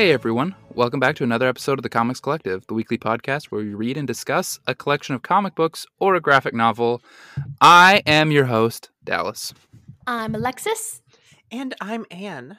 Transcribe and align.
Hey 0.00 0.12
everyone, 0.12 0.54
welcome 0.74 0.98
back 0.98 1.14
to 1.16 1.24
another 1.24 1.46
episode 1.46 1.78
of 1.78 1.82
the 1.82 1.90
Comics 1.90 2.20
Collective, 2.20 2.66
the 2.66 2.72
weekly 2.72 2.96
podcast 2.96 3.48
where 3.48 3.60
we 3.60 3.74
read 3.74 3.98
and 3.98 4.06
discuss 4.06 4.58
a 4.66 4.74
collection 4.74 5.14
of 5.14 5.20
comic 5.20 5.54
books 5.54 5.84
or 5.98 6.14
a 6.14 6.22
graphic 6.22 6.54
novel. 6.54 7.02
I 7.60 8.02
am 8.06 8.30
your 8.30 8.46
host, 8.46 8.88
Dallas. 9.04 9.52
I'm 10.06 10.34
Alexis. 10.34 11.02
And 11.50 11.74
I'm 11.82 12.06
Anne. 12.10 12.56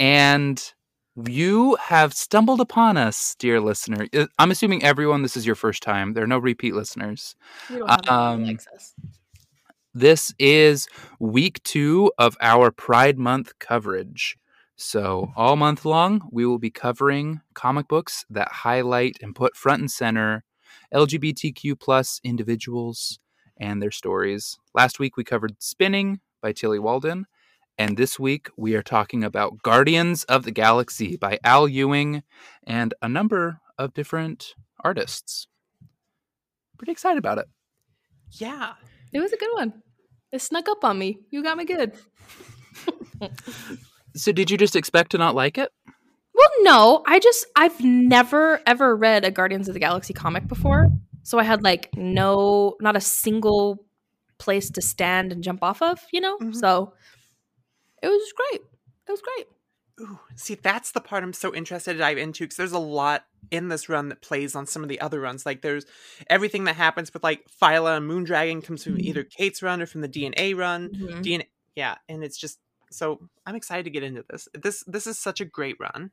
And 0.00 0.60
you 1.28 1.76
have 1.76 2.12
stumbled 2.12 2.60
upon 2.60 2.96
us, 2.96 3.36
dear 3.38 3.60
listener. 3.60 4.08
Uh, 4.12 4.26
I'm 4.40 4.50
assuming 4.50 4.82
everyone, 4.82 5.22
this 5.22 5.36
is 5.36 5.46
your 5.46 5.54
first 5.54 5.80
time. 5.80 6.14
There 6.14 6.24
are 6.24 6.26
no 6.26 6.38
repeat 6.38 6.74
listeners. 6.74 7.36
We 7.70 7.78
don't 7.78 7.88
have 7.88 8.08
Um, 8.08 8.42
Alexis. 8.42 8.94
This 9.94 10.34
is 10.40 10.88
week 11.20 11.62
two 11.62 12.10
of 12.18 12.36
our 12.40 12.72
Pride 12.72 13.16
Month 13.16 13.60
coverage. 13.60 14.36
So, 14.76 15.32
all 15.36 15.56
month 15.56 15.84
long, 15.84 16.28
we 16.32 16.46
will 16.46 16.58
be 16.58 16.70
covering 16.70 17.40
comic 17.54 17.88
books 17.88 18.24
that 18.30 18.48
highlight 18.48 19.18
and 19.22 19.34
put 19.34 19.56
front 19.56 19.80
and 19.80 19.90
center 19.90 20.44
LGBTQ 20.92 21.78
plus 21.78 22.20
individuals 22.24 23.18
and 23.58 23.82
their 23.82 23.90
stories. 23.90 24.58
Last 24.74 24.98
week, 24.98 25.16
we 25.16 25.24
covered 25.24 25.62
Spinning 25.62 26.20
by 26.40 26.52
Tilly 26.52 26.78
Walden. 26.78 27.26
And 27.78 27.96
this 27.96 28.18
week, 28.18 28.48
we 28.56 28.74
are 28.74 28.82
talking 28.82 29.24
about 29.24 29.62
Guardians 29.62 30.24
of 30.24 30.44
the 30.44 30.50
Galaxy 30.50 31.16
by 31.16 31.38
Al 31.44 31.68
Ewing 31.68 32.22
and 32.66 32.92
a 33.00 33.08
number 33.08 33.60
of 33.78 33.94
different 33.94 34.54
artists. 34.84 35.46
Pretty 36.76 36.92
excited 36.92 37.18
about 37.18 37.38
it. 37.38 37.46
Yeah. 38.32 38.74
It 39.12 39.20
was 39.20 39.32
a 39.32 39.36
good 39.36 39.52
one. 39.54 39.82
It 40.32 40.40
snuck 40.40 40.68
up 40.68 40.84
on 40.84 40.98
me. 40.98 41.20
You 41.30 41.42
got 41.42 41.56
me 41.56 41.64
good. 41.64 41.92
So, 44.14 44.32
did 44.32 44.50
you 44.50 44.56
just 44.58 44.76
expect 44.76 45.10
to 45.12 45.18
not 45.18 45.34
like 45.34 45.58
it? 45.58 45.70
Well, 46.34 46.48
no, 46.60 47.02
I 47.06 47.18
just 47.18 47.46
I've 47.56 47.80
never 47.82 48.60
ever 48.66 48.96
read 48.96 49.24
a 49.24 49.30
Guardians 49.30 49.68
of 49.68 49.74
the 49.74 49.80
Galaxy 49.80 50.12
comic 50.14 50.46
before, 50.48 50.88
so 51.22 51.38
I 51.38 51.44
had 51.44 51.62
like 51.62 51.90
no, 51.96 52.76
not 52.80 52.96
a 52.96 53.00
single 53.00 53.84
place 54.38 54.70
to 54.70 54.82
stand 54.82 55.30
and 55.32 55.42
jump 55.42 55.62
off 55.62 55.82
of, 55.82 56.00
you 56.12 56.20
know. 56.20 56.36
Mhm. 56.38 56.54
So 56.56 56.94
it 58.02 58.08
was 58.08 58.32
great. 58.36 58.60
It 59.08 59.10
was 59.10 59.22
great. 59.22 59.46
Ooh, 60.00 60.18
see, 60.36 60.54
that's 60.54 60.92
the 60.92 61.00
part 61.00 61.22
I'm 61.22 61.32
so 61.34 61.54
interested 61.54 61.92
to 61.92 61.98
dive 61.98 62.18
into 62.18 62.44
because 62.44 62.56
there's 62.56 62.72
a 62.72 62.78
lot 62.78 63.24
in 63.50 63.68
this 63.68 63.88
run 63.88 64.08
that 64.08 64.22
plays 64.22 64.56
on 64.56 64.66
some 64.66 64.82
of 64.82 64.88
the 64.88 65.00
other 65.00 65.20
runs. 65.20 65.44
Like 65.44 65.60
there's 65.62 65.84
everything 66.28 66.64
that 66.64 66.76
happens 66.76 67.12
with 67.12 67.22
like 67.22 67.44
Phyla 67.60 67.98
and 67.98 68.10
Moondragon 68.10 68.64
comes 68.64 68.82
from 68.82 68.96
Mhm. 68.96 69.00
either 69.02 69.22
Cates' 69.24 69.62
run 69.62 69.82
or 69.82 69.86
from 69.86 70.00
the 70.00 70.08
DNA 70.08 70.54
run. 70.54 70.88
Mhm. 70.88 71.22
DNA, 71.22 71.44
yeah, 71.76 71.96
and 72.08 72.24
it's 72.24 72.38
just 72.38 72.58
so 72.92 73.20
I'm 73.46 73.54
excited 73.54 73.84
to 73.84 73.90
get 73.90 74.02
into 74.02 74.24
this. 74.28 74.48
This 74.54 74.84
this 74.86 75.06
is 75.06 75.18
such 75.18 75.40
a 75.40 75.44
great 75.44 75.76
run. 75.80 76.10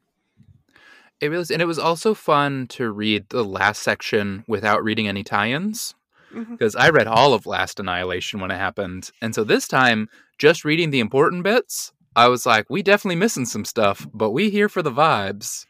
It 1.22 1.30
was, 1.30 1.52
and 1.52 1.62
it 1.62 1.66
was 1.66 1.80
also 1.80 2.14
fun 2.14 2.68
to 2.68 2.90
read 2.92 3.28
the 3.30 3.44
last 3.44 3.82
section 3.82 4.46
without 4.48 4.84
reading 4.84 5.08
any 5.08 5.24
tie-ins 5.24 5.94
mm-hmm. 6.34 6.54
because 6.54 6.76
I 6.76 6.90
read 6.90 7.08
all 7.08 7.34
of 7.34 7.46
Last 7.46 7.80
Annihilation 7.80 8.40
when 8.40 8.52
it 8.52 8.58
happened, 8.58 9.12
and 9.22 9.36
so 9.36 9.44
this 9.44 9.68
time, 9.68 10.08
just 10.38 10.64
reading 10.64 10.92
the 10.92 11.02
important 11.02 11.44
bits, 11.44 11.92
I 12.16 12.30
was 12.30 12.46
like, 12.46 12.70
we 12.70 12.82
definitely 12.82 13.18
missing 13.18 13.46
some 13.46 13.66
stuff, 13.66 14.08
but 14.14 14.32
we 14.32 14.50
here 14.50 14.70
for 14.70 14.82
the 14.82 14.92
vibes. 14.92 15.66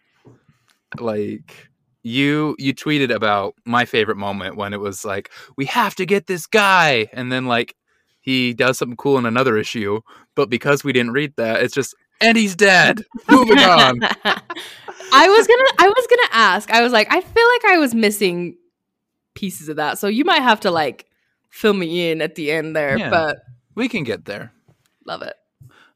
Like 1.00 1.70
you, 2.04 2.56
you 2.60 2.74
tweeted 2.74 3.14
about 3.14 3.56
my 3.66 3.86
favorite 3.86 4.18
moment 4.18 4.56
when 4.56 4.74
it 4.74 4.80
was 4.80 5.04
like, 5.04 5.32
we 5.58 5.66
have 5.66 5.96
to 5.96 6.06
get 6.06 6.28
this 6.28 6.46
guy, 6.46 7.10
and 7.12 7.32
then 7.32 7.46
like 7.48 7.76
he 8.30 8.54
does 8.54 8.78
something 8.78 8.96
cool 8.96 9.18
in 9.18 9.26
another 9.26 9.58
issue, 9.58 10.02
but 10.36 10.52
because 10.52 10.84
we 10.84 10.94
didn't 10.94 11.14
read 11.14 11.34
that, 11.38 11.64
it's 11.64 11.74
just 11.74 11.96
and 12.22 12.38
he's 12.38 12.56
dead. 12.56 13.04
Moving 13.30 13.58
on. 13.58 14.00
I 15.12 15.28
was 15.28 15.48
gonna 15.48 15.70
I 15.80 15.88
was 15.88 16.08
gonna 16.08 16.30
ask. 16.32 16.70
I 16.70 16.84
was 16.84 16.94
like, 16.94 17.12
I 17.12 17.22
feel 17.22 17.48
like 17.54 17.74
I 17.74 17.78
was 17.80 17.96
missing 17.96 18.56
pieces 19.34 19.68
of 19.68 19.78
that. 19.78 19.98
So 19.98 20.08
you 20.08 20.26
might 20.26 20.44
have 20.44 20.60
to 20.60 20.70
like 20.70 21.08
fill 21.50 21.74
me 21.74 22.12
in 22.12 22.22
at 22.22 22.36
the 22.36 22.52
end 22.52 22.76
there. 22.76 23.00
Yeah. 23.00 23.10
But 23.10 23.38
We 23.74 23.90
can 23.90 24.04
get 24.04 24.26
there. 24.26 24.52
love 25.06 25.24
it. 25.24 25.34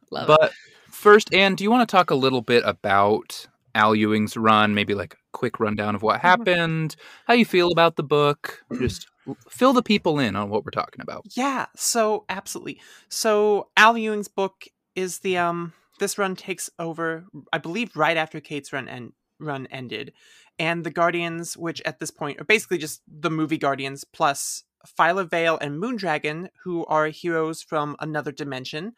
Love 0.09 0.29
it. 0.29 0.38
But 0.39 0.53
first, 0.89 1.31
Anne, 1.35 1.53
do 1.53 1.63
you 1.63 1.69
want 1.69 1.88
to 1.88 1.91
talk 1.95 2.09
a 2.09 2.15
little 2.15 2.41
bit 2.41 2.63
about 2.65 3.47
Al 3.75 3.94
Ewing's 3.94 4.35
run? 4.35 4.73
Maybe 4.73 4.95
like 4.95 5.13
a 5.13 5.17
quick 5.33 5.59
rundown 5.59 5.94
of 5.94 6.01
what 6.01 6.17
mm-hmm. 6.17 6.27
happened, 6.27 6.95
how 7.27 7.35
you 7.35 7.45
feel 7.45 7.71
about 7.71 7.95
the 7.95 8.03
book. 8.03 8.63
Just 8.79 9.05
fill 9.50 9.73
the 9.73 9.84
people 9.84 10.19
in 10.19 10.35
on 10.35 10.50
what 10.50 10.66
we're 10.66 10.72
talking 10.72 11.01
about. 11.01 11.25
Yeah, 11.35 11.67
so 11.75 12.25
absolutely. 12.29 12.79
So 13.09 13.69
Al 13.78 13.97
Ewing's 13.97 14.28
book 14.28 14.66
is 14.95 15.19
the 15.19 15.38
um 15.38 15.73
this 16.00 16.17
run 16.17 16.35
takes 16.35 16.69
over 16.79 17.25
I 17.51 17.57
believe 17.57 17.95
right 17.95 18.17
after 18.17 18.39
Cates' 18.39 18.73
run 18.73 18.88
and 18.88 19.13
run 19.39 19.67
ended. 19.72 20.13
And 20.59 20.83
the 20.83 20.91
Guardians, 20.91 21.57
which 21.57 21.81
at 21.83 22.00
this 22.00 22.12
point 22.12 22.39
are 22.39 22.45
basically 22.45 22.78
just 22.78 23.01
the 23.07 23.31
movie 23.31 23.57
Guardians 23.57 24.03
plus 24.03 24.63
Phyla 25.00 25.29
Vale 25.29 25.57
and 25.62 25.81
Moondragon, 25.81 26.50
who 26.63 26.85
are 26.85 27.07
heroes 27.07 27.62
from 27.62 27.95
another 28.00 28.31
dimension. 28.31 28.94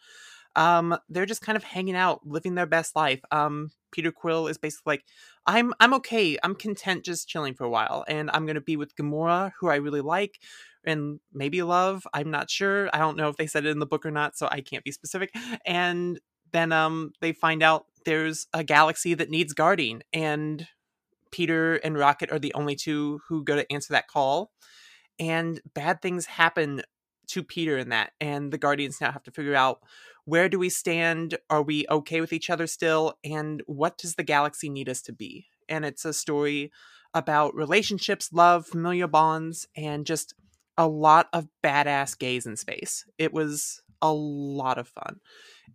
Um, 0.56 0.98
they're 1.10 1.26
just 1.26 1.42
kind 1.42 1.56
of 1.56 1.64
hanging 1.64 1.96
out, 1.96 2.26
living 2.26 2.56
their 2.56 2.66
best 2.66 2.96
life. 2.96 3.22
Um, 3.32 3.72
Peter 3.92 4.12
Quill 4.12 4.48
is 4.48 4.58
basically 4.58 4.94
like, 4.94 5.06
I'm 5.46 5.74
I'm 5.80 5.94
okay. 5.96 6.38
I'm 6.44 6.56
content 6.56 7.06
just 7.06 7.28
chilling 7.30 7.54
for 7.54 7.64
a 7.66 7.70
while, 7.70 8.04
and 8.08 8.30
I'm 8.32 8.46
gonna 8.46 8.62
be 8.62 8.78
with 8.78 8.96
Gamora, 8.96 9.52
who 9.60 9.70
I 9.70 9.76
really 9.76 10.02
like, 10.02 10.40
and 10.86 11.20
maybe 11.34 11.62
love. 11.62 12.06
I'm 12.14 12.32
not 12.32 12.50
sure. 12.50 12.90
I 12.94 12.98
don't 13.00 13.18
know 13.18 13.30
if 13.30 13.38
they 13.38 13.48
said 13.48 13.66
it 13.66 13.70
in 13.70 13.80
the 13.80 13.86
book 13.86 14.06
or 14.06 14.12
not, 14.12 14.38
so 14.38 14.48
I 14.52 14.62
can't 14.62 14.84
be 14.84 14.92
specific. 14.92 15.34
And 15.66 16.20
then 16.52 16.72
um 16.72 17.12
they 17.22 17.34
find 17.34 17.62
out 17.64 17.86
there's 18.06 18.48
a 18.54 18.64
galaxy 18.64 19.14
that 19.16 19.30
needs 19.30 19.54
guarding, 19.54 20.02
and 20.14 20.68
Peter 21.32 21.76
and 21.76 21.98
Rocket 21.98 22.32
are 22.32 22.40
the 22.40 22.54
only 22.54 22.76
two 22.76 23.20
who 23.28 23.44
go 23.44 23.56
to 23.56 23.72
answer 23.72 23.94
that 23.94 24.08
call. 24.08 24.52
And 25.20 25.62
bad 25.74 26.02
things 26.02 26.26
happen 26.26 26.82
to 27.28 27.44
Peter 27.44 27.78
in 27.78 27.90
that, 27.90 28.12
and 28.22 28.52
the 28.52 28.58
Guardians 28.58 29.00
now 29.02 29.12
have 29.12 29.24
to 29.24 29.32
figure 29.32 29.56
out 29.56 29.80
where 30.26 30.50
do 30.50 30.60
we 30.60 30.70
stand? 30.70 31.38
Are 31.50 31.62
we 31.62 31.86
okay 31.90 32.20
with 32.20 32.34
each 32.34 32.50
other 32.50 32.68
still? 32.68 33.18
And 33.24 33.64
what 33.68 33.98
does 33.98 34.16
the 34.16 34.24
galaxy 34.24 34.70
need 34.70 34.90
us 34.90 35.02
to 35.04 35.14
be? 35.14 35.48
And 35.70 35.86
it's 35.86 36.06
a 36.06 36.14
story 36.14 36.72
about 37.14 37.56
relationships, 37.56 38.34
love, 38.34 38.68
familiar 38.68 39.08
bonds, 39.08 39.68
and 39.76 40.06
just 40.06 40.34
a 40.78 40.88
lot 40.88 41.28
of 41.32 41.48
badass 41.64 42.18
gays 42.18 42.46
in 42.46 42.58
space. 42.58 43.06
It 43.18 43.34
was 43.34 43.82
a 44.02 44.12
lot 44.12 44.78
of 44.78 44.88
fun. 44.88 45.20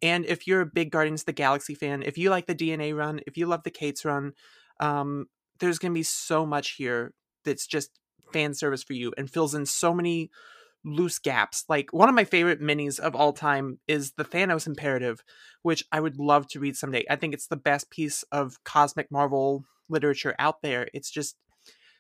And 0.02 0.26
if 0.26 0.46
you're 0.46 0.60
a 0.60 0.66
big 0.66 0.90
Guardians 0.90 1.22
of 1.22 1.26
the 1.26 1.32
Galaxy 1.32 1.74
fan, 1.74 2.02
if 2.02 2.18
you 2.18 2.30
like 2.30 2.46
the 2.46 2.54
DNA 2.54 2.94
run, 2.94 3.20
if 3.26 3.36
you 3.36 3.46
love 3.46 3.62
the 3.62 3.70
Cates' 3.70 4.04
run, 4.04 4.32
um, 4.78 5.26
there's 5.58 5.78
going 5.78 5.92
to 5.92 5.98
be 5.98 6.02
so 6.02 6.44
much 6.44 6.72
here 6.72 7.12
that's 7.44 7.66
just 7.66 7.90
fan 8.32 8.54
service 8.54 8.82
for 8.82 8.92
you 8.92 9.12
and 9.16 9.30
fills 9.30 9.54
in 9.54 9.66
so 9.66 9.94
many 9.94 10.30
loose 10.84 11.18
gaps. 11.18 11.64
Like 11.68 11.92
one 11.92 12.08
of 12.08 12.14
my 12.14 12.24
favorite 12.24 12.60
minis 12.60 12.98
of 12.98 13.14
all 13.14 13.32
time 13.32 13.78
is 13.86 14.12
the 14.12 14.24
Thanos 14.24 14.66
Imperative, 14.66 15.22
which 15.62 15.84
I 15.92 16.00
would 16.00 16.18
love 16.18 16.48
to 16.48 16.60
read 16.60 16.76
someday. 16.76 17.04
I 17.08 17.16
think 17.16 17.34
it's 17.34 17.46
the 17.46 17.56
best 17.56 17.90
piece 17.90 18.22
of 18.32 18.62
cosmic 18.64 19.10
Marvel 19.10 19.64
literature 19.88 20.34
out 20.38 20.62
there. 20.62 20.88
It's 20.94 21.10
just 21.10 21.36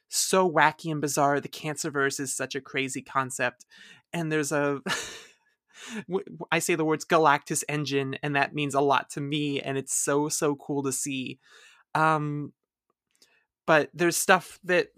so 0.08 0.50
wacky 0.50 0.90
and 0.90 1.00
bizarre. 1.00 1.40
The 1.40 1.48
Cancerverse 1.48 2.20
is 2.20 2.34
such 2.34 2.54
a 2.54 2.60
crazy 2.60 3.02
concept, 3.02 3.66
and 4.12 4.30
there's 4.30 4.52
a 4.52 4.80
I 6.50 6.58
say 6.58 6.74
the 6.74 6.84
words 6.84 7.04
Galactus 7.04 7.64
engine, 7.68 8.16
and 8.22 8.36
that 8.36 8.54
means 8.54 8.74
a 8.74 8.80
lot 8.80 9.10
to 9.10 9.20
me, 9.20 9.60
and 9.60 9.78
it's 9.78 9.94
so 9.94 10.28
so 10.28 10.56
cool 10.56 10.82
to 10.82 10.92
see. 10.92 11.38
Um, 11.94 12.52
but 13.66 13.90
there's 13.94 14.16
stuff 14.16 14.58
that 14.64 14.88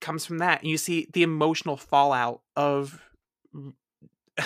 comes 0.00 0.26
from 0.26 0.38
that, 0.38 0.60
and 0.60 0.70
you 0.70 0.78
see 0.78 1.08
the 1.12 1.22
emotional 1.22 1.76
fallout 1.76 2.42
of 2.56 3.00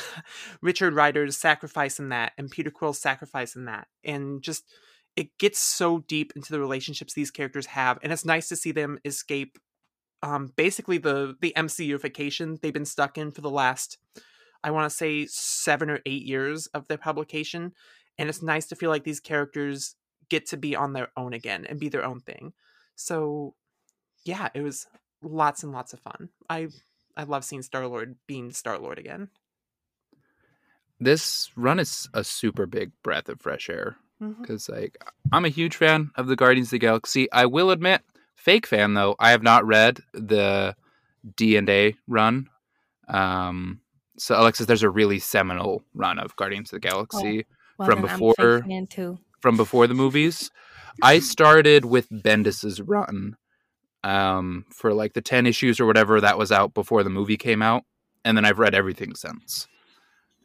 Richard 0.62 0.94
Rider's 0.94 1.36
sacrifice 1.36 1.98
in 1.98 2.08
that, 2.10 2.32
and 2.38 2.50
Peter 2.50 2.70
Quill's 2.70 3.00
sacrifice 3.00 3.56
in 3.56 3.66
that, 3.66 3.88
and 4.04 4.42
just 4.42 4.64
it 5.16 5.36
gets 5.38 5.58
so 5.58 6.00
deep 6.00 6.32
into 6.34 6.52
the 6.52 6.60
relationships 6.60 7.14
these 7.14 7.30
characters 7.30 7.66
have, 7.66 7.98
and 8.02 8.12
it's 8.12 8.24
nice 8.24 8.48
to 8.48 8.56
see 8.56 8.72
them 8.72 8.98
escape 9.04 9.58
um, 10.24 10.52
basically 10.56 10.96
the 10.98 11.36
the 11.40 11.52
MCUification 11.54 12.60
they've 12.60 12.72
been 12.72 12.86
stuck 12.86 13.18
in 13.18 13.30
for 13.30 13.42
the 13.42 13.50
last, 13.50 13.98
I 14.62 14.70
want 14.70 14.90
to 14.90 14.96
say 14.96 15.26
seven 15.26 15.90
or 15.90 16.00
eight 16.06 16.22
years 16.22 16.66
of 16.68 16.88
their 16.88 16.98
publication, 16.98 17.74
and 18.18 18.28
it's 18.28 18.42
nice 18.42 18.66
to 18.68 18.76
feel 18.76 18.90
like 18.90 19.04
these 19.04 19.20
characters 19.20 19.96
get 20.30 20.46
to 20.46 20.56
be 20.56 20.74
on 20.74 20.94
their 20.94 21.08
own 21.16 21.34
again 21.34 21.66
and 21.68 21.78
be 21.78 21.90
their 21.90 22.04
own 22.04 22.20
thing. 22.20 22.54
So, 22.96 23.54
yeah, 24.24 24.48
it 24.54 24.62
was 24.62 24.86
lots 25.22 25.62
and 25.62 25.72
lots 25.72 25.92
of 25.92 26.00
fun. 26.00 26.30
I 26.48 26.68
I 27.16 27.22
love 27.25 27.44
seeing 27.44 27.62
Star 27.62 27.87
Lord 27.87 28.16
being 28.26 28.50
Star 28.52 28.78
Lord 28.78 28.99
again. 28.99 29.28
This 31.00 31.50
run 31.56 31.78
is 31.81 32.08
a 32.14 32.25
super 32.25 32.66
big 32.66 32.93
breath 33.02 33.28
of 33.28 33.40
fresh 33.40 33.69
air 33.69 33.96
because 34.40 34.69
like 34.69 34.96
I'm 35.32 35.44
a 35.44 35.49
huge 35.50 35.76
fan 35.76 36.11
of 36.16 36.28
the 36.28 36.37
Guardians 36.37 36.69
of 36.69 36.72
the 36.72 36.78
Galaxy. 36.78 37.31
I 37.32 37.46
will 37.46 37.70
admit, 37.70 38.02
fake 38.37 38.66
fan 38.66 38.94
though. 38.94 39.16
I 39.19 39.31
have 39.31 39.43
not 39.43 39.66
read 39.66 40.00
the 40.12 40.76
D 41.37 41.56
and 41.56 41.69
A 41.69 41.94
run. 42.06 42.49
Um, 43.08 43.81
so 44.16 44.40
Alexis, 44.40 44.66
there's 44.66 44.82
a 44.84 44.90
really 44.90 45.19
seminal 45.19 45.82
run 45.94 46.19
of 46.19 46.34
Guardians 46.37 46.72
of 46.72 46.81
the 46.81 46.88
Galaxy 46.88 47.44
Well, 47.78 47.87
from 47.87 48.02
then 48.02 48.11
I'm 48.11 48.22
a 48.22 48.32
fake 48.34 48.37
before- 48.37 48.87
too. 48.88 49.19
from 49.40 49.56
before 49.56 49.87
the 49.87 49.94
movies. 49.94 50.50
I 51.02 51.19
started 51.19 51.84
with 51.84 52.06
Bendis's 52.11 52.81
run 52.81 53.37
um, 54.04 54.66
for 54.70 54.92
like 54.92 55.14
the 55.14 55.22
10 55.22 55.46
issues 55.46 55.80
or 55.80 55.86
whatever 55.86 56.20
that 56.20 56.38
was 56.38 56.52
out 56.52 56.74
before 56.74 57.02
the 57.02 57.10
movie 57.10 57.38
came 57.38 57.62
out. 57.62 57.84
And 58.24 58.36
then 58.36 58.44
I've 58.44 58.58
read 58.58 58.74
everything 58.74 59.14
since. 59.14 59.66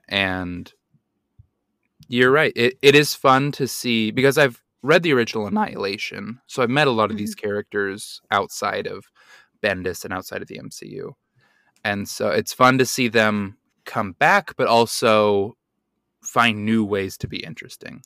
And 0.07 0.71
you're 2.07 2.31
right. 2.31 2.53
It, 2.55 2.77
it 2.81 2.95
is 2.95 3.13
fun 3.13 3.51
to 3.53 3.67
see 3.67 4.11
because 4.11 4.37
I've 4.37 4.63
read 4.81 5.03
the 5.03 5.13
original 5.13 5.45
Annihilation. 5.45 6.39
So 6.47 6.63
I've 6.63 6.69
met 6.69 6.87
a 6.87 6.91
lot 6.91 7.11
of 7.11 7.17
these 7.17 7.35
characters 7.35 8.21
outside 8.31 8.87
of 8.87 9.05
Bendis 9.61 10.05
and 10.05 10.13
outside 10.13 10.41
of 10.41 10.47
the 10.47 10.57
MCU. 10.57 11.11
And 11.83 12.07
so 12.07 12.29
it's 12.29 12.53
fun 12.53 12.77
to 12.77 12.85
see 12.85 13.09
them 13.09 13.57
come 13.85 14.13
back, 14.13 14.55
but 14.55 14.67
also 14.67 15.57
find 16.23 16.65
new 16.65 16.85
ways 16.85 17.17
to 17.17 17.27
be 17.27 17.43
interesting. 17.43 18.01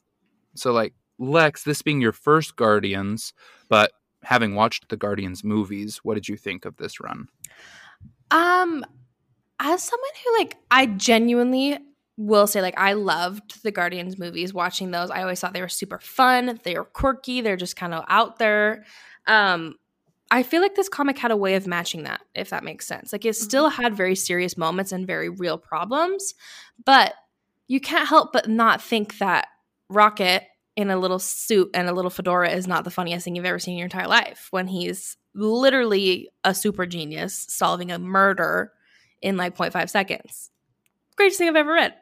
So, 0.55 0.71
like, 0.71 0.93
Lex, 1.19 1.63
this 1.63 1.81
being 1.81 2.01
your 2.01 2.11
first 2.11 2.55
Guardians, 2.55 3.33
but 3.69 3.91
having 4.23 4.55
watched 4.55 4.89
the 4.89 4.97
Guardians 4.97 5.43
movies, 5.43 5.97
what 6.03 6.15
did 6.15 6.27
you 6.27 6.37
think 6.37 6.65
of 6.65 6.77
this 6.77 6.99
run? 6.99 7.27
Um, 8.31 8.85
as 9.59 9.83
someone 9.83 10.09
who 10.23 10.37
like, 10.39 10.57
I 10.71 10.85
genuinely 10.87 11.77
will 12.17 12.47
say 12.47 12.61
like 12.61 12.77
I 12.77 12.93
loved 12.93 13.63
the 13.63 13.71
Guardians 13.71 14.17
movies. 14.19 14.53
Watching 14.53 14.91
those, 14.91 15.09
I 15.09 15.21
always 15.21 15.39
thought 15.39 15.53
they 15.53 15.61
were 15.61 15.69
super 15.69 15.99
fun. 15.99 16.59
They 16.63 16.75
were 16.75 16.85
quirky. 16.85 17.41
They're 17.41 17.57
just 17.57 17.75
kind 17.75 17.93
of 17.93 18.03
out 18.07 18.39
there. 18.39 18.85
Um, 19.27 19.75
I 20.31 20.41
feel 20.43 20.61
like 20.61 20.75
this 20.75 20.89
comic 20.89 21.17
had 21.17 21.31
a 21.31 21.37
way 21.37 21.55
of 21.55 21.67
matching 21.67 22.03
that, 22.03 22.21
if 22.33 22.49
that 22.49 22.63
makes 22.63 22.87
sense. 22.87 23.13
Like 23.13 23.25
it 23.25 23.35
still 23.35 23.69
had 23.69 23.95
very 23.95 24.15
serious 24.15 24.57
moments 24.57 24.91
and 24.91 25.05
very 25.05 25.29
real 25.29 25.57
problems, 25.57 26.33
but 26.85 27.13
you 27.67 27.79
can't 27.79 28.07
help 28.07 28.33
but 28.33 28.49
not 28.49 28.81
think 28.81 29.19
that 29.19 29.47
Rocket 29.89 30.43
in 30.75 30.89
a 30.89 30.97
little 30.97 31.19
suit 31.19 31.69
and 31.73 31.87
a 31.87 31.93
little 31.93 32.09
fedora 32.09 32.49
is 32.49 32.67
not 32.67 32.83
the 32.83 32.91
funniest 32.91 33.25
thing 33.25 33.35
you've 33.35 33.45
ever 33.45 33.59
seen 33.59 33.73
in 33.73 33.79
your 33.79 33.85
entire 33.85 34.07
life 34.07 34.47
when 34.51 34.67
he's 34.67 35.17
literally 35.35 36.29
a 36.43 36.53
super 36.53 36.85
genius 36.85 37.45
solving 37.49 37.91
a 37.91 37.99
murder 37.99 38.71
in 39.21 39.37
like 39.37 39.55
0.5 39.55 39.89
seconds. 39.89 40.49
Greatest 41.15 41.37
thing 41.37 41.47
I've 41.47 41.55
ever 41.55 41.73
read. 41.73 41.93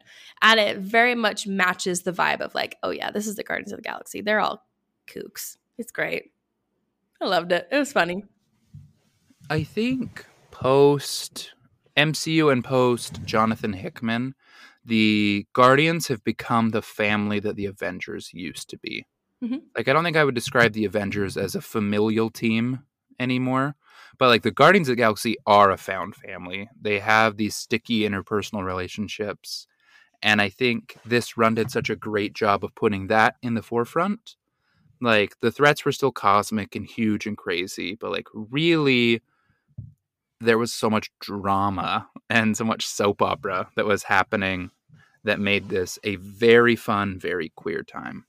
And 0.42 0.60
it 0.60 0.78
very 0.78 1.16
much 1.16 1.46
matches 1.46 2.02
the 2.02 2.14
vibe 2.14 2.40
of 2.40 2.56
like, 2.56 2.78
oh 2.82 2.90
yeah, 2.90 3.12
this 3.12 3.28
is 3.28 3.36
the 3.36 3.44
Guardians 3.44 3.72
of 3.72 3.78
the 3.78 3.84
Galaxy. 3.84 4.22
They're 4.22 4.40
all 4.40 4.66
kooks. 5.08 5.58
It's 5.78 5.92
great. 5.92 6.32
I 7.22 7.26
loved 7.26 7.52
it. 7.52 7.68
It 7.72 7.78
was 7.78 7.92
funny. 7.92 8.24
I 9.50 9.64
think 9.64 10.26
post 10.50 11.54
MCU 11.98 12.52
and 12.52 12.64
post 12.64 13.24
Jonathan 13.26 13.74
Hickman, 13.74 14.34
the 14.86 15.45
Guardians 15.54 16.07
have 16.07 16.24
become 16.24 16.69
the 16.69 16.81
family 16.81 17.39
that 17.39 17.56
the 17.56 17.66
Avengers 17.66 18.31
used 18.33 18.69
to 18.69 18.78
be. 18.78 19.06
Mhm. 19.44 19.62
Like, 19.78 19.88
I 19.88 19.94
don't 19.94 20.04
think 20.04 20.18
I 20.18 20.24
would 20.25 20.36
describe 20.36 20.74
the 20.74 20.86
Avengers 20.86 21.38
as 21.38 21.56
a 21.56 21.62
familial 21.62 22.30
team 22.30 22.80
anymore, 23.19 23.75
but 24.19 24.28
like 24.28 24.44
the 24.44 24.51
Guardians 24.51 24.89
of 24.89 24.94
the 24.94 25.01
Galaxy 25.01 25.36
are 25.48 25.72
a 25.72 25.78
found 25.78 26.16
family. 26.16 26.69
They 26.80 27.00
have 27.00 27.38
these 27.38 27.56
sticky 27.56 28.01
interpersonal 28.01 28.66
relationships. 28.66 29.68
And 30.24 30.42
I 30.42 30.50
think 30.50 30.98
this 31.06 31.38
run 31.38 31.56
did 31.56 31.72
such 31.72 31.89
a 31.89 31.95
great 31.95 32.34
job 32.34 32.63
of 32.66 32.75
putting 32.75 33.07
that 33.07 33.36
in 33.44 33.56
the 33.56 33.63
forefront. 33.63 34.36
Like, 35.01 35.39
the 35.42 35.51
threats 35.51 35.86
were 35.86 35.92
still 35.94 36.12
cosmic 36.12 36.75
and 36.75 36.86
huge 36.86 37.27
and 37.27 37.38
crazy, 37.38 37.95
but 38.00 38.12
like, 38.12 38.27
really, 38.34 39.22
there 40.42 40.58
was 40.58 40.74
so 40.74 40.90
much 40.90 41.12
drama 41.20 42.10
and 42.30 42.58
so 42.58 42.64
much 42.64 42.86
soap 42.86 43.22
opera 43.22 43.70
that 43.76 43.86
was 43.86 44.04
happening 44.04 44.72
that 45.24 45.40
made 45.40 45.70
this 45.70 46.00
a 46.04 46.16
very 46.16 46.76
fun, 46.76 47.20
very 47.20 47.50
queer 47.56 47.84
time. 47.84 48.26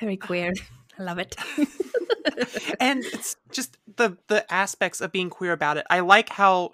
Very 0.00 0.16
queer. 0.16 0.52
I 0.98 1.02
love 1.02 1.18
it. 1.18 1.36
and 2.80 3.04
it's 3.04 3.36
just 3.52 3.76
the 3.96 4.16
the 4.28 4.50
aspects 4.52 5.00
of 5.00 5.12
being 5.12 5.30
queer 5.30 5.52
about 5.52 5.76
it. 5.76 5.86
I 5.90 6.00
like 6.00 6.28
how 6.28 6.70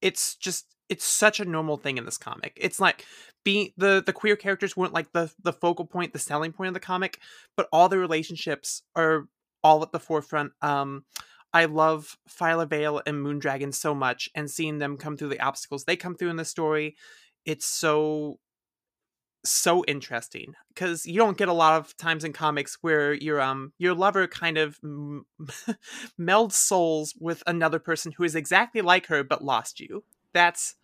it's 0.00 0.34
just 0.36 0.66
it's 0.88 1.04
such 1.04 1.40
a 1.40 1.44
normal 1.44 1.76
thing 1.76 1.98
in 1.98 2.04
this 2.04 2.18
comic. 2.18 2.52
It's 2.56 2.80
like 2.80 3.06
being 3.44 3.72
the 3.76 4.02
the 4.04 4.12
queer 4.12 4.36
characters 4.36 4.76
weren't 4.76 4.92
like 4.92 5.12
the 5.12 5.32
the 5.42 5.52
focal 5.52 5.86
point, 5.86 6.12
the 6.12 6.18
selling 6.18 6.52
point 6.52 6.68
of 6.68 6.74
the 6.74 6.80
comic, 6.80 7.18
but 7.56 7.68
all 7.72 7.88
the 7.88 7.98
relationships 7.98 8.82
are 8.94 9.26
all 9.64 9.82
at 9.82 9.92
the 9.92 10.00
forefront. 10.00 10.52
Um 10.60 11.04
I 11.52 11.66
love 11.66 12.16
Phyla 12.28 12.68
Vale 12.68 13.02
and 13.06 13.24
Moondragon 13.24 13.74
so 13.74 13.94
much 13.94 14.28
and 14.34 14.50
seeing 14.50 14.78
them 14.78 14.96
come 14.96 15.16
through 15.16 15.28
the 15.28 15.40
obstacles 15.40 15.84
they 15.84 15.96
come 15.96 16.14
through 16.14 16.30
in 16.30 16.36
the 16.36 16.44
story. 16.44 16.96
It's 17.44 17.66
so 17.66 18.38
so 19.44 19.84
interesting 19.86 20.54
because 20.68 21.04
you 21.04 21.16
don't 21.16 21.36
get 21.36 21.48
a 21.48 21.52
lot 21.52 21.80
of 21.80 21.96
times 21.96 22.22
in 22.22 22.32
comics 22.32 22.78
where 22.80 23.12
your 23.12 23.40
um 23.40 23.72
your 23.76 23.94
lover 23.94 24.28
kind 24.28 24.56
of 24.56 24.78
m- 24.84 25.26
melds 26.20 26.52
souls 26.52 27.14
with 27.18 27.42
another 27.46 27.80
person 27.80 28.12
who 28.12 28.22
is 28.24 28.36
exactly 28.36 28.80
like 28.80 29.06
her 29.06 29.24
but 29.24 29.42
lost 29.44 29.80
you. 29.80 30.04
That's 30.32 30.76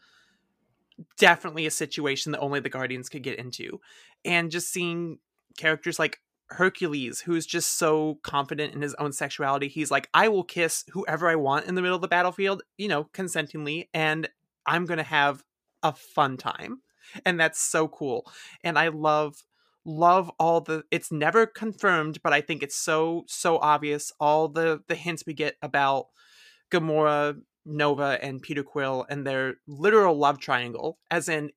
definitely 1.19 1.67
a 1.67 1.71
situation 1.71 2.33
that 2.33 2.41
only 2.41 2.61
the 2.61 2.69
Guardians 2.69 3.09
could 3.09 3.23
get 3.23 3.39
into, 3.39 3.81
and 4.25 4.51
just 4.51 4.73
seeing 4.73 5.19
characters 5.57 5.99
like 5.99 6.21
Hercules, 6.51 7.21
who's 7.21 7.47
just 7.47 7.79
so 7.79 8.19
confident 8.23 8.75
in 8.75 8.83
his 8.83 8.95
own 8.95 9.13
sexuality, 9.13 9.69
he's 9.69 9.91
like, 9.91 10.09
I 10.15 10.29
will 10.29 10.45
kiss 10.45 10.85
whoever 10.93 11.29
I 11.29 11.37
want 11.37 11.67
in 11.67 11.75
the 11.75 11.83
middle 11.83 11.97
of 11.97 12.03
the 12.03 12.09
battlefield, 12.09 12.63
you 12.77 12.89
know, 12.89 13.05
consentingly, 13.13 13.89
and 13.93 14.29
I'm 14.67 14.85
gonna 14.87 15.03
have 15.03 15.43
a 15.83 15.93
fun 15.93 16.37
time. 16.37 16.81
And 17.25 17.41
that's 17.41 17.61
so 17.61 17.89
cool. 17.89 18.31
And 18.63 18.79
i 18.79 18.89
love 18.89 19.43
love 19.85 20.31
all 20.39 20.61
the 20.61 20.83
it's 20.91 21.11
never 21.11 21.47
confirmed 21.47 22.19
but 22.23 22.33
i 22.33 22.43
think 22.43 22.63
it's 22.63 22.77
so 22.77 23.25
so 23.27 23.57
obvious 23.59 24.13
all 24.21 24.47
the 24.47 24.83
the 24.87 24.95
hints 24.95 25.25
we 25.27 25.33
get 25.33 25.57
about 25.63 26.09
gamora 26.71 27.35
nova 27.65 28.19
and 28.21 28.43
peter 28.43 28.63
quill 28.63 29.07
and 29.09 29.27
their 29.27 29.55
literal 29.67 30.19
love 30.19 30.39
triangle 30.39 30.99
as 31.11 31.27
in 31.29 31.51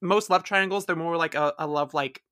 most 0.00 0.30
love 0.30 0.42
triangles 0.42 0.86
they're 0.86 0.96
more 0.96 1.18
like 1.18 1.34
a, 1.34 1.52
a 1.58 1.66
love 1.66 1.92
like 1.92 2.22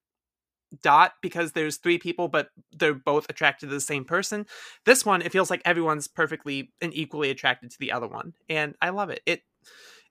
dot 0.82 1.12
because 1.20 1.52
there's 1.52 1.76
three 1.76 1.98
people 1.98 2.28
but 2.28 2.48
they're 2.72 2.94
both 2.94 3.26
attracted 3.28 3.66
to 3.66 3.74
the 3.74 3.80
same 3.80 4.04
person 4.04 4.46
this 4.84 5.04
one 5.04 5.20
it 5.20 5.32
feels 5.32 5.50
like 5.50 5.60
everyone's 5.64 6.08
perfectly 6.08 6.72
and 6.80 6.94
equally 6.94 7.30
attracted 7.30 7.70
to 7.70 7.78
the 7.78 7.92
other 7.92 8.08
one 8.08 8.32
and 8.48 8.74
i 8.80 8.88
love 8.88 9.10
it 9.10 9.20
it 9.26 9.42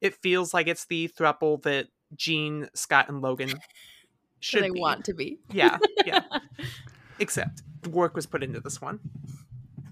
it 0.01 0.15
feels 0.15 0.53
like 0.53 0.67
it's 0.67 0.85
the 0.85 1.09
thruple 1.17 1.61
that 1.63 1.87
Jean, 2.15 2.67
Scott, 2.73 3.09
and 3.09 3.21
Logan 3.21 3.53
should 4.39 4.63
they 4.63 4.71
be. 4.71 4.79
want 4.79 5.05
to 5.05 5.13
be. 5.13 5.39
Yeah, 5.51 5.77
yeah. 6.05 6.23
Except 7.19 7.61
work 7.89 8.15
was 8.15 8.25
put 8.25 8.43
into 8.43 8.59
this 8.59 8.81
one. 8.81 8.99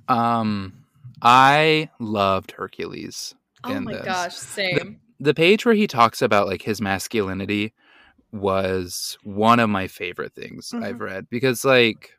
Um, 0.08 0.86
I 1.22 1.90
loved 2.00 2.52
Hercules. 2.52 3.36
Oh 3.64 3.80
my 3.80 3.94
this. 3.94 4.06
gosh, 4.06 4.36
same. 4.36 5.00
The 5.20 5.34
page 5.34 5.66
where 5.66 5.76
he 5.76 5.86
talks 5.86 6.22
about 6.22 6.48
like 6.48 6.62
his 6.62 6.82
masculinity 6.82 7.74
was 8.32 9.18
one 9.24 9.60
of 9.60 9.70
my 9.70 9.88
favorite 9.88 10.34
things 10.34 10.72
Mhm. 10.72 10.84
I've 10.84 11.00
read 11.02 11.30
because 11.30 11.66
like 11.66 12.12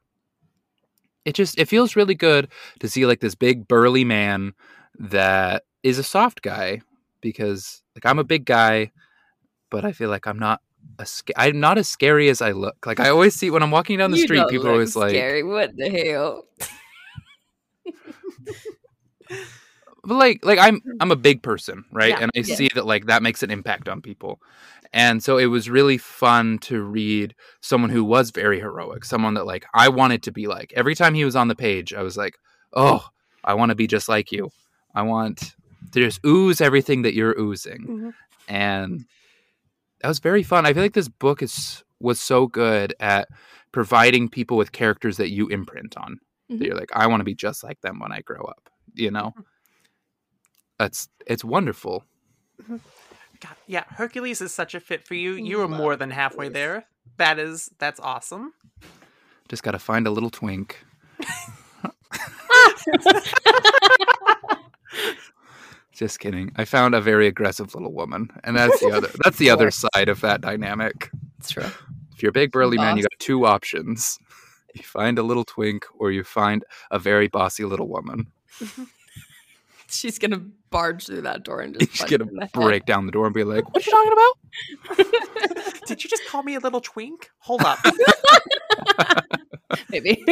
it 1.25 1.35
just 1.35 1.59
it 1.59 1.69
feels 1.69 1.97
really 1.97 2.15
good 2.15 2.49
to 2.81 2.89
see 2.89 3.07
like 3.07 3.21
this 3.21 3.35
big 3.35 3.69
burly 3.69 4.05
man 4.05 4.53
that 4.99 5.65
is 5.83 5.99
a 5.99 6.03
soft 6.03 6.43
guy 6.43 6.81
because 7.21 7.83
like 7.95 8.05
I'm 8.07 8.19
a 8.19 8.25
big 8.25 8.45
guy 8.45 8.91
but 9.71 9.85
I 9.85 9.93
feel 9.93 10.09
like 10.11 10.27
I'm 10.27 10.39
not 10.39 10.61
a 10.99 11.07
sca- 11.07 11.39
I'm 11.39 11.61
not 11.61 11.79
as 11.79 11.89
scary 11.89 12.29
as 12.31 12.41
I 12.43 12.53
look. 12.53 12.87
Like 12.87 12.99
I 13.01 13.11
always 13.11 13.35
see 13.37 13.51
when 13.51 13.63
I'm 13.63 13.71
walking 13.71 13.99
down 13.99 14.11
the 14.11 14.17
You 14.17 14.25
street 14.25 14.49
people 14.49 14.67
are 14.67 14.73
always 14.73 14.97
like 14.97 15.11
scary. 15.11 15.43
What 15.45 15.77
the 15.77 15.89
hell? 15.91 16.47
but 20.05 20.15
like 20.15 20.45
like 20.45 20.59
I'm 20.59 20.81
I'm 21.01 21.11
a 21.11 21.17
big 21.17 21.43
person, 21.43 21.85
right? 21.93 22.11
Yeah, 22.11 22.21
and 22.23 22.31
I 22.37 22.43
see 22.43 22.69
that 22.75 22.87
like 22.87 23.07
that 23.07 23.23
makes 23.23 23.43
an 23.43 23.51
impact 23.51 23.89
on 23.89 24.01
people. 24.03 24.41
And 24.93 25.23
so 25.23 25.39
it 25.39 25.47
was 25.47 25.71
really 25.71 25.99
fun 25.99 26.59
to 26.61 26.83
read 26.83 27.35
someone 27.61 27.91
who 27.91 28.03
was 28.05 28.31
very 28.33 28.59
heroic, 28.59 29.05
someone 29.05 29.35
that 29.35 29.47
like 29.47 29.65
I 29.73 29.89
wanted 29.89 30.23
to 30.25 30.33
be 30.33 30.47
like. 30.49 30.73
Every 30.75 30.95
time 30.97 31.15
he 31.15 31.25
was 31.25 31.37
on 31.37 31.49
the 31.49 31.55
page, 31.55 31.95
I 31.95 32.03
was 32.03 32.17
like, 32.17 32.37
"Oh, 32.73 33.07
I 33.45 33.55
want 33.55 33.71
to 33.71 33.77
be 33.77 33.87
just 33.87 34.09
like 34.09 34.33
you. 34.33 34.51
I 34.95 35.03
want 35.03 35.55
to 35.93 36.01
just 36.01 36.21
ooze 36.27 36.61
everything 36.61 37.03
that 37.03 37.15
you're 37.15 37.39
oozing." 37.39 37.87
Mhm. 37.87 38.15
And 38.49 39.05
that 40.01 40.09
was 40.09 40.19
very 40.19 40.43
fun. 40.43 40.67
I 40.67 40.73
feel 40.73 40.83
like 40.83 40.95
this 40.95 41.09
book 41.09 41.43
is 41.43 41.85
was 42.01 42.21
so 42.21 42.47
good 42.47 42.95
at 42.99 43.29
providing 43.73 44.29
people 44.29 44.57
with 44.57 44.73
characters 44.73 45.19
that 45.19 45.31
you 45.31 45.47
imprint 45.49 45.97
on. 45.97 46.19
That 46.49 46.59
Mhm. 46.59 46.67
you're 46.67 46.77
like, 46.77 46.91
I 46.95 47.07
want 47.07 47.21
to 47.21 47.25
be 47.25 47.35
just 47.35 47.63
like 47.63 47.81
them 47.83 48.01
when 48.01 48.11
I 48.11 48.23
grow 48.23 48.43
up. 48.43 48.69
You 48.95 49.11
know, 49.13 49.35
that's 49.37 49.47
it's 51.27 51.45
wonderful. 51.45 52.05
God, 52.69 53.57
yeah, 53.67 53.85
Hercules 53.89 54.41
is 54.41 54.53
such 54.53 54.75
a 54.75 54.81
fit 54.81 55.07
for 55.07 55.15
you. 55.15 55.33
You 55.33 55.63
are 55.63 55.69
more 55.69 55.97
than 55.97 56.11
halfway 56.11 56.47
Hercules. 56.47 56.55
there. 56.55 56.85
That 57.17 57.39
is 57.39 57.71
that's 57.79 58.01
awesome. 58.01 58.53
Just 59.49 59.63
got 59.63 59.73
to 59.73 59.79
find 59.79 60.07
a 60.07 60.11
little 60.11 60.31
twink. 60.31 60.85
Just 65.93 66.19
kidding. 66.21 66.51
I 66.57 66.65
found 66.65 66.95
a 66.95 67.01
very 67.01 67.27
aggressive 67.27 67.75
little 67.75 67.93
woman, 67.93 68.31
and 68.45 68.57
that's 68.57 68.81
the 68.81 68.91
other. 68.91 69.09
That's 69.23 69.37
the 69.39 69.51
other 69.51 69.71
side 69.71 70.09
of 70.09 70.21
that 70.23 70.41
dynamic. 70.41 71.11
It's 71.39 71.51
true. 71.51 71.65
If 72.13 72.23
you're 72.23 72.31
a 72.31 72.33
big 72.33 72.53
burly 72.53 72.79
man, 72.79 72.97
you 72.97 73.03
got 73.03 73.13
two 73.19 73.45
options. 73.47 74.19
you 74.75 74.83
find 74.83 75.19
a 75.19 75.23
little 75.23 75.45
twink 75.45 75.85
or 75.99 76.11
you 76.11 76.25
find 76.25 76.65
a 76.91 76.99
very 76.99 77.29
bossy 77.29 77.65
little 77.65 77.89
woman. 77.89 78.27
She's 79.95 80.19
gonna 80.19 80.43
barge 80.71 81.07
through 81.07 81.23
that 81.23 81.43
door 81.43 81.61
and 81.61 81.79
just 81.79 81.93
She's 81.93 82.09
gonna 82.11 82.25
him 82.25 82.29
in 82.31 82.35
the 82.37 82.41
head. 82.43 82.53
break 82.53 82.87
down 82.87 83.07
the 83.07 83.13
door 83.13 83.27
and 83.27 83.35
be 83.35 83.45
like, 83.45 83.65
"What 83.75 83.87
are 83.87 83.87
you 83.87 83.93
talking 83.93 84.13
about?" 84.13 85.77
Did 85.87 86.05
you 86.05 86.11
just 86.11 86.27
call 86.29 86.43
me 86.43 86.55
a 86.55 86.61
little 86.61 86.81
twink? 86.81 87.31
Hold 87.41 87.63
up. 87.63 87.79
Maybe. 89.91 90.25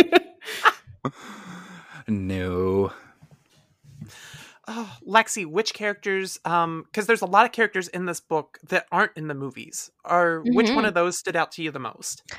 No. 2.07 2.93
oh, 4.67 4.97
Lexi, 5.07 5.47
which 5.47 5.75
characters? 5.75 6.39
Um, 6.45 6.85
because 6.87 7.07
there's 7.07 7.23
a 7.23 7.27
lot 7.27 7.47
of 7.47 7.53
characters 7.53 7.89
in 7.89 8.07
this 8.07 8.21
book 8.21 8.59
that 8.69 8.87
aren't 8.91 9.17
in 9.17 9.29
the 9.29 9.35
movies. 9.35 9.91
Or 10.05 10.43
which 10.47 10.71
one 10.71 10.85
Mhm. 10.85 10.89
of 10.89 10.95
those 10.95 11.19
stood 11.19 11.37
out 11.37 11.53
to 11.53 11.63
you 11.63 11.71
the 11.71 11.79
most? 11.79 12.23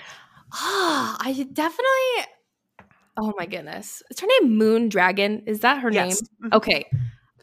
Ah, 0.52 1.16
I 1.20 1.32
definitely. 1.54 2.34
Oh 3.18 3.34
my 3.38 3.46
goodness, 3.46 4.01
is 4.10 4.20
her 4.20 4.28
name 4.28 4.58
Moon 4.58 4.89
Dragon? 4.89 5.44
Is 5.46 5.62
that 5.62 5.82
her 5.82 5.92
Yes. 5.92 6.22
name? 6.42 6.51
Okay, 6.54 6.86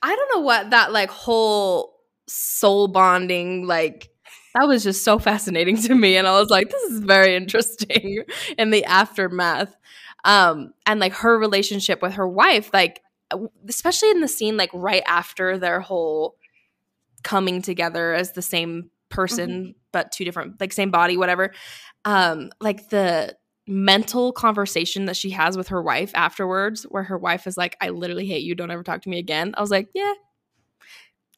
I 0.03 0.15
don't 0.17 0.31
know 0.35 0.41
what 0.41 0.71
that 0.71 0.93
like 0.93 1.11
whole 1.11 2.01
soul 2.27 2.89
bonding 2.89 3.67
like. 3.67 4.09
That 4.55 4.69
was 4.69 4.83
just 4.83 5.05
so 5.05 5.19
fascinating 5.19 5.77
to 5.83 5.95
me, 5.95 6.17
and 6.17 6.27
I 6.27 6.41
was 6.41 6.49
like, 6.49 6.71
"This 6.71 6.83
is 6.93 7.01
very 7.01 7.37
interesting." 7.37 8.25
in 8.59 8.71
the 8.71 8.85
aftermath, 8.87 9.77
um, 10.25 10.73
and 10.87 10.99
like 10.99 11.13
her 11.15 11.39
relationship 11.39 12.01
with 12.01 12.15
her 12.15 12.27
wife, 12.27 12.71
like 12.73 13.03
especially 13.69 14.11
in 14.11 14.21
the 14.21 14.29
scene 14.29 14.57
like 14.57 14.71
right 14.73 15.03
after 15.07 15.59
their 15.59 15.81
whole 15.81 16.37
coming 17.23 17.61
together 17.61 18.15
as 18.15 18.33
the 18.33 18.43
same 18.43 18.91
person 19.09 19.75
but 19.93 20.13
two 20.13 20.25
different 20.25 20.61
like 20.61 20.73
same 20.73 20.91
body, 20.91 21.17
whatever 21.17 21.53
um 22.05 22.51
like 22.61 22.89
the 22.89 23.37
mental 23.67 24.33
conversation 24.33 25.07
that 25.07 25.17
she 25.17 25.31
has 25.31 25.57
with 25.57 25.69
her 25.69 25.83
wife 25.83 26.13
afterwards 26.15 26.85
where 26.85 27.03
her 27.03 27.19
wife 27.19 27.47
is 27.49 27.57
like 27.57 27.77
i 27.81 27.89
literally 27.89 28.27
hate 28.27 28.43
you. 28.45 28.55
Don't 28.55 28.71
ever 28.71 28.83
talk 28.85 29.03
to 29.03 29.09
me 29.09 29.19
again. 29.19 29.55
I 29.57 29.61
was 29.61 29.71
like 29.71 29.89
yeah 29.95 30.13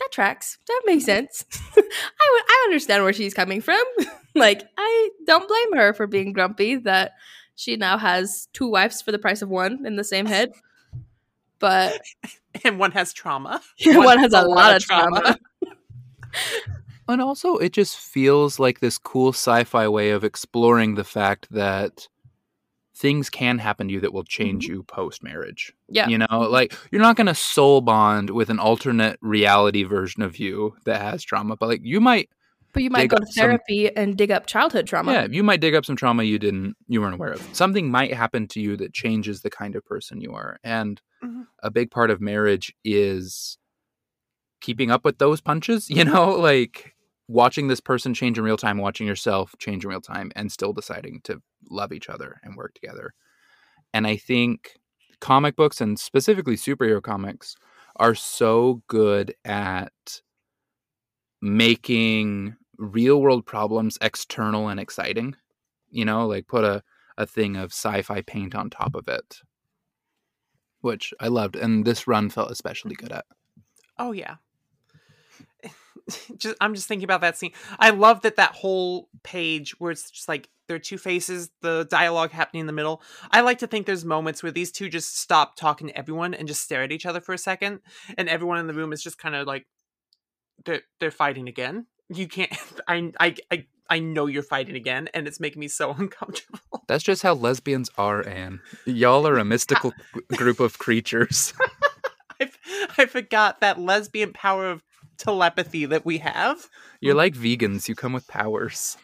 that 0.00 0.12
tracks. 0.12 0.58
That 0.68 0.82
makes 0.86 1.04
sense. 1.04 1.44
I 1.76 2.42
i 2.48 2.62
understand 2.66 3.02
where 3.02 3.12
she's 3.12 3.34
coming 3.34 3.60
from. 3.60 3.82
Like 4.34 4.62
i 4.76 5.08
don't 5.26 5.48
blame 5.48 5.72
her 5.80 5.92
for 5.94 6.06
being 6.06 6.32
grumpy 6.32 6.76
that 6.76 7.12
she 7.56 7.74
now 7.76 7.98
has 7.98 8.46
two 8.52 8.68
wives 8.70 9.02
for 9.02 9.10
the 9.10 9.18
price 9.18 9.42
of 9.42 9.48
one 9.48 9.84
in 9.84 9.96
the 9.96 10.04
same 10.04 10.26
head. 10.34 10.52
But 11.58 12.00
And 12.62 12.78
one 12.78 12.92
has 12.92 13.12
trauma. 13.12 13.60
one, 13.84 14.18
has 14.18 14.32
a 14.32 14.42
lot 14.42 14.76
of 14.76 14.82
trauma, 14.84 15.36
And 17.08 17.20
also, 17.22 17.56
it 17.56 17.72
just 17.72 17.96
feels 17.96 18.58
like 18.60 18.78
this 18.80 18.98
cool 18.98 19.30
sci 19.32 19.64
fi 19.64 19.88
way 19.88 20.10
of 20.10 20.22
exploring 20.22 20.94
the 20.94 21.04
fact 21.04 21.48
that 21.50 22.06
things 22.98 23.30
can 23.30 23.58
happen 23.58 23.86
to 23.86 23.94
you 23.94 24.00
that 24.00 24.12
will 24.12 24.24
change 24.24 24.66
you 24.66 24.82
post 24.82 25.22
marriage. 25.22 25.72
yeah 25.88 26.08
You 26.08 26.18
know, 26.18 26.40
like 26.50 26.74
you're 26.90 27.00
not 27.00 27.14
going 27.16 27.28
to 27.28 27.34
soul 27.34 27.80
bond 27.80 28.30
with 28.30 28.50
an 28.50 28.58
alternate 28.58 29.18
reality 29.22 29.84
version 29.84 30.20
of 30.22 30.38
you 30.38 30.74
that 30.84 31.00
has 31.00 31.22
trauma, 31.22 31.56
but 31.56 31.68
like 31.68 31.80
you 31.84 32.00
might, 32.00 32.28
but 32.72 32.82
you 32.82 32.90
might 32.90 33.08
go 33.08 33.16
to 33.18 33.26
some- 33.26 33.44
therapy 33.46 33.94
and 33.96 34.16
dig 34.18 34.30
up 34.32 34.46
childhood 34.46 34.86
trauma 34.88 35.12
yeah, 35.12 35.26
you 35.30 35.42
might 35.44 35.60
dig 35.60 35.74
up 35.76 35.84
some 35.84 35.94
trauma 35.96 36.24
you 36.24 36.38
didn't, 36.40 36.74
you 36.88 37.00
weren't 37.00 37.14
aware 37.14 37.32
of. 37.32 37.48
Something 37.52 37.88
might 37.90 38.12
happen 38.14 38.48
to 38.48 38.60
you 38.60 38.76
that 38.78 38.92
changes 38.92 39.42
the 39.42 39.50
kind 39.50 39.76
of 39.76 39.84
person 39.84 40.20
you 40.20 40.32
are. 40.34 40.58
And 40.64 41.00
Mhm. 41.24 41.46
a 41.62 41.70
big 41.70 41.90
part 41.92 42.10
of 42.10 42.20
marriage 42.20 42.74
is 42.84 43.58
keeping 44.60 44.90
up 44.90 45.04
with 45.04 45.18
those 45.18 45.40
punches, 45.40 45.88
you 45.98 46.04
know, 46.04 46.30
like 46.32 46.94
watching 47.28 47.68
this 47.68 47.80
person 47.80 48.14
change 48.14 48.38
in 48.38 48.44
real 48.44 48.56
time, 48.56 48.78
watching 48.78 49.06
yourself 49.06 49.54
change 49.58 49.84
in 49.84 49.90
real 49.90 50.00
time, 50.00 50.32
and 50.34 50.50
still 50.50 50.72
deciding 50.72 51.20
to 51.24 51.40
love 51.70 51.92
each 51.92 52.08
other 52.08 52.40
and 52.42 52.56
work 52.56 52.74
together. 52.74 53.14
And 53.92 54.06
I 54.06 54.16
think 54.16 54.76
comic 55.20 55.54
books 55.54 55.80
and 55.80 55.98
specifically 55.98 56.56
superhero 56.56 57.02
comics 57.02 57.54
are 57.96 58.14
so 58.14 58.82
good 58.88 59.34
at 59.44 60.22
making 61.40 62.56
real 62.78 63.20
world 63.20 63.44
problems 63.44 63.98
external 64.00 64.68
and 64.68 64.80
exciting. 64.80 65.36
You 65.90 66.04
know, 66.04 66.26
like 66.26 66.46
put 66.46 66.64
a, 66.64 66.82
a 67.16 67.26
thing 67.26 67.56
of 67.56 67.72
sci 67.72 68.02
fi 68.02 68.22
paint 68.22 68.54
on 68.54 68.70
top 68.70 68.94
of 68.94 69.08
it, 69.08 69.40
which 70.80 71.12
I 71.20 71.28
loved. 71.28 71.56
And 71.56 71.84
this 71.84 72.06
run 72.06 72.30
felt 72.30 72.50
especially 72.50 72.94
good 72.94 73.12
at. 73.12 73.26
Oh 73.98 74.12
yeah. 74.12 74.36
just 76.36 76.56
I'm 76.60 76.74
just 76.74 76.88
thinking 76.88 77.04
about 77.04 77.20
that 77.20 77.36
scene. 77.36 77.52
I 77.78 77.90
love 77.90 78.22
that 78.22 78.36
that 78.36 78.52
whole 78.52 79.08
page 79.22 79.78
where 79.78 79.90
it's 79.90 80.10
just 80.10 80.28
like 80.28 80.48
there 80.66 80.76
are 80.76 80.80
two 80.80 80.98
faces, 80.98 81.50
the 81.62 81.86
dialogue 81.90 82.30
happening 82.30 82.60
in 82.60 82.66
the 82.66 82.72
middle. 82.72 83.02
I 83.30 83.40
like 83.40 83.58
to 83.58 83.66
think 83.66 83.86
there's 83.86 84.04
moments 84.04 84.42
where 84.42 84.52
these 84.52 84.70
two 84.70 84.88
just 84.88 85.18
stop 85.18 85.56
talking 85.56 85.88
to 85.88 85.98
everyone 85.98 86.34
and 86.34 86.46
just 86.46 86.62
stare 86.62 86.82
at 86.82 86.92
each 86.92 87.06
other 87.06 87.20
for 87.20 87.32
a 87.32 87.38
second, 87.38 87.80
and 88.16 88.28
everyone 88.28 88.58
in 88.58 88.66
the 88.66 88.74
room 88.74 88.92
is 88.92 89.02
just 89.02 89.18
kind 89.18 89.34
of 89.34 89.46
like 89.46 89.66
they're 90.64 90.82
they're 91.00 91.10
fighting 91.10 91.48
again. 91.48 91.86
You 92.08 92.28
can't. 92.28 92.52
I 92.88 93.12
I 93.18 93.36
I 93.50 93.66
I 93.90 93.98
know 94.00 94.26
you're 94.26 94.42
fighting 94.42 94.76
again, 94.76 95.08
and 95.14 95.26
it's 95.26 95.40
making 95.40 95.60
me 95.60 95.68
so 95.68 95.92
uncomfortable. 95.98 96.84
That's 96.86 97.04
just 97.04 97.22
how 97.22 97.34
lesbians 97.34 97.90
are, 97.98 98.26
Anne. 98.26 98.60
Y'all 98.86 99.26
are 99.26 99.38
a 99.38 99.44
mystical 99.44 99.92
group 100.36 100.60
of 100.60 100.78
creatures. 100.78 101.52
I 102.40 102.50
I 102.96 103.06
forgot 103.06 103.60
that 103.60 103.80
lesbian 103.80 104.32
power 104.32 104.70
of 104.70 104.82
telepathy 105.18 105.86
that 105.86 106.04
we 106.04 106.18
have. 106.18 106.68
You're 107.00 107.14
like 107.14 107.34
vegans, 107.34 107.88
you 107.88 107.94
come 107.94 108.12
with 108.12 108.26
powers. 108.28 108.96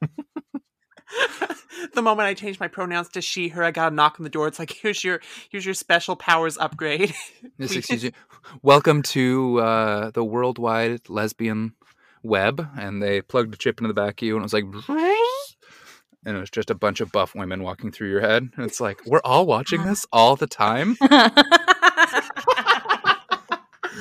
the 1.94 2.02
moment 2.02 2.26
I 2.26 2.34
changed 2.34 2.60
my 2.60 2.68
pronouns 2.68 3.08
to 3.10 3.22
she, 3.22 3.48
her, 3.48 3.62
I 3.62 3.70
got 3.70 3.92
a 3.92 3.94
knock 3.94 4.18
on 4.18 4.24
the 4.24 4.30
door. 4.30 4.48
It's 4.48 4.58
like, 4.58 4.72
here's 4.72 5.02
your 5.04 5.20
here's 5.50 5.64
your 5.64 5.74
special 5.74 6.16
powers 6.16 6.58
upgrade. 6.58 7.14
Yes, 7.58 7.70
We- 7.70 7.78
excuse 7.78 8.04
you. 8.04 8.12
Welcome 8.62 9.02
to 9.02 9.60
uh, 9.60 10.10
the 10.10 10.22
worldwide 10.24 11.08
lesbian 11.08 11.72
web. 12.22 12.68
And 12.78 13.02
they 13.02 13.22
plugged 13.22 13.54
a 13.54 13.56
chip 13.56 13.78
into 13.80 13.88
the 13.88 13.94
back 13.94 14.20
of 14.20 14.26
you, 14.26 14.36
and 14.36 14.42
it 14.42 14.44
was 14.44 14.52
like, 14.52 14.64
and 16.26 16.36
it 16.36 16.40
was 16.40 16.50
just 16.50 16.70
a 16.70 16.74
bunch 16.74 17.00
of 17.00 17.10
buff 17.12 17.34
women 17.34 17.62
walking 17.62 17.90
through 17.92 18.10
your 18.10 18.20
head. 18.20 18.50
And 18.56 18.66
it's 18.66 18.80
like, 18.80 19.00
we're 19.06 19.22
all 19.24 19.46
watching 19.46 19.84
this 19.84 20.04
all 20.12 20.36
the 20.36 20.46
time. 20.46 20.96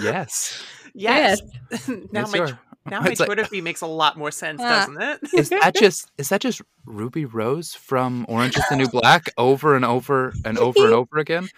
Yes. 0.01 0.61
Yes. 0.95 1.41
now 1.87 2.21
Yes, 2.21 2.31
my 2.31 2.37
you 2.47 2.57
now 2.89 3.01
my 3.01 3.07
It's 3.09 3.19
like- 3.19 3.27
Twitter 3.27 3.45
feed 3.45 3.63
makes 3.63 3.81
a 3.81 3.87
lot 3.87 4.17
more 4.17 4.31
sense, 4.31 4.61
Ah. 4.63 4.85
doesn't 4.85 5.01
it? 5.01 5.19
is 5.33 5.49
that 5.49 5.75
just 5.75 6.11
is 6.17 6.29
that 6.29 6.41
just 6.41 6.61
Ruby 6.85 7.25
Rose 7.25 7.73
from 7.75 8.25
Orange 8.29 8.57
is 8.57 8.63
the 8.69 8.75
New 8.75 8.87
Black 8.87 9.29
over 9.37 9.75
and 9.75 9.83
over 9.85 10.33
and 10.45 10.57
over 10.57 10.85
and 10.85 10.93
over 10.93 11.17
again? 11.17 11.49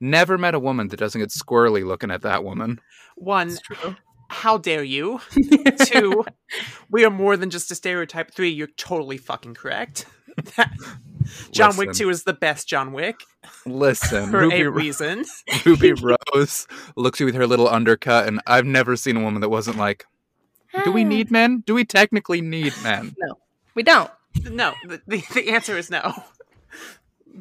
Never 0.00 0.38
met 0.38 0.54
a 0.54 0.60
woman 0.60 0.88
that 0.88 0.98
doesn't 1.00 1.20
get 1.20 1.30
squirrely 1.30 1.84
looking 1.84 2.10
at 2.12 2.22
that 2.22 2.44
woman. 2.44 2.80
One, 3.16 3.58
how 4.28 4.56
dare 4.58 4.84
you? 4.84 5.20
Two, 5.86 6.24
we 6.88 7.04
are 7.04 7.10
more 7.10 7.36
than 7.36 7.50
just 7.50 7.72
a 7.72 7.74
stereotype. 7.74 8.30
Three, 8.30 8.50
you're 8.50 8.68
totally 8.76 9.16
fucking 9.16 9.54
correct. 9.54 10.06
John 11.50 11.76
Wick 11.76 11.92
2 11.92 12.08
is 12.10 12.24
the 12.24 12.32
best 12.32 12.68
John 12.68 12.92
Wick 12.92 13.20
Listen, 13.66 14.26
for 14.30 14.40
Ruby, 14.40 14.60
a 14.62 14.70
Ro- 14.70 14.76
reason. 14.76 15.24
Ruby 15.66 15.92
Rose 15.92 16.66
looks 16.96 17.16
at 17.16 17.20
you 17.20 17.26
with 17.26 17.34
her 17.34 17.46
little 17.46 17.68
undercut, 17.68 18.26
and 18.26 18.40
I've 18.46 18.66
never 18.66 18.96
seen 18.96 19.16
a 19.16 19.20
woman 19.22 19.40
that 19.40 19.48
wasn't 19.48 19.76
like, 19.76 20.06
"Do 20.84 20.92
we 20.92 21.04
ah. 21.04 21.08
need 21.08 21.30
men? 21.30 21.62
Do 21.66 21.74
we 21.74 21.84
technically 21.84 22.40
need 22.40 22.72
men?" 22.82 23.14
No, 23.18 23.38
we 23.74 23.82
don't. 23.82 24.10
No, 24.50 24.74
the, 24.84 25.02
the, 25.06 25.22
the 25.34 25.50
answer 25.50 25.76
is 25.76 25.90
no. 25.90 26.24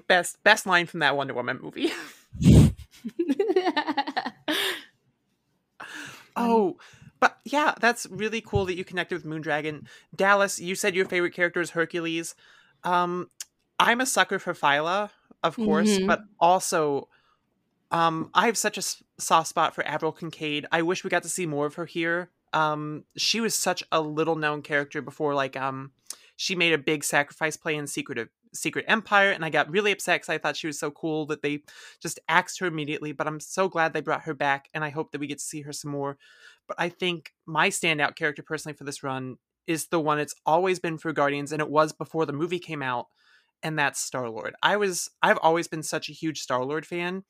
Best 0.07 0.41
best 0.43 0.65
line 0.65 0.85
from 0.85 0.99
that 0.99 1.15
Wonder 1.15 1.33
Woman 1.33 1.59
movie. 1.61 1.91
Oh, 6.37 6.77
but 7.19 7.39
yeah, 7.43 7.73
that's 7.81 8.05
really 8.09 8.41
cool 8.41 8.65
that 8.65 8.77
you 8.77 8.85
connected 8.85 9.15
with 9.15 9.25
Moondragon. 9.25 9.87
Dallas, 10.15 10.59
you 10.59 10.75
said 10.75 10.95
your 10.95 11.05
favorite 11.05 11.33
character 11.33 11.59
is 11.59 11.71
Hercules. 11.71 12.35
Um, 12.87 13.29
I'm 13.79 14.01
a 14.01 14.05
sucker 14.05 14.39
for 14.39 14.53
Phyla, 14.53 15.11
of 15.43 15.55
course, 15.55 15.99
Mhm. 15.99 16.07
but 16.07 16.21
also, 16.39 17.09
um, 17.91 18.29
I 18.33 18.45
have 18.47 18.57
such 18.57 18.77
a 18.77 18.83
soft 19.19 19.49
spot 19.49 19.75
for 19.75 19.85
Avril 19.85 20.11
Kincaid. 20.11 20.65
I 20.71 20.81
wish 20.81 21.03
we 21.03 21.09
got 21.09 21.23
to 21.23 21.29
see 21.29 21.45
more 21.45 21.65
of 21.65 21.75
her 21.75 21.85
here. 21.85 22.31
Um, 22.53 23.05
she 23.17 23.41
was 23.41 23.53
such 23.55 23.83
a 23.91 24.01
little 24.01 24.35
known 24.35 24.61
character 24.61 25.01
before, 25.01 25.35
like, 25.35 25.55
um, 25.57 25.91
she 26.37 26.55
made 26.55 26.73
a 26.73 26.77
big 26.77 27.03
sacrifice 27.03 27.57
play 27.57 27.75
in 27.75 27.87
Secret 27.87 28.17
of 28.17 28.29
Secret 28.53 28.85
Empire, 28.87 29.31
and 29.31 29.43
I 29.43 29.49
got 29.49 29.69
really 29.69 29.91
upset 29.91 30.21
because 30.21 30.29
I 30.29 30.37
thought 30.37 30.55
she 30.55 30.67
was 30.67 30.79
so 30.79 30.89
cool 30.91 31.25
that 31.27 31.41
they 31.41 31.63
just 31.99 32.19
axed 32.29 32.59
her 32.59 32.67
immediately. 32.67 33.11
But 33.11 33.27
I'm 33.27 33.39
so 33.41 33.67
glad 33.67 33.93
they 33.93 34.01
brought 34.01 34.23
her 34.23 34.33
back, 34.33 34.69
and 34.73 34.83
I 34.83 34.89
hope 34.89 35.11
that 35.11 35.19
we 35.19 35.27
get 35.27 35.39
to 35.39 35.43
see 35.43 35.61
her 35.61 35.73
some 35.73 35.91
more. 35.91 36.17
But 36.67 36.77
I 36.79 36.89
think 36.89 37.33
my 37.45 37.69
standout 37.69 38.15
character 38.15 38.43
personally 38.43 38.75
for 38.75 38.85
this 38.85 39.03
run 39.03 39.37
is 39.67 39.87
the 39.87 39.99
one 39.99 40.19
it's 40.19 40.35
always 40.45 40.79
been 40.79 40.97
for 40.97 41.13
Guardians, 41.13 41.51
and 41.51 41.61
it 41.61 41.69
was 41.69 41.93
before 41.93 42.25
the 42.25 42.33
movie 42.33 42.59
came 42.59 42.81
out, 42.81 43.07
and 43.61 43.77
that's 43.77 43.99
Star 43.99 44.29
Lord. 44.29 44.55
I 44.63 44.77
was 44.77 45.09
I've 45.21 45.39
always 45.41 45.67
been 45.67 45.83
such 45.83 46.09
a 46.09 46.13
huge 46.13 46.41
Star 46.41 46.63
Lord 46.63 46.85
fan, 46.85 47.23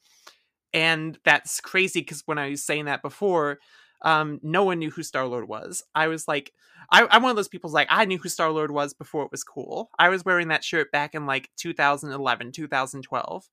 and 0.73 1.17
that's 1.25 1.59
crazy 1.59 2.01
because 2.01 2.23
when 2.25 2.37
I 2.37 2.49
was 2.51 2.63
saying 2.63 2.85
that 2.85 3.01
before, 3.01 3.59
um, 4.03 4.39
no 4.43 4.63
one 4.63 4.79
knew 4.79 4.91
who 4.91 5.03
Star 5.03 5.25
Lord 5.27 5.47
was. 5.47 5.83
I 5.95 6.07
was 6.07 6.27
like, 6.27 6.53
I, 6.91 7.07
I'm 7.09 7.23
one 7.23 7.31
of 7.31 7.35
those 7.35 7.47
people 7.47 7.71
like 7.71 7.87
I 7.89 8.05
knew 8.05 8.17
who 8.17 8.29
Star 8.29 8.51
Lord 8.51 8.71
was 8.71 8.93
before 8.93 9.25
it 9.25 9.31
was 9.31 9.43
cool. 9.43 9.89
I 9.97 10.09
was 10.09 10.23
wearing 10.23 10.49
that 10.49 10.63
shirt 10.63 10.91
back 10.91 11.15
in 11.15 11.25
like 11.25 11.49
2011, 11.57 12.51
2012. 12.51 13.49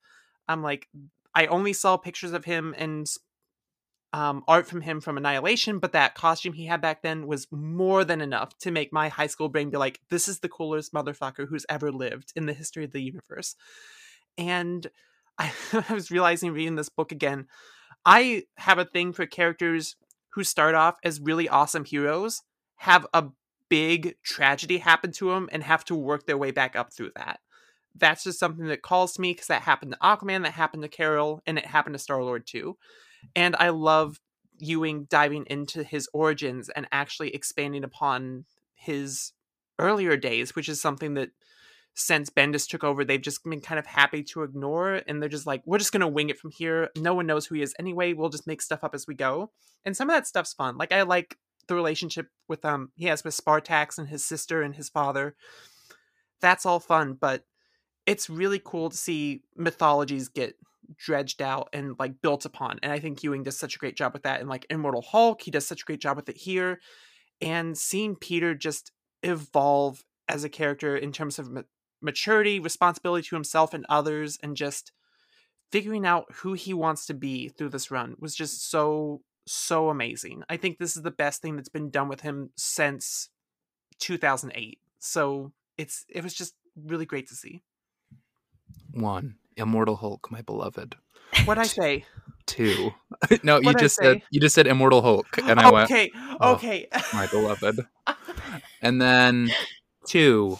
I'm 0.47 0.61
like, 0.61 0.87
I 1.33 1.47
only 1.47 1.73
saw 1.73 1.97
pictures 1.97 2.33
of 2.33 2.45
him 2.45 2.75
and 2.77 3.07
um, 4.15 4.45
art 4.47 4.65
from 4.65 4.79
him 4.79 5.01
from 5.01 5.17
Annihilation, 5.17 5.79
but 5.79 5.91
that 5.91 6.15
costume 6.15 6.53
he 6.53 6.67
had 6.67 6.79
back 6.79 7.01
then 7.01 7.27
was 7.27 7.47
more 7.51 8.05
than 8.05 8.21
enough 8.21 8.57
to 8.59 8.71
make 8.71 8.93
my 8.93 9.09
high 9.09 9.27
school 9.27 9.49
brain 9.49 9.69
be 9.69 9.75
like, 9.75 9.99
this 10.09 10.29
is 10.29 10.39
the 10.39 10.47
coolest 10.47 10.93
motherfucker 10.93 11.49
who's 11.49 11.65
ever 11.67 11.91
lived 11.91 12.31
in 12.33 12.45
the 12.45 12.53
history 12.53 12.85
of 12.85 12.93
the 12.93 13.01
universe. 13.01 13.57
And 14.37 14.87
I, 15.37 15.51
I 15.89 15.93
was 15.93 16.11
realizing 16.11 16.53
reading 16.53 16.75
this 16.75 16.87
book 16.87 17.11
again, 17.11 17.47
I 18.05 18.43
have 18.55 18.77
a 18.79 18.85
thing 18.85 19.11
for 19.11 19.25
characters 19.25 19.97
who 20.29 20.45
start 20.45 20.75
off 20.75 20.95
as 21.03 21.19
really 21.19 21.49
awesome 21.49 21.83
heroes, 21.83 22.41
have 22.77 23.05
a 23.13 23.25
big 23.67 24.15
tragedy 24.23 24.77
happen 24.77 25.11
to 25.11 25.31
them, 25.31 25.49
and 25.51 25.61
have 25.61 25.83
to 25.85 25.95
work 25.95 26.25
their 26.25 26.37
way 26.37 26.51
back 26.51 26.77
up 26.77 26.93
through 26.93 27.11
that. 27.17 27.41
That's 27.93 28.23
just 28.23 28.39
something 28.39 28.67
that 28.67 28.81
calls 28.81 29.11
to 29.15 29.21
me 29.21 29.33
because 29.33 29.47
that 29.47 29.63
happened 29.63 29.91
to 29.91 29.97
Aquaman, 29.97 30.43
that 30.43 30.53
happened 30.53 30.83
to 30.83 30.89
Carol, 30.89 31.41
and 31.45 31.57
it 31.57 31.65
happened 31.65 31.95
to 31.95 31.99
Star 31.99 32.23
Lord 32.23 32.47
too. 32.47 32.77
And 33.35 33.55
I 33.57 33.69
love 33.69 34.19
Ewing 34.57 35.05
diving 35.09 35.45
into 35.49 35.83
his 35.83 36.09
origins 36.13 36.69
and 36.69 36.87
actually 36.91 37.33
expanding 37.35 37.83
upon 37.83 38.45
his 38.73 39.33
earlier 39.79 40.17
days, 40.17 40.55
which 40.55 40.69
is 40.69 40.81
something 40.81 41.15
that 41.15 41.29
since 41.93 42.29
Bendis 42.29 42.67
took 42.67 42.83
over, 42.83 43.05
they've 43.05 43.21
just 43.21 43.43
been 43.43 43.61
kind 43.61 43.79
of 43.79 43.85
happy 43.85 44.21
to 44.23 44.43
ignore. 44.43 45.01
And 45.07 45.21
they're 45.21 45.29
just 45.29 45.47
like, 45.47 45.61
we're 45.65 45.77
just 45.77 45.91
going 45.91 46.01
to 46.01 46.07
wing 46.07 46.29
it 46.29 46.37
from 46.37 46.51
here. 46.51 46.89
No 46.97 47.13
one 47.13 47.25
knows 47.25 47.45
who 47.45 47.55
he 47.55 47.61
is 47.61 47.73
anyway. 47.79 48.13
We'll 48.13 48.29
just 48.29 48.47
make 48.47 48.61
stuff 48.61 48.83
up 48.83 48.93
as 48.93 49.07
we 49.07 49.15
go. 49.15 49.51
And 49.85 49.95
some 49.95 50.09
of 50.09 50.15
that 50.15 50.27
stuff's 50.27 50.53
fun. 50.53 50.77
Like, 50.77 50.91
I 50.91 51.03
like 51.03 51.37
the 51.67 51.75
relationship 51.75 52.27
with 52.47 52.63
um 52.65 52.91
he 52.95 53.05
has 53.05 53.23
with 53.23 53.35
Spartax 53.35 53.97
and 53.97 54.07
his 54.07 54.23
sister 54.23 54.61
and 54.61 54.75
his 54.75 54.89
father. 54.89 55.35
That's 56.41 56.65
all 56.65 56.79
fun, 56.79 57.13
but 57.19 57.43
it's 58.05 58.29
really 58.29 58.61
cool 58.63 58.89
to 58.89 58.97
see 58.97 59.41
mythologies 59.55 60.27
get 60.29 60.55
dredged 60.97 61.41
out 61.41 61.69
and 61.73 61.95
like 61.99 62.21
built 62.21 62.45
upon. 62.45 62.79
And 62.83 62.91
I 62.91 62.99
think 62.99 63.23
Ewing 63.23 63.43
does 63.43 63.57
such 63.57 63.75
a 63.75 63.79
great 63.79 63.95
job 63.95 64.13
with 64.13 64.23
that. 64.23 64.39
And 64.39 64.49
like 64.49 64.65
Immortal 64.69 65.01
Hulk, 65.01 65.41
he 65.41 65.51
does 65.51 65.67
such 65.67 65.81
a 65.81 65.85
great 65.85 66.01
job 66.01 66.15
with 66.15 66.29
it 66.29 66.37
here. 66.37 66.79
And 67.41 67.77
seeing 67.77 68.15
Peter 68.15 68.55
just 68.55 68.91
evolve 69.23 70.03
as 70.27 70.43
a 70.43 70.49
character 70.49 70.95
in 70.95 71.11
terms 71.11 71.39
of 71.39 71.51
maturity, 72.01 72.59
responsibility 72.59 73.27
to 73.27 73.35
himself 73.35 73.73
and 73.73 73.85
others, 73.89 74.37
and 74.41 74.55
just 74.55 74.91
figuring 75.71 76.05
out 76.05 76.25
who 76.35 76.53
he 76.53 76.73
wants 76.73 77.05
to 77.07 77.13
be 77.13 77.49
through 77.49 77.69
this 77.69 77.91
run 77.91 78.15
was 78.19 78.35
just 78.35 78.69
so 78.69 79.21
so 79.47 79.89
amazing. 79.89 80.43
I 80.49 80.57
think 80.57 80.77
this 80.77 80.95
is 80.95 81.03
the 81.03 81.11
best 81.11 81.41
thing 81.41 81.55
that's 81.55 81.69
been 81.69 81.91
done 81.91 82.07
with 82.07 82.21
him 82.21 82.49
since 82.55 83.29
2008. 83.99 84.79
So 84.99 85.51
it's 85.77 86.05
it 86.09 86.23
was 86.23 86.33
just 86.33 86.55
really 86.75 87.05
great 87.05 87.27
to 87.29 87.35
see. 87.35 87.61
One, 88.91 89.35
Immortal 89.57 89.95
Hulk, 89.95 90.29
my 90.31 90.41
beloved. 90.41 90.95
What'd 91.45 91.61
I 91.61 91.67
say? 91.67 92.05
Two. 92.45 92.91
no, 93.43 93.59
you 93.59 93.73
just 93.73 93.95
said 93.95 94.21
you 94.29 94.39
just 94.39 94.55
said 94.55 94.67
Immortal 94.67 95.01
Hulk, 95.01 95.37
and 95.43 95.59
I 95.59 95.67
okay, 95.67 95.73
went, 95.73 95.91
okay, 95.91 96.11
oh, 96.39 96.53
okay. 96.53 96.87
my 97.13 97.27
beloved. 97.27 97.79
And 98.81 99.01
then 99.01 99.49
two, 100.07 100.59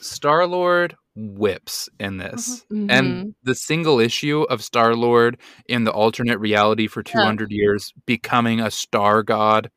Star 0.00 0.46
Lord 0.46 0.96
whips 1.16 1.88
in 1.98 2.18
this. 2.18 2.66
Mhm. 2.70 2.90
And 2.90 3.34
the 3.42 3.54
single 3.54 4.00
issue 4.00 4.42
of 4.50 4.62
Star 4.62 4.94
Lord 4.94 5.38
in 5.66 5.84
the 5.84 5.92
alternate 5.92 6.38
reality 6.38 6.86
for 6.86 7.02
200 7.02 7.50
years 7.50 7.94
becoming 8.04 8.60
a 8.60 8.70
star 8.70 9.22
god, 9.22 9.70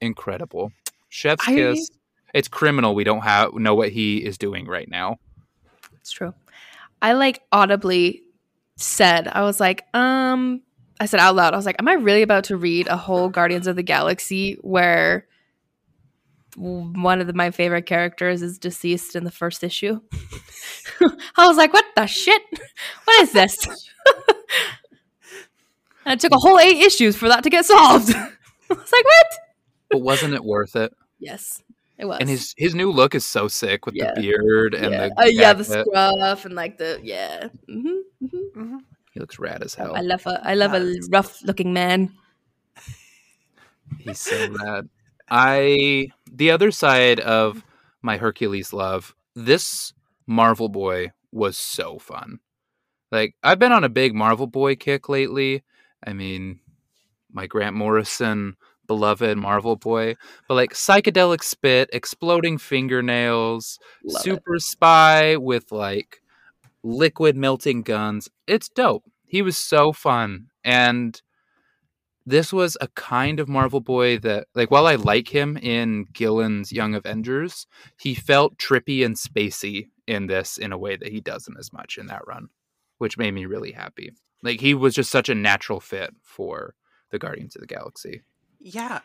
incredible. 0.00 0.72
Chef's 1.10 1.46
I- 1.46 1.54
kiss. 1.54 1.90
It's 2.32 2.48
criminal 2.48 2.94
we 2.94 3.04
don't 3.04 3.22
have 3.22 3.54
know 3.54 3.74
what 3.74 3.90
he 3.90 4.24
is 4.24 4.38
doing 4.38 4.66
right 4.66 4.88
now. 4.88 5.18
It's 6.00 6.10
true. 6.10 6.34
I 7.04 7.12
like 7.12 7.42
audibly 7.52 8.22
said, 8.78 9.28
I 9.28 9.42
was 9.42 9.60
like, 9.60 9.84
um, 9.92 10.62
I 10.98 11.04
said 11.04 11.20
out 11.20 11.36
loud, 11.36 11.52
I 11.52 11.56
was 11.58 11.66
like, 11.66 11.76
am 11.78 11.86
I 11.86 11.92
really 11.92 12.22
about 12.22 12.44
to 12.44 12.56
read 12.56 12.86
a 12.86 12.96
whole 12.96 13.28
Guardians 13.28 13.66
of 13.66 13.76
the 13.76 13.82
Galaxy 13.82 14.54
where 14.62 15.26
one 16.56 17.20
of 17.20 17.26
the, 17.26 17.34
my 17.34 17.50
favorite 17.50 17.84
characters 17.84 18.40
is 18.40 18.58
deceased 18.58 19.16
in 19.16 19.24
the 19.24 19.30
first 19.30 19.62
issue? 19.62 20.00
I 21.36 21.46
was 21.46 21.58
like, 21.58 21.74
what 21.74 21.84
the 21.94 22.06
shit? 22.06 22.40
What 23.04 23.20
is 23.20 23.32
this? 23.32 23.66
and 26.06 26.14
it 26.14 26.20
took 26.20 26.32
a 26.32 26.38
whole 26.38 26.58
eight 26.58 26.78
issues 26.78 27.16
for 27.16 27.28
that 27.28 27.42
to 27.42 27.50
get 27.50 27.66
solved. 27.66 28.14
I 28.16 28.30
was 28.70 28.92
like, 28.92 29.04
what? 29.04 29.26
But 29.90 29.98
wasn't 29.98 30.32
it 30.32 30.42
worth 30.42 30.74
it? 30.74 30.94
Yes, 31.18 31.62
it 31.98 32.06
was. 32.06 32.18
And 32.20 32.28
his 32.28 32.54
his 32.56 32.74
new 32.74 32.90
look 32.90 33.14
is 33.14 33.24
so 33.24 33.48
sick 33.48 33.86
with 33.86 33.94
Yeah. 33.94 34.12
the 34.14 34.20
beard 34.20 34.74
and 34.74 34.92
yeah. 34.92 35.08
the 35.08 35.22
Uh, 35.22 35.24
yeah, 35.26 35.52
the 35.52 35.64
scruff 35.64 36.44
and 36.44 36.54
like 36.54 36.78
the 36.78 37.00
yeah. 37.02 37.48
hmm 37.68 38.02
hmm 38.20 38.36
Mhm. 38.56 38.78
He 39.12 39.20
looks 39.20 39.38
rad 39.38 39.62
as 39.62 39.74
hell. 39.74 39.94
I 39.94 40.00
love 40.00 40.26
a 40.26 40.40
I 40.44 40.54
love 40.54 40.74
a 40.74 40.94
rough 41.10 41.42
looking 41.42 41.72
man. 41.72 42.12
He's 43.98 44.18
so 44.20 44.48
rad. 44.48 44.88
I 45.30 46.08
the 46.30 46.50
other 46.50 46.70
side 46.70 47.20
of 47.20 47.62
my 48.02 48.16
Hercules 48.16 48.72
love, 48.72 49.14
this 49.34 49.92
Marvel 50.26 50.68
boy 50.68 51.12
was 51.32 51.56
so 51.56 51.98
fun. 51.98 52.40
Like 53.12 53.34
I've 53.42 53.58
been 53.58 53.72
on 53.72 53.84
a 53.84 53.88
big 53.88 54.14
Marvel 54.14 54.46
boy 54.48 54.74
kick 54.74 55.08
lately. 55.08 55.62
I 56.04 56.12
mean, 56.12 56.58
my 57.32 57.46
Grant 57.46 57.76
Morrison 57.76 58.56
beloved 58.86 59.36
Marvel 59.38 59.76
boy, 59.76 60.16
but 60.48 60.54
like 60.54 60.72
psychedelic 60.74 61.42
spit, 61.42 61.90
exploding 61.92 62.58
fingernails, 62.58 63.78
Love 64.04 64.20
it. 64.20 64.24
super 64.24 64.58
spy 64.58 65.36
with 65.36 65.72
like 65.72 66.20
liquid 66.82 67.36
melting 67.36 67.82
guns. 67.82 68.28
It's 68.46 68.68
dope. 68.68 69.04
He 69.26 69.42
was 69.42 69.56
so 69.56 69.92
fun. 69.92 70.46
And 70.62 71.20
this 72.26 72.52
was 72.52 72.76
a 72.80 72.88
kind 72.88 73.38
of 73.40 73.48
Marvel 73.48 73.80
boy 73.80 74.18
that, 74.20 74.46
like, 74.54 74.70
while 74.70 74.86
I 74.86 74.94
like 74.94 75.28
him 75.28 75.58
in 75.58 76.06
Gillen's 76.12 76.72
Young 76.72 76.94
Avengers, 76.94 77.66
he 77.98 78.14
felt 78.14 78.56
trippy 78.56 79.04
and 79.04 79.14
spacey 79.16 79.88
in 80.06 80.26
this 80.26 80.56
in 80.56 80.72
a 80.72 80.78
way 80.78 80.96
that 80.96 81.12
he 81.12 81.20
doesn't 81.20 81.58
as 81.58 81.72
much 81.72 81.98
in 81.98 82.06
that 82.06 82.26
run, 82.26 82.48
which 82.98 83.18
made 83.18 83.34
me 83.34 83.44
really 83.44 83.72
happy. 83.72 84.12
Like, 84.42 84.60
he 84.60 84.72
was 84.72 84.94
just 84.94 85.10
such 85.10 85.28
a 85.28 85.34
natural 85.34 85.80
fit 85.80 86.14
for 86.22 86.74
the 87.10 87.18
Guardians 87.18 87.56
of 87.56 87.60
the 87.60 87.66
Galaxy. 87.66 88.22
Yeah. 88.64 89.00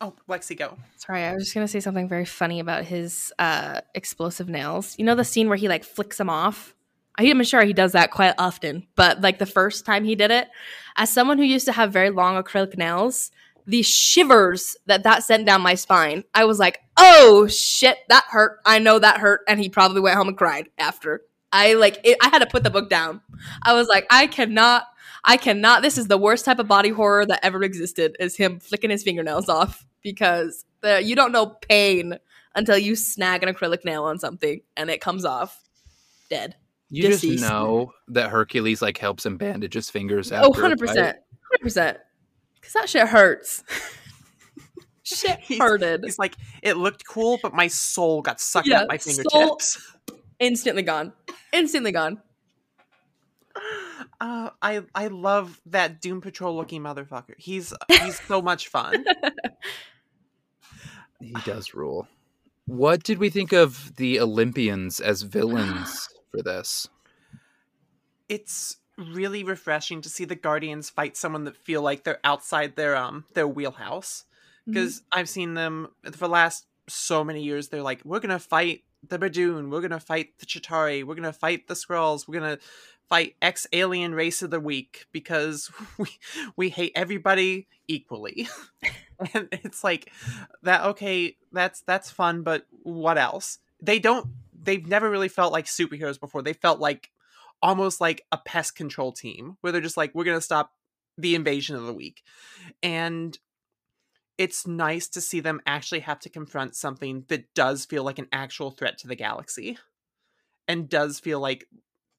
Oh, 0.00 0.12
Lexi, 0.28 0.56
go. 0.56 0.76
Sorry, 0.96 1.22
I 1.22 1.32
was 1.32 1.44
just 1.44 1.54
gonna 1.54 1.66
say 1.66 1.80
something 1.80 2.08
very 2.08 2.26
funny 2.26 2.60
about 2.60 2.84
his 2.84 3.32
uh 3.38 3.80
explosive 3.94 4.48
nails. 4.48 4.94
You 4.98 5.04
know 5.06 5.14
the 5.14 5.24
scene 5.24 5.48
where 5.48 5.56
he 5.56 5.68
like 5.68 5.84
flicks 5.84 6.18
them 6.18 6.28
off? 6.28 6.74
I'm 7.16 7.42
sure 7.44 7.64
he 7.64 7.72
does 7.72 7.92
that 7.92 8.10
quite 8.10 8.34
often, 8.38 8.86
but 8.96 9.20
like 9.20 9.38
the 9.38 9.46
first 9.46 9.86
time 9.86 10.04
he 10.04 10.14
did 10.16 10.30
it, 10.30 10.48
as 10.96 11.10
someone 11.10 11.38
who 11.38 11.44
used 11.44 11.64
to 11.66 11.72
have 11.72 11.92
very 11.92 12.10
long 12.10 12.42
acrylic 12.42 12.76
nails, 12.76 13.30
the 13.66 13.82
shivers 13.82 14.76
that 14.86 15.04
that 15.04 15.22
sent 15.22 15.46
down 15.46 15.62
my 15.62 15.76
spine, 15.76 16.24
I 16.34 16.44
was 16.44 16.58
like, 16.58 16.80
"Oh 16.98 17.46
shit, 17.46 17.98
that 18.08 18.24
hurt. 18.28 18.58
I 18.66 18.80
know 18.80 18.98
that 18.98 19.20
hurt." 19.20 19.40
And 19.48 19.60
he 19.60 19.70
probably 19.70 20.02
went 20.02 20.16
home 20.16 20.28
and 20.28 20.36
cried 20.36 20.68
after. 20.76 21.22
I 21.52 21.74
like 21.74 22.00
it, 22.04 22.18
I 22.20 22.28
had 22.28 22.40
to 22.40 22.46
put 22.46 22.64
the 22.64 22.70
book 22.70 22.90
down. 22.90 23.22
I 23.62 23.72
was 23.72 23.88
like, 23.88 24.06
"I 24.10 24.26
cannot 24.26 24.84
I 25.24 25.36
cannot. 25.36 25.82
This 25.82 25.96
is 25.98 26.06
the 26.08 26.18
worst 26.18 26.44
type 26.44 26.58
of 26.58 26.68
body 26.68 26.90
horror 26.90 27.24
that 27.26 27.40
ever 27.42 27.62
existed. 27.62 28.16
Is 28.20 28.36
him 28.36 28.60
flicking 28.60 28.90
his 28.90 29.02
fingernails 29.02 29.48
off 29.48 29.86
because 30.02 30.64
the, 30.82 31.02
you 31.02 31.16
don't 31.16 31.32
know 31.32 31.46
pain 31.46 32.18
until 32.54 32.76
you 32.78 32.94
snag 32.94 33.42
an 33.42 33.52
acrylic 33.52 33.84
nail 33.84 34.04
on 34.04 34.18
something 34.18 34.60
and 34.76 34.90
it 34.90 35.00
comes 35.00 35.24
off 35.24 35.60
dead. 36.30 36.56
You 36.90 37.04
Deceased. 37.08 37.38
just 37.42 37.50
know 37.50 37.92
that 38.08 38.28
Hercules, 38.30 38.80
like, 38.82 38.98
helps 38.98 39.24
him 39.26 39.36
bandage 39.38 39.74
his 39.74 39.90
fingers 39.90 40.30
Oh, 40.30 40.36
after. 40.36 40.46
a 40.46 40.50
100 40.50 40.78
fight. 40.78 40.86
percent, 40.86 41.16
hundred 41.50 41.62
percent. 41.62 41.98
Because 42.56 42.72
that 42.74 42.88
shit 42.88 43.08
hurts. 43.08 43.64
shit 45.02 45.38
He's- 45.40 45.60
hurted. 45.60 46.04
He's 46.04 46.18
like, 46.18 46.34
it 46.62 46.76
looked 46.76 47.06
cool, 47.06 47.38
but 47.42 47.52
my 47.54 47.66
soul 47.66 48.22
got 48.22 48.40
sucked 48.40 48.68
Yeah, 48.68 48.82
out 48.82 48.88
my 48.88 48.96
soul- 48.98 49.14
fingertips. 49.14 49.92
Instantly 50.38 50.82
gone. 50.82 51.12
Instantly 51.52 51.92
gone. 51.92 52.20
Uh, 54.20 54.50
I 54.62 54.82
I 54.94 55.08
love 55.08 55.60
that 55.66 56.00
Doom 56.00 56.20
Patrol 56.20 56.56
looking 56.56 56.82
motherfucker. 56.82 57.34
He's 57.36 57.72
he's 57.88 58.20
so 58.22 58.40
much 58.50 58.68
fun. 58.68 59.04
He 61.20 61.34
does 61.44 61.74
rule. 61.74 62.06
What 62.66 63.02
did 63.02 63.18
we 63.18 63.30
think 63.30 63.52
of 63.52 63.96
the 63.96 64.20
Olympians 64.20 65.00
as 65.00 65.22
villains 65.22 66.08
for 66.30 66.42
this? 66.42 66.88
It's 68.28 68.76
really 68.96 69.42
refreshing 69.44 70.00
to 70.02 70.08
see 70.08 70.24
the 70.24 70.36
Guardians 70.36 70.88
fight 70.88 71.16
someone 71.16 71.44
that 71.44 71.56
feel 71.56 71.82
like 71.82 72.04
they're 72.04 72.20
outside 72.24 72.76
their 72.76 72.96
um 72.96 73.24
their 73.34 73.48
wheelhouse. 73.48 74.24
Because 74.66 75.02
I've 75.12 75.28
seen 75.28 75.52
them 75.52 75.88
for 76.04 76.12
the 76.12 76.28
last 76.28 76.64
so 76.88 77.22
many 77.22 77.42
years. 77.42 77.68
They're 77.68 77.82
like, 77.82 78.00
we're 78.02 78.20
gonna 78.20 78.38
fight 78.38 78.82
the 79.08 79.18
Badoon, 79.18 79.70
we're 79.70 79.82
gonna 79.82 80.00
fight 80.00 80.38
the 80.38 80.46
Chitauri, 80.46 81.04
we're 81.04 81.14
gonna 81.14 81.32
fight 81.32 81.68
the 81.68 81.74
Skrulls, 81.74 82.26
we're 82.26 82.40
gonna 82.40 82.58
fight 83.08 83.36
X 83.42 83.66
alien 83.72 84.14
race 84.14 84.42
of 84.42 84.50
the 84.50 84.60
week 84.60 85.06
because 85.12 85.70
we 85.98 86.08
we 86.56 86.70
hate 86.70 86.92
everybody 86.94 87.66
equally. 87.88 88.48
and 89.34 89.48
it's 89.52 89.84
like 89.84 90.10
that 90.62 90.84
okay, 90.84 91.36
that's 91.52 91.80
that's 91.82 92.10
fun, 92.10 92.42
but 92.42 92.66
what 92.82 93.18
else? 93.18 93.58
They 93.80 93.98
don't 93.98 94.28
they've 94.62 94.86
never 94.86 95.10
really 95.10 95.28
felt 95.28 95.52
like 95.52 95.66
superheroes 95.66 96.18
before. 96.18 96.42
They 96.42 96.52
felt 96.52 96.80
like 96.80 97.10
almost 97.62 98.00
like 98.00 98.24
a 98.32 98.38
pest 98.38 98.76
control 98.76 99.12
team 99.12 99.56
where 99.60 99.72
they're 99.72 99.80
just 99.80 99.96
like 99.96 100.14
we're 100.14 100.24
going 100.24 100.36
to 100.36 100.40
stop 100.40 100.72
the 101.16 101.34
invasion 101.34 101.76
of 101.76 101.84
the 101.84 101.92
week. 101.92 102.22
And 102.82 103.38
it's 104.36 104.66
nice 104.66 105.08
to 105.08 105.20
see 105.20 105.40
them 105.40 105.60
actually 105.66 106.00
have 106.00 106.18
to 106.20 106.28
confront 106.28 106.74
something 106.74 107.24
that 107.28 107.54
does 107.54 107.84
feel 107.84 108.02
like 108.02 108.18
an 108.18 108.28
actual 108.32 108.70
threat 108.70 108.98
to 108.98 109.06
the 109.06 109.14
galaxy 109.14 109.78
and 110.66 110.88
does 110.88 111.20
feel 111.20 111.40
like 111.40 111.68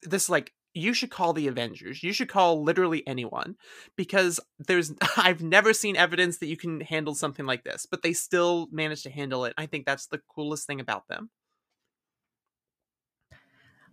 this 0.01 0.29
like 0.29 0.53
you 0.75 0.93
should 0.93 1.09
call 1.09 1.33
the 1.33 1.47
avengers. 1.47 2.03
You 2.03 2.13
should 2.13 2.27
call 2.27 2.61
literally 2.61 3.01
anyone 3.07 3.55
because 3.95 4.39
there's 4.59 4.93
i've 5.17 5.41
never 5.41 5.73
seen 5.73 5.95
evidence 5.95 6.37
that 6.39 6.47
you 6.47 6.57
can 6.57 6.81
handle 6.81 7.15
something 7.15 7.45
like 7.45 7.63
this 7.63 7.85
but 7.85 8.03
they 8.03 8.13
still 8.13 8.67
manage 8.71 9.03
to 9.03 9.09
handle 9.09 9.45
it. 9.45 9.53
I 9.57 9.65
think 9.65 9.85
that's 9.85 10.07
the 10.07 10.21
coolest 10.33 10.67
thing 10.67 10.79
about 10.79 11.07
them. 11.07 11.29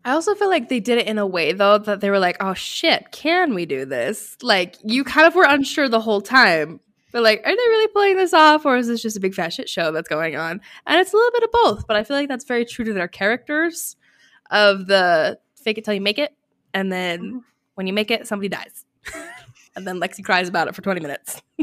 I 0.04 0.12
also 0.12 0.34
feel 0.34 0.48
like 0.48 0.68
they 0.68 0.80
did 0.80 0.98
it 0.98 1.06
in 1.06 1.18
a 1.18 1.26
way 1.26 1.52
though 1.52 1.78
that 1.78 2.00
they 2.00 2.10
were 2.10 2.18
like, 2.18 2.36
"Oh 2.40 2.54
shit, 2.54 3.12
can 3.12 3.54
we 3.54 3.64
do 3.66 3.84
this?" 3.84 4.36
Like 4.42 4.76
you 4.82 5.04
kind 5.04 5.28
of 5.28 5.36
were 5.36 5.46
unsure 5.46 5.88
the 5.88 6.00
whole 6.00 6.20
time, 6.20 6.80
but 7.12 7.22
like, 7.22 7.40
are 7.44 7.50
they 7.50 7.56
really 7.56 7.88
pulling 7.88 8.16
this 8.16 8.34
off, 8.34 8.66
or 8.66 8.76
is 8.76 8.88
this 8.88 9.02
just 9.02 9.16
a 9.16 9.20
big 9.20 9.34
fat 9.34 9.52
shit 9.52 9.68
show 9.68 9.92
that's 9.92 10.08
going 10.08 10.34
on? 10.34 10.60
And 10.86 11.00
it's 11.00 11.12
a 11.12 11.16
little 11.16 11.30
bit 11.30 11.44
of 11.44 11.52
both, 11.52 11.86
but 11.86 11.96
I 11.96 12.02
feel 12.02 12.16
like 12.16 12.28
that's 12.28 12.44
very 12.44 12.64
true 12.64 12.84
to 12.84 12.92
their 12.92 13.06
characters 13.06 13.94
of 14.50 14.86
the 14.86 15.38
fake 15.54 15.78
it 15.78 15.84
till 15.84 15.94
you 15.94 16.00
make 16.00 16.18
it, 16.18 16.34
and 16.74 16.92
then 16.92 17.20
Mm-hmm. 17.20 17.38
when 17.74 17.86
you 17.86 17.92
make 17.92 18.10
it, 18.10 18.26
somebody 18.26 18.48
dies, 18.48 18.84
and 19.76 19.86
then 19.86 20.00
Lexi 20.00 20.24
cries 20.24 20.48
about 20.48 20.68
it 20.68 20.74
for 20.74 20.82
twenty 20.82 21.00
minutes. 21.00 21.40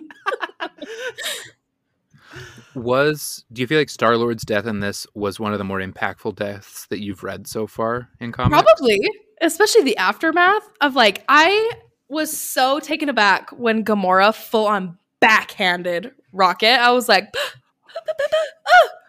Was 2.75 3.43
do 3.51 3.61
you 3.61 3.67
feel 3.67 3.79
like 3.79 3.89
Star 3.89 4.15
Lord's 4.15 4.43
death 4.43 4.67
in 4.67 4.79
this 4.79 5.07
was 5.15 5.39
one 5.39 5.53
of 5.53 5.57
the 5.57 5.65
more 5.65 5.79
impactful 5.79 6.35
deaths 6.35 6.85
that 6.87 6.99
you've 6.99 7.23
read 7.23 7.47
so 7.47 7.65
far 7.65 8.09
in 8.19 8.31
comics? 8.31 8.61
Probably, 8.61 9.01
especially 9.41 9.83
the 9.83 9.97
aftermath 9.97 10.69
of 10.79 10.95
like 10.95 11.25
I 11.27 11.71
was 12.07 12.35
so 12.35 12.79
taken 12.79 13.09
aback 13.09 13.49
when 13.51 13.83
Gamora 13.83 14.33
full 14.33 14.67
on 14.67 14.97
backhanded 15.19 16.11
Rocket. 16.31 16.79
I 16.79 16.91
was 16.91 17.09
like, 17.09 17.33
oh, 17.35 17.49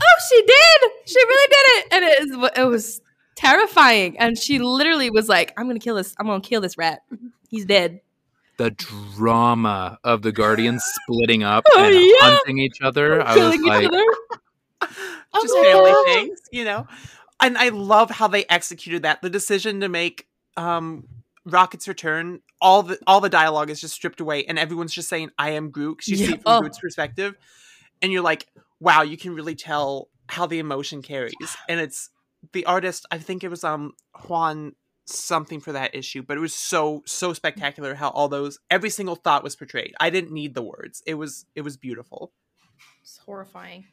oh, 0.00 0.18
she 0.28 0.42
did, 0.42 0.90
she 1.06 1.18
really 1.18 1.48
did 1.48 1.66
it, 1.66 1.86
and 1.92 2.04
it, 2.04 2.20
is, 2.20 2.50
it 2.56 2.68
was 2.68 3.00
terrifying. 3.38 4.18
And 4.18 4.38
she 4.38 4.58
literally 4.58 5.10
was 5.10 5.28
like, 5.28 5.52
"I'm 5.56 5.66
gonna 5.66 5.78
kill 5.78 5.94
this. 5.96 6.14
I'm 6.18 6.26
gonna 6.26 6.40
kill 6.40 6.60
this 6.60 6.76
rat. 6.76 7.00
He's 7.48 7.64
dead." 7.64 8.00
The 8.58 8.70
drama 8.72 9.98
of 10.02 10.22
the 10.22 10.32
Guardians 10.32 10.82
splitting 11.02 11.42
up 11.44 11.64
Oh, 11.70 11.84
and 11.84 11.94
yeah. 11.94 12.12
hunting 12.20 12.58
each 12.58 12.80
other. 12.82 13.22
I 13.22 13.36
was 13.36 13.54
each 13.54 13.62
like, 13.62 13.86
other. 13.86 14.04
Oh 15.34 15.42
just 15.42 15.54
family 15.54 15.92
things, 16.14 16.40
you 16.50 16.64
know. 16.64 16.86
And 17.40 17.58
I 17.58 17.68
love 17.68 18.10
how 18.10 18.28
they 18.28 18.46
executed 18.48 19.02
that. 19.02 19.20
The 19.20 19.28
decision 19.28 19.80
to 19.80 19.88
make 19.88 20.26
um 20.56 21.06
Rocket's 21.44 21.86
return, 21.86 22.40
all 22.62 22.82
the 22.82 22.98
all 23.06 23.20
the 23.20 23.28
dialogue 23.28 23.68
is 23.70 23.80
just 23.80 23.94
stripped 23.94 24.20
away, 24.20 24.44
and 24.46 24.58
everyone's 24.58 24.92
just 24.94 25.08
saying 25.10 25.30
"I 25.38 25.50
am 25.50 25.70
Groot" 25.70 25.98
'cause 25.98 26.08
you 26.08 26.16
see 26.16 26.24
it 26.32 26.42
from 26.42 26.42
Oh. 26.46 26.60
Groot's 26.60 26.78
perspective, 26.78 27.34
and 28.00 28.10
you're 28.10 28.22
like, 28.22 28.46
"Wow!" 28.80 29.02
You 29.02 29.18
can 29.18 29.34
really 29.34 29.54
tell 29.54 30.08
how 30.28 30.46
the 30.46 30.58
emotion 30.58 31.02
carries, 31.02 31.34
and 31.68 31.78
it's 31.78 32.08
the 32.52 32.64
artist. 32.66 33.06
I 33.10 33.18
think 33.18 33.42
it 33.44 33.48
was 33.48 33.64
um 33.64 33.92
Juan 34.28 34.74
something 35.06 35.58
for 35.60 35.72
that 35.72 35.94
issue, 35.94 36.22
but 36.22 36.36
it 36.36 36.40
was 36.40 36.54
so 36.54 37.02
so 37.06 37.32
spectacular 37.32 37.94
how 37.94 38.10
all 38.10 38.28
those 38.28 38.58
every 38.70 38.90
single 38.90 39.16
thought 39.16 39.42
was 39.42 39.56
portrayed. 39.56 39.94
I 40.00 40.10
didn't 40.10 40.32
need 40.32 40.54
the 40.54 40.62
words. 40.62 41.02
It 41.06 41.14
was 41.14 41.46
it 41.54 41.62
was 41.62 41.76
beautiful. 41.76 42.32
It's 43.02 43.18
horrifying. 43.18 43.86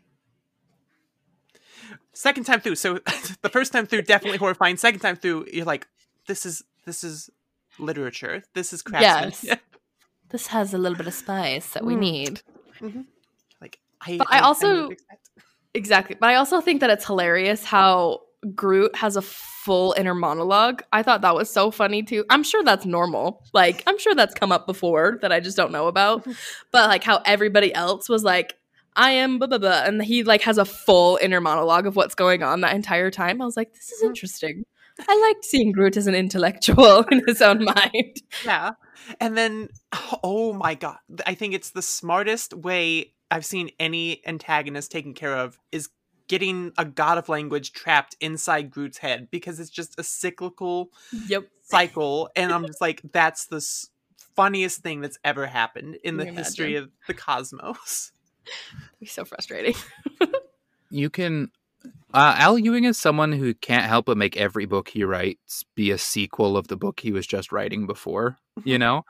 second 2.13 2.45
time 2.45 2.59
through 2.61 2.75
so 2.75 2.99
the 3.41 3.49
first 3.49 3.71
time 3.73 3.85
through 3.85 4.01
definitely 4.01 4.37
horrifying 4.37 4.77
second 4.77 4.99
time 4.99 5.15
through 5.15 5.45
you're 5.51 5.65
like 5.65 5.87
this 6.27 6.45
is 6.45 6.63
this 6.85 7.03
is 7.03 7.29
literature 7.79 8.41
this 8.53 8.73
is 8.73 8.81
craftsmanship 8.81 9.59
This 10.29 10.47
has 10.47 10.73
a 10.73 10.77
little 10.79 10.97
bit 10.97 11.05
of 11.07 11.13
spice 11.13 11.69
that 11.73 11.85
we 11.85 11.93
Mm. 11.95 11.99
need. 11.99 12.41
like 13.61 13.79
i 14.01 14.17
But 14.17 14.27
I 14.31 14.39
knew 14.39 14.45
also- 14.45 14.81
what 14.81 14.87
to 14.87 14.93
expect. 14.93 15.29
Exactly. 15.75 16.15
But 16.19 16.29
I 16.29 16.35
also 16.35 16.61
think 16.61 16.81
that 16.81 16.89
it's 16.89 17.05
hilarious 17.05 17.63
how 17.65 18.21
Groot 18.53 18.95
has 18.95 19.15
a 19.15 19.21
full 19.21 19.95
inner 19.97 20.13
monologue. 20.13 20.83
I 20.93 21.01
thought 21.01 21.21
that 21.21 21.35
was 21.35 21.49
so 21.49 21.71
funny 21.71 22.03
too. 22.03 22.23
I'm 22.29 22.43
sure 22.43 22.63
that's 22.63 22.85
normal. 22.85 23.43
Like, 23.53 23.81
I'm 23.87 23.97
sure 23.97 24.13
that's 24.13 24.33
come 24.35 24.51
up 24.51 24.67
before 24.67 25.17
that 25.21 25.31
I 25.31 25.39
just 25.39 25.57
don't 25.57 25.71
know 25.71 25.87
about. 25.87 26.25
but 26.71 26.89
like 26.89 27.03
how 27.03 27.21
everybody 27.25 27.73
else 27.73 28.07
was 28.09 28.23
like, 28.23 28.53
I 28.95 29.11
am 29.11 29.39
blah 29.39 29.47
blah 29.47 29.57
blah. 29.57 29.83
And 29.85 30.03
he 30.03 30.23
like 30.23 30.41
has 30.41 30.57
a 30.57 30.65
full 30.65 31.17
inner 31.21 31.41
monologue 31.41 31.87
of 31.87 31.95
what's 31.95 32.15
going 32.15 32.43
on 32.43 32.61
that 32.61 32.75
entire 32.75 33.09
time. 33.11 33.41
I 33.41 33.45
was 33.45 33.57
like, 33.57 33.73
this 33.73 33.91
is 33.91 34.03
Mhm. 34.03 34.07
interesting. 34.07 34.63
I 35.09 35.19
liked 35.27 35.43
seeing 35.43 35.73
Groot 35.73 35.97
as 35.97 36.07
an 36.07 36.15
intellectual 36.15 37.01
in 37.11 37.21
his 37.27 37.41
own 37.41 37.65
mind. 37.65 38.21
yeah 38.45 38.71
and 39.19 39.37
then 39.37 39.67
oh 40.23 40.53
my 40.53 40.73
god 40.73 40.97
i 41.27 41.35
think 41.35 41.53
it's 41.53 41.71
the 41.71 41.81
smartest 41.81 42.53
way 42.53 43.13
i've 43.29 43.45
seen 43.45 43.69
any 43.79 44.25
antagonist 44.25 44.91
taken 44.91 45.13
care 45.13 45.35
of 45.37 45.59
is 45.71 45.89
getting 46.27 46.71
a 46.77 46.85
god 46.85 47.17
of 47.17 47.29
language 47.29 47.71
trapped 47.73 48.15
inside 48.19 48.71
groot's 48.71 48.97
head 48.99 49.27
because 49.31 49.59
it's 49.59 49.69
just 49.69 49.99
a 49.99 50.03
cyclical 50.03 50.89
Yep. 51.27 51.45
cycle 51.63 52.29
and 52.35 52.51
i'm 52.51 52.65
just 52.65 52.81
like 52.87 53.01
that's 53.11 53.45
the 53.47 53.57
s- 53.57 53.87
funniest 54.35 54.81
thing 54.81 55.01
that's 55.01 55.17
ever 55.23 55.45
happened 55.45 55.97
in 56.03 56.17
the 56.17 56.25
history 56.25 56.75
of 56.75 56.89
the 57.07 57.13
cosmos 57.13 58.11
It's 59.01 59.11
so 59.13 59.25
frustrating. 59.25 59.73
you 60.89 61.09
can 61.09 61.49
uh, 62.13 62.35
Al 62.37 62.57
Ewing 62.57 62.85
is 62.85 62.97
someone 62.97 63.31
who 63.33 63.53
can't 63.53 63.85
help 63.85 64.05
but 64.05 64.17
make 64.17 64.37
every 64.37 64.65
book 64.65 64.89
he 64.89 65.03
writes 65.03 65.63
be 65.75 65.91
a 65.91 65.97
sequel 65.97 66.55
of 66.55 66.67
the 66.69 66.77
book 66.77 66.99
he 67.01 67.11
was 67.11 67.27
just 67.27 67.51
writing 67.51 67.85
before, 67.87 68.37
you 68.63 68.79
know? 68.79 69.03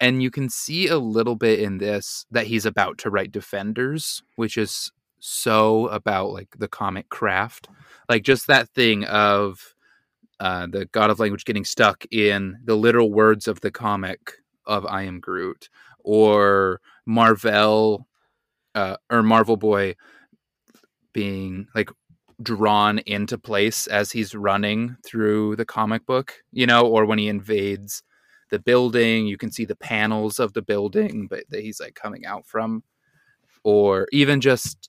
And 0.00 0.22
you 0.22 0.30
can 0.30 0.48
see 0.48 0.88
a 0.88 0.98
little 0.98 1.36
bit 1.36 1.60
in 1.60 1.78
this 1.78 2.24
that 2.30 2.46
he's 2.46 2.64
about 2.64 2.96
to 2.98 3.10
write 3.10 3.30
Defenders, 3.30 4.22
which 4.36 4.56
is 4.56 4.90
so 5.26 5.88
about 5.88 6.30
like 6.30 6.54
the 6.56 6.68
comic 6.68 7.08
craft. 7.08 7.68
Like 8.08 8.22
just 8.22 8.46
that 8.46 8.68
thing 8.68 9.04
of 9.06 9.74
uh, 10.38 10.68
the 10.68 10.86
God 10.86 11.10
of 11.10 11.18
Language 11.18 11.44
getting 11.44 11.64
stuck 11.64 12.04
in 12.12 12.58
the 12.64 12.76
literal 12.76 13.10
words 13.10 13.48
of 13.48 13.60
the 13.60 13.72
comic 13.72 14.34
of 14.66 14.86
I 14.86 15.02
Am 15.02 15.18
Groot 15.18 15.68
or 16.04 16.80
Marvel 17.06 18.06
uh, 18.76 18.98
or 19.10 19.24
Marvel 19.24 19.56
Boy 19.56 19.96
being 21.12 21.66
like 21.74 21.90
drawn 22.40 22.98
into 23.00 23.36
place 23.36 23.88
as 23.88 24.12
he's 24.12 24.34
running 24.34 24.96
through 25.04 25.56
the 25.56 25.64
comic 25.64 26.06
book, 26.06 26.34
you 26.52 26.66
know, 26.66 26.86
or 26.86 27.04
when 27.04 27.18
he 27.18 27.26
invades 27.26 28.04
the 28.50 28.60
building, 28.60 29.26
you 29.26 29.36
can 29.36 29.50
see 29.50 29.64
the 29.64 29.74
panels 29.74 30.38
of 30.38 30.52
the 30.52 30.62
building, 30.62 31.26
but 31.26 31.42
that 31.48 31.62
he's 31.62 31.80
like 31.80 31.96
coming 31.96 32.24
out 32.26 32.46
from, 32.46 32.84
or 33.64 34.06
even 34.12 34.40
just 34.40 34.88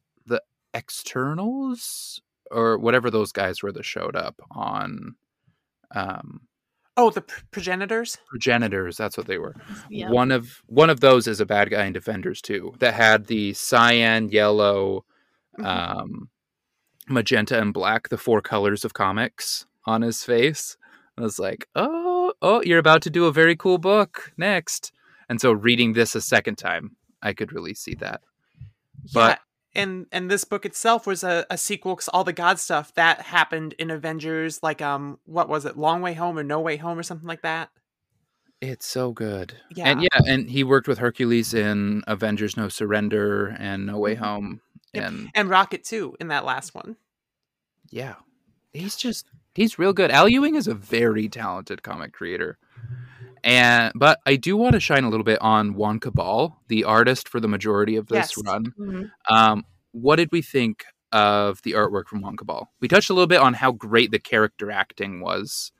externals 0.78 2.22
or 2.52 2.78
whatever 2.78 3.10
those 3.12 3.32
guys 3.32 3.62
were 3.62 3.72
that 3.72 3.84
showed 3.86 4.16
up 4.16 4.36
on 4.52 5.16
um 5.96 6.42
oh 6.96 7.10
the 7.10 7.22
pr- 7.22 7.42
progenitors? 7.52 8.18
progenitors 8.28 8.98
that's 8.98 9.18
what 9.18 9.28
they 9.28 9.38
were. 9.38 9.56
Yeah. 9.90 10.10
one 10.10 10.32
of 10.32 10.62
one 10.68 10.90
of 10.90 11.00
those 11.00 11.28
is 11.28 11.40
a 11.40 11.46
bad 11.46 11.70
guy 11.70 11.86
in 11.86 11.94
defenders 11.94 12.42
too 12.42 12.74
that 12.80 12.94
had 12.94 13.26
the 13.28 13.54
cyan 13.54 14.30
yellow 14.30 15.04
Mhm. 15.60 15.66
um 15.66 16.30
magenta 17.10 17.60
and 17.60 17.74
black 17.74 18.10
the 18.10 18.18
four 18.18 18.42
colors 18.42 18.84
of 18.86 18.94
comics 18.94 19.66
on 19.86 20.02
his 20.02 20.24
face. 20.24 20.78
I 21.18 21.22
was 21.22 21.40
like 21.40 21.68
oh 21.76 22.34
oh 22.42 22.62
you're 22.64 22.80
about 22.80 23.02
to 23.04 23.10
do 23.10 23.26
a 23.26 23.32
very 23.32 23.56
cool 23.56 23.78
book. 23.78 24.32
Next. 24.38 24.92
And 25.30 25.42
so 25.42 25.52
reading 25.52 25.94
this 25.94 26.16
a 26.16 26.22
second 26.22 26.58
time 26.58 26.96
i 27.22 27.34
could 27.34 27.52
really 27.52 27.74
see 27.74 27.96
that. 27.96 28.22
But- 29.14 29.40
yeah, 29.40 29.44
and 29.76 30.06
and 30.12 30.30
this 30.32 30.44
book 30.44 30.66
itself 30.66 31.06
was 31.08 31.24
a, 31.24 31.46
a 31.50 31.58
sequel 31.58 31.96
because 31.96 32.08
all 32.10 32.24
the 32.24 32.34
god 32.34 32.60
stuff 32.60 32.94
that 32.96 33.22
happened 33.22 33.74
in 33.80 33.92
Avengers, 33.92 34.62
like 34.64 34.82
um, 34.82 35.20
what 35.26 35.50
was 35.50 35.66
it, 35.66 35.78
Long 35.78 36.02
Way 36.02 36.14
Home 36.14 36.38
or 36.38 36.44
No 36.44 36.60
Way 36.60 36.78
Home 36.78 36.98
or 36.98 37.04
something 37.04 37.28
like 37.28 37.42
that. 37.44 37.70
it's 38.62 38.88
so 38.88 39.12
good 39.12 39.54
Yeah. 39.76 39.88
and 39.90 40.02
yeah 40.02 40.20
and 40.26 40.50
he 40.50 40.64
worked 40.64 40.88
with 40.88 40.98
hercules 40.98 41.54
in 41.54 42.02
avengers 42.08 42.58
no 42.58 42.70
surrender 42.70 43.56
and 43.60 43.86
no 43.86 44.00
way 44.00 44.16
Mhm. 44.16 44.20
home 44.20 44.62
Yep. 44.94 45.04
and 45.06 45.30
And 45.36 45.50
Rocket 45.50 45.84
too 45.84 46.16
in 46.20 46.30
that 46.30 46.44
last 46.44 46.74
one. 46.74 46.96
yeah 47.92 48.16
he's 48.74 48.96
just 48.96 49.28
he's 49.54 49.78
real 49.78 49.94
good 49.94 50.10
al 50.10 50.28
ewing 50.28 50.56
is 50.56 50.68
a 50.68 50.74
very 50.74 51.30
talented 51.30 51.84
comic 51.84 52.14
creator 52.14 52.58
and 53.48 53.92
but 53.96 54.20
i 54.26 54.36
do 54.36 54.56
want 54.58 54.74
to 54.74 54.80
shine 54.80 55.04
a 55.04 55.10
little 55.10 55.24
bit 55.24 55.42
on 55.42 55.74
juan 55.74 56.00
cabal 56.00 56.62
the 56.68 56.84
artist 56.84 57.28
for 57.30 57.40
the 57.40 57.48
majority 57.48 57.96
of 57.96 58.08
this 58.08 58.36
Yes. 58.38 58.46
run 58.46 58.74
Mhm. 58.78 59.12
um 59.30 59.64
what 59.92 60.18
did 60.18 60.30
we 60.32 60.42
think 60.42 60.84
of 61.14 61.62
the 61.64 61.72
artwork 61.72 62.08
from 62.08 62.22
juan 62.22 62.36
cabal 62.38 62.70
we 62.82 62.88
touched 62.88 63.10
a 63.10 63.14
little 63.14 63.28
bit 63.28 63.40
on 63.42 63.54
how 63.56 63.72
great 63.72 64.12
the 64.12 64.20
character 64.20 64.70
acting 64.70 65.22
was 65.22 65.72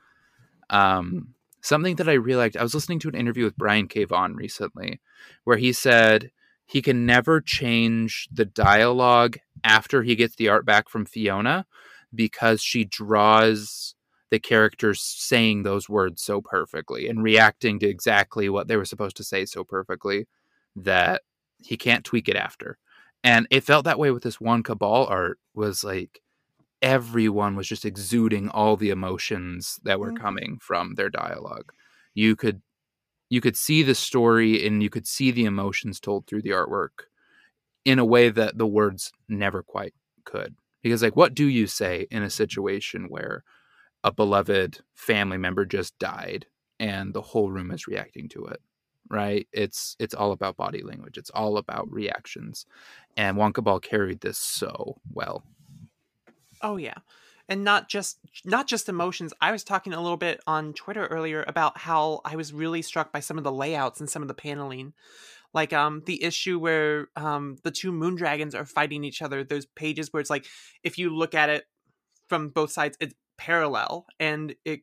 um 0.70 1.34
something 1.60 1.96
that 1.96 2.08
I 2.08 2.12
realized 2.14 2.56
I 2.56 2.62
was 2.62 2.72
listening 2.74 3.00
to 3.00 3.08
an 3.08 3.14
interview 3.16 3.44
with 3.44 3.56
Brian 3.56 3.88
K. 3.88 4.04
Vaughan 4.04 4.36
recently, 4.36 5.00
where 5.44 5.56
he 5.56 5.72
said 5.72 6.30
he 6.64 6.80
can 6.80 7.04
never 7.04 7.40
change 7.40 8.28
the 8.32 8.44
dialogue 8.44 9.38
after 9.64 10.02
he 10.04 10.14
gets 10.14 10.36
the 10.36 10.48
art 10.48 10.64
back 10.64 10.88
from 10.88 11.04
Fiona 11.04 11.66
because 12.14 12.62
she 12.62 12.84
draws 12.84 13.96
the 14.30 14.38
characters 14.38 15.00
saying 15.00 15.62
those 15.62 15.88
words 15.88 16.22
so 16.22 16.40
perfectly 16.40 17.08
and 17.08 17.22
reacting 17.22 17.78
to 17.78 17.88
exactly 17.88 18.48
what 18.48 18.68
they 18.68 18.76
were 18.76 18.84
supposed 18.84 19.16
to 19.16 19.24
say 19.24 19.44
so 19.44 19.64
perfectly 19.64 20.26
that 20.76 21.22
he 21.58 21.76
can't 21.76 22.04
tweak 22.04 22.28
it 22.28 22.36
after. 22.36 22.78
And 23.24 23.46
it 23.50 23.64
felt 23.64 23.84
that 23.84 23.98
way 23.98 24.10
with 24.10 24.22
this 24.22 24.40
one 24.40 24.62
Cabal 24.62 25.06
art 25.06 25.38
was 25.54 25.82
like 25.82 26.20
everyone 26.80 27.56
was 27.56 27.66
just 27.66 27.84
exuding 27.84 28.48
all 28.48 28.76
the 28.76 28.90
emotions 28.90 29.80
that 29.82 29.98
were 29.98 30.12
mm-hmm. 30.12 30.22
coming 30.22 30.58
from 30.60 30.94
their 30.94 31.10
dialogue. 31.10 31.72
You 32.14 32.36
could 32.36 32.62
you 33.30 33.40
could 33.40 33.56
see 33.56 33.82
the 33.82 33.94
story 33.94 34.66
and 34.66 34.82
you 34.82 34.88
could 34.88 35.06
see 35.06 35.30
the 35.30 35.44
emotions 35.44 36.00
told 36.00 36.26
through 36.26 36.42
the 36.42 36.50
artwork 36.50 37.04
in 37.84 37.98
a 37.98 38.04
way 38.04 38.30
that 38.30 38.56
the 38.56 38.66
words 38.66 39.12
never 39.28 39.62
quite 39.62 39.94
could. 40.24 40.54
Because 40.82 41.02
like 41.02 41.16
what 41.16 41.34
do 41.34 41.46
you 41.46 41.66
say 41.66 42.06
in 42.10 42.22
a 42.22 42.30
situation 42.30 43.06
where 43.08 43.42
a 44.04 44.12
beloved 44.12 44.80
family 44.94 45.38
member 45.38 45.64
just 45.64 45.98
died 45.98 46.46
and 46.78 47.12
the 47.12 47.22
whole 47.22 47.50
room 47.50 47.70
is 47.70 47.86
reacting 47.86 48.28
to 48.30 48.46
it? 48.46 48.60
Right? 49.10 49.48
It's 49.52 49.96
it's 49.98 50.14
all 50.14 50.32
about 50.32 50.56
body 50.56 50.82
language. 50.82 51.16
It's 51.16 51.30
all 51.30 51.56
about 51.56 51.90
reactions. 51.90 52.66
And 53.16 53.36
Juan 53.36 53.52
Cabal 53.52 53.80
carried 53.80 54.20
this 54.20 54.38
so 54.38 55.00
well. 55.12 55.44
Oh 56.62 56.76
yeah. 56.76 56.98
And 57.48 57.64
not 57.64 57.88
just 57.88 58.18
not 58.44 58.66
just 58.66 58.88
emotions. 58.88 59.32
I 59.40 59.50
was 59.50 59.64
talking 59.64 59.94
a 59.94 60.02
little 60.02 60.18
bit 60.18 60.40
on 60.46 60.74
Twitter 60.74 61.06
earlier 61.06 61.42
about 61.48 61.78
how 61.78 62.20
I 62.24 62.36
was 62.36 62.52
really 62.52 62.82
struck 62.82 63.10
by 63.10 63.20
some 63.20 63.38
of 63.38 63.44
the 63.44 63.52
layouts 63.52 64.00
and 64.00 64.10
some 64.10 64.20
of 64.22 64.28
the 64.28 64.34
paneling. 64.34 64.92
Like 65.54 65.72
um 65.72 66.02
the 66.04 66.22
issue 66.22 66.58
where 66.58 67.08
um 67.16 67.56
the 67.64 67.70
two 67.70 67.92
moon 67.92 68.14
dragons 68.14 68.54
are 68.54 68.66
fighting 68.66 69.04
each 69.04 69.22
other. 69.22 69.42
Those 69.42 69.64
pages 69.64 70.12
where 70.12 70.20
it's 70.20 70.30
like 70.30 70.44
if 70.82 70.98
you 70.98 71.16
look 71.16 71.34
at 71.34 71.48
it 71.48 71.64
from 72.28 72.50
both 72.50 72.70
sides, 72.70 72.98
it's 73.00 73.14
parallel 73.38 74.06
and 74.20 74.54
it 74.64 74.80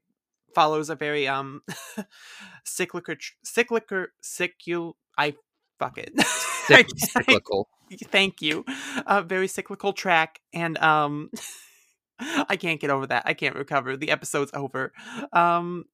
follows 0.54 0.90
a 0.90 0.96
very 0.96 1.28
um 1.28 1.62
cyclical 2.64 3.16
cyclical 3.44 4.08
cycul 4.24 4.94
I 5.18 5.36
fuck 5.80 5.98
it. 5.98 6.14
cyclical. 6.98 7.68
Thank 8.06 8.42
you. 8.42 8.66
A 9.06 9.22
very 9.22 9.48
cyclical 9.48 9.94
track 9.94 10.40
and 10.54 10.78
um 10.80 11.30
I 12.20 12.56
can't 12.56 12.80
get 12.80 12.90
over 12.90 13.08
that. 13.08 13.24
I 13.26 13.34
can't 13.34 13.56
recover. 13.56 13.98
The 13.98 14.10
episode's 14.10 14.52
over. 14.54 14.94
Um, 15.34 15.86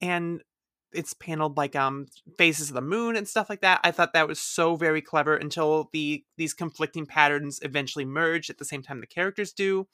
and 0.00 0.42
it's 0.90 1.12
paneled 1.12 1.58
like 1.58 1.76
um 1.76 2.06
faces 2.38 2.70
of 2.70 2.74
the 2.74 2.80
moon 2.80 3.14
and 3.14 3.28
stuff 3.28 3.50
like 3.50 3.60
that. 3.60 3.80
I 3.84 3.90
thought 3.90 4.14
that 4.14 4.26
was 4.28 4.40
so 4.40 4.74
very 4.76 5.02
clever 5.02 5.36
until 5.36 5.90
the 5.92 6.24
these 6.38 6.54
conflicting 6.54 7.04
patterns 7.06 7.60
eventually 7.62 8.06
merge 8.06 8.48
at 8.48 8.58
the 8.58 8.64
same 8.64 8.82
time 8.82 9.00
the 9.00 9.06
characters 9.06 9.52
do. 9.52 9.86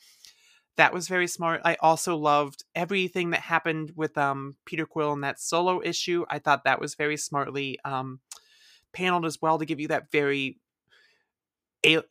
That 0.76 0.92
was 0.92 1.06
very 1.08 1.28
smart. 1.28 1.60
I 1.64 1.76
also 1.80 2.16
loved 2.16 2.64
everything 2.74 3.30
that 3.30 3.40
happened 3.40 3.92
with 3.94 4.16
um 4.18 4.56
Peter 4.64 4.86
Quill 4.86 5.12
in 5.12 5.20
that 5.20 5.40
solo 5.40 5.80
issue. 5.82 6.24
I 6.28 6.38
thought 6.38 6.64
that 6.64 6.80
was 6.80 6.94
very 6.94 7.16
smartly 7.16 7.78
um 7.84 8.20
paneled 8.92 9.26
as 9.26 9.40
well 9.40 9.58
to 9.58 9.66
give 9.66 9.80
you 9.80 9.88
that 9.88 10.10
very 10.10 10.58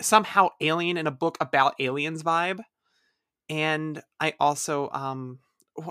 somehow 0.02 0.50
alien 0.62 0.98
in 0.98 1.08
a 1.08 1.12
book 1.12 1.38
about 1.42 1.74
aliens 1.80 2.22
vibe 2.24 2.60
and 3.50 4.02
I 4.20 4.34
also 4.40 4.90
um 4.94 5.40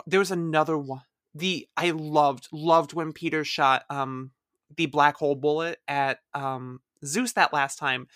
there 0.06 0.20
was 0.20 0.30
another 0.30 0.78
one. 0.78 1.02
The 1.34 1.68
I 1.76 1.90
loved 1.90 2.48
loved 2.52 2.92
when 2.92 3.12
Peter 3.12 3.44
shot 3.44 3.84
um 3.90 4.32
the 4.76 4.86
black 4.86 5.16
hole 5.16 5.34
bullet 5.34 5.78
at 5.88 6.18
um 6.34 6.80
Zeus 7.04 7.32
that 7.32 7.52
last 7.52 7.78
time, 7.78 8.06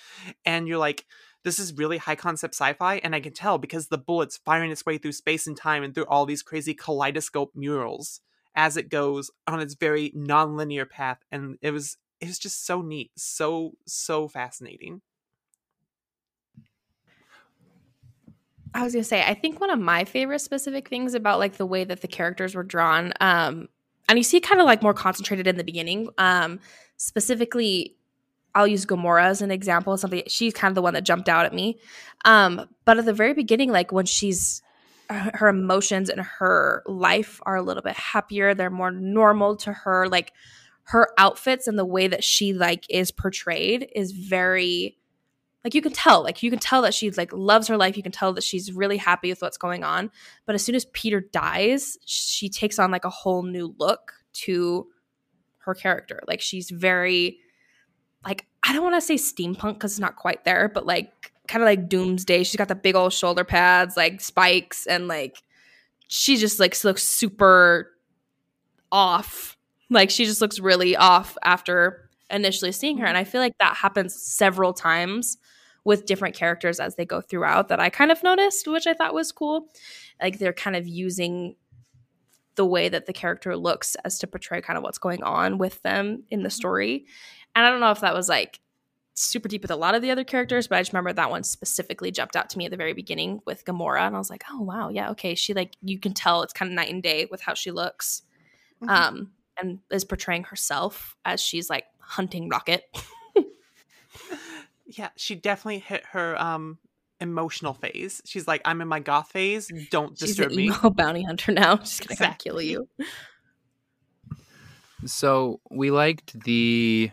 and 0.45 0.69
you're 0.69 0.79
like, 0.79 1.05
this 1.47 1.61
is 1.61 1.75
really 1.75 1.97
high 1.97 2.17
concept 2.17 2.55
sci-fi, 2.57 2.97
and 3.05 3.15
I 3.15 3.21
can 3.21 3.33
tell 3.33 3.57
because 3.57 3.87
the 3.87 3.97
bullet's 3.97 4.37
firing 4.37 4.73
its 4.73 4.85
way 4.85 4.99
through 4.99 5.13
space 5.13 5.47
and 5.47 5.57
time 5.57 5.85
and 5.85 5.95
through 5.95 6.07
all 6.07 6.27
these 6.27 6.43
crazy 6.43 6.75
kaleidoscope 6.75 7.53
murals 7.55 8.21
as 8.57 8.77
it 8.77 8.89
goes 8.89 9.31
on 9.47 9.61
its 9.61 9.75
very 9.75 10.11
non-linear 10.13 10.87
path, 10.87 11.19
and 11.31 11.57
it 11.63 11.71
was 11.71 11.99
it 12.21 12.27
was 12.27 12.41
just 12.41 12.67
so 12.67 12.83
neat, 12.83 13.13
so 13.17 13.75
so 13.87 14.27
fascinating. 14.27 15.03
I 18.75 18.83
was 18.83 18.93
gonna 18.93 19.05
say, 19.05 19.23
I 19.23 19.35
think 19.35 19.61
one 19.61 19.71
of 19.71 19.79
my 19.79 20.05
favorite 20.05 20.41
specific 20.41 20.89
things 20.89 21.15
about 21.15 21.39
like 21.39 21.59
the 21.59 21.67
way 21.67 21.85
that 21.85 22.01
the 22.01 22.09
characters 22.09 22.57
were 22.57 22.65
drawn, 22.65 23.13
um, 23.21 23.69
and 24.09 24.19
you 24.19 24.25
see 24.25 24.41
kind 24.41 24.61
of 24.61 24.67
like 24.67 24.83
more 24.83 24.95
concentrated 24.95 25.47
in 25.47 25.59
the 25.59 25.65
beginning. 25.65 26.09
Um, 26.19 26.59
specifically, 26.97 27.95
I'll 28.57 28.67
use 28.67 28.87
Gamora 28.87 29.25
as 29.25 29.43
an 29.43 29.51
example. 29.51 29.97
Something 29.99 30.23
she's 30.27 30.55
kind 30.55 30.73
of 30.73 30.75
the 30.75 30.83
one 30.83 30.95
that 30.95 31.05
jumped 31.05 31.29
out 31.29 31.45
at 31.45 31.55
me. 31.55 31.79
Um, 32.25 32.67
but 32.87 32.99
at 32.99 33.05
the 33.05 33.13
very 33.13 33.35
beginning, 33.35 33.71
like 33.71 33.93
when 33.93 34.07
she's 34.07 34.63
her 35.11 35.49
emotions 35.49 36.09
and 36.09 36.21
her 36.21 36.83
life 36.87 37.41
are 37.45 37.55
a 37.55 37.63
little 37.63 37.83
bit 37.83 37.95
happier, 37.95 38.55
they're 38.55 38.71
more 38.71 38.91
normal 38.91 39.57
to 39.59 39.73
her. 39.73 40.09
Like 40.09 40.33
her 40.85 41.09
outfits 41.19 41.69
and 41.69 41.79
the 41.79 41.85
way 41.85 42.09
that 42.09 42.25
she 42.25 42.55
like 42.55 42.87
is 42.89 43.11
portrayed 43.11 43.91
is 43.95 44.13
very 44.13 44.97
like 45.65 45.75
you 45.75 45.83
can 45.83 45.93
tell 45.93 46.23
like 46.23 46.45
you 46.45 46.51
can 46.51 46.61
tell 46.61 46.83
that 46.83 46.95
she's 46.95 47.19
like 47.19 47.33
loves 47.33 47.67
her 47.67 47.77
life 47.77 47.97
you 47.97 48.03
can 48.05 48.13
tell 48.13 48.33
that 48.33 48.45
she's 48.45 48.73
really 48.73 48.97
happy 48.97 49.29
with 49.31 49.43
what's 49.43 49.59
going 49.59 49.83
on 49.83 50.13
but 50.47 50.55
as 50.55 50.65
soon 50.65 50.77
as 50.77 50.85
peter 50.93 51.21
dies 51.21 51.99
she 52.07 52.49
takes 52.49 52.79
on 52.79 52.93
like 52.93 53.05
a 53.05 53.11
whole 53.11 53.43
new 53.43 53.75
look 53.79 54.13
to 54.33 54.87
her 55.59 55.75
character 55.75 56.21
like 56.29 56.41
she's 56.41 56.71
very 56.71 57.41
i 58.69 58.73
don't 58.73 58.83
want 58.83 58.95
to 58.95 59.01
say 59.01 59.15
steampunk 59.15 59.75
because 59.75 59.93
it's 59.93 60.01
not 60.01 60.17
quite 60.17 60.45
there 60.45 60.69
but 60.73 60.87
like 60.87 61.33
kind 61.49 61.63
of 61.63 61.67
like 61.67 61.89
doomsday 61.89 62.43
she's 62.43 62.57
got 62.57 62.69
the 62.69 62.75
big 62.75 62.95
old 62.95 63.13
shoulder 63.13 63.45
pads 63.45 63.97
like 63.97 64.21
spikes 64.21 64.87
and 64.87 65.09
like 65.09 65.43
she 66.09 66.37
just 66.37 66.59
like 66.59 66.83
looks 66.85 67.03
super 67.03 67.93
off 68.91 69.57
like 69.91 70.11
she 70.11 70.25
just 70.25 70.41
looks 70.41 70.59
really 70.59 70.97
off 70.97 71.37
after 71.45 72.09
initially 72.31 72.73
seeing 72.73 72.99
her 72.99 73.07
and 73.07 73.17
i 73.17 73.25
feel 73.25 73.41
like 73.41 73.57
that 73.59 73.77
happens 73.77 74.15
several 74.15 74.73
times 74.73 75.39
with 75.87 76.05
different 76.05 76.35
characters 76.35 76.81
as 76.81 76.97
they 76.97 77.05
go 77.05 77.21
throughout 77.21 77.69
that 77.69 77.79
I 77.79 77.91
kind 77.91 78.11
of 78.11 78.21
noticed, 78.25 78.67
which 78.67 78.89
I 78.89 78.93
thought 78.93 79.15
was 79.15 79.31
cool. 79.31 79.69
Like 80.21 80.41
they're 80.41 80.53
kind 80.53 80.75
of 80.75 80.89
using 80.89 81.55
the 82.57 82.67
way 82.67 82.89
that 82.89 83.07
the 83.07 83.13
character 83.13 83.57
looks 83.57 83.95
as 84.05 84.19
to 84.19 84.27
portray 84.27 84.61
kind 84.61 84.77
of 84.77 84.83
what's 84.83 84.99
going 84.99 85.23
on 85.23 85.59
with 85.59 85.81
them 85.83 86.25
in 86.29 86.43
the 86.43 86.49
mm-hmm. 86.49 86.55
story. 86.57 87.07
And 87.57 87.67
I 87.67 87.71
don't 87.71 87.81
know 87.81 87.91
if 87.91 88.01
that 88.01 88.15
was 88.15 88.29
like 88.29 88.61
super 89.15 89.49
deep 89.49 89.63
with 89.63 89.71
a 89.71 89.77
lot 89.77 89.95
of 89.95 90.03
the 90.03 90.11
other 90.11 90.25
characters, 90.25 90.69
but 90.69 90.77
I 90.77 90.83
just 90.83 90.93
remember 90.93 91.13
that 91.15 91.31
one 91.31 91.43
specifically 91.43 92.11
jumped 92.11 92.37
out 92.37 92.51
to 92.51 92.59
me 92.59 92.67
at 92.67 92.71
the 92.71 92.77
very 92.77 92.93
beginning 92.93 93.41
with 93.47 93.65
Gamora. 93.65 94.07
And 94.07 94.15
I 94.15 94.19
was 94.19 94.31
like, 94.31 94.45
oh, 94.51 94.61
wow. 94.61 94.91
Yeah. 94.91 95.11
Okay. 95.11 95.35
She, 95.35 95.55
like, 95.55 95.75
you 95.83 95.99
can 95.99 96.13
tell 96.13 96.43
it's 96.43 96.53
kind 96.53 96.71
of 96.71 96.77
night 96.77 96.93
and 96.93 97.03
day 97.03 97.27
with 97.31 97.41
how 97.41 97.55
she 97.55 97.71
looks 97.71 98.23
mm-hmm. 98.83 98.91
um, 98.91 99.31
and 99.61 99.79
is 99.91 100.05
portraying 100.05 100.45
herself 100.45 101.17
as 101.25 101.41
she's 101.41 101.71
like 101.71 101.87
hunting 101.99 102.49
Rocket. 102.49 102.85
yeah, 104.87 105.09
she 105.17 105.35
definitely 105.35 105.81
hit 105.81 106.05
her 106.13 106.41
um 106.41 106.79
emotional 107.21 107.75
phase. 107.75 108.21
She's 108.25 108.47
like, 108.47 108.61
I'm 108.65 108.81
in 108.81 108.89
my 108.89 109.01
goth 109.01 109.31
phase. 109.31 109.71
Don't 109.91 110.19
She's 110.19 110.29
disturb 110.29 110.51
an 110.51 110.57
me. 110.57 110.65
Emo 110.65 110.91
bounty 110.95 111.23
hunter 111.23 111.53
now. 111.53 111.79
She's 111.79 112.01
gonna 112.01 112.13
exactly. 112.13 112.51
kill 112.51 112.61
you. 112.61 112.89
So 115.07 115.61
we 115.71 115.91
liked 115.91 116.39
the 116.45 117.11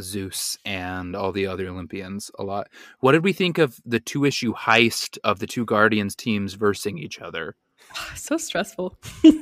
Zeus 0.00 0.58
and 0.64 1.14
all 1.14 1.32
the 1.32 1.46
other 1.46 1.68
Olympians 1.68 2.30
a 2.38 2.42
lot. 2.42 2.68
What 3.00 3.12
did 3.12 3.24
we 3.24 3.32
think 3.32 3.58
of 3.58 3.80
the 3.84 4.00
two 4.00 4.24
issue 4.24 4.54
heist 4.54 5.18
of 5.24 5.38
the 5.38 5.46
two 5.46 5.64
Guardians 5.64 6.14
teams 6.14 6.54
versing 6.54 6.98
each 6.98 7.20
other? 7.20 7.56
so 8.14 8.36
stressful. 8.36 8.98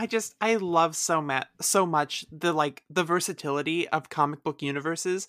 I 0.00 0.06
just 0.06 0.36
I 0.40 0.54
love 0.56 0.94
so 0.94 1.20
much 1.20 1.48
so 1.60 1.84
much 1.84 2.24
the 2.30 2.52
like 2.52 2.84
the 2.88 3.02
versatility 3.02 3.88
of 3.88 4.08
comic 4.08 4.44
book 4.44 4.62
universes 4.62 5.26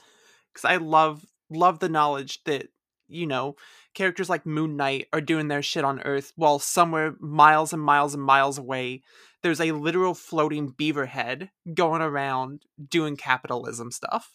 because 0.54 0.64
I 0.64 0.78
love 0.78 1.26
love 1.50 1.80
the 1.80 1.90
knowledge 1.90 2.44
that 2.44 2.68
you 3.08 3.26
know 3.26 3.56
characters 3.94 4.30
like 4.30 4.46
Moon 4.46 4.76
Knight 4.76 5.08
are 5.14 5.22
doing 5.22 5.48
their 5.48 5.62
shit 5.62 5.84
on 5.84 6.02
Earth 6.02 6.32
while 6.36 6.60
somewhere 6.60 7.16
miles 7.20 7.74
and 7.74 7.82
miles 7.82 8.14
and 8.14 8.24
miles 8.24 8.58
away 8.58 9.02
there's 9.42 9.62
a 9.62 9.72
literal 9.72 10.14
floating 10.14 10.70
beaver 10.70 11.06
head 11.06 11.50
going 11.74 12.02
around 12.02 12.64
doing 12.90 13.16
capitalism 13.16 13.92
stuff. 13.92 14.32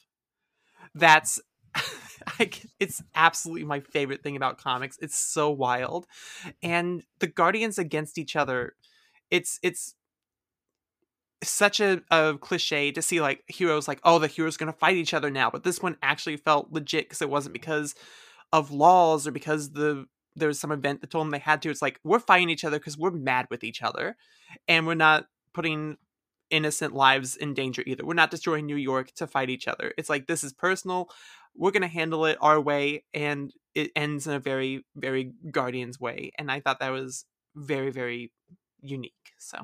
That's 0.95 1.41
it's 2.81 3.03
absolutely 3.15 3.65
my 3.65 3.81
favorite 3.81 4.23
thing 4.23 4.37
about 4.37 4.59
comics. 4.59 4.99
It's 5.01 5.19
so 5.19 5.51
wild. 5.51 6.07
And 6.63 7.03
the 7.19 7.27
Guardians 7.27 7.79
against 7.79 8.17
each 8.19 8.37
other, 8.37 8.75
it's 9.31 9.59
it's 9.63 9.95
such 11.43 11.81
a, 11.81 12.01
a 12.11 12.39
cliche 12.41 12.91
to 12.91 13.03
see 13.03 13.21
like 13.21 13.43
heroes 13.49 13.87
like 13.87 14.01
oh 14.03 14.19
the 14.19 14.27
heroes 14.27 14.57
gonna 14.57 14.73
fight 14.73 14.97
each 14.97 15.13
other 15.13 15.31
now 15.31 15.51
but 15.51 15.63
this 15.63 15.83
one 15.83 15.95
actually 16.01 16.39
felt 16.39 16.73
legit 16.73 17.05
because 17.05 17.21
it 17.21 17.29
wasn't 17.29 17.53
because 17.53 17.95
of 18.55 18.71
laws 18.71 19.27
or 19.27 19.33
because 19.33 19.73
the 19.73 20.07
there 20.37 20.49
was 20.49 20.61
some 20.61 20.71
event 20.73 21.01
that 21.01 21.11
told 21.11 21.25
them 21.25 21.33
they 21.33 21.39
had 21.39 21.61
to. 21.63 21.71
It's 21.71 21.83
like 21.83 21.99
we're 22.05 22.21
fighting 22.21 22.51
each 22.51 22.65
other 22.65 22.79
because 22.79 22.97
we're 22.97 23.11
mad 23.11 23.49
with 23.51 23.65
each 23.65 23.83
other, 23.83 24.17
and 24.69 24.87
we're 24.87 24.95
not 24.95 25.27
putting 25.53 25.97
innocent 26.51 26.95
lives 26.95 27.37
in 27.37 27.53
danger 27.53 27.83
either. 27.85 28.05
We're 28.05 28.15
not 28.15 28.31
destroying 28.31 28.67
New 28.67 28.77
York 28.77 29.13
to 29.17 29.27
fight 29.27 29.51
each 29.51 29.67
other. 29.67 29.93
It's 29.99 30.09
like 30.09 30.29
this 30.29 30.45
is 30.45 30.53
personal. 30.53 31.11
We're 31.57 31.73
gonna 31.73 31.89
handle 31.89 32.27
it 32.27 32.39
our 32.41 32.61
way, 32.61 33.05
and 33.13 33.53
it 33.75 33.91
ends 33.97 34.29
in 34.29 34.35
a 34.35 34.39
very, 34.39 34.85
very 34.95 35.33
Guardians 35.51 35.99
way. 35.99 36.31
And 36.39 36.51
I 36.51 36.61
thought 36.61 36.79
that 36.79 36.91
was 36.91 37.25
very, 37.57 37.91
very 37.91 38.31
unique. 38.81 39.33
So 39.39 39.59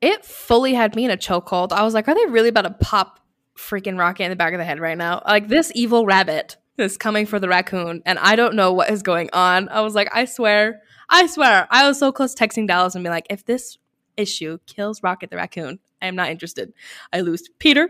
it 0.00 0.24
fully 0.24 0.74
had 0.74 0.94
me 0.94 1.04
in 1.06 1.10
a 1.10 1.16
chokehold. 1.16 1.72
I 1.72 1.82
was 1.82 1.92
like, 1.92 2.06
are 2.06 2.14
they 2.14 2.26
really 2.26 2.50
about 2.50 2.62
to 2.62 2.70
pop 2.70 3.18
freaking 3.58 3.98
Rocket 3.98 4.24
in 4.24 4.30
the 4.30 4.36
back 4.36 4.52
of 4.52 4.58
the 4.58 4.64
head 4.64 4.78
right 4.78 4.96
now? 4.96 5.22
Like 5.26 5.48
this 5.48 5.72
evil 5.74 6.06
rabbit 6.06 6.56
is 6.78 6.96
coming 6.96 7.26
for 7.26 7.38
the 7.38 7.48
raccoon, 7.48 8.02
and 8.06 8.18
I 8.18 8.36
don't 8.36 8.54
know 8.54 8.72
what 8.72 8.90
is 8.90 9.02
going 9.02 9.30
on. 9.32 9.68
I 9.68 9.80
was 9.80 9.94
like, 9.94 10.08
I 10.12 10.24
swear, 10.24 10.82
I 11.08 11.26
swear, 11.26 11.66
I 11.70 11.86
was 11.86 11.98
so 11.98 12.12
close 12.12 12.34
texting 12.34 12.66
Dallas 12.66 12.94
and 12.94 13.04
be 13.04 13.10
like, 13.10 13.26
if 13.30 13.44
this 13.44 13.78
issue 14.16 14.58
kills 14.66 15.02
Rocket 15.02 15.30
the 15.30 15.36
raccoon, 15.36 15.78
I 16.02 16.06
am 16.06 16.16
not 16.16 16.30
interested. 16.30 16.72
I 17.12 17.20
lose 17.20 17.48
Peter. 17.58 17.88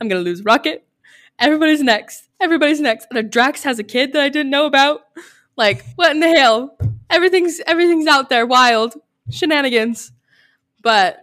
I'm 0.00 0.08
gonna 0.08 0.20
lose 0.20 0.44
Rocket. 0.44 0.86
Everybody's 1.38 1.82
next. 1.82 2.28
Everybody's 2.40 2.80
next. 2.80 3.08
And 3.10 3.30
Drax 3.30 3.62
has 3.62 3.78
a 3.78 3.84
kid 3.84 4.12
that 4.12 4.22
I 4.22 4.28
didn't 4.28 4.50
know 4.50 4.66
about. 4.66 5.00
Like, 5.56 5.84
what 5.96 6.10
in 6.10 6.20
the 6.20 6.28
hell? 6.28 6.76
Everything's 7.08 7.60
everything's 7.66 8.06
out 8.06 8.30
there, 8.30 8.46
wild 8.46 8.94
shenanigans. 9.30 10.12
But 10.82 11.18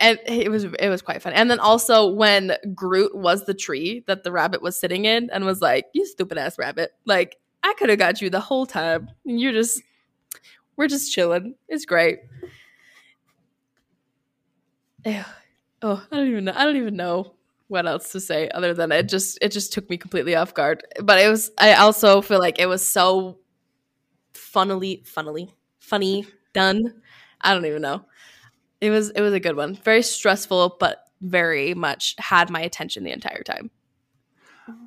and 0.00 0.18
it 0.26 0.50
was 0.50 0.64
it 0.64 0.88
was 0.88 1.02
quite 1.02 1.22
fun. 1.22 1.32
And 1.32 1.50
then 1.50 1.58
also 1.58 2.08
when 2.08 2.52
Groot 2.74 3.16
was 3.16 3.46
the 3.46 3.54
tree 3.54 4.04
that 4.06 4.24
the 4.24 4.32
rabbit 4.32 4.62
was 4.62 4.78
sitting 4.78 5.04
in 5.04 5.30
and 5.30 5.44
was 5.44 5.60
like, 5.60 5.86
"You 5.94 6.06
stupid 6.06 6.38
ass 6.38 6.58
rabbit!" 6.58 6.92
Like 7.04 7.36
I 7.62 7.74
could 7.74 7.88
have 7.88 7.98
got 7.98 8.20
you 8.20 8.30
the 8.30 8.40
whole 8.40 8.66
time. 8.66 9.08
And 9.24 9.40
you're 9.40 9.52
just 9.52 9.82
we're 10.76 10.88
just 10.88 11.12
chilling. 11.12 11.54
It's 11.68 11.86
great. 11.86 12.20
Ew. 15.04 15.22
Oh, 15.82 16.04
I 16.10 16.16
don't 16.16 16.28
even 16.28 16.44
know. 16.44 16.52
I 16.54 16.64
don't 16.64 16.76
even 16.76 16.96
know 16.96 17.34
what 17.68 17.86
else 17.86 18.12
to 18.12 18.20
say 18.20 18.48
other 18.50 18.72
than 18.74 18.92
it 18.92 19.08
just 19.08 19.38
it 19.42 19.50
just 19.50 19.72
took 19.72 19.88
me 19.90 19.96
completely 19.96 20.34
off 20.34 20.54
guard. 20.54 20.84
But 21.02 21.20
it 21.20 21.28
was 21.28 21.50
I 21.58 21.74
also 21.74 22.22
feel 22.22 22.38
like 22.38 22.58
it 22.58 22.66
was 22.66 22.86
so 22.86 23.38
funnily 24.34 25.02
funnily 25.06 25.54
funny 25.78 26.26
done. 26.52 27.02
I 27.40 27.54
don't 27.54 27.66
even 27.66 27.82
know. 27.82 28.04
It 28.80 28.90
was 28.90 29.10
it 29.10 29.20
was 29.20 29.32
a 29.32 29.40
good 29.40 29.56
one. 29.56 29.74
Very 29.76 30.02
stressful, 30.02 30.76
but 30.78 31.04
very 31.20 31.74
much 31.74 32.14
had 32.18 32.50
my 32.50 32.60
attention 32.60 33.04
the 33.04 33.12
entire 33.12 33.42
time. 33.42 33.70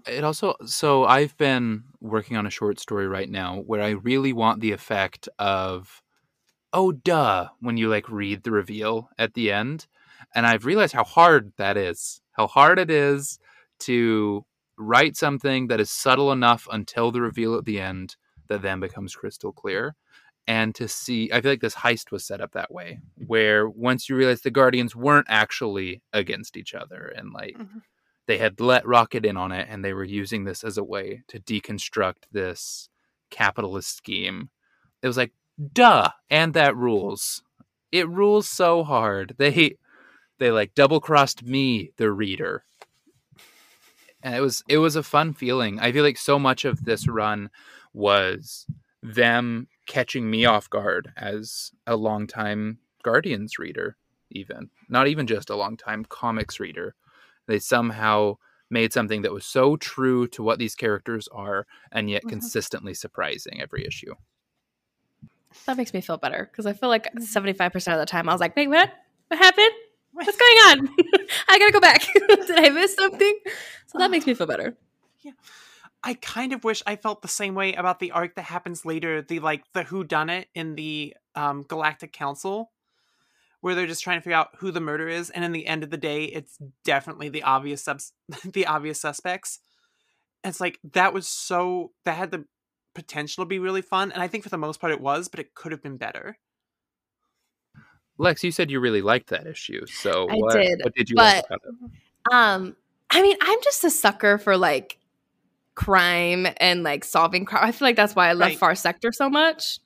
It 0.08 0.24
also 0.24 0.56
so 0.66 1.06
I've 1.06 1.36
been 1.38 1.84
working 2.02 2.38
on 2.38 2.46
a 2.46 2.52
short 2.52 2.80
story 2.80 3.08
right 3.08 3.30
now 3.30 3.62
where 3.66 3.82
I 3.82 3.92
really 3.92 4.34
want 4.34 4.62
the 4.62 4.72
effect 4.72 5.30
of 5.40 6.02
oh 6.74 6.92
duh 6.92 7.50
when 7.60 7.78
you 7.78 7.90
like 7.90 8.10
read 8.10 8.44
the 8.44 8.52
reveal 8.52 9.10
at 9.18 9.34
the 9.34 9.52
end 9.52 9.88
and 10.36 10.46
I've 10.46 10.66
realized 10.66 10.94
how 10.94 11.04
hard 11.04 11.54
that 11.58 11.78
is. 11.78 12.22
How 12.34 12.48
hard 12.48 12.80
it 12.80 12.92
is 12.92 13.40
to 13.80 14.46
write 14.78 15.18
something 15.18 15.68
that 15.68 15.80
is 15.80 15.90
subtle 15.90 16.32
enough 16.32 16.68
until 16.72 17.12
the 17.12 17.22
reveal 17.22 17.56
at 17.56 17.66
the 17.66 17.82
end 17.82 18.16
that 18.48 18.62
then 18.62 18.80
becomes 18.80 19.16
crystal 19.16 19.52
clear 19.52 19.96
and 20.50 20.76
to 20.76 20.88
see 20.88 21.30
i 21.32 21.40
feel 21.40 21.52
like 21.52 21.62
this 21.62 21.76
heist 21.76 22.12
was 22.12 22.26
set 22.26 22.42
up 22.42 22.52
that 22.52 22.72
way 22.72 23.00
where 23.28 23.70
once 23.70 24.10
you 24.10 24.16
realize 24.16 24.42
the 24.42 24.52
guardians 24.52 24.96
weren't 24.96 25.28
actually 25.30 26.02
against 26.12 26.58
each 26.58 26.74
other 26.74 27.14
and 27.16 27.32
like 27.32 27.56
mm-hmm. 27.58 27.80
they 28.28 28.38
had 28.38 28.60
let 28.60 28.86
rocket 28.86 29.26
in 29.26 29.38
on 29.38 29.54
it 29.54 29.68
and 29.70 29.86
they 29.86 29.94
were 29.94 30.04
using 30.04 30.44
this 30.44 30.64
as 30.64 30.78
a 30.78 30.84
way 30.84 31.24
to 31.28 31.40
deconstruct 31.40 32.24
this 32.32 32.90
capitalist 33.30 33.96
scheme 33.96 34.50
it 35.02 35.08
was 35.08 35.18
like 35.18 35.32
duh 35.74 36.10
and 36.30 36.54
that 36.54 36.76
rules. 36.76 37.44
It 37.92 38.08
rules 38.10 38.50
so 38.50 38.84
hard. 38.84 39.36
They 39.38 39.76
they 40.38 40.52
like 40.52 40.76
double 40.76 41.00
crossed 41.00 41.44
me 41.44 41.92
the 41.98 42.12
reader. 42.12 42.64
And 44.22 44.36
it 44.36 44.42
was 44.42 44.64
it 44.68 44.78
was 44.80 44.96
a 44.96 45.04
fun 45.04 45.34
feeling. 45.34 45.80
I 45.80 45.92
feel 45.92 46.04
like 46.04 46.18
so 46.18 46.38
much 46.40 46.66
of 46.66 46.86
this 46.86 47.08
run 47.08 47.50
was 47.94 48.66
them 49.02 49.68
catching 49.90 50.30
me 50.30 50.46
off 50.46 50.70
guard 50.70 51.12
as 51.18 51.72
a 51.86 51.98
longtime 51.98 52.78
Guardians 53.04 53.60
reader, 53.60 53.98
even 54.30 54.70
not 54.88 55.08
even 55.08 55.28
just 55.28 55.50
a 55.50 55.56
longtime 55.56 56.06
comics 56.06 56.60
reader. 56.60 56.96
They 57.48 57.60
somehow 57.60 58.36
made 58.70 58.94
something 58.94 59.24
that 59.24 59.34
was 59.34 59.46
so 59.46 59.76
true 59.76 60.28
to 60.28 60.44
what 60.44 60.60
these 60.60 60.76
characters 60.76 61.28
are 61.32 61.66
and 61.92 62.10
yet 62.10 62.22
mm-hmm. 62.22 62.30
consistently 62.30 62.94
surprising 62.94 63.62
every 63.62 63.86
issue. 63.86 64.14
That 65.66 65.78
makes 65.78 65.94
me 65.94 66.02
feel 66.02 66.18
better 66.18 66.48
because 66.52 66.68
I 66.68 66.74
feel 66.74 66.90
like 66.90 67.12
75% 67.16 67.58
mm-hmm. 67.58 67.92
of 67.92 68.00
the 68.00 68.06
time 68.06 68.30
I 68.30 68.34
was 68.34 68.42
like, 68.42 68.56
wait, 68.56 68.68
what? 68.68 68.92
What 69.28 69.40
happened? 69.40 69.72
What's 70.12 70.38
going 70.38 70.58
on? 70.70 70.90
I 71.48 71.58
gotta 71.58 71.72
go 71.72 71.80
back. 71.80 72.06
Did 72.28 72.60
I 72.60 72.70
miss 72.70 72.94
something? 72.94 73.40
So 73.88 73.98
that 73.98 74.12
makes 74.12 74.28
me 74.28 74.36
feel 74.36 74.48
better. 74.48 74.78
Yeah. 75.22 75.32
I 76.04 76.14
kind 76.16 76.54
of 76.54 76.64
wish 76.64 76.82
I 76.86 76.96
felt 76.96 77.22
the 77.22 77.28
same 77.28 77.56
way 77.56 77.74
about 77.74 78.00
the 78.00 78.12
arc 78.12 78.36
that 78.36 78.44
happens 78.44 78.86
later, 78.86 79.22
the 79.22 79.40
like 79.40 79.64
the 79.74 79.84
who 79.84 80.04
done 80.04 80.30
it 80.30 80.48
in 80.56 80.76
the 80.76 81.16
um, 81.36 81.64
Galactic 81.64 82.14
Council, 82.14 82.72
where 83.62 83.76
they're 83.76 83.88
just 83.88 84.04
trying 84.04 84.18
to 84.18 84.22
figure 84.22 84.38
out 84.38 84.50
who 84.60 84.72
the 84.72 84.80
murder 84.80 85.10
is, 85.10 85.30
and 85.30 85.44
in 85.44 85.52
the 85.52 85.68
end 85.68 85.84
of 85.84 85.90
the 85.90 85.98
day, 85.98 86.26
it's 86.26 86.58
definitely 86.86 87.28
the 87.28 87.44
obvious 87.44 87.84
subs- 87.84 88.14
the 88.46 88.66
obvious 88.66 89.02
suspects. 89.02 89.60
And 90.44 90.52
it's 90.52 90.62
like 90.62 90.80
that 90.94 91.14
was 91.14 91.28
so 91.28 91.92
that 92.06 92.16
had 92.16 92.32
the 92.32 92.46
potential 92.96 93.44
to 93.44 93.48
be 93.48 93.60
really 93.60 93.82
fun, 93.82 94.12
and 94.14 94.22
I 94.22 94.28
think 94.28 94.44
for 94.44 94.50
the 94.50 94.58
most 94.58 94.80
part 94.80 94.94
it 94.94 95.02
was, 95.02 95.28
but 95.28 95.42
it 95.42 95.54
could 95.54 95.74
have 95.74 95.84
been 95.84 95.98
better. 95.98 96.38
Lex, 98.18 98.44
you 98.44 98.52
said 98.52 98.72
you 98.72 98.80
really 98.80 99.02
liked 99.02 99.30
that 99.30 99.48
issue, 99.48 99.86
so 99.86 100.28
I 100.30 100.36
what, 100.36 100.54
did. 100.54 100.80
What 100.82 100.94
did 100.96 101.10
you 101.10 101.16
but, 101.18 101.36
like 101.36 101.46
about 101.46 101.62
it? 101.66 102.34
Um, 102.34 102.76
I 103.10 103.22
mean, 103.22 103.36
I'm 103.42 103.60
just 103.64 103.84
a 103.84 103.90
sucker 103.90 104.38
for 104.38 104.56
like 104.56 104.99
crime 105.80 106.46
and 106.58 106.84
like 106.84 107.06
solving 107.06 107.46
crime. 107.46 107.64
I 107.64 107.72
feel 107.72 107.88
like 107.88 107.96
that's 107.96 108.14
why 108.14 108.28
I 108.28 108.34
love 108.34 108.50
right. 108.50 108.60
Far 108.60 108.76
Sector 108.76 109.14
so 109.14 109.30
much. 109.30 109.80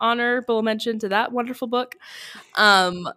Honorable 0.00 0.60
mention 0.64 0.98
to 0.98 1.08
that 1.10 1.30
wonderful 1.30 1.68
book. 1.68 1.94
Um, 2.56 3.08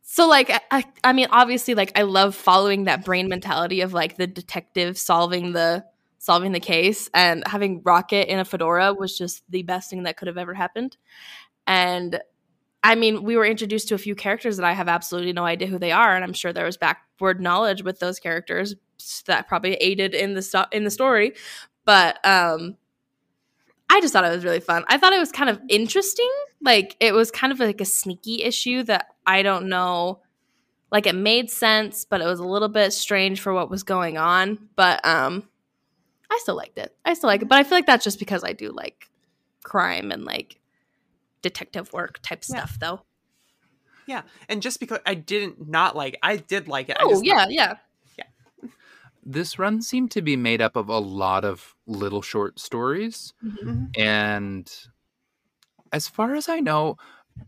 so 0.00 0.26
like 0.26 0.50
I, 0.70 0.84
I 1.04 1.12
mean 1.12 1.26
obviously 1.30 1.74
like 1.74 1.92
I 1.94 2.02
love 2.02 2.34
following 2.34 2.84
that 2.84 3.04
brain 3.04 3.28
mentality 3.28 3.82
of 3.82 3.92
like 3.92 4.16
the 4.16 4.26
detective 4.26 4.96
solving 4.96 5.52
the 5.52 5.84
solving 6.16 6.52
the 6.52 6.60
case 6.60 7.10
and 7.12 7.46
having 7.46 7.82
Rocket 7.84 8.32
in 8.32 8.38
a 8.38 8.46
fedora 8.46 8.94
was 8.94 9.16
just 9.18 9.42
the 9.50 9.62
best 9.62 9.90
thing 9.90 10.04
that 10.04 10.16
could 10.16 10.28
have 10.28 10.38
ever 10.38 10.54
happened. 10.54 10.96
And 11.66 12.18
I 12.82 12.94
mean, 12.94 13.24
we 13.24 13.36
were 13.36 13.44
introduced 13.44 13.88
to 13.88 13.94
a 13.94 13.98
few 13.98 14.14
characters 14.14 14.56
that 14.56 14.64
I 14.64 14.72
have 14.72 14.88
absolutely 14.88 15.34
no 15.34 15.44
idea 15.44 15.68
who 15.68 15.78
they 15.78 15.92
are, 15.92 16.14
and 16.14 16.24
I'm 16.24 16.32
sure 16.32 16.54
there 16.54 16.64
was 16.64 16.78
backward 16.78 17.42
knowledge 17.42 17.82
with 17.82 17.98
those 17.98 18.18
characters 18.18 18.74
that 19.26 19.48
probably 19.48 19.74
aided 19.74 20.14
in 20.14 20.34
the 20.34 20.42
sto- 20.42 20.66
in 20.72 20.84
the 20.84 20.90
story. 20.90 21.34
But 21.84 22.24
um, 22.26 22.76
I 23.90 24.00
just 24.00 24.12
thought 24.12 24.24
it 24.24 24.30
was 24.30 24.44
really 24.44 24.60
fun. 24.60 24.84
I 24.88 24.98
thought 24.98 25.12
it 25.12 25.18
was 25.18 25.32
kind 25.32 25.48
of 25.50 25.60
interesting. 25.68 26.30
Like 26.60 26.96
it 27.00 27.12
was 27.14 27.30
kind 27.30 27.52
of 27.52 27.60
like 27.60 27.80
a 27.80 27.86
sneaky 27.86 28.42
issue 28.42 28.82
that 28.84 29.06
I 29.26 29.42
don't 29.42 29.68
know. 29.68 30.20
Like 30.90 31.06
it 31.06 31.14
made 31.14 31.50
sense, 31.50 32.04
but 32.04 32.20
it 32.20 32.26
was 32.26 32.40
a 32.40 32.46
little 32.46 32.68
bit 32.68 32.92
strange 32.92 33.40
for 33.40 33.52
what 33.52 33.70
was 33.70 33.82
going 33.82 34.18
on. 34.18 34.68
But 34.76 35.04
um, 35.06 35.48
I 36.30 36.38
still 36.42 36.56
liked 36.56 36.78
it. 36.78 36.94
I 37.04 37.14
still 37.14 37.28
like 37.28 37.42
it. 37.42 37.48
But 37.48 37.58
I 37.58 37.64
feel 37.64 37.76
like 37.78 37.86
that's 37.86 38.04
just 38.04 38.18
because 38.18 38.44
I 38.44 38.52
do 38.52 38.70
like 38.70 39.08
crime 39.62 40.10
and 40.10 40.24
like 40.24 40.60
detective 41.42 41.92
work 41.92 42.20
type 42.22 42.42
yeah. 42.48 42.56
stuff, 42.56 42.78
though. 42.80 43.02
Yeah, 44.06 44.22
and 44.48 44.62
just 44.62 44.80
because 44.80 45.00
I 45.04 45.12
didn't 45.12 45.68
not 45.68 45.94
like, 45.94 46.14
it, 46.14 46.20
I 46.22 46.36
did 46.36 46.66
like 46.66 46.88
it. 46.88 46.96
Oh 46.98 47.20
yeah, 47.22 47.46
yeah 47.50 47.74
this 49.28 49.58
run 49.58 49.82
seemed 49.82 50.10
to 50.12 50.22
be 50.22 50.36
made 50.36 50.62
up 50.62 50.74
of 50.74 50.88
a 50.88 50.98
lot 50.98 51.44
of 51.44 51.74
little 51.86 52.22
short 52.22 52.58
stories. 52.58 53.34
Mm-hmm. 53.44 53.68
mm-hmm. 53.68 53.84
And 54.00 54.72
as 55.92 56.08
far 56.08 56.34
as 56.34 56.48
I 56.48 56.60
know, 56.60 56.96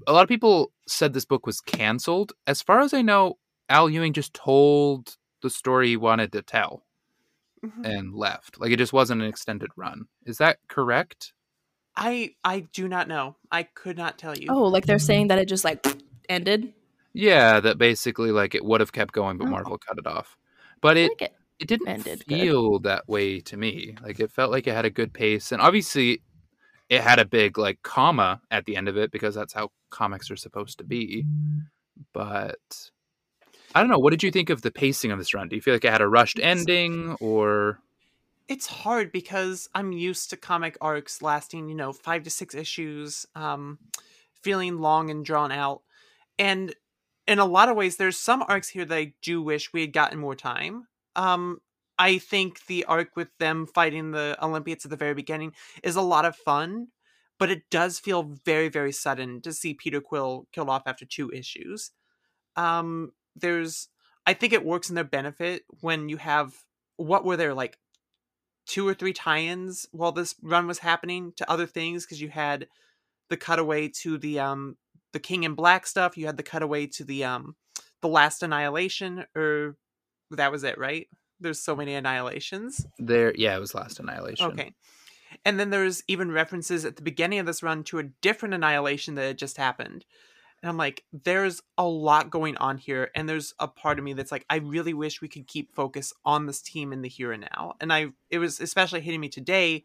a 0.07 0.13
lot 0.13 0.23
of 0.23 0.29
people 0.29 0.73
said 0.87 1.13
this 1.13 1.25
book 1.25 1.47
was 1.47 1.61
canceled. 1.61 2.33
As 2.47 2.63
far 2.63 2.81
as 2.81 2.93
I 2.93 3.03
know, 3.03 3.39
Al 3.69 3.89
Ewing 3.89 4.13
just 4.13 4.35
told 4.35 5.17
the 5.43 5.51
story 5.51 5.89
he 5.89 5.97
wanted 5.97 6.33
to 6.33 6.43
tell 6.43 6.85
mm-hmm. 7.65 7.85
and 7.85 8.15
left. 8.15 8.61
Like 8.61 8.73
it 8.73 8.79
just 8.79 8.93
wasn't 8.93 9.23
an 9.23 9.29
extended 9.29 9.71
run. 9.75 10.07
Is 10.27 10.39
that 10.39 10.59
correct? 10.69 11.33
I 11.97 12.35
I 12.45 12.61
do 12.73 12.89
not 12.89 13.09
know. 13.09 13.37
I 13.51 13.63
could 13.63 13.97
not 13.97 14.19
tell 14.19 14.37
you. 14.37 14.49
Oh, 14.51 14.65
like 14.65 14.85
they're 14.85 14.99
saying 14.99 15.29
that 15.29 15.39
it 15.39 15.49
just 15.49 15.65
like 15.65 15.85
ended? 16.29 16.75
Yeah, 17.15 17.59
that 17.61 17.79
basically 17.79 18.33
like 18.33 18.55
it 18.55 18.65
would 18.65 18.81
have 18.81 18.93
kept 18.93 19.13
going, 19.13 19.39
but 19.39 19.49
oh. 19.49 19.51
Marvel 19.51 19.79
cut 19.79 19.99
it 19.99 20.07
off. 20.07 20.37
But 20.81 20.97
it, 20.97 21.11
like 21.11 21.23
it 21.23 21.35
it 21.61 21.69
didn't 21.69 21.89
ended 21.89 22.25
feel 22.25 22.79
good. 22.79 22.85
that 22.85 23.09
way 23.09 23.41
to 23.41 23.57
me. 23.57 23.95
Like 24.03 24.19
it 24.19 24.33
felt 24.33 24.51
like 24.51 24.67
it 24.67 24.75
had 24.75 24.87
a 24.87 24.91
good 24.91 25.13
pace, 25.13 25.53
and 25.53 25.61
obviously, 25.61 26.23
it 26.89 27.03
had 27.03 27.19
a 27.19 27.25
big 27.25 27.59
like 27.59 27.83
comma 27.83 28.41
at 28.51 28.65
the 28.65 28.77
end 28.77 28.89
of 28.89 28.97
it 28.97 29.11
because 29.11 29.35
that's 29.35 29.53
how 29.53 29.71
comics 29.91 30.31
are 30.31 30.37
supposed 30.37 30.79
to 30.79 30.85
be. 30.85 31.25
But 32.13 32.91
I 33.75 33.81
don't 33.81 33.91
know. 33.91 33.99
What 33.99 34.11
did 34.11 34.23
you 34.23 34.31
think 34.31 34.51
of 34.51 34.63
the 34.63 34.71
pacing 34.71 35.13
of 35.13 35.19
this 35.19 35.35
run? 35.35 35.49
Do 35.49 35.57
you 35.57 35.63
feel 35.63 35.75
like 35.75 35.85
it 35.85 35.93
had 35.93 36.01
a 36.01 36.09
rushed 36.09 36.41
ending, 36.41 37.17
or 37.21 37.79
it's 38.49 38.67
hard 38.67 39.13
because 39.13 39.69
I'm 39.75 39.93
used 39.93 40.31
to 40.31 40.37
comic 40.37 40.77
arcs 40.81 41.23
lasting, 41.23 41.69
you 41.69 41.75
know, 41.75 41.93
five 41.93 42.25
to 42.25 42.31
six 42.31 42.55
issues, 42.55 43.27
um, 43.37 43.79
feeling 44.43 44.79
long 44.79 45.11
and 45.11 45.25
drawn 45.25 45.53
out. 45.53 45.83
And 46.39 46.75
in 47.29 47.39
a 47.39 47.45
lot 47.45 47.69
of 47.69 47.77
ways, 47.77 47.97
there's 47.97 48.19
some 48.19 48.43
arcs 48.49 48.69
here 48.71 48.85
that 48.85 48.97
I 48.97 49.13
do 49.23 49.41
wish 49.41 49.73
we 49.73 49.83
had 49.83 49.93
gotten 49.93 50.19
more 50.19 50.35
time. 50.35 50.89
Um, 51.17 51.59
I 51.99 52.19
think 52.19 52.67
the 52.67 52.85
arc 52.85 53.17
with 53.17 53.29
them 53.39 53.67
fighting 53.67 54.11
the 54.11 54.37
Olympians 54.43 54.85
at 54.85 54.91
the 54.91 54.97
very 54.97 55.15
beginning 55.15 55.53
is 55.83 55.97
a 55.97 56.03
lot 56.03 56.25
of 56.25 56.35
fun, 56.35 56.89
but 57.39 57.51
it 57.51 57.63
does 57.71 57.99
feel 57.99 58.39
very, 58.45 58.69
very 58.69 58.93
sudden 58.93 59.41
to 59.43 59.53
see 59.53 59.75
Peter 59.75 60.01
Quill 60.01 60.47
killed 60.53 60.71
off 60.71 60.85
after 60.87 61.05
two 61.05 61.31
issues. 61.31 61.91
Um, 62.57 63.13
there's, 63.37 63.89
I 64.27 64.35
think 64.35 64.53
it 64.53 64.65
works 64.65 64.89
in 64.89 64.95
their 64.95 65.05
benefit 65.05 65.63
when 65.81 66.09
you 66.09 66.17
have 66.17 66.55
what 66.97 67.25
were 67.25 67.37
there 67.37 67.55
like 67.55 67.79
two 68.67 68.87
or 68.87 68.95
three 68.95 69.13
tie-ins 69.13 69.87
while 69.91 70.13
this 70.13 70.35
run 70.43 70.67
was 70.67 70.79
happening 70.79 71.33
to 71.37 71.51
other 71.51 71.67
things 71.67 72.05
because 72.05 72.21
you 72.21 72.29
had 72.29 72.67
the 73.29 73.37
cutaway 73.37 73.89
to 73.89 74.19
the 74.19 74.39
um 74.39 74.77
the 75.13 75.19
King 75.19 75.43
in 75.43 75.55
Black 75.55 75.87
stuff, 75.87 76.17
you 76.17 76.27
had 76.27 76.37
the 76.37 76.43
cutaway 76.43 76.87
to 76.87 77.05
the 77.05 77.25
um 77.25 77.57
the 78.01 78.09
last 78.09 78.43
annihilation 78.43 79.25
or 79.35 79.77
that 80.31 80.53
was 80.53 80.65
it, 80.65 80.79
right? 80.79 81.09
There's 81.41 81.61
so 81.61 81.75
many 81.75 81.95
annihilations. 81.95 82.87
There, 82.99 83.33
yeah, 83.35 83.57
it 83.57 83.61
was 83.61 83.75
last 83.75 83.99
annihilation. 83.99 84.53
Okay. 84.53 84.75
And 85.45 85.59
then 85.59 85.71
there's 85.71 86.03
even 86.09 86.33
references 86.33 86.85
at 86.85 86.97
the 86.97 87.03
beginning 87.03 87.39
of 87.39 87.47
this 87.47 87.63
run 87.63 87.85
to 87.85 87.99
a 87.99 88.05
different 88.21 88.55
annihilation 88.55 89.15
that 89.15 89.23
had 89.23 89.39
just 89.39 89.57
happened. 89.57 90.05
And 90.63 90.69
I'm 90.69 90.77
like, 90.77 91.05
there's 91.13 91.63
a 91.79 91.87
lot 91.87 92.31
going 92.31 92.57
on 92.59 92.77
here. 92.77 93.11
And 93.15 93.29
there's 93.29 93.55
a 93.59 93.67
part 93.67 93.99
of 93.99 94.05
me 94.05 94.13
that's 94.13 94.33
like, 94.33 94.45
I 94.51 94.57
really 94.57 94.93
wish 94.93 95.23
we 95.23 95.29
could 95.29 95.47
keep 95.47 95.75
focus 95.75 96.13
on 96.25 96.47
this 96.47 96.61
team 96.61 96.93
in 96.93 97.01
the 97.01 97.09
here 97.09 97.33
and 97.33 97.47
now. 97.55 97.75
And 97.81 97.93
I, 97.93 98.09
it 98.29 98.39
was 98.39 98.61
especially 98.61 99.01
hitting 99.01 99.21
me 99.21 99.29
today 99.29 99.85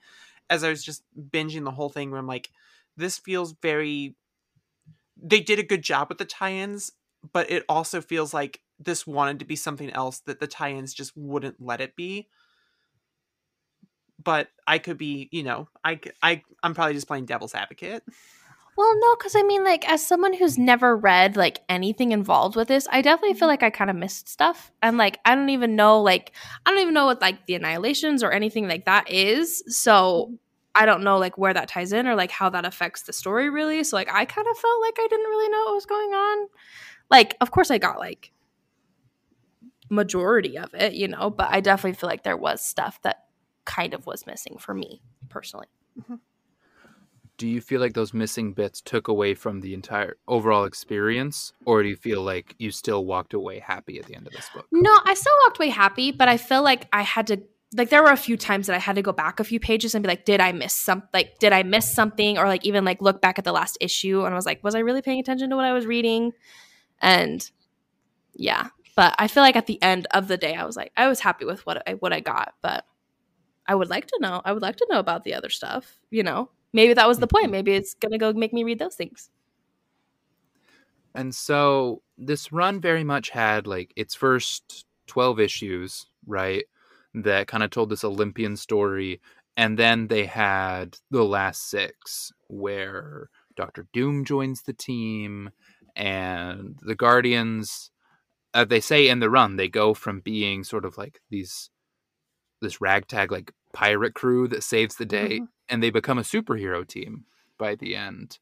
as 0.50 0.64
I 0.64 0.70
was 0.70 0.84
just 0.84 1.04
binging 1.18 1.64
the 1.64 1.72
whole 1.72 1.90
thing 1.90 2.12
where 2.12 2.20
I'm 2.20 2.28
like, 2.28 2.50
this 2.98 3.18
feels 3.18 3.56
very, 3.62 4.16
they 5.16 5.40
did 5.40 5.60
a 5.60 5.64
good 5.64 5.82
job 5.82 6.10
with 6.10 6.18
the 6.18 6.26
tie 6.26 6.54
ins, 6.54 6.92
but 7.32 7.50
it 7.50 7.64
also 7.70 8.02
feels 8.02 8.34
like 8.34 8.60
this 8.80 9.08
wanted 9.08 9.40
to 9.40 9.46
be 9.46 9.56
something 9.56 9.90
else 9.92 10.20
that 10.22 10.40
the 10.40 10.48
tie 10.48 10.72
ins 10.72 10.94
just 10.94 11.16
wouldn't 11.16 11.62
let 11.62 11.82
it 11.82 11.96
be. 11.96 12.28
But 14.24 14.50
I 14.68 14.80
could 14.80 14.98
be, 14.98 15.30
you 15.32 15.44
know, 15.44 15.68
I, 15.84 16.00
I, 16.22 16.42
I'm 16.64 16.74
probably 16.74 16.94
just 16.94 17.08
playing 17.08 17.26
devil's 17.26 17.54
advocate. 17.54 18.04
Well, 18.78 18.94
no, 19.00 19.16
because 19.16 19.36
I 19.36 19.44
mean, 19.44 19.64
like, 19.64 19.88
as 19.88 20.06
someone 20.06 20.34
who's 20.34 20.58
never 20.58 20.98
read 20.98 21.38
like 21.38 21.62
anything 21.70 22.12
involved 22.12 22.58
with 22.58 22.68
this, 22.68 22.88
I 22.92 23.02
definitely 23.02 23.34
feel 23.34 23.42
mm-hmm. 23.42 23.50
like 23.50 23.64
I 23.64 23.70
kind 23.70 23.90
of 23.90 23.96
missed 23.96 24.28
stuff, 24.28 24.72
and 24.82 24.98
like, 24.98 25.20
I 25.24 25.34
don't 25.34 25.50
even 25.50 25.78
know, 25.78 26.02
like, 26.02 26.34
I 26.66 26.72
don't 26.72 26.82
even 26.82 26.94
know 26.94 27.06
what 27.06 27.22
like 27.22 27.46
the 27.46 27.56
annihilations 27.56 28.22
or 28.22 28.34
anything 28.34 28.68
like 28.68 28.86
that 28.86 29.10
is. 29.10 29.64
So 29.68 30.26
mm-hmm. 30.26 30.36
I 30.76 30.86
don't 30.86 31.04
know 31.04 31.18
like 31.18 31.38
where 31.38 31.54
that 31.54 31.70
ties 31.70 31.94
in 31.94 32.06
or 32.06 32.16
like 32.16 32.32
how 32.32 32.50
that 32.50 32.66
affects 32.66 33.04
the 33.04 33.14
story 33.14 33.50
really. 33.50 33.82
So 33.86 33.96
like, 33.96 34.12
I 34.12 34.26
kind 34.26 34.48
of 34.48 34.58
felt 34.58 34.82
like 34.82 34.96
I 35.00 35.08
didn't 35.10 35.30
really 35.30 35.50
know 35.50 35.64
what 35.66 35.76
was 35.76 35.86
going 35.86 36.12
on. 36.12 36.48
Like, 37.10 37.38
of 37.40 37.52
course, 37.52 37.72
I 37.72 37.78
got 37.78 37.98
like 37.98 38.34
majority 39.90 40.58
of 40.58 40.74
it, 40.74 40.94
you 40.94 41.08
know, 41.08 41.30
but 41.30 41.48
I 41.52 41.62
definitely 41.62 41.98
feel 41.98 42.10
like 42.10 42.24
there 42.24 42.38
was 42.38 42.62
stuff 42.62 43.02
that 43.04 43.26
kind 43.66 43.94
of 43.94 44.06
was 44.06 44.26
missing 44.26 44.58
for 44.60 44.74
me 44.74 45.02
personally. 45.30 45.68
Mm-hmm. 46.00 46.16
Do 47.38 47.48
you 47.48 47.60
feel 47.60 47.82
like 47.82 47.94
those 47.94 48.14
missing 48.14 48.54
bits 48.54 48.80
took 48.80 49.10
away 49.10 49.34
from 49.34 49.60
the 49.60 49.74
entire 49.74 50.16
overall 50.28 50.64
experience, 50.64 51.52
or 51.66 51.84
do 51.84 51.90
you 51.90 51.98
feel 51.98 52.22
like 52.22 52.56
you 52.60 52.72
still 52.72 53.06
walked 53.06 53.34
away 53.34 53.60
happy 53.60 54.00
at 54.00 54.06
the 54.06 54.16
end 54.16 54.26
of 54.26 54.32
this 54.32 54.50
book? 54.54 54.66
No, 54.72 54.98
I 55.04 55.14
still 55.16 55.34
walked 55.46 55.58
away 55.58 55.70
happy, 55.70 56.14
but 56.14 56.30
I 56.30 56.38
feel 56.38 56.64
like 56.64 56.88
I 56.94 57.02
had 57.02 57.28
to 57.28 57.42
like 57.76 57.90
there 57.90 58.02
were 58.02 58.12
a 58.12 58.18
few 58.18 58.38
times 58.38 58.68
that 58.68 58.76
I 58.76 58.80
had 58.80 58.96
to 58.96 59.02
go 59.02 59.12
back 59.12 59.42
a 59.42 59.44
few 59.44 59.60
pages 59.60 59.94
and 59.94 60.02
be 60.02 60.08
like, 60.08 60.24
did 60.24 60.40
I 60.40 60.54
miss 60.54 60.74
some 60.74 61.04
like 61.14 61.40
did 61.40 61.52
I 61.52 61.64
miss 61.64 61.92
something? 61.92 62.38
Or 62.38 62.48
like 62.48 62.66
even 62.66 62.86
like 62.86 63.02
look 63.02 63.22
back 63.22 63.38
at 63.38 63.44
the 63.44 63.52
last 63.52 63.78
issue 63.82 64.24
and 64.24 64.34
I 64.34 64.38
was 64.38 64.46
like, 64.46 64.64
was 64.64 64.76
I 64.76 64.80
really 64.80 65.02
paying 65.02 65.20
attention 65.20 65.50
to 65.50 65.58
what 65.58 65.66
I 65.66 65.74
was 65.74 65.86
reading? 65.86 66.32
And 67.02 67.50
yeah. 68.34 68.70
But 68.96 69.16
I 69.20 69.28
feel 69.28 69.44
like 69.44 69.56
at 69.56 69.68
the 69.68 69.82
end 69.82 70.08
of 70.12 70.28
the 70.28 70.38
day 70.38 70.56
I 70.56 70.66
was 70.66 70.78
like, 70.78 70.92
I 70.96 71.08
was 71.08 71.20
happy 71.20 71.46
with 71.46 71.66
what 71.66 71.84
I 71.88 71.94
what 71.96 72.14
I 72.14 72.22
got, 72.22 72.54
but 72.62 72.86
I 73.68 73.76
would 73.76 73.90
like 73.90 74.08
to 74.08 74.18
know. 74.22 74.42
I 74.46 74.54
would 74.54 74.62
like 74.62 74.78
to 74.78 74.88
know 74.90 75.00
about 75.00 75.24
the 75.24 75.34
other 75.34 75.50
stuff, 75.50 75.98
you 76.12 76.24
know? 76.24 76.50
Maybe 76.72 76.94
that 76.94 77.08
was 77.08 77.20
the 77.20 77.28
point. 77.28 77.46
Mm-hmm. 77.46 77.52
Maybe 77.52 77.74
it's 77.74 77.94
gonna 77.94 78.18
go 78.18 78.32
make 78.34 78.54
me 78.54 78.64
read 78.64 78.80
those 78.80 78.96
things. 78.96 79.30
And 81.14 81.34
so 81.34 82.02
this 82.18 82.52
run 82.52 82.82
very 82.82 83.04
much 83.04 83.30
had 83.30 83.68
like 83.68 83.94
its 83.96 84.16
first 84.16 84.86
12 85.08 85.40
issues, 85.40 86.06
right? 86.28 86.66
That 87.14 87.48
kind 87.48 87.64
of 87.64 87.70
told 87.70 87.90
this 87.90 88.04
Olympian 88.04 88.58
story. 88.58 89.22
And 89.58 89.80
then 89.80 90.08
they 90.08 90.26
had 90.26 90.98
the 91.12 91.24
last 91.24 91.70
six 91.70 92.34
where 92.48 93.30
Doctor 93.56 93.88
Doom 93.94 94.26
joins 94.26 94.64
the 94.64 94.74
team 94.74 95.50
and 95.96 96.78
the 96.82 96.96
Guardians. 96.96 97.92
Uh, 98.56 98.66
they 98.66 98.80
say 98.80 99.10
in 99.10 99.20
the 99.20 99.30
run, 99.30 99.58
they 99.58 99.68
go 99.68 99.94
from 99.94 100.22
being 100.22 100.64
sort 100.64 100.86
of 100.86 100.98
like 100.98 101.20
these, 101.30 101.70
this 102.62 102.80
ragtag 102.82 103.32
like 103.32 103.52
pirate 103.74 104.16
crew 104.16 104.48
that 104.48 104.64
saves 104.64 104.96
the 104.96 105.06
day 105.06 105.42
Mhm. 105.42 105.50
and 105.70 105.84
they 105.84 105.90
become 105.92 106.18
a 106.18 106.24
superhero 106.24 106.88
team 106.88 107.26
by 107.60 107.76
the 107.76 107.96
end. 107.96 108.40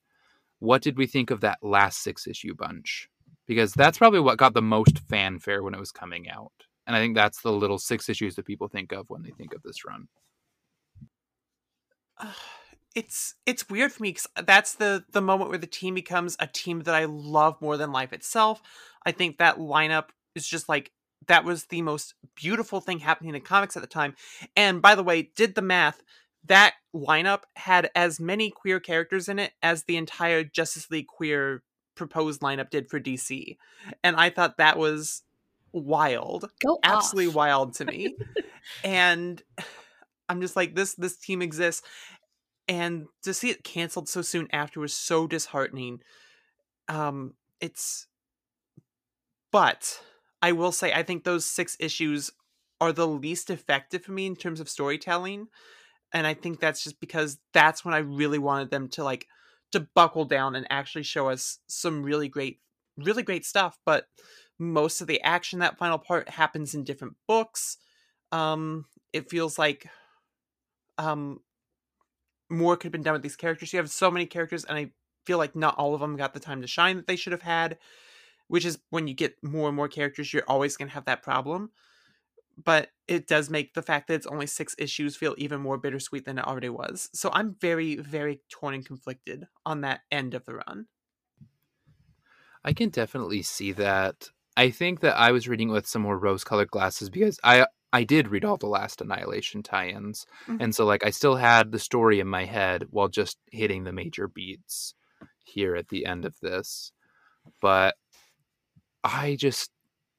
What 0.60 0.84
did 0.84 0.98
we 0.98 1.08
think 1.08 1.32
of 1.32 1.42
that 1.42 1.64
last 1.64 2.04
six 2.04 2.28
issue 2.28 2.56
bunch? 2.56 3.10
Because 3.48 3.74
that's 3.74 3.98
probably 3.98 4.22
what 4.22 4.38
got 4.38 4.54
the 4.54 4.62
most 4.62 5.00
fanfare 5.00 5.64
when 5.64 5.74
it 5.74 5.80
was 5.80 5.92
coming 5.92 6.30
out. 6.30 6.54
And 6.88 6.96
I 6.96 7.00
think 7.00 7.16
that's 7.16 7.42
the 7.42 7.52
little 7.52 7.80
six 7.80 8.08
issues 8.08 8.36
that 8.36 8.46
people 8.46 8.68
think 8.68 8.92
of 8.94 9.10
when 9.10 9.24
they 9.24 9.32
think 9.32 9.54
of 9.56 9.64
this 9.64 9.84
run. 9.86 10.08
Uh, 12.18 12.34
it's 12.96 13.36
it's 13.46 13.70
weird 13.70 13.92
for 13.92 14.04
me 14.04 14.10
because 14.10 14.28
that's 14.46 14.76
the 14.76 15.04
the 15.12 15.22
moment 15.22 15.50
where 15.50 15.58
the 15.60 15.68
team 15.68 15.96
becomes 15.96 16.38
a 16.40 16.48
team 16.48 16.82
that 16.84 16.94
I 16.94 17.06
love 17.06 17.60
more 17.62 17.76
than 17.78 17.92
life 17.92 18.14
itself. 18.14 18.62
I 19.06 19.12
think 19.12 19.38
that 19.38 19.58
lineup 19.58 20.10
is 20.36 20.48
just 20.48 20.70
like 20.70 20.92
that 21.28 21.46
was 21.46 21.66
the 21.66 21.82
most 21.82 22.16
beautiful 22.36 22.82
thing 22.82 23.00
happening 23.00 23.34
in 23.36 23.42
comics 23.42 23.78
at 23.78 23.82
the 23.82 23.88
time. 23.88 24.16
And 24.56 24.82
by 24.82 24.96
the 24.96 25.04
way, 25.04 25.32
did 25.36 25.56
the 25.56 25.62
math. 25.62 26.02
That 26.46 26.74
lineup 26.94 27.44
had 27.56 27.90
as 27.96 28.20
many 28.20 28.50
queer 28.50 28.82
characters 28.82 29.30
in 29.30 29.40
it 29.40 29.54
as 29.62 29.84
the 29.84 29.96
entire 29.96 30.44
Justice 30.44 30.92
League 30.92 31.08
queer 31.08 31.64
proposed 31.96 32.42
lineup 32.42 32.70
did 32.70 32.90
for 32.90 33.00
DC. 33.00 33.56
And 34.04 34.18
I 34.18 34.30
thought 34.30 34.58
that 34.58 34.78
was 34.78 35.24
wild 35.74 36.50
Go 36.64 36.80
absolutely 36.84 37.30
off. 37.30 37.36
wild 37.36 37.74
to 37.76 37.86
me 37.92 38.16
and 38.84 39.42
i'm 40.30 40.40
just 40.40 40.56
like 40.56 40.76
this 40.76 40.94
this 40.96 41.18
team 41.18 41.42
exists 41.42 41.86
and 42.68 43.08
to 43.24 43.34
see 43.34 43.50
it 43.50 43.64
canceled 43.64 44.08
so 44.08 44.22
soon 44.22 44.48
after 44.54 44.80
was 44.80 44.94
so 44.94 45.28
disheartening 45.28 46.00
um 46.88 47.34
it's 47.60 48.08
but 49.54 50.02
i 50.42 50.52
will 50.52 50.74
say 50.74 50.94
i 50.94 51.04
think 51.04 51.24
those 51.24 51.46
six 51.46 51.78
issues 51.80 52.32
are 52.82 52.92
the 52.92 53.08
least 53.08 53.50
effective 53.50 54.04
for 54.04 54.12
me 54.12 54.26
in 54.26 54.36
terms 54.36 54.60
of 54.60 54.68
storytelling 54.68 55.48
and 56.14 56.28
i 56.28 56.34
think 56.34 56.60
that's 56.60 56.84
just 56.84 57.00
because 57.00 57.40
that's 57.54 57.86
when 57.86 57.94
i 57.94 58.00
really 58.00 58.40
wanted 58.40 58.70
them 58.72 58.90
to 58.90 59.06
like 59.06 59.28
to 59.74 59.88
buckle 59.96 60.26
down 60.26 60.56
and 60.56 60.68
actually 60.70 61.04
show 61.04 61.30
us 61.30 61.60
some 61.68 62.04
really 62.04 62.30
great 62.30 62.60
really 62.98 63.24
great 63.24 63.46
stuff. 63.46 63.80
But 63.86 64.06
most 64.60 65.02
of 65.02 65.08
the 65.08 65.22
action 65.22 65.60
that 65.60 65.78
final 65.78 65.98
part 65.98 66.30
happens 66.30 66.76
in 66.76 66.84
different 66.84 67.16
books. 67.28 67.78
Um 68.32 68.86
it 69.14 69.30
feels 69.30 69.60
like 69.60 69.88
um 70.98 71.40
more 72.50 72.76
could 72.76 72.86
have 72.86 72.92
been 72.92 73.04
done 73.04 73.14
with 73.14 73.24
these 73.24 73.36
characters. 73.36 73.74
You 73.74 73.80
have 73.80 73.90
so 73.90 74.12
many 74.12 74.26
characters 74.26 74.66
and 74.66 74.78
i 74.78 74.92
feel 75.26 75.38
like 75.38 75.56
not 75.56 75.76
all 75.78 75.94
of 75.94 76.02
them 76.02 76.18
got 76.18 76.34
the 76.34 76.40
time 76.40 76.62
to 76.62 76.68
shine 76.68 76.98
that 76.98 77.08
they 77.08 77.16
should 77.16 77.32
have 77.32 77.42
had 77.42 77.78
which 78.54 78.66
is 78.66 78.78
when 78.92 79.08
you 79.08 79.16
get 79.16 79.36
more 79.42 79.68
and 79.68 79.76
more 79.76 79.88
characters 79.88 80.32
you're 80.32 80.44
always 80.48 80.78
going 80.78 80.88
to 80.88 80.94
have 80.94 81.06
that 81.06 81.24
problem 81.24 81.72
but 82.64 82.90
it 83.08 83.26
does 83.26 83.50
make 83.50 83.74
the 83.74 83.82
fact 83.82 84.08
that 84.08 84.14
it's 84.14 84.28
only 84.28 84.46
six 84.46 84.76
issues 84.78 85.16
feel 85.16 85.34
even 85.40 85.60
more 85.60 85.80
bittersweet 85.80 86.24
than 86.24 86.38
it 86.38 86.46
already 86.46 86.70
was 86.70 87.10
so 87.14 87.32
i'm 87.34 87.56
very 87.60 87.96
very 87.96 88.42
torn 88.50 88.76
and 88.76 88.86
conflicted 88.86 89.48
on 89.66 89.82
that 89.82 90.02
end 90.12 90.36
of 90.36 90.46
the 90.46 90.54
run 90.54 90.86
I 92.64 92.74
can 92.74 92.90
definitely 92.90 93.42
see 93.42 93.72
that. 93.74 94.30
I 94.56 94.70
think 94.70 95.02
that 95.02 95.18
I 95.18 95.32
was 95.32 95.48
reading 95.48 95.70
with 95.70 95.88
some 95.88 96.02
more 96.02 96.18
rose 96.18 96.44
colored 96.44 96.72
glasses 96.72 97.10
because 97.10 97.40
I 97.44 97.66
I 97.92 98.04
did 98.04 98.30
read 98.30 98.46
all 98.46 98.58
the 98.58 98.68
last 98.68 99.02
Annihilation 99.02 99.62
tie-ins. 99.64 100.26
Mhm. 100.48 100.62
And 100.62 100.76
so 100.76 100.86
like 100.86 101.06
I 101.06 101.10
still 101.10 101.36
had 101.36 101.72
the 101.72 101.80
story 101.80 102.20
in 102.20 102.28
my 102.28 102.46
head 102.46 102.86
while 102.90 103.10
just 103.10 103.38
hitting 103.52 103.84
the 103.84 103.92
major 103.92 104.28
beats 104.28 104.96
here 105.44 105.76
at 105.76 105.90
the 105.90 106.06
end 106.06 106.26
of 106.26 106.40
this. 106.40 106.92
But 107.62 107.96
I 109.04 109.36
just 109.40 109.72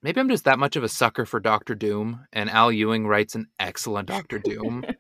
maybe 0.03 0.21
I'm 0.21 0.29
just 0.29 0.45
that 0.45 0.59
much 0.59 0.77
of 0.77 0.85
a 0.85 0.89
sucker 0.89 1.25
for 1.25 1.41
Doctor 1.41 1.75
Doom 1.75 2.27
and 2.33 2.51
Al 2.51 2.71
Ewing 2.71 3.07
writes 3.07 3.35
an 3.35 3.47
excellent 3.59 4.09
Doctor 4.09 4.39
Doom. 4.39 4.85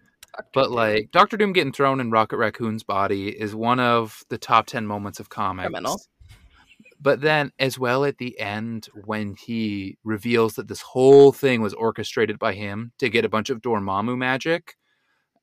But 0.52 0.72
like 0.72 1.12
Doctor 1.12 1.36
Doom 1.36 1.52
getting 1.52 1.72
thrown 1.72 2.00
in 2.00 2.10
Rocket 2.10 2.38
Raccoon's 2.38 2.82
body 2.82 3.28
is 3.28 3.54
one 3.54 3.78
of 3.78 4.24
the 4.30 4.36
top 4.36 4.66
ten 4.66 4.84
moments 4.84 5.20
of 5.20 5.28
comics. 5.28 5.68
Criminal. 5.68 6.00
But 7.00 7.20
then, 7.20 7.52
as 7.58 7.78
well, 7.78 8.04
at 8.04 8.18
the 8.18 8.40
end, 8.40 8.88
when 9.04 9.36
he 9.36 9.98
reveals 10.04 10.54
that 10.54 10.68
this 10.68 10.80
whole 10.80 11.32
thing 11.32 11.60
was 11.60 11.74
orchestrated 11.74 12.38
by 12.38 12.54
him 12.54 12.92
to 12.98 13.10
get 13.10 13.24
a 13.24 13.28
bunch 13.28 13.50
of 13.50 13.60
Dormammu 13.60 14.16
magic, 14.16 14.76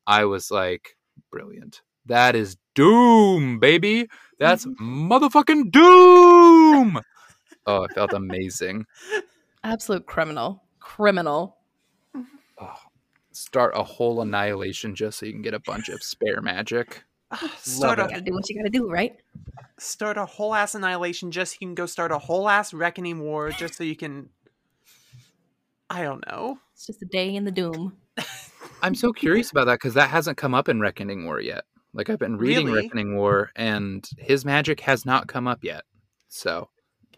I 0.07 0.25
was 0.25 0.49
like, 0.49 0.97
brilliant. 1.31 1.81
That 2.07 2.35
is 2.35 2.57
Doom, 2.73 3.59
baby. 3.59 4.07
That's 4.39 4.65
motherfucking 4.81 5.71
Doom. 5.71 6.99
Oh, 7.65 7.83
it 7.83 7.91
felt 7.93 8.13
amazing. 8.13 8.85
Absolute 9.63 10.05
criminal. 10.05 10.63
Criminal. 10.79 11.57
Oh, 12.59 12.77
start 13.31 13.73
a 13.75 13.83
whole 13.83 14.21
annihilation 14.21 14.95
just 14.95 15.19
so 15.19 15.25
you 15.25 15.31
can 15.33 15.41
get 15.41 15.53
a 15.53 15.59
bunch 15.59 15.89
of 15.89 16.01
spare 16.03 16.41
magic. 16.41 17.03
start 17.57 17.99
Love 17.99 18.07
a 18.07 18.11
gotta 18.11 18.21
do 18.21 18.33
what 18.33 18.49
you 18.49 18.55
gotta 18.57 18.69
do, 18.69 18.89
right? 18.89 19.15
start 19.77 20.17
a 20.17 20.25
whole 20.25 20.53
ass 20.53 20.75
annihilation 20.75 21.31
just 21.31 21.53
so 21.53 21.57
you 21.61 21.67
can 21.67 21.75
go 21.75 21.87
start 21.87 22.11
a 22.11 22.17
whole 22.19 22.47
ass 22.47 22.71
reckoning 22.73 23.19
war 23.19 23.49
just 23.49 23.75
so 23.75 23.83
you 23.83 23.95
can 23.95 24.29
I 25.89 26.03
don't 26.03 26.23
know. 26.29 26.57
It's 26.73 26.87
just 26.87 27.01
a 27.01 27.05
day 27.05 27.35
in 27.35 27.43
the 27.43 27.51
doom. 27.51 27.97
I'm 28.81 28.95
so 28.95 29.11
curious 29.11 29.51
about 29.51 29.65
that 29.65 29.75
because 29.75 29.93
that 29.95 30.09
hasn't 30.09 30.37
come 30.37 30.53
up 30.55 30.69
in 30.69 30.79
Reckoning 30.79 31.25
War 31.25 31.41
yet. 31.41 31.65
Like 31.93 32.09
I've 32.09 32.17
been 32.19 32.37
reading 32.37 32.67
Really? 32.67 32.83
Reckoning 32.83 33.17
War, 33.17 33.51
and 33.55 34.07
his 34.17 34.45
magic 34.45 34.79
has 34.81 35.05
not 35.05 35.27
come 35.27 35.47
up 35.47 35.63
yet. 35.63 35.83
So 36.29 36.69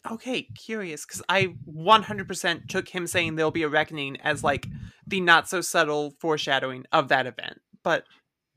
Okay, 0.10 0.43
curious 0.58 1.06
because 1.06 1.22
I 1.30 1.56
100% 1.72 2.68
took 2.68 2.89
him 2.89 3.08
saying 3.08 3.36
there'll 3.36 3.51
be 3.51 3.64
a 3.64 3.70
reckoning 3.70 4.18
as 4.22 4.43
like 4.43 4.68
the 5.08 5.22
not 5.22 5.47
so 5.47 5.62
subtle 5.62 6.14
foreshadowing 6.20 6.86
of 6.91 7.08
that 7.08 7.26
event. 7.26 7.62
But 7.84 8.04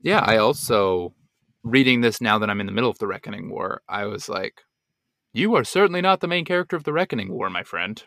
yeah, 0.01 0.19
I 0.19 0.37
also 0.37 1.13
reading 1.63 2.01
this 2.01 2.19
now 2.19 2.37
that 2.39 2.49
I'm 2.49 2.59
in 2.59 2.65
the 2.65 2.71
middle 2.73 2.89
of 2.89 2.99
the 2.99 3.07
Reckoning 3.07 3.49
War. 3.49 3.81
I 3.87 4.05
was 4.05 4.27
like, 4.27 4.61
"You 5.33 5.55
are 5.55 5.63
certainly 5.63 6.01
not 6.01 6.19
the 6.19 6.27
main 6.27 6.45
character 6.45 6.75
of 6.75 6.83
the 6.83 6.93
Reckoning 6.93 7.31
War, 7.31 7.49
my 7.49 7.63
friend." 7.63 8.03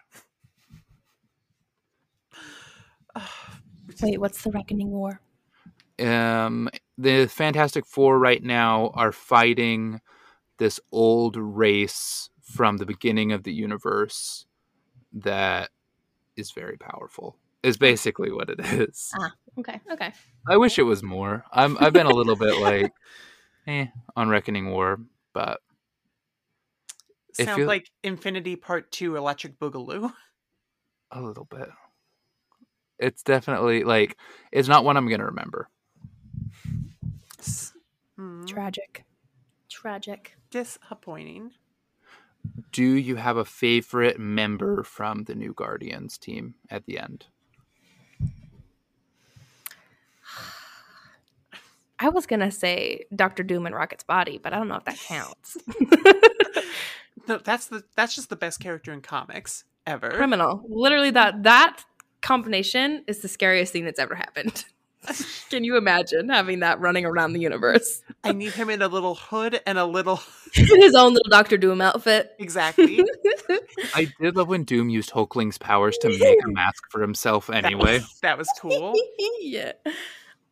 Wait, 4.03 4.19
what's 4.19 4.43
the 4.43 4.51
Reckoning 4.51 4.91
War? 4.91 5.21
um 6.01 6.69
the 6.97 7.27
fantastic 7.27 7.87
four 7.87 8.19
right 8.19 8.43
now 8.43 8.91
are 8.95 9.13
fighting 9.13 10.01
this 10.59 10.81
old 10.93 11.37
race 11.37 12.31
from 12.55 12.77
the 12.77 12.87
beginning 12.87 13.33
of 13.33 13.43
the 13.43 13.53
universe 13.53 14.47
that 15.13 15.71
is 16.37 16.51
very 16.53 16.77
powerful 16.77 17.37
is 17.63 17.77
basically 17.77 18.31
what 18.33 18.49
it 18.51 18.61
is 18.61 19.11
Ah. 19.19 19.33
Okay, 19.59 19.81
okay. 19.93 20.13
i 20.49 20.57
wish 20.57 20.79
it 20.79 20.85
was 20.85 21.03
more 21.03 21.45
i'm 21.53 21.77
i've 21.81 21.93
been 21.93 22.07
a 22.07 22.15
little 22.15 22.37
bit 22.37 22.57
like 22.61 22.93
eh 23.67 23.87
on 24.17 24.29
reckoning 24.29 24.71
war 24.71 25.01
but 25.33 25.61
sounds 27.33 27.57
feel- 27.57 27.67
like 27.67 27.91
Infinity 28.03 28.57
Part 28.57 28.91
2 28.93 29.17
Electric 29.17 29.59
Boogaloo. 29.59 30.13
a 31.11 31.21
little 31.21 31.45
bit 31.45 31.69
it's 32.99 33.23
definitely 33.23 33.85
like 33.85 34.17
it's 34.53 34.69
not 34.69 34.85
one 34.85 34.97
i'm 34.97 35.09
gonna 35.09 35.27
remember 35.27 35.69
hmm, 38.17 38.45
Tragic. 38.45 39.05
Tragic. 39.71 40.37
disappointing. 40.51 41.53
Do 42.73 42.85
you 42.85 43.17
have 43.17 43.37
a 43.37 43.45
favorite 43.45 44.19
member 44.19 44.83
from 44.83 45.25
the 45.25 45.35
new 45.35 45.53
guardians 45.53 46.17
team 46.19 46.55
at 46.71 46.87
the 46.87 46.99
end 46.99 47.27
I 51.99 52.09
was 52.09 52.27
gonna 52.27 52.51
say 52.51 53.05
Doctor 53.15 53.43
Doom 53.43 53.67
and 53.67 53.75
Rocket's 53.75 54.05
body, 54.05 54.39
but 54.43 54.55
I 54.55 54.57
don't 54.57 54.69
know 54.69 54.77
if 54.77 54.85
that 54.85 54.99
counts. 54.99 55.59
No, 57.31 57.39
that's 57.39 57.67
the 57.67 57.85
that's 57.95 58.15
just 58.15 58.29
the 58.29 58.37
best 58.37 58.59
character 58.59 58.93
in 58.93 59.03
comics 59.03 59.63
ever. 59.87 60.11
Criminal. 60.11 60.65
Literally 60.69 61.11
that 61.11 61.45
that 61.45 61.85
combination 62.23 63.05
is 63.07 63.21
the 63.21 63.29
scariest 63.29 63.73
thing 63.73 63.85
that's 63.85 64.01
ever 64.01 64.17
happened. 64.17 64.65
Can 65.51 65.65
you 65.65 65.77
imagine 65.77 66.29
having 66.29 66.61
that 66.61 66.81
running 66.81 67.05
around 67.05 67.33
the 67.33 67.41
universe? 67.41 68.03
I 68.25 68.33
need 68.33 68.53
him 68.53 68.71
in 68.71 68.83
a 68.83 68.89
little 68.89 69.15
hood 69.15 69.61
and 69.67 69.79
a 69.79 69.85
little 69.85 70.21
His 70.55 70.95
own 70.95 71.15
little 71.15 71.31
Doctor 71.31 71.57
Doom 71.57 71.81
outfit. 71.81 72.35
exactly. 72.39 73.05
I 73.95 74.13
did 74.21 74.37
love 74.37 74.49
when 74.49 74.65
Doom 74.65 74.89
used 74.89 75.11
Hulkling's 75.11 75.59
powers 75.59 75.97
to 75.99 76.09
make 76.09 76.39
a 76.45 76.49
mask 76.49 76.85
for 76.91 77.01
himself 77.01 77.51
anyway. 77.51 77.99
That 77.99 78.03
was, 78.03 78.19
that 78.23 78.39
was 78.39 78.49
cool. 78.61 78.95
yeah. 79.41 79.73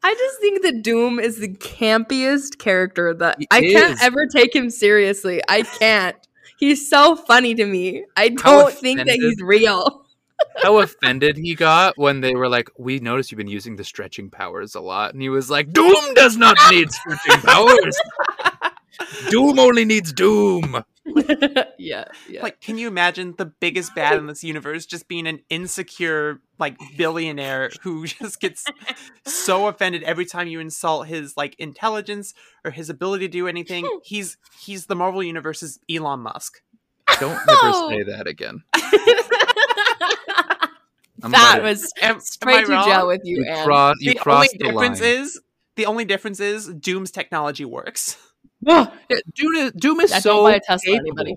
I 0.02 0.14
just 0.14 0.40
think 0.40 0.62
that 0.62 0.82
Doom 0.82 1.18
is 1.18 1.38
the 1.38 1.54
campiest 1.54 2.58
character 2.58 3.12
that 3.14 3.36
He 3.38 3.48
I 3.50 3.60
can't 3.60 4.02
ever 4.02 4.26
take 4.26 4.54
him 4.54 4.70
seriously. 4.70 5.42
I 5.48 5.62
can't. 5.62 6.16
He's 6.58 6.88
so 6.88 7.16
funny 7.16 7.54
to 7.54 7.66
me. 7.66 8.04
I 8.16 8.30
don't 8.30 8.72
think 8.72 8.98
that 8.98 9.16
he's 9.16 9.40
real. 9.40 10.04
How 10.62 10.78
offended 10.78 11.36
he 11.36 11.54
got 11.54 11.96
when 11.96 12.20
they 12.20 12.34
were 12.34 12.48
like, 12.48 12.68
We 12.78 12.98
noticed 12.98 13.30
you've 13.30 13.38
been 13.38 13.46
using 13.48 13.76
the 13.76 13.84
stretching 13.84 14.30
powers 14.30 14.74
a 14.74 14.80
lot. 14.80 15.12
And 15.12 15.22
he 15.22 15.28
was 15.28 15.50
like, 15.50 15.72
Doom 15.72 16.14
does 16.14 16.36
not 16.36 16.56
need 16.70 16.90
stretching 16.90 17.40
powers. 17.42 17.96
Doom 19.30 19.58
only 19.58 19.84
needs 19.84 20.12
Doom. 20.12 20.84
yeah, 21.78 22.04
yeah. 22.28 22.42
Like, 22.42 22.60
can 22.60 22.76
you 22.78 22.88
imagine 22.88 23.34
the 23.38 23.46
biggest 23.46 23.94
bad 23.94 24.18
in 24.18 24.26
this 24.26 24.42
universe 24.44 24.84
just 24.86 25.08
being 25.08 25.26
an 25.26 25.40
insecure, 25.48 26.40
like, 26.58 26.76
billionaire 26.96 27.70
who 27.82 28.06
just 28.06 28.40
gets 28.40 28.64
so 29.24 29.68
offended 29.68 30.02
every 30.02 30.26
time 30.26 30.48
you 30.48 30.60
insult 30.60 31.06
his 31.06 31.36
like 31.36 31.54
intelligence 31.58 32.34
or 32.64 32.70
his 32.72 32.90
ability 32.90 33.26
to 33.26 33.32
do 33.32 33.46
anything? 33.48 33.88
He's 34.04 34.36
he's 34.60 34.86
the 34.86 34.96
Marvel 34.96 35.22
Universe's 35.22 35.78
Elon 35.90 36.20
Musk. 36.20 36.60
Don't 37.20 37.32
ever 37.32 37.46
Oh. 37.62 37.88
say 37.90 38.02
that 38.02 38.26
again. 38.26 38.62
I'm 41.22 41.30
that 41.32 41.58
about 41.58 41.62
was 41.68 41.92
Am, 42.00 42.14
am 42.16 42.20
straight 42.20 42.66
to 42.66 42.72
wrong? 42.72 42.84
jail 42.88 43.06
with 43.08 43.20
you, 43.24 43.38
you, 43.38 43.44
Anne. 43.50 43.64
cross, 43.64 43.96
you 44.00 44.14
the 44.14 44.20
only 44.30 44.48
the 44.52 44.58
difference 44.64 45.00
line. 45.00 45.10
is 45.10 45.40
the 45.76 45.86
only 45.86 46.04
difference 46.04 46.40
is 46.40 46.68
Doom's 46.68 47.10
technology 47.10 47.64
works. 47.64 48.16
Yeah, 48.60 48.86
Doom 49.36 49.54
is, 49.54 49.72
Doom 49.72 50.00
is 50.00 50.10
Yeah, 50.10 50.16
don't 50.16 50.22
so 50.22 50.42
buy 50.42 50.54
a 50.54 50.60
Tesla, 50.60 50.78
capable. 50.92 51.00
anybody. 51.20 51.36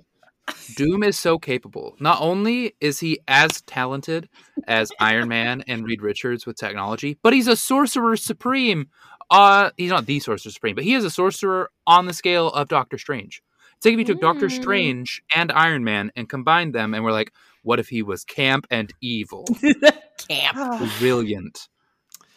Doom 0.75 1.03
is 1.03 1.19
so 1.19 1.38
capable. 1.38 1.95
Not 1.99 2.19
only 2.19 2.75
is 2.82 2.99
he 2.99 3.19
as 3.27 3.61
talented 3.61 4.27
as 4.67 4.91
Iron 4.99 5.27
Man 5.29 5.63
and 5.67 5.86
Reed 5.86 6.01
Richards 6.01 6.45
with 6.47 6.57
technology, 6.57 7.17
but 7.21 7.34
he's 7.34 7.47
a 7.47 7.55
sorcerer 7.55 8.17
supreme. 8.17 8.89
Uh, 9.29 9.69
he's 9.77 9.91
not 9.91 10.07
the 10.07 10.19
sorcerer 10.19 10.51
supreme, 10.51 10.73
but 10.75 10.84
he 10.84 10.95
is 10.95 11.05
a 11.05 11.11
sorcerer 11.11 11.69
on 11.86 12.05
the 12.07 12.13
scale 12.13 12.47
of 12.49 12.67
Doctor 12.67 12.97
Strange. 12.97 13.43
It's 13.77 13.86
like 13.86 13.93
if 13.93 13.99
you 13.99 14.05
took 14.05 14.19
Doctor 14.21 14.47
Mm. 14.47 14.51
Strange 14.61 15.21
and 15.34 15.51
Iron 15.51 15.84
Man 15.84 16.11
and 16.15 16.27
combined 16.27 16.73
them, 16.73 16.93
and 16.95 17.03
we're 17.03 17.11
like, 17.11 17.32
what 17.64 17.80
if 17.80 17.89
he 17.89 18.03
was 18.03 18.24
camp 18.24 18.68
and 18.70 18.91
evil? 19.01 19.45
Camp. 20.28 20.57
Brilliant, 20.99 21.68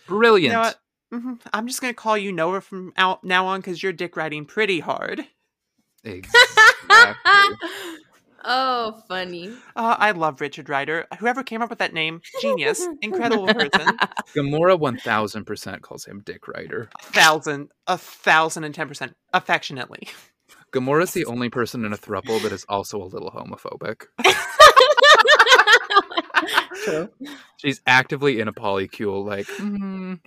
brilliant. 0.06 0.44
You 0.44 0.52
know 0.52 0.60
what? 0.60 0.78
Mhm. 1.12 1.40
I'm 1.52 1.66
just 1.66 1.80
gonna 1.80 1.94
call 1.94 2.16
you 2.16 2.32
Nova 2.32 2.60
from 2.60 2.92
out 2.96 3.22
now 3.22 3.46
on 3.46 3.60
because 3.60 3.82
you're 3.82 3.92
dick 3.92 4.16
riding 4.16 4.46
pretty 4.46 4.80
hard. 4.80 5.26
Exactly. 6.02 6.32
oh, 8.44 9.02
funny. 9.06 9.52
Uh, 9.76 9.96
I 9.98 10.10
love 10.12 10.40
Richard 10.40 10.68
Rider. 10.68 11.06
Whoever 11.18 11.42
came 11.42 11.62
up 11.62 11.70
with 11.70 11.78
that 11.78 11.92
name, 11.94 12.20
genius, 12.40 12.86
incredible 13.00 13.46
person. 13.46 13.96
Gamora 14.34 14.78
one 14.78 14.96
thousand 14.96 15.44
percent 15.44 15.82
calls 15.82 16.04
him 16.04 16.22
Dick 16.24 16.48
Rider. 16.48 16.88
A 17.00 17.04
thousand, 17.04 17.68
a 17.86 17.98
thousand 17.98 18.64
and 18.64 18.74
ten 18.74 18.88
percent, 18.88 19.14
affectionately. 19.32 20.08
Gamora's 20.72 21.12
the 21.12 21.24
only 21.26 21.48
person 21.48 21.84
in 21.84 21.92
a 21.92 21.96
thruple 21.96 22.42
that 22.42 22.50
is 22.50 22.66
also 22.68 23.00
a 23.00 23.04
little 23.06 23.30
homophobic. 23.30 24.06
True. 26.84 27.08
She's 27.56 27.80
actively 27.86 28.40
in 28.40 28.48
a 28.48 28.52
polycule, 28.52 29.24
like, 29.24 29.46
hmm, 29.48 30.14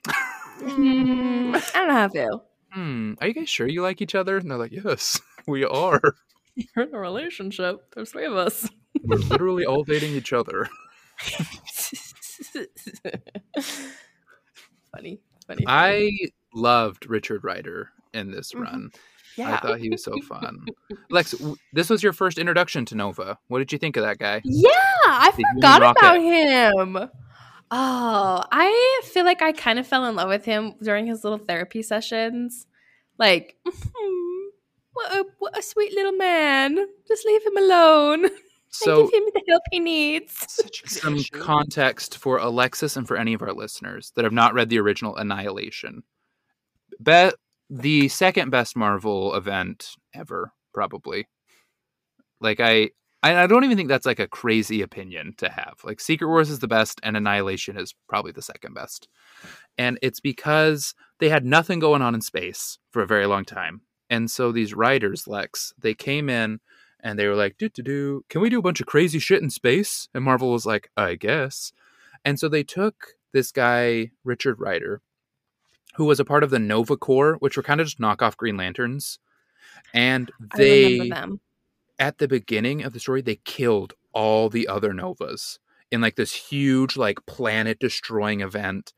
Mm, 0.60 1.56
I 1.56 1.80
don't 1.80 1.88
know 1.88 1.94
how 1.94 2.06
I 2.06 2.10
feel. 2.10 2.44
hmm, 2.72 3.14
are 3.22 3.28
you 3.28 3.34
guys 3.36 3.48
sure 3.50 3.68
you 3.68 3.84
like 3.84 4.02
each 4.02 4.16
other? 4.16 4.38
And 4.38 4.50
they're 4.50 4.58
like, 4.58 4.72
yes, 4.72 5.22
we 5.48 5.64
are. 5.64 6.02
You're 6.56 6.86
in 6.86 6.96
a 6.96 7.00
relationship. 7.00 7.94
There's 7.94 8.10
three 8.10 8.26
of 8.26 8.34
us. 8.36 8.68
We're 9.04 9.18
literally 9.18 9.66
all 9.66 9.84
dating 9.84 10.14
each 10.16 10.34
other. 10.34 10.68
funny, 14.92 15.20
funny. 15.46 15.64
I 15.68 16.12
loved 16.54 17.08
Richard 17.08 17.44
Rider 17.44 17.90
in 18.14 18.32
this 18.32 18.54
Mhm. 18.54 18.62
run. 18.62 18.92
I 19.40 19.58
thought 19.58 19.80
he 19.80 19.90
was 19.90 20.04
so 20.04 20.20
fun. 20.22 20.66
Lex, 21.12 21.32
w- 21.34 21.56
this 21.72 21.92
was 21.92 22.02
your 22.02 22.14
first 22.14 22.40
introduction 22.40 22.86
to 22.86 22.96
Nova. 22.96 23.38
What 23.50 23.60
did 23.60 23.72
you 23.72 23.78
think 23.78 23.96
of 23.96 24.04
that 24.04 24.18
guy? 24.18 24.42
Yeah, 24.44 24.87
I 25.08 25.32
forgot 25.32 25.98
about 25.98 26.22
him. 26.22 27.10
Oh, 27.70 28.44
I 28.52 29.02
feel 29.06 29.26
like 29.26 29.42
I 29.42 29.52
kind 29.52 29.78
of 29.78 29.86
fell 29.86 30.06
in 30.06 30.16
love 30.16 30.30
with 30.30 30.46
him 30.46 30.76
during 30.82 31.06
his 31.06 31.24
little 31.24 31.40
therapy 31.40 31.82
sessions. 31.82 32.66
Like, 33.18 33.58
"Hmm, 33.68 34.48
what 34.94 35.12
a 35.12 35.26
what 35.40 35.58
a 35.58 35.62
sweet 35.62 35.94
little 35.94 36.14
man. 36.14 36.78
Just 37.08 37.26
leave 37.26 37.46
him 37.46 37.58
alone. 37.58 38.26
and 38.26 38.34
So, 38.70 39.08
give 39.08 39.22
him 39.22 39.30
the 39.34 39.42
help 39.50 39.64
he 39.72 39.80
needs. 39.80 40.34
Such 40.48 40.80
a 40.80 40.84
good 40.84 40.92
some 40.92 41.42
context 41.42 42.18
for 42.18 42.38
Alexis 42.38 42.96
and 42.96 43.08
for 43.08 43.18
any 43.18 43.34
of 43.34 43.42
our 43.42 43.54
listeners 43.54 44.12
that 44.16 44.24
have 44.24 44.34
not 44.34 44.54
read 44.54 44.70
the 44.70 44.80
original 44.80 45.16
Annihilation. 45.16 46.04
Bet 47.00 47.34
the 47.70 48.08
second 48.08 48.50
best 48.50 48.76
Marvel 48.76 49.36
event 49.36 49.90
ever, 50.14 50.54
probably. 50.74 51.28
Like 52.40 52.60
I 52.60 52.92
I, 53.24 53.44
I 53.44 53.48
don't 53.48 53.64
even 53.64 53.78
think 53.78 53.90
that's 53.90 54.06
like 54.06 54.20
a 54.20 54.28
crazy 54.28 54.82
opinion 54.82 55.34
to 55.38 55.50
have. 55.50 55.76
Like 55.84 56.00
Secret 56.00 56.28
Wars 56.28 56.50
is 56.50 56.60
the 56.60 56.68
best, 56.68 57.00
and 57.04 57.18
Annihilation 57.18 57.78
is 57.78 57.96
probably 58.08 58.32
the 58.32 58.42
second 58.42 58.74
best. 58.74 59.08
And 59.78 59.98
it's 60.02 60.20
because 60.20 60.94
they 61.20 61.30
had 61.30 61.46
nothing 61.46 61.80
going 61.80 62.02
on 62.02 62.16
in 62.16 62.22
space 62.22 62.78
for 62.92 63.02
a 63.02 63.08
very 63.08 63.26
long 63.26 63.46
time. 63.46 63.82
And 64.10 64.30
so 64.30 64.52
these 64.52 64.74
writers, 64.74 65.28
Lex, 65.28 65.74
they 65.78 65.94
came 65.94 66.30
in 66.30 66.60
and 67.02 67.18
they 67.18 67.28
were 67.28 67.36
like, 67.36 67.58
do 67.58 67.70
do 67.70 67.82
do, 67.82 68.26
can 68.30 68.42
we 68.42 68.50
do 68.50 68.60
a 68.60 68.64
bunch 68.64 68.80
of 68.80 68.88
crazy 68.88 69.20
shit 69.20 69.42
in 69.42 69.50
space? 69.50 70.08
And 70.14 70.24
Marvel 70.24 70.52
was 70.52 70.66
like, 70.66 70.90
I 70.96 71.16
guess. 71.16 71.74
And 72.24 72.40
so 72.40 72.48
they 72.48 72.64
took 72.64 73.14
this 73.34 73.52
guy, 73.52 74.12
Richard 74.24 74.60
Rider, 74.60 75.02
who 75.96 76.06
was 76.06 76.20
a 76.20 76.26
part 76.26 76.44
of 76.44 76.52
the 76.52 76.60
Nova 76.60 76.96
Corps, 76.96 77.36
which 77.40 77.58
were 77.58 77.64
kind 77.64 77.82
of 77.82 77.88
just 77.88 78.00
knockoff 78.00 78.38
Green 78.38 78.58
Lanterns. 78.58 79.20
And 79.94 80.32
they. 80.56 81.12
At 82.00 82.18
the 82.18 82.28
beginning 82.28 82.84
of 82.84 82.94
the 82.94 83.00
story, 83.00 83.22
they 83.22 83.40
killed 83.44 83.94
all 84.14 84.50
the 84.50 84.68
other 84.68 84.94
Novas 84.94 85.60
in 85.92 86.02
like 86.02 86.16
this 86.16 86.34
huge, 86.34 86.98
like 86.98 87.26
planet 87.26 87.80
destroying 87.80 88.42
event. 88.42 88.94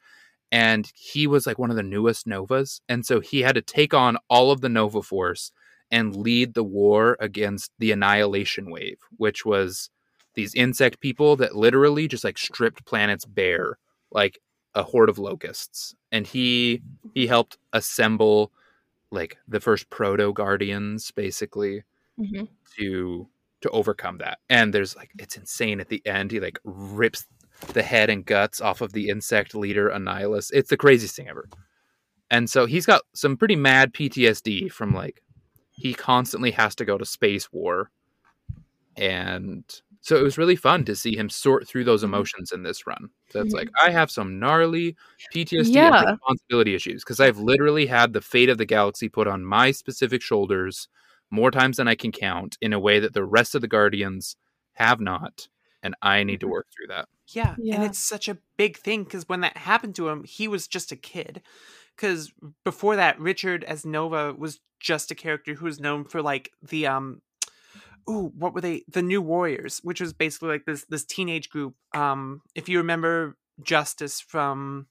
And 0.52 0.92
he 0.96 1.28
was 1.28 1.46
like 1.46 1.60
one 1.60 1.70
of 1.70 1.76
the 1.76 1.84
newest 1.84 2.26
Novas. 2.26 2.82
And 2.90 3.06
so 3.06 3.20
he 3.20 3.42
had 3.42 3.56
to 3.56 3.62
take 3.62 3.94
on 3.94 4.18
all 4.30 4.52
of 4.52 4.62
the 4.62 4.70
Nova 4.70 5.04
Force 5.04 5.52
and 5.92 6.16
lead 6.16 6.54
the 6.54 6.64
war 6.64 7.18
against 7.20 7.72
the 7.80 7.92
Annihilation 7.92 8.70
Wave, 8.72 9.00
which 9.18 9.46
was 9.46 9.90
these 10.36 10.56
insect 10.56 11.00
people 11.00 11.36
that 11.36 11.56
literally 11.56 12.08
just 12.08 12.24
like 12.24 12.38
stripped 12.38 12.86
planets 12.86 13.26
bare, 13.26 13.78
like 14.12 14.40
a 14.76 14.84
horde 14.84 15.10
of 15.10 15.20
locusts. 15.20 15.96
And 16.12 16.26
he 16.26 16.82
he 17.14 17.28
helped 17.28 17.58
assemble 17.74 18.52
like 19.12 19.38
the 19.48 19.60
first 19.60 19.90
proto 19.90 20.34
guardians, 20.34 21.12
basically 21.12 21.84
Mhm. 22.20 22.48
to 22.78 23.30
to 23.62 23.70
overcome 23.72 24.18
that. 24.20 24.40
And 24.50 24.74
there's 24.74 24.96
like 24.96 25.12
it's 25.20 25.36
insane 25.38 25.80
at 25.82 25.90
the 25.90 26.02
end. 26.06 26.32
He 26.32 26.40
like 26.40 26.60
rips 26.64 27.26
the 27.74 27.84
head 27.84 28.10
and 28.10 28.26
guts 28.26 28.62
off 28.62 28.82
of 28.82 28.94
the 28.94 29.10
insect 29.10 29.54
leader 29.56 29.90
Annihilus. 29.90 30.50
It's 30.54 30.70
the 30.70 30.78
craziest 30.78 31.16
thing 31.16 31.28
ever. 31.28 31.48
And 32.32 32.50
so 32.50 32.66
he's 32.66 32.86
got 32.86 33.02
some 33.14 33.36
pretty 33.38 33.56
mad 33.58 33.94
PTSD 33.94 34.72
from 34.72 34.94
like 34.94 35.22
he 35.72 35.94
constantly 35.94 36.52
has 36.52 36.76
to 36.76 36.86
go 36.86 36.98
to 36.98 37.06
space 37.06 37.52
war. 37.52 37.92
And 38.98 39.64
so 40.02 40.16
it 40.18 40.24
was 40.24 40.38
really 40.38 40.56
fun 40.56 40.86
to 40.86 40.96
see 40.96 41.16
him 41.16 41.30
sort 41.30 41.68
through 41.68 41.84
those 41.86 42.04
emotions 42.04 42.52
in 42.52 42.64
this 42.64 42.88
run. 42.88 43.10
So 43.30 43.42
it's 43.42 43.54
like 43.54 43.70
I 43.84 43.90
have 43.92 44.10
some 44.12 44.40
gnarly 44.40 44.96
PTSD 45.34 45.74
Yeah. 45.76 46.00
and 46.02 46.12
responsibility 46.18 46.76
issues 46.76 47.04
because 47.04 47.20
I've 47.20 47.38
literally 47.40 47.86
had 47.86 48.14
the 48.14 48.22
fate 48.22 48.50
of 48.50 48.58
the 48.58 48.66
galaxy 48.66 49.10
put 49.10 49.28
on 49.28 49.44
my 49.46 49.72
specific 49.72 50.22
shoulders 50.22 50.88
more 51.32 51.52
times 51.52 51.78
than 51.78 51.88
I 51.88 51.96
can 51.96 52.12
count 52.12 52.58
in 52.62 52.74
a 52.74 52.80
way 52.80 53.00
that 53.00 53.14
the 53.14 53.26
rest 53.26 53.56
of 53.56 53.62
the 53.62 53.68
Guardians 53.68 54.36
have 54.74 55.00
not. 55.00 55.48
And 55.82 55.96
I 56.02 56.24
need 56.24 56.42
to 56.42 56.48
Mhm. 56.48 56.52
work 56.52 56.68
through 56.76 56.88
that. 56.88 57.08
Yeah, 57.28 57.56
and 57.72 57.84
it's 57.84 58.00
such 58.00 58.28
a 58.28 58.40
big 58.58 58.78
thing 58.78 59.04
because 59.04 59.30
when 59.30 59.42
that 59.42 59.56
happened 59.58 59.96
to 59.96 60.10
him, 60.10 60.24
he 60.24 60.48
was 60.48 60.68
just 60.68 60.92
a 60.92 60.96
kid. 60.96 61.42
Because 61.96 62.34
before 62.66 62.96
that, 62.96 63.20
Richard 63.20 63.64
as 63.64 63.86
Nova 63.86 64.34
was 64.34 64.60
just 64.80 65.12
a 65.12 65.16
character 65.16 65.54
who 65.54 65.66
was 65.66 65.80
known 65.80 66.06
for 66.06 66.22
like 66.22 66.52
the 66.62 66.88
um, 66.88 67.22
ooh, 68.10 68.32
what 68.36 68.54
were 68.54 68.62
they? 68.62 68.84
The 68.88 69.02
New 69.02 69.22
Warriors, 69.22 69.80
which 69.84 70.02
was 70.02 70.14
basically 70.14 70.50
like 70.50 70.66
this 70.66 70.86
this 70.90 71.06
teenage 71.06 71.50
group. 71.50 71.76
Um, 71.94 72.42
if 72.56 72.68
you 72.68 72.78
remember 72.80 73.38
Justice 73.62 74.20
from 74.20 74.88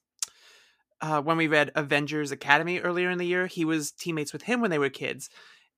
uh, 1.01 1.20
when 1.20 1.36
we 1.36 1.49
read 1.49 1.72
Avengers 1.74 2.30
Academy 2.30 2.78
earlier 2.80 3.11
in 3.11 3.18
the 3.18 3.26
year, 3.26 3.47
he 3.47 3.64
was 3.64 3.93
teammates 3.93 4.32
with 4.32 4.43
him 4.43 4.61
when 4.61 4.70
they 4.70 4.78
were 4.78 4.91
kids, 4.91 5.30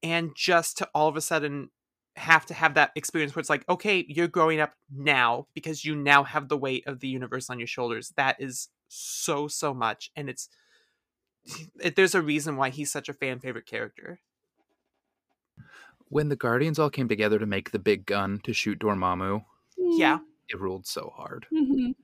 and 0.02 0.30
just 0.34 0.78
to 0.78 0.88
all 0.94 1.08
of 1.08 1.16
a 1.16 1.20
sudden 1.20 1.70
have 2.16 2.44
to 2.46 2.54
have 2.54 2.74
that 2.74 2.90
experience 2.96 3.34
where 3.34 3.40
it's 3.40 3.50
like, 3.50 3.68
okay, 3.68 4.04
you're 4.08 4.28
growing 4.28 4.60
up 4.60 4.74
now 4.94 5.46
because 5.54 5.84
you 5.84 5.94
now 5.94 6.24
have 6.24 6.48
the 6.48 6.56
weight 6.56 6.86
of 6.86 7.00
the 7.00 7.08
universe 7.08 7.48
on 7.50 7.58
your 7.58 7.66
shoulders. 7.66 8.12
That 8.16 8.36
is 8.40 8.68
so 8.88 9.48
so 9.48 9.72
much, 9.72 10.10
and 10.16 10.28
it's 10.28 10.48
it, 11.80 11.96
there's 11.96 12.14
a 12.14 12.22
reason 12.22 12.56
why 12.56 12.70
he's 12.70 12.90
such 12.90 13.08
a 13.08 13.14
fan 13.14 13.40
favorite 13.40 13.66
character. 13.66 14.20
When 16.08 16.28
the 16.28 16.36
Guardians 16.36 16.78
all 16.78 16.90
came 16.90 17.08
together 17.08 17.38
to 17.38 17.46
make 17.46 17.70
the 17.70 17.78
big 17.78 18.04
gun 18.04 18.40
to 18.42 18.52
shoot 18.52 18.80
Dormammu, 18.80 19.44
Yeah, 19.76 20.18
it 20.48 20.60
ruled 20.60 20.86
so 20.86 21.12
hard. 21.16 21.46
Mhm. 21.52 21.94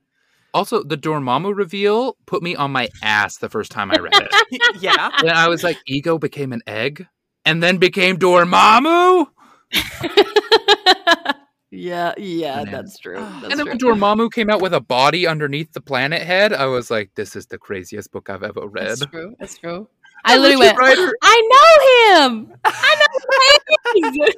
Also, 0.53 0.81
the 0.81 0.97
Dormammu 0.97 1.55
reveal 1.55 2.15
put 2.25 2.41
me 2.41 2.55
on 2.55 2.71
my 2.71 2.87
ass 3.03 3.37
the 3.37 3.49
first 3.49 3.69
time 3.71 3.91
I 3.91 3.97
read 3.97 4.13
it. 4.15 4.31
yeah. 4.81 5.11
when 5.21 5.35
I 5.35 5.49
was 5.49 5.61
like, 5.63 5.77
Ego 5.85 6.17
became 6.17 6.53
an 6.53 6.61
egg 6.65 7.05
and 7.47 7.63
then 7.63 7.77
became 7.77 8.17
Dormammu. 8.17 9.27
yeah, 11.71 12.13
yeah, 12.17 12.63
Man. 12.63 12.71
that's 12.71 12.97
true. 12.99 13.17
And 13.17 13.25
That's 13.43 13.51
and 13.53 13.59
then 13.59 13.77
true. 13.77 13.91
when 13.91 13.99
Dormammu 13.99 14.31
came 14.31 14.49
out 14.49 14.61
with 14.61 14.73
a 14.73 14.81
body 14.81 15.25
underneath 15.27 15.71
the 15.73 15.81
planet 15.81 16.21
head, 16.21 16.51
I 16.53 16.65
was 16.65 16.91
like, 16.91 17.11
this 17.15 17.35
is 17.35 17.45
the 17.47 17.57
craziest 17.57 18.11
book 18.11 18.29
I've 18.29 18.43
ever 18.43 18.67
read. 18.67 18.87
That's 18.89 19.05
true. 19.05 19.35
That's 19.39 19.57
true. 19.57 19.87
I 20.25 20.33
And 20.33 20.41
literally 20.43 20.65
went. 20.67 20.77
Rider- 20.77 21.13
I 21.21 22.17
know 22.19 22.27
him. 22.27 22.53
I 22.65 22.95
know 22.99 24.11
him. 24.11 24.33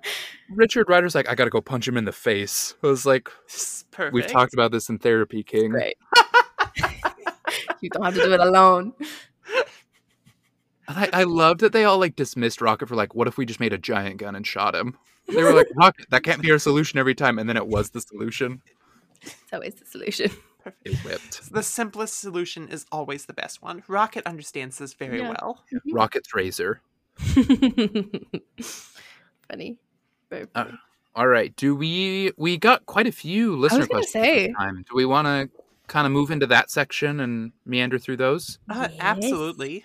Richard 0.50 0.88
Rider's 0.88 1.14
like, 1.14 1.28
I 1.28 1.34
gotta 1.34 1.50
go 1.50 1.60
punch 1.60 1.86
him 1.86 1.96
in 1.96 2.04
the 2.06 2.12
face. 2.12 2.74
I 2.82 2.86
was 2.88 3.06
like, 3.06 3.28
Perfect. 3.90 4.14
we've 4.14 4.26
talked 4.26 4.52
about 4.54 4.72
this 4.72 4.88
in 4.88 4.98
therapy, 4.98 5.42
King. 5.42 5.70
Great. 5.70 5.96
you 7.80 7.88
don't 7.90 8.04
have 8.04 8.14
to 8.14 8.22
do 8.22 8.32
it 8.32 8.40
alone. 8.40 8.92
And 10.88 10.98
I, 10.98 11.10
I 11.12 11.22
love 11.24 11.58
that 11.58 11.72
they 11.72 11.84
all 11.84 11.98
like 11.98 12.16
dismissed 12.16 12.60
Rocket 12.60 12.88
for 12.88 12.96
like, 12.96 13.14
what 13.14 13.28
if 13.28 13.36
we 13.36 13.46
just 13.46 13.60
made 13.60 13.72
a 13.72 13.78
giant 13.78 14.16
gun 14.18 14.34
and 14.34 14.46
shot 14.46 14.74
him? 14.74 14.96
They 15.28 15.42
were 15.44 15.52
like, 15.54 15.68
Rocket, 15.76 16.10
that 16.10 16.24
can't 16.24 16.42
be 16.42 16.50
our 16.50 16.58
solution 16.58 16.98
every 16.98 17.14
time. 17.14 17.38
And 17.38 17.48
then 17.48 17.56
it 17.56 17.66
was 17.68 17.90
the 17.90 18.00
solution. 18.00 18.60
It's 19.22 19.34
always 19.52 19.74
the 19.74 19.86
solution. 19.86 20.30
It 20.84 20.96
whipped. 20.98 21.50
The 21.52 21.64
simplest 21.64 22.20
solution 22.20 22.68
is 22.68 22.86
always 22.92 23.26
the 23.26 23.32
best 23.32 23.62
one. 23.62 23.82
Rocket 23.88 24.24
understands 24.28 24.78
this 24.78 24.94
very 24.94 25.18
Yeah. 25.18 25.30
well. 25.40 25.64
Rocket's 25.92 26.32
razor. 26.36 26.80
funny. 29.48 29.78
Very 30.30 30.42
Uh, 30.54 30.64
funny. 30.64 30.78
All 31.14 31.26
right. 31.26 31.54
Do 31.56 31.74
we 31.74 32.30
we 32.36 32.56
got 32.56 32.86
quite 32.86 33.06
a 33.08 33.12
few 33.12 33.56
listener 33.56 33.80
was 33.80 33.88
gonna 33.88 34.00
questions 34.02 34.24
say. 34.24 34.46
this 34.48 34.56
time. 34.56 34.84
Do 34.88 34.94
we 34.94 35.04
want 35.04 35.26
to 35.26 35.50
kind 35.88 36.06
of 36.06 36.12
move 36.12 36.30
into 36.30 36.46
that 36.46 36.70
section 36.70 37.20
and 37.20 37.52
meander 37.66 37.98
through 37.98 38.16
those? 38.18 38.58
Uh, 38.68 38.88
Yes. 38.90 38.98
Absolutely. 39.00 39.84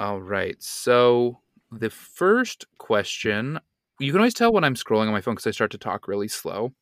All 0.00 0.18
right. 0.22 0.56
So 0.62 1.40
the 1.70 1.90
first 1.90 2.64
question, 2.78 3.60
you 3.98 4.12
can 4.12 4.20
always 4.20 4.32
tell 4.32 4.50
when 4.50 4.64
I'm 4.64 4.74
scrolling 4.74 5.08
on 5.08 5.12
my 5.12 5.20
phone 5.20 5.34
because 5.34 5.46
I 5.46 5.50
start 5.50 5.72
to 5.72 5.78
talk 5.78 6.08
really 6.08 6.26
slow. 6.26 6.72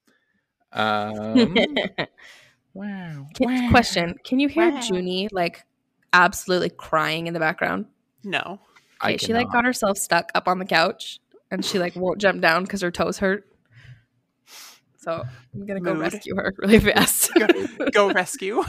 Um, 0.72 1.56
wow. 2.74 3.26
Can- 3.34 3.70
Question: 3.70 4.14
Can 4.24 4.38
you 4.38 4.46
hear 4.46 4.70
Wow. 4.70 4.80
Junie 4.88 5.28
like 5.32 5.64
absolutely 6.12 6.70
crying 6.70 7.26
in 7.26 7.34
the 7.34 7.40
background? 7.40 7.86
No. 8.22 8.60
I 9.00 9.14
Okay, 9.14 9.26
she 9.26 9.34
like 9.34 9.50
got 9.50 9.64
herself 9.64 9.98
stuck 9.98 10.30
up 10.36 10.46
on 10.46 10.60
the 10.60 10.64
couch, 10.64 11.18
and 11.50 11.64
she 11.64 11.80
like 11.80 11.96
won't 11.96 12.20
jump 12.20 12.40
down 12.40 12.62
because 12.62 12.82
her 12.82 12.92
toes 12.92 13.18
hurt. 13.18 13.48
So 14.98 15.24
I'm 15.54 15.66
gonna 15.66 15.80
go 15.80 15.92
Mood. 15.92 16.12
rescue 16.12 16.36
her 16.36 16.54
really 16.58 16.78
fast. 16.78 17.32
Go 17.92 18.08
rescue. 18.12 18.62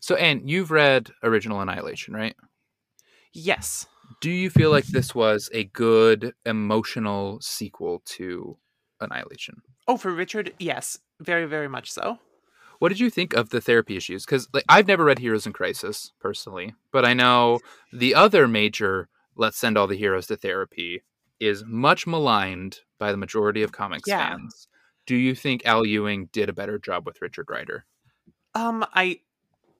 So, 0.00 0.16
Anne, 0.16 0.48
you've 0.48 0.72
read 0.72 1.10
Original 1.22 1.60
Annihilation, 1.60 2.14
right? 2.14 2.34
Yes. 3.32 3.86
Do 4.20 4.30
you 4.30 4.50
feel 4.50 4.70
like 4.70 4.86
this 4.86 5.14
was 5.14 5.48
a 5.52 5.64
good 5.64 6.34
emotional 6.46 7.40
sequel 7.40 8.02
to 8.06 8.56
Annihilation? 9.00 9.62
Oh, 9.86 9.96
for 9.96 10.12
Richard, 10.12 10.54
yes. 10.58 10.98
Very, 11.20 11.44
very 11.46 11.68
much 11.68 11.90
so. 11.90 12.18
What 12.78 12.90
did 12.90 13.00
you 13.00 13.10
think 13.10 13.34
of 13.34 13.50
the 13.50 13.60
therapy 13.60 13.96
issues? 13.96 14.24
Because 14.24 14.48
like 14.52 14.64
I've 14.68 14.86
never 14.86 15.04
read 15.04 15.18
Heroes 15.18 15.46
in 15.46 15.52
Crisis 15.52 16.12
personally, 16.20 16.74
but 16.92 17.04
I 17.04 17.12
know 17.12 17.58
the 17.92 18.14
other 18.14 18.46
major 18.46 19.08
"Let's 19.36 19.58
send 19.58 19.76
all 19.76 19.88
the 19.88 19.96
heroes 19.96 20.28
to 20.28 20.36
therapy" 20.36 21.02
is 21.40 21.64
much 21.64 22.06
maligned 22.06 22.80
by 22.98 23.10
the 23.10 23.18
majority 23.18 23.62
of 23.64 23.72
comics 23.72 24.08
Yeah. 24.08 24.28
fans. 24.30 24.68
Do 25.06 25.16
you 25.16 25.34
think 25.34 25.64
Al 25.66 25.84
Ewing 25.84 26.28
did 26.32 26.48
a 26.48 26.52
better 26.52 26.78
job 26.78 27.04
with 27.06 27.20
Richard 27.20 27.46
Rider? 27.50 27.84
Um, 28.54 28.84
I 28.94 29.20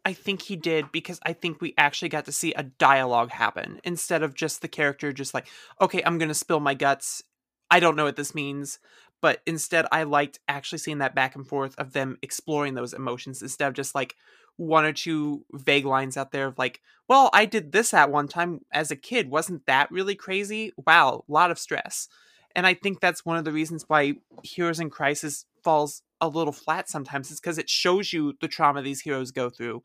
I 0.08 0.14
think 0.14 0.40
he 0.40 0.56
did 0.56 0.90
because 0.90 1.20
I 1.22 1.34
think 1.34 1.60
we 1.60 1.74
actually 1.76 2.08
got 2.08 2.24
to 2.24 2.32
see 2.32 2.54
a 2.54 2.62
dialogue 2.62 3.30
happen 3.30 3.78
instead 3.84 4.22
of 4.22 4.34
just 4.34 4.62
the 4.62 4.66
character 4.68 5.12
just 5.12 5.34
like, 5.34 5.46
okay, 5.82 6.02
I'm 6.02 6.16
gonna 6.16 6.32
spill 6.32 6.60
my 6.60 6.72
guts. 6.72 7.22
I 7.70 7.78
don't 7.78 7.94
know 7.94 8.04
what 8.04 8.16
this 8.16 8.34
means. 8.34 8.78
But 9.20 9.42
instead 9.44 9.84
I 9.92 10.04
liked 10.04 10.38
actually 10.48 10.78
seeing 10.78 10.96
that 10.98 11.14
back 11.14 11.36
and 11.36 11.46
forth 11.46 11.74
of 11.76 11.92
them 11.92 12.16
exploring 12.22 12.72
those 12.72 12.94
emotions 12.94 13.42
instead 13.42 13.68
of 13.68 13.74
just 13.74 13.94
like 13.94 14.16
one 14.56 14.86
or 14.86 14.94
two 14.94 15.44
vague 15.52 15.84
lines 15.84 16.16
out 16.16 16.32
there 16.32 16.46
of 16.46 16.56
like, 16.56 16.80
well, 17.06 17.28
I 17.34 17.44
did 17.44 17.72
this 17.72 17.92
at 17.92 18.10
one 18.10 18.28
time 18.28 18.62
as 18.72 18.90
a 18.90 18.96
kid. 18.96 19.28
Wasn't 19.28 19.66
that 19.66 19.90
really 19.90 20.14
crazy? 20.14 20.72
Wow, 20.86 21.26
a 21.28 21.30
lot 21.30 21.50
of 21.50 21.58
stress. 21.58 22.08
And 22.56 22.66
I 22.66 22.72
think 22.72 23.00
that's 23.00 23.26
one 23.26 23.36
of 23.36 23.44
the 23.44 23.52
reasons 23.52 23.84
why 23.88 24.14
Heroes 24.42 24.80
in 24.80 24.88
Crisis 24.88 25.44
falls 25.68 26.02
a 26.20 26.28
little 26.28 26.52
flat 26.52 26.88
sometimes 26.88 27.30
is 27.30 27.40
because 27.40 27.58
it 27.58 27.68
shows 27.70 28.12
you 28.12 28.34
the 28.40 28.48
trauma 28.48 28.82
these 28.82 29.02
heroes 29.02 29.30
go 29.32 29.50
through, 29.50 29.82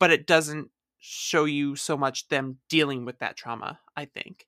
but 0.00 0.10
it 0.12 0.26
doesn't 0.26 0.70
show 0.98 1.44
you 1.46 1.76
so 1.76 1.96
much 1.96 2.28
them 2.28 2.60
dealing 2.68 3.04
with 3.06 3.18
that 3.20 3.36
trauma, 3.36 3.80
I 3.96 4.06
think. 4.06 4.46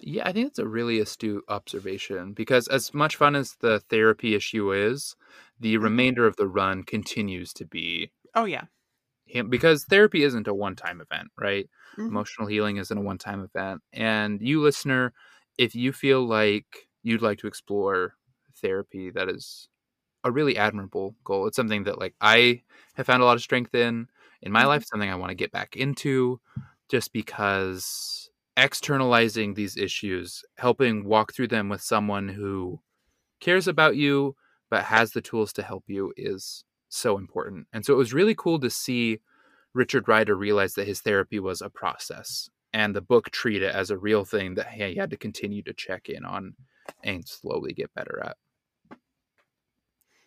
Yeah, 0.00 0.26
I 0.26 0.32
think 0.32 0.46
that's 0.48 0.58
a 0.58 0.66
really 0.68 0.98
astute 1.00 1.44
observation 1.48 2.32
because 2.32 2.68
as 2.68 2.94
much 2.94 3.16
fun 3.16 3.36
as 3.36 3.54
the 3.56 3.80
therapy 3.80 4.34
issue 4.34 4.72
is, 4.72 5.14
the 5.58 5.76
Mhm. 5.80 5.90
remainder 5.90 6.26
of 6.26 6.36
the 6.36 6.48
run 6.48 6.82
continues 6.82 7.52
to 7.54 7.66
be 7.66 8.10
Oh 8.34 8.44
yeah. 8.44 8.66
because 9.48 9.84
therapy 9.84 10.22
isn't 10.22 10.48
a 10.48 10.54
one-time 10.54 11.00
event, 11.00 11.28
right? 11.38 11.68
Mhm. 11.96 12.10
Emotional 12.10 12.48
healing 12.48 12.76
isn't 12.76 12.96
a 12.96 13.00
one-time 13.00 13.42
event. 13.42 13.82
And 13.92 14.40
you 14.40 14.60
listener, 14.60 15.12
if 15.58 15.74
you 15.74 15.92
feel 15.92 16.26
like 16.26 16.88
you'd 17.02 17.22
like 17.22 17.38
to 17.38 17.46
explore 17.46 18.14
therapy, 18.60 19.10
that 19.10 19.28
is 19.28 19.68
a 20.24 20.32
really 20.32 20.56
admirable 20.56 21.16
goal. 21.24 21.46
It's 21.46 21.56
something 21.56 21.84
that 21.84 21.98
like 21.98 22.14
I 22.20 22.62
have 22.94 23.06
found 23.06 23.22
a 23.22 23.26
lot 23.26 23.36
of 23.36 23.42
strength 23.42 23.74
in 23.74 24.08
in 24.42 24.52
my 24.52 24.64
Mhm. 24.64 24.66
life, 24.66 24.84
something 24.86 25.10
I 25.10 25.16
want 25.16 25.30
to 25.30 25.34
get 25.36 25.52
back 25.52 25.76
into 25.76 26.40
just 26.90 27.12
because 27.12 28.30
externalizing 28.56 29.54
these 29.54 29.76
issues, 29.76 30.44
helping 30.58 31.04
walk 31.04 31.32
through 31.34 31.48
them 31.48 31.68
with 31.68 31.80
someone 31.82 32.28
who 32.28 32.80
cares 33.40 33.68
about 33.68 33.96
you 33.96 34.36
but 34.70 34.84
has 34.84 35.12
the 35.12 35.20
tools 35.22 35.52
to 35.52 35.62
help 35.62 35.84
you 35.88 36.12
is 36.16 36.64
so 36.88 37.18
important. 37.18 37.66
And 37.72 37.84
so 37.84 37.92
it 37.94 37.96
was 37.98 38.14
really 38.14 38.34
cool 38.36 38.60
to 38.60 38.70
see 38.70 39.20
Richard 39.74 40.08
Rider 40.08 40.36
realize 40.36 40.74
that 40.74 40.86
his 40.86 41.00
therapy 41.00 41.40
was 41.40 41.62
a 41.62 41.70
process 41.70 42.50
and 42.72 42.94
the 42.94 43.00
book 43.02 43.30
treat 43.30 43.62
it 43.62 43.74
as 43.74 43.90
a 43.90 43.98
real 43.98 44.24
thing 44.24 44.54
that 44.54 44.68
he 44.72 44.96
had 44.96 45.10
to 45.10 45.16
continue 45.16 45.62
to 45.64 45.74
check 45.74 46.08
in 46.08 46.24
on 46.24 46.56
and 47.04 47.26
slowly 47.28 47.72
get 47.72 47.94
better 47.94 48.20
at. 48.24 48.36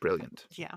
Brilliant. 0.04 0.45
Yeah. 0.51 0.76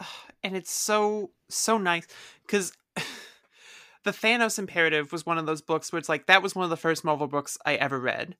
And 0.44 0.56
it's 0.56 0.70
so 0.70 1.32
so 1.48 1.78
nice 1.78 2.06
cuz 2.46 2.72
The 4.04 4.12
Thanos 4.12 4.58
Imperative 4.58 5.10
was 5.10 5.26
one 5.26 5.36
of 5.36 5.46
those 5.46 5.60
books 5.60 5.92
where 5.92 5.98
it's 5.98 6.08
like 6.08 6.26
that 6.26 6.42
was 6.42 6.54
one 6.54 6.62
of 6.62 6.70
the 6.70 6.76
first 6.76 7.04
Marvel 7.04 7.26
books 7.26 7.58
I 7.66 7.74
ever 7.74 7.98
read. 7.98 8.36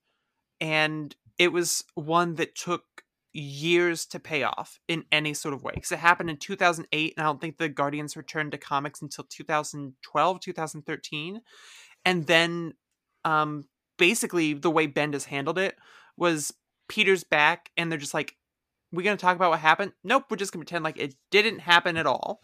And 0.60 1.14
it 1.38 1.52
was 1.52 1.82
one 1.94 2.36
that 2.36 2.54
took 2.54 3.02
years 3.32 4.06
to 4.06 4.18
pay 4.18 4.42
off 4.42 4.80
in 4.88 5.04
any 5.12 5.34
sort 5.34 5.54
of 5.54 5.62
way 5.62 5.72
because 5.74 5.92
it 5.92 5.98
happened 5.98 6.30
in 6.30 6.36
2008 6.38 7.14
and 7.16 7.22
i 7.22 7.26
don't 7.28 7.40
think 7.40 7.58
the 7.58 7.68
guardians 7.68 8.16
returned 8.16 8.52
to 8.52 8.58
comics 8.58 9.02
until 9.02 9.24
2012 9.28 10.40
2013 10.40 11.40
and 12.06 12.26
then 12.26 12.72
um 13.26 13.66
basically 13.98 14.54
the 14.54 14.70
way 14.70 14.88
bendis 14.88 15.26
handled 15.26 15.58
it 15.58 15.76
was 16.16 16.54
peter's 16.88 17.22
back 17.22 17.70
and 17.76 17.92
they're 17.92 17.98
just 17.98 18.14
like 18.14 18.37
we're 18.92 19.02
going 19.02 19.16
to 19.16 19.20
talk 19.20 19.36
about 19.36 19.50
what 19.50 19.60
happened? 19.60 19.92
Nope 20.04 20.24
we're 20.30 20.36
just 20.36 20.52
going 20.52 20.64
to 20.64 20.66
pretend 20.66 20.84
like 20.84 20.98
it 20.98 21.14
didn't 21.30 21.60
happen 21.60 21.96
at 21.96 22.06
all. 22.06 22.40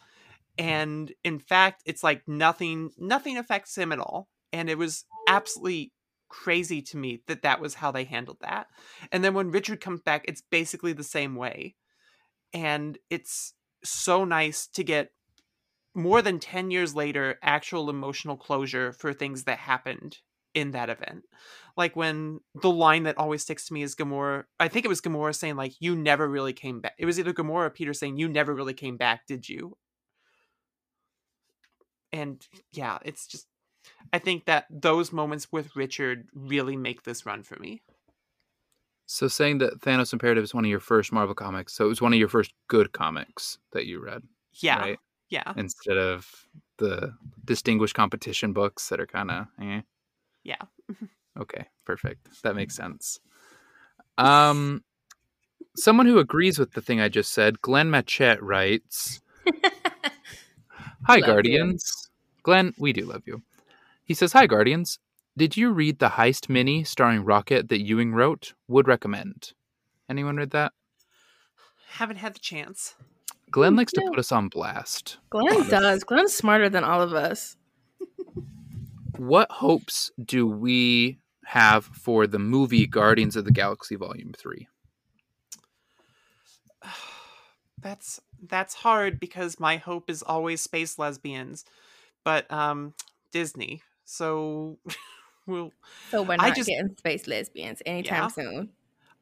Mm-hmm. 0.59 0.71
And 0.71 1.13
in 1.23 1.39
fact 1.39 1.83
it's 1.87 2.03
like 2.03 2.23
nothing 2.27 2.91
nothing 2.99 3.37
affects 3.37 3.77
him 3.77 3.93
at 3.93 3.99
all. 3.99 4.29
And 4.53 4.71
it 4.71 4.79
was 4.79 5.05
absolutely 5.29 5.93
crazy 6.29 6.83
to 6.83 6.97
me 6.97 7.23
that 7.27 7.43
that 7.43 7.61
was 7.61 7.75
how 7.75 7.91
they 7.91 8.05
handled 8.05 8.39
that. 8.41 8.67
And 9.13 9.23
then 9.25 9.35
when 9.35 9.51
richard 9.51 9.81
comes 9.81 10.01
back 10.01 10.25
it's 10.27 10.43
basically 10.43 10.93
the 10.93 11.05
same 11.05 11.35
way. 11.37 11.75
And 12.53 12.99
it's 13.11 13.55
so 13.83 14.25
nice 14.25 14.67
to 14.69 14.85
get 14.85 15.11
more 15.95 16.23
than 16.23 16.41
10 16.41 16.71
years 16.71 16.95
later 16.95 17.39
actual 17.43 17.89
emotional 17.89 18.37
closure 18.37 18.93
for 18.93 19.13
things 19.13 19.45
that 19.45 19.59
happened 19.59 20.19
in 20.55 20.71
that 20.73 20.91
event. 20.91 21.25
Like 21.77 21.97
when 21.97 22.41
the 22.55 22.71
line 22.71 23.03
that 23.05 23.19
always 23.19 23.43
sticks 23.43 23.67
to 23.67 23.75
me 23.75 23.83
is 23.83 23.97
gamora 23.97 24.45
i 24.61 24.69
think 24.69 24.85
it 24.85 24.89
was 24.89 25.01
gamora 25.01 25.35
saying 25.35 25.57
like 25.57 25.73
you 25.81 25.97
never 25.97 26.29
really 26.29 26.53
came 26.53 26.81
back 26.81 26.95
it 26.99 27.07
was 27.07 27.19
either 27.19 27.33
gamora 27.33 27.67
or 27.67 27.71
peter 27.71 27.93
saying 27.93 28.17
you 28.17 28.29
never 28.29 28.55
really 28.55 28.75
came 28.75 28.97
back 28.97 29.27
did 29.27 29.49
you? 29.49 29.77
And 32.13 32.47
yeah 32.73 32.99
it's 33.05 33.27
just 33.27 33.49
i 34.13 34.21
think 34.21 34.45
that 34.45 34.67
those 34.71 35.13
moments 35.13 35.49
with 35.51 35.75
richard 35.75 36.29
really 36.33 36.77
make 36.77 37.03
this 37.03 37.27
run 37.27 37.43
for 37.43 37.59
me. 37.59 37.83
So 39.07 39.29
saying 39.29 39.59
that 39.59 39.81
Thanos 39.81 40.15
Imperative 40.15 40.43
is 40.43 40.55
one 40.55 40.65
of 40.65 40.71
your 40.71 40.81
first 40.81 41.13
Marvel 41.13 41.35
comics, 41.35 41.75
so 41.75 41.85
it 41.85 41.89
was 41.89 42.01
one 42.01 42.15
of 42.15 42.19
your 42.19 42.29
first 42.29 42.55
good 42.69 42.93
comics 42.93 43.59
that 43.73 43.85
you 43.85 44.03
read, 44.03 44.23
yeah. 44.63 44.79
right? 44.79 44.99
yeah. 45.29 45.53
Instead 45.57 45.99
of 45.99 46.47
the 46.79 47.13
distinguished 47.45 47.95
competition 47.95 48.53
books 48.53 48.89
that 48.89 49.01
are 49.01 49.07
kind 49.07 49.31
of 49.31 49.47
eh. 49.61 49.81
Yeah. 50.45 50.63
okay, 51.41 51.67
perfect. 51.85 52.43
That 52.43 52.57
makes 52.57 52.75
sense. 52.77 53.21
Um, 54.19 54.85
someone 55.77 56.07
who 56.07 56.19
agrees 56.19 56.59
with 56.59 56.73
the 56.73 56.81
thing 56.81 57.01
I 57.01 57.09
just 57.09 57.33
said, 57.33 57.61
Glenn 57.61 57.91
Machette 57.91 58.43
writes, 58.43 59.21
"Hi, 61.05 61.15
Love 61.15 61.19
you. 61.19 61.25
Guardians. 61.25 62.11
Glenn, 62.43 62.75
we 62.79 62.93
do 62.93 63.07
love 63.07 63.23
you." 63.27 63.43
He 64.05 64.15
says, 64.15 64.33
"Hi, 64.33 64.47
Guardians. 64.47 64.99
Did 65.37 65.57
you 65.57 65.73
read 65.73 65.99
the 65.99 66.11
Heist 66.11 66.49
mini 66.49 66.85
starring 66.85 67.25
Rocket 67.25 67.69
that 67.69 67.81
Ewing 67.81 68.13
wrote? 68.13 68.53
Would 68.69 68.87
recommend. 68.87 69.53
Anyone 70.09 70.37
read 70.37 70.51
that? 70.51 70.73
haven't 71.95 72.17
had 72.17 72.35
the 72.35 72.41
chance 72.41 72.97
Glenn 73.51 73.77
likes 73.77 73.93
to 73.93 74.03
put 74.09 74.19
us 74.19 74.33
on 74.33 74.49
blast. 74.49 75.19
Glenn 75.31 75.69
does. 75.69 76.03
Glenn's 76.03 76.35
smarter 76.35 76.69
than 76.69 76.83
all 76.83 77.01
of 77.01 77.13
us. 77.15 77.57
What 79.17 79.51
hopes 79.51 80.11
do 80.23 80.47
we 80.47 81.19
have 81.45 81.85
for 81.85 82.27
the 82.27 82.39
movie 82.39 82.87
Guardians 82.87 83.37
of 83.37 83.45
the 83.45 83.53
Galaxy 83.53 83.97
Volume 83.97 84.33
3? 84.37 84.67
that's 87.83 88.21
that's 88.49 88.75
hard 88.75 89.21
because 89.21 89.59
my 89.61 89.77
hope 89.77 90.09
is 90.09 90.23
always 90.23 90.61
space 90.63 90.99
lesbians 90.99 91.65
but 92.25 92.51
um 92.51 92.95
disney 93.33 93.83
so 94.05 94.79
we'll 95.47 95.71
So 96.11 96.23
we're 96.23 96.37
I 96.39 96.49
not 96.49 96.57
just- 96.57 96.69
getting 96.69 96.97
space 96.97 97.27
lesbians 97.27 97.83
anytime 97.85 98.23
Yeah. 98.23 98.29
soon. 98.29 98.71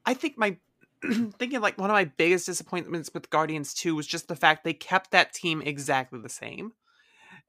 i 0.06 0.14
think 0.14 0.38
my 0.38 0.56
thinking 1.38 1.60
like 1.60 1.78
one 1.78 1.90
of 1.90 1.94
my 1.94 2.04
biggest 2.04 2.46
disappointments 2.46 3.10
with 3.12 3.30
guardians 3.30 3.74
2 3.74 3.96
was 3.96 4.06
just 4.06 4.28
the 4.28 4.36
fact 4.36 4.62
they 4.64 4.74
kept 4.74 5.10
that 5.10 5.32
team 5.32 5.60
exactly 5.62 6.20
the 6.20 6.28
same 6.28 6.72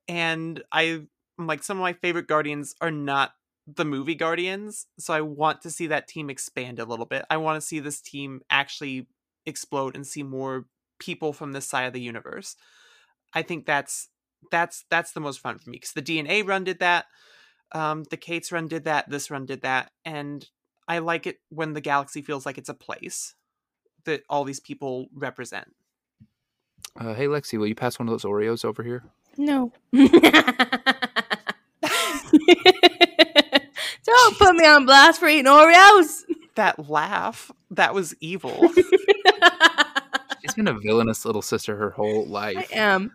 and 0.08 0.64
i 0.72 1.02
like 1.38 1.64
some 1.64 1.78
of 1.78 1.82
my 1.82 1.94
favorite 1.94 2.28
guardians 2.28 2.76
are 2.82 2.92
not 2.92 3.34
the 3.66 3.86
movie 3.86 4.16
guardians 4.16 4.88
so 5.00 5.14
i 5.14 5.22
want 5.22 5.62
to 5.62 5.70
see 5.72 5.88
that 5.88 6.08
team 6.08 6.30
expand 6.30 6.80
a 6.80 6.86
little 6.86 7.06
bit 7.06 7.26
i 7.30 7.38
want 7.38 7.60
to 7.60 7.66
see 7.66 7.80
this 7.80 8.02
team 8.02 8.42
actually 8.50 9.08
explode 9.46 9.96
and 9.96 10.06
see 10.06 10.22
more 10.24 10.66
people 11.00 11.32
from 11.34 11.54
this 11.54 11.66
side 11.66 11.84
of 11.86 11.94
the 11.94 12.02
universe 12.02 12.56
i 13.34 13.42
think 13.42 13.66
that's 13.66 14.10
that's 14.52 14.84
that's 14.90 15.14
the 15.14 15.20
most 15.22 15.40
fun 15.40 15.58
for 15.58 15.70
me 15.70 15.78
because 15.78 15.94
the 15.94 16.02
dna 16.02 16.46
run 16.46 16.64
did 16.66 16.80
that 16.80 17.06
um 17.72 18.04
the 18.12 18.18
Cates' 18.18 18.52
run 18.52 18.68
did 18.68 18.84
that 18.84 19.10
this 19.10 19.32
run 19.32 19.46
did 19.46 19.62
that 19.62 19.92
and 20.04 20.50
i 20.88 21.00
like 21.00 21.26
it 21.26 21.38
when 21.50 21.74
the 21.74 21.82
galaxy 21.82 22.22
feels 22.22 22.46
like 22.46 22.58
it's 22.58 22.70
a 22.70 22.74
place 22.74 23.36
that 24.04 24.24
all 24.30 24.44
these 24.44 24.60
people 24.60 25.08
represent 25.16 25.74
Uh, 27.00 27.14
hey, 27.14 27.26
Lexi, 27.28 27.58
will 27.58 27.68
you 27.68 27.76
pass 27.76 27.98
one 27.98 28.08
of 28.08 28.12
those 28.12 28.26
Oreos 28.30 28.64
over 28.66 28.84
here? 28.84 29.04
No. 29.38 29.72
Don't 34.24 34.38
put 34.38 34.55
me 34.55 34.65
on 34.65 34.86
blast 34.86 35.19
for 35.19 35.28
eating 35.28 35.51
Oreos. 35.51 36.24
that 36.55 36.89
laugh 36.89 37.51
that 37.71 37.93
was 37.93 38.15
evil 38.21 38.69
She's 40.41 40.53
been 40.55 40.67
a 40.67 40.80
villainous 40.80 41.26
little 41.26 41.41
sister 41.41 41.76
her 41.78 41.89
whole 41.89 42.26
life. 42.26 42.57
I 42.57 42.76
am. 42.76 43.13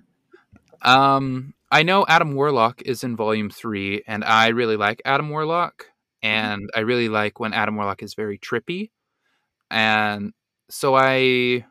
Um, 0.80 1.54
I 1.70 1.82
know 1.82 2.06
Adam 2.08 2.34
Warlock 2.34 2.82
is 2.82 3.04
in 3.04 3.16
Volume 3.16 3.50
3, 3.50 4.02
and 4.06 4.24
I 4.24 4.48
really 4.48 4.76
like 4.76 5.02
Adam 5.04 5.28
Warlock. 5.28 5.86
And 6.22 6.70
I 6.74 6.80
really 6.80 7.08
like 7.10 7.38
when 7.38 7.52
Adam 7.52 7.76
Warlock 7.76 8.02
is 8.02 8.14
very 8.14 8.38
trippy. 8.38 8.90
And 9.70 10.32
so 10.70 10.94
I. 10.96 11.66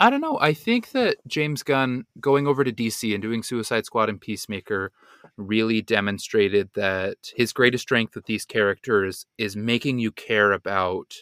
I 0.00 0.08
don't 0.10 0.22
know. 0.22 0.38
I 0.40 0.54
think 0.54 0.92
that 0.92 1.18
James 1.28 1.62
Gunn 1.62 2.06
going 2.18 2.46
over 2.46 2.64
to 2.64 2.72
DC 2.72 3.12
and 3.12 3.22
doing 3.22 3.42
Suicide 3.42 3.84
Squad 3.84 4.08
and 4.08 4.20
Peacemaker 4.20 4.92
really 5.40 5.82
demonstrated 5.82 6.70
that 6.74 7.16
his 7.34 7.52
greatest 7.52 7.82
strength 7.82 8.14
with 8.14 8.26
these 8.26 8.44
characters 8.44 9.26
is 9.38 9.56
making 9.56 9.98
you 9.98 10.12
care 10.12 10.52
about 10.52 11.14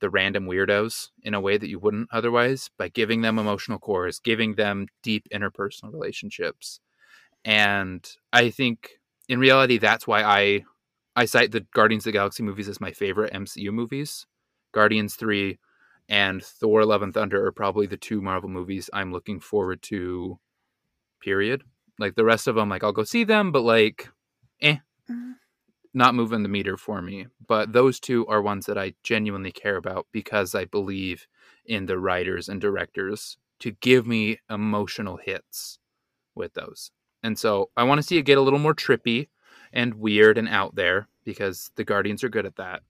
the 0.00 0.10
random 0.10 0.46
weirdos 0.46 1.08
in 1.22 1.34
a 1.34 1.40
way 1.40 1.58
that 1.58 1.68
you 1.68 1.78
wouldn't 1.78 2.08
otherwise 2.12 2.70
by 2.78 2.88
giving 2.88 3.22
them 3.22 3.38
emotional 3.38 3.78
cores, 3.78 4.20
giving 4.20 4.54
them 4.54 4.86
deep 5.02 5.26
interpersonal 5.34 5.92
relationships. 5.92 6.80
And 7.44 8.08
I 8.32 8.50
think 8.50 8.90
in 9.28 9.38
reality 9.40 9.78
that's 9.78 10.06
why 10.06 10.22
I 10.22 10.64
I 11.16 11.24
cite 11.24 11.50
the 11.50 11.66
Guardians 11.74 12.02
of 12.02 12.12
the 12.12 12.18
Galaxy 12.18 12.44
movies 12.44 12.68
as 12.68 12.80
my 12.80 12.92
favorite 12.92 13.32
MCU 13.32 13.72
movies. 13.72 14.26
Guardians 14.72 15.16
3 15.16 15.58
and 16.08 16.42
Thor 16.42 16.84
Love 16.84 17.02
and 17.02 17.12
Thunder 17.12 17.44
are 17.44 17.52
probably 17.52 17.86
the 17.86 17.96
two 17.96 18.20
Marvel 18.20 18.48
movies 18.48 18.88
I'm 18.92 19.12
looking 19.12 19.40
forward 19.40 19.82
to 19.82 20.38
period. 21.20 21.64
Like 21.98 22.14
the 22.14 22.24
rest 22.24 22.46
of 22.46 22.54
them 22.54 22.68
like 22.68 22.84
I'll 22.84 22.92
go 22.92 23.04
see 23.04 23.24
them 23.24 23.50
but 23.52 23.62
like 23.62 24.08
eh 24.60 24.78
not 25.94 26.14
moving 26.14 26.42
the 26.42 26.48
meter 26.48 26.76
for 26.76 27.00
me. 27.02 27.26
But 27.46 27.72
those 27.72 27.98
two 27.98 28.26
are 28.26 28.42
ones 28.42 28.66
that 28.66 28.78
I 28.78 28.94
genuinely 29.02 29.50
care 29.52 29.76
about 29.76 30.06
because 30.12 30.54
I 30.54 30.64
believe 30.64 31.26
in 31.64 31.86
the 31.86 31.98
writers 31.98 32.48
and 32.48 32.60
directors 32.60 33.36
to 33.60 33.72
give 33.72 34.06
me 34.06 34.38
emotional 34.50 35.16
hits 35.16 35.78
with 36.34 36.54
those. 36.54 36.90
And 37.22 37.38
so 37.38 37.70
I 37.76 37.84
want 37.84 37.98
to 37.98 38.06
see 38.06 38.18
it 38.18 38.22
get 38.22 38.38
a 38.38 38.42
little 38.42 38.58
more 38.60 38.74
trippy. 38.74 39.28
and 39.72 39.94
weird 39.94 40.38
and 40.38 40.48
out 40.48 40.74
there 40.76 41.08
because 41.24 41.70
the 41.76 41.84
Guardians 41.84 42.24
are 42.24 42.30
good 42.30 42.46
at 42.46 42.56
that. 42.56 42.82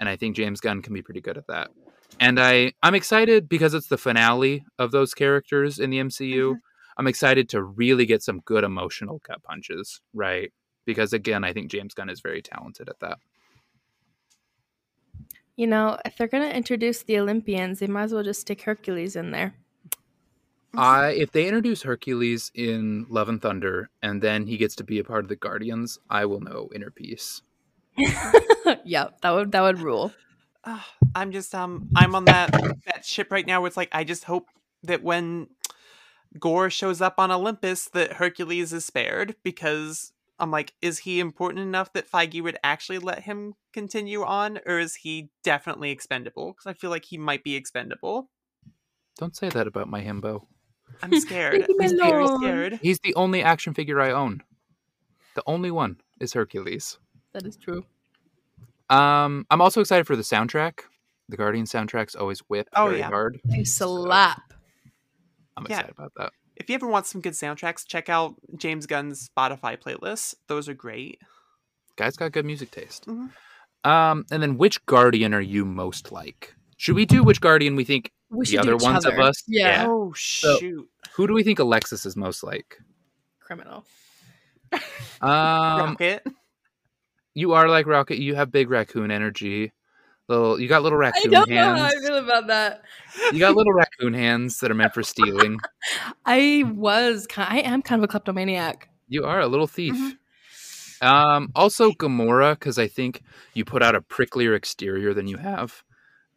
And 0.00 0.08
I 0.08 0.16
think 0.16 0.34
James 0.34 0.60
Gunn 0.60 0.82
can 0.82 0.92
be 0.92 1.02
pretty 1.02 1.20
good 1.20 1.38
at 1.38 1.46
that. 1.46 1.70
And 2.18 2.40
I, 2.40 2.72
I'm 2.82 2.94
excited 2.96 3.48
because 3.48 3.72
it's 3.72 3.86
the 3.86 3.98
finale 3.98 4.64
of 4.78 4.90
those 4.90 5.14
characters 5.14 5.78
in 5.78 5.90
the 5.90 5.98
MCU. 6.00 6.54
Mhm. 6.54 6.58
I'm 6.96 7.06
excited 7.06 7.48
to 7.50 7.62
really 7.62 8.06
get 8.06 8.22
some 8.22 8.40
good 8.40 8.64
emotional 8.64 9.20
gut 9.26 9.42
punches, 9.42 10.00
right? 10.12 10.52
Because 10.84 11.12
again, 11.12 11.44
I 11.44 11.52
think 11.52 11.70
James 11.70 11.94
Gunn 11.94 12.10
is 12.10 12.20
very 12.20 12.42
talented 12.42 12.88
at 12.88 13.00
that. 13.00 13.18
You 15.56 15.66
know, 15.66 15.98
if 16.04 16.16
they're 16.16 16.28
gonna 16.28 16.48
introduce 16.48 17.02
the 17.02 17.18
Olympians, 17.18 17.78
they 17.78 17.86
might 17.86 18.04
as 18.04 18.14
well 18.14 18.24
just 18.24 18.40
stick 18.40 18.62
Hercules 18.62 19.16
in 19.16 19.30
there. 19.30 19.54
I 20.76 21.10
if 21.10 21.30
they 21.30 21.46
introduce 21.46 21.82
Hercules 21.82 22.50
in 22.54 23.06
Love 23.08 23.28
and 23.28 23.40
Thunder 23.40 23.90
and 24.02 24.20
then 24.20 24.46
he 24.46 24.56
gets 24.56 24.74
to 24.76 24.84
be 24.84 24.98
a 24.98 25.04
part 25.04 25.24
of 25.24 25.28
the 25.28 25.36
Guardians, 25.36 25.98
I 26.10 26.26
will 26.26 26.40
know 26.40 26.68
inner 26.74 26.90
peace. 26.90 27.42
yep, 28.84 29.20
that 29.20 29.30
would 29.30 29.52
that 29.52 29.60
would 29.60 29.78
rule. 29.80 30.12
Ah, 30.64 30.86
I'm 31.14 31.30
just 31.30 31.54
um 31.54 31.88
I'm 31.94 32.14
on 32.14 32.24
that 32.24 32.50
that 32.86 33.04
ship 33.04 33.30
right 33.30 33.46
now 33.46 33.60
where 33.60 33.68
it's 33.68 33.76
like 33.76 33.90
I 33.92 34.04
just 34.04 34.24
hope 34.24 34.48
that 34.82 35.02
when 35.02 35.48
Gorr 36.38 36.70
shows 36.70 37.00
up 37.00 37.14
on 37.18 37.30
Olympus 37.30 37.86
that 37.90 38.14
Hercules 38.14 38.72
is 38.72 38.84
spared 38.84 39.36
because 39.42 40.12
I'm 40.38 40.50
like, 40.50 40.74
is 40.82 40.98
he 41.00 41.20
important 41.20 41.60
enough 41.60 41.92
that 41.92 42.10
Feige 42.10 42.42
would 42.42 42.58
actually 42.64 42.98
let 42.98 43.20
him 43.22 43.54
continue 43.72 44.24
on, 44.24 44.58
or 44.66 44.78
is 44.78 44.96
he 44.96 45.30
definitely 45.44 45.90
expendable? 45.90 46.52
Because 46.52 46.66
I 46.66 46.72
feel 46.72 46.90
like 46.90 47.04
he 47.04 47.18
might 47.18 47.44
be 47.44 47.54
expendable. 47.54 48.30
Don't 49.16 49.36
say 49.36 49.48
that 49.48 49.66
about 49.68 49.88
my 49.88 50.02
himbo. 50.02 50.46
I'm 51.02 51.14
scared. 51.20 51.66
Leave 51.68 51.92
I'm 51.92 51.96
very 51.98 52.26
scared. 52.26 52.78
He's 52.82 52.98
the 53.00 53.14
only 53.14 53.42
action 53.42 53.74
figure 53.74 54.00
I 54.00 54.10
own. 54.10 54.42
The 55.36 55.42
only 55.46 55.70
one 55.70 55.98
is 56.20 56.32
Hercules. 56.32 56.98
That 57.32 57.46
is 57.46 57.56
true. 57.56 57.84
Um, 58.90 59.46
I'm 59.50 59.60
also 59.60 59.80
excited 59.80 60.06
for 60.06 60.16
the 60.16 60.22
soundtrack. 60.22 60.80
The 61.28 61.36
Guardian 61.36 61.64
soundtracks 61.64 62.14
always 62.18 62.40
whip 62.40 62.68
Oh, 62.74 62.86
very 62.86 62.98
yeah. 62.98 63.08
hard. 63.08 63.40
They 63.44 63.64
slap. 63.64 64.52
I'm 65.56 65.66
Yeah. 65.68 65.76
excited 65.80 65.94
about 65.96 66.12
that. 66.16 66.32
If 66.56 66.68
you 66.68 66.74
ever 66.76 66.86
want 66.86 67.06
some 67.06 67.20
good 67.20 67.32
soundtracks, 67.32 67.86
check 67.86 68.08
out 68.08 68.34
James 68.56 68.86
Gunn's 68.86 69.28
Spotify 69.28 69.76
playlists. 69.80 70.34
Those 70.46 70.68
are 70.68 70.74
great. 70.74 71.20
Guy's 71.96 72.16
got 72.16 72.32
good 72.32 72.44
music 72.44 72.70
taste. 72.70 73.06
Mhm. 73.06 73.30
Um, 73.84 74.24
and 74.30 74.42
then 74.42 74.56
which 74.56 74.84
Guardian 74.86 75.34
are 75.34 75.40
you 75.40 75.64
most 75.64 76.10
like? 76.12 76.54
Should 76.76 76.96
we 76.96 77.06
do 77.06 77.22
which 77.22 77.40
Guardian 77.40 77.76
we 77.76 77.84
think 77.84 78.12
We 78.30 78.44
the 78.44 78.50
should 78.52 78.62
do 78.62 78.74
other 78.74 78.84
ones 78.84 79.04
of 79.04 79.18
us? 79.18 79.42
Yeah. 79.46 79.86
Oh 79.88 80.12
So- 80.16 80.58
shoot. 80.58 80.88
Who 81.14 81.26
do 81.26 81.34
we 81.34 81.42
think 81.44 81.58
Alexis 81.58 82.04
is 82.06 82.16
most 82.16 82.42
like? 82.42 82.78
Criminal. 83.40 83.84
Um, 85.20 85.90
Rocket. 85.90 86.26
you 87.34 87.52
are 87.52 87.68
like 87.68 87.86
Rocket. 87.86 88.18
You 88.18 88.34
have 88.34 88.50
big 88.50 88.70
raccoon 88.70 89.10
energy. 89.10 89.72
Little, 90.28 90.58
you 90.58 90.68
got 90.68 90.82
little 90.82 90.96
raccoon 90.98 91.34
I 91.34 91.40
raccoon 91.40 91.54
don't 91.54 91.54
know 91.54 91.76
how 91.76 91.82
I 91.84 91.88
hands. 91.90 92.06
feel 92.06 92.16
about 92.16 92.46
that. 92.46 92.82
You 93.32 93.38
got 93.38 93.54
little 93.54 93.72
raccoon 93.74 94.14
hands 94.14 94.58
that 94.60 94.70
are 94.70 94.74
meant 94.74 94.94
for 94.94 95.02
stealing. 95.02 95.58
I 96.24 96.64
was 96.74 97.26
I 97.36 97.60
am 97.60 97.82
kind 97.82 98.00
of 98.00 98.04
a 98.04 98.08
kleptomaniac. 98.08 98.88
You 99.08 99.24
are 99.24 99.40
a 99.40 99.46
little 99.46 99.66
thief. 99.66 99.94
Mm-hmm. 99.94 101.06
Um, 101.06 101.50
also 101.54 101.90
Gamora, 101.92 102.54
because 102.54 102.78
I 102.78 102.88
think 102.88 103.22
you 103.52 103.66
put 103.66 103.82
out 103.82 103.94
a 103.94 104.00
pricklier 104.00 104.56
exterior 104.56 105.12
than 105.12 105.26
you 105.26 105.36
have. 105.36 105.82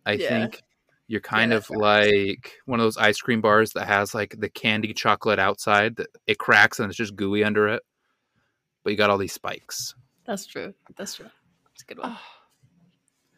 I 0.05 0.13
Yeah. 0.13 0.27
think 0.27 0.61
you're 1.07 1.21
kind 1.21 1.53
that's 1.53 1.69
of 1.69 1.77
like 1.77 2.55
one 2.65 2.81
of 2.81 2.83
those 2.85 2.97
ice 2.97 3.21
cream 3.21 3.39
bars 3.39 3.71
that 3.73 3.87
has 3.87 4.13
like 4.13 4.35
the 4.37 4.49
candy 4.49 4.93
chocolate 4.93 5.39
outside 5.39 5.95
that 5.95 6.07
it 6.25 6.37
cracks 6.37 6.79
and 6.79 6.89
it's 6.89 6.97
just 6.97 7.15
gooey 7.15 7.45
under 7.45 7.69
it. 7.69 7.83
But 8.83 8.91
you 8.91 8.97
got 8.97 9.09
all 9.09 9.17
these 9.17 9.31
spikes. 9.33 9.95
That's 10.25 10.45
true. 10.45 10.73
That's 10.97 11.15
true. 11.15 11.29
It's 11.73 11.83
a 11.83 11.85
good 11.85 11.99
one. 11.99 12.17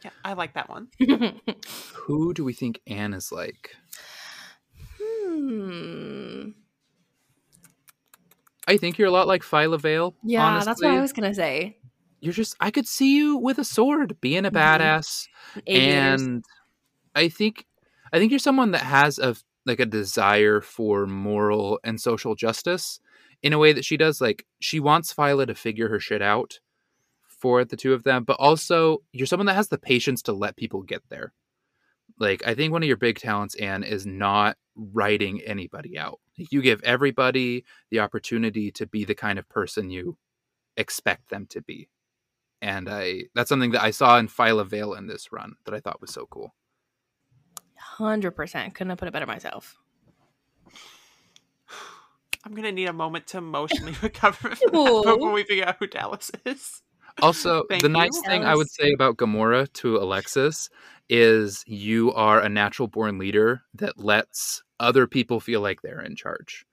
Yeah, 0.03 0.11
I 0.23 0.33
like 0.33 0.53
that 0.53 0.69
one. 0.69 0.87
Who 1.93 2.33
do 2.33 2.43
we 2.43 2.53
think 2.53 2.79
Anne 2.87 3.13
is 3.13 3.31
like? 3.31 3.75
hmm. 4.97 6.49
I 8.67 8.77
think 8.77 8.97
you're 8.97 9.07
a 9.07 9.11
lot 9.11 9.27
like 9.27 9.41
Phyla 9.41 9.79
Vale. 9.79 10.15
Yeah, 10.23 10.61
that's 10.63 10.81
what 10.81 10.91
I 10.91 11.01
was 11.01 11.11
gonna 11.13 11.33
say. 11.33 11.77
You're 12.21 12.33
just 12.33 12.55
I 12.59 12.69
could 12.71 12.87
see 12.87 13.15
you 13.15 13.37
with 13.37 13.57
a 13.57 13.63
sword, 13.63 14.17
being 14.21 14.45
a 14.45 14.51
Mhm. 14.51 14.55
badass. 14.55 15.27
Aviators. 15.65 16.21
and 16.21 16.45
i 17.15 17.27
think 17.27 17.65
i 18.13 18.19
think 18.19 18.29
you're 18.31 18.37
someone 18.37 18.69
that 18.69 18.83
has 18.83 19.17
a 19.17 19.35
like 19.65 19.79
a 19.79 19.85
desire 19.85 20.61
for 20.61 21.07
moral 21.07 21.79
and 21.83 21.99
social 21.99 22.35
justice 22.35 22.99
in 23.41 23.51
a 23.51 23.57
way 23.57 23.73
that 23.73 23.83
she 23.83 23.97
does 23.97 24.21
like 24.21 24.45
she 24.59 24.79
wants 24.79 25.11
Phyla 25.11 25.47
to 25.47 25.55
figure 25.55 25.89
her 25.89 25.99
shit 25.99 26.21
out 26.21 26.59
for 27.39 27.63
the 27.63 27.77
two 27.77 27.93
of 27.93 28.03
them 28.03 28.23
but 28.23 28.37
also 28.39 28.99
you're 29.11 29.27
someone 29.27 29.45
that 29.45 29.55
has 29.55 29.69
the 29.69 29.77
patience 29.77 30.21
to 30.21 30.33
let 30.33 30.55
people 30.55 30.81
get 30.81 31.01
there 31.09 31.33
like 32.19 32.45
i 32.45 32.53
think 32.53 32.71
one 32.71 32.83
of 32.83 32.87
your 32.87 32.97
big 32.97 33.17
talents 33.17 33.55
anne 33.55 33.83
is 33.83 34.05
not 34.05 34.57
writing 34.75 35.41
anybody 35.41 35.97
out 35.97 36.19
you 36.35 36.61
give 36.61 36.81
everybody 36.83 37.65
the 37.91 37.99
opportunity 37.99 38.71
to 38.71 38.85
be 38.85 39.03
the 39.03 39.15
kind 39.15 39.39
of 39.39 39.47
person 39.49 39.89
you 39.89 40.17
expect 40.77 41.29
them 41.29 41.45
to 41.47 41.61
be 41.61 41.89
and 42.61 42.89
I 42.89 43.23
that's 43.35 43.49
something 43.49 43.71
that 43.71 43.83
I 43.83 43.91
saw 43.91 44.17
in 44.17 44.27
Phyla 44.27 44.65
Vale 44.65 44.93
in 44.93 45.07
this 45.07 45.31
run 45.31 45.55
that 45.65 45.73
I 45.73 45.79
thought 45.79 46.01
was 46.01 46.11
so 46.11 46.27
cool. 46.29 46.53
Hundred 47.75 48.31
percent. 48.31 48.73
Couldn't 48.75 48.89
have 48.89 48.99
put 48.99 49.07
it 49.07 49.11
better 49.11 49.25
myself. 49.25 49.77
I'm 52.45 52.53
gonna 52.53 52.71
need 52.71 52.89
a 52.89 52.93
moment 52.93 53.27
to 53.27 53.37
emotionally 53.37 53.95
recover 54.01 54.49
Aw. 54.73 55.03
before 55.03 55.31
we 55.31 55.43
figure 55.43 55.65
out 55.65 55.77
who 55.79 55.87
Dallas 55.87 56.31
is. 56.45 56.81
Also, 57.21 57.63
Thank 57.69 57.81
the 57.81 57.87
you. 57.87 57.93
nice 57.93 58.19
thing 58.25 58.43
I 58.43 58.55
would 58.55 58.69
say 58.69 58.91
about 58.93 59.17
Gamora 59.17 59.71
to 59.73 59.97
Alexis 59.97 60.69
is 61.09 61.63
you 61.67 62.13
are 62.13 62.39
a 62.39 62.49
natural 62.49 62.87
born 62.87 63.17
leader 63.17 63.63
that 63.73 63.99
lets 63.99 64.61
other 64.79 65.07
people 65.07 65.39
feel 65.39 65.61
like 65.61 65.81
they're 65.81 66.01
in 66.01 66.15
charge. 66.15 66.65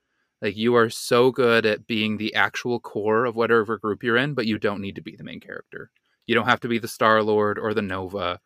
Like 0.42 0.56
you 0.56 0.74
are 0.74 0.90
so 0.90 1.30
good 1.30 1.64
at 1.64 1.86
being 1.86 2.18
the 2.18 2.34
actual 2.34 2.78
core 2.78 3.24
of 3.24 3.36
whatever 3.36 3.78
group 3.78 4.02
you're 4.02 4.18
in, 4.18 4.34
but 4.34 4.46
you 4.46 4.58
don't 4.58 4.82
need 4.82 4.96
to 4.96 5.02
be 5.02 5.16
the 5.16 5.24
main 5.24 5.40
character. 5.40 5.90
You 6.26 6.34
don't 6.34 6.46
have 6.46 6.60
to 6.60 6.68
be 6.68 6.78
the 6.78 6.88
Star 6.88 7.22
Lord 7.22 7.58
or 7.58 7.72
the 7.72 7.82
Nova, 7.82 8.40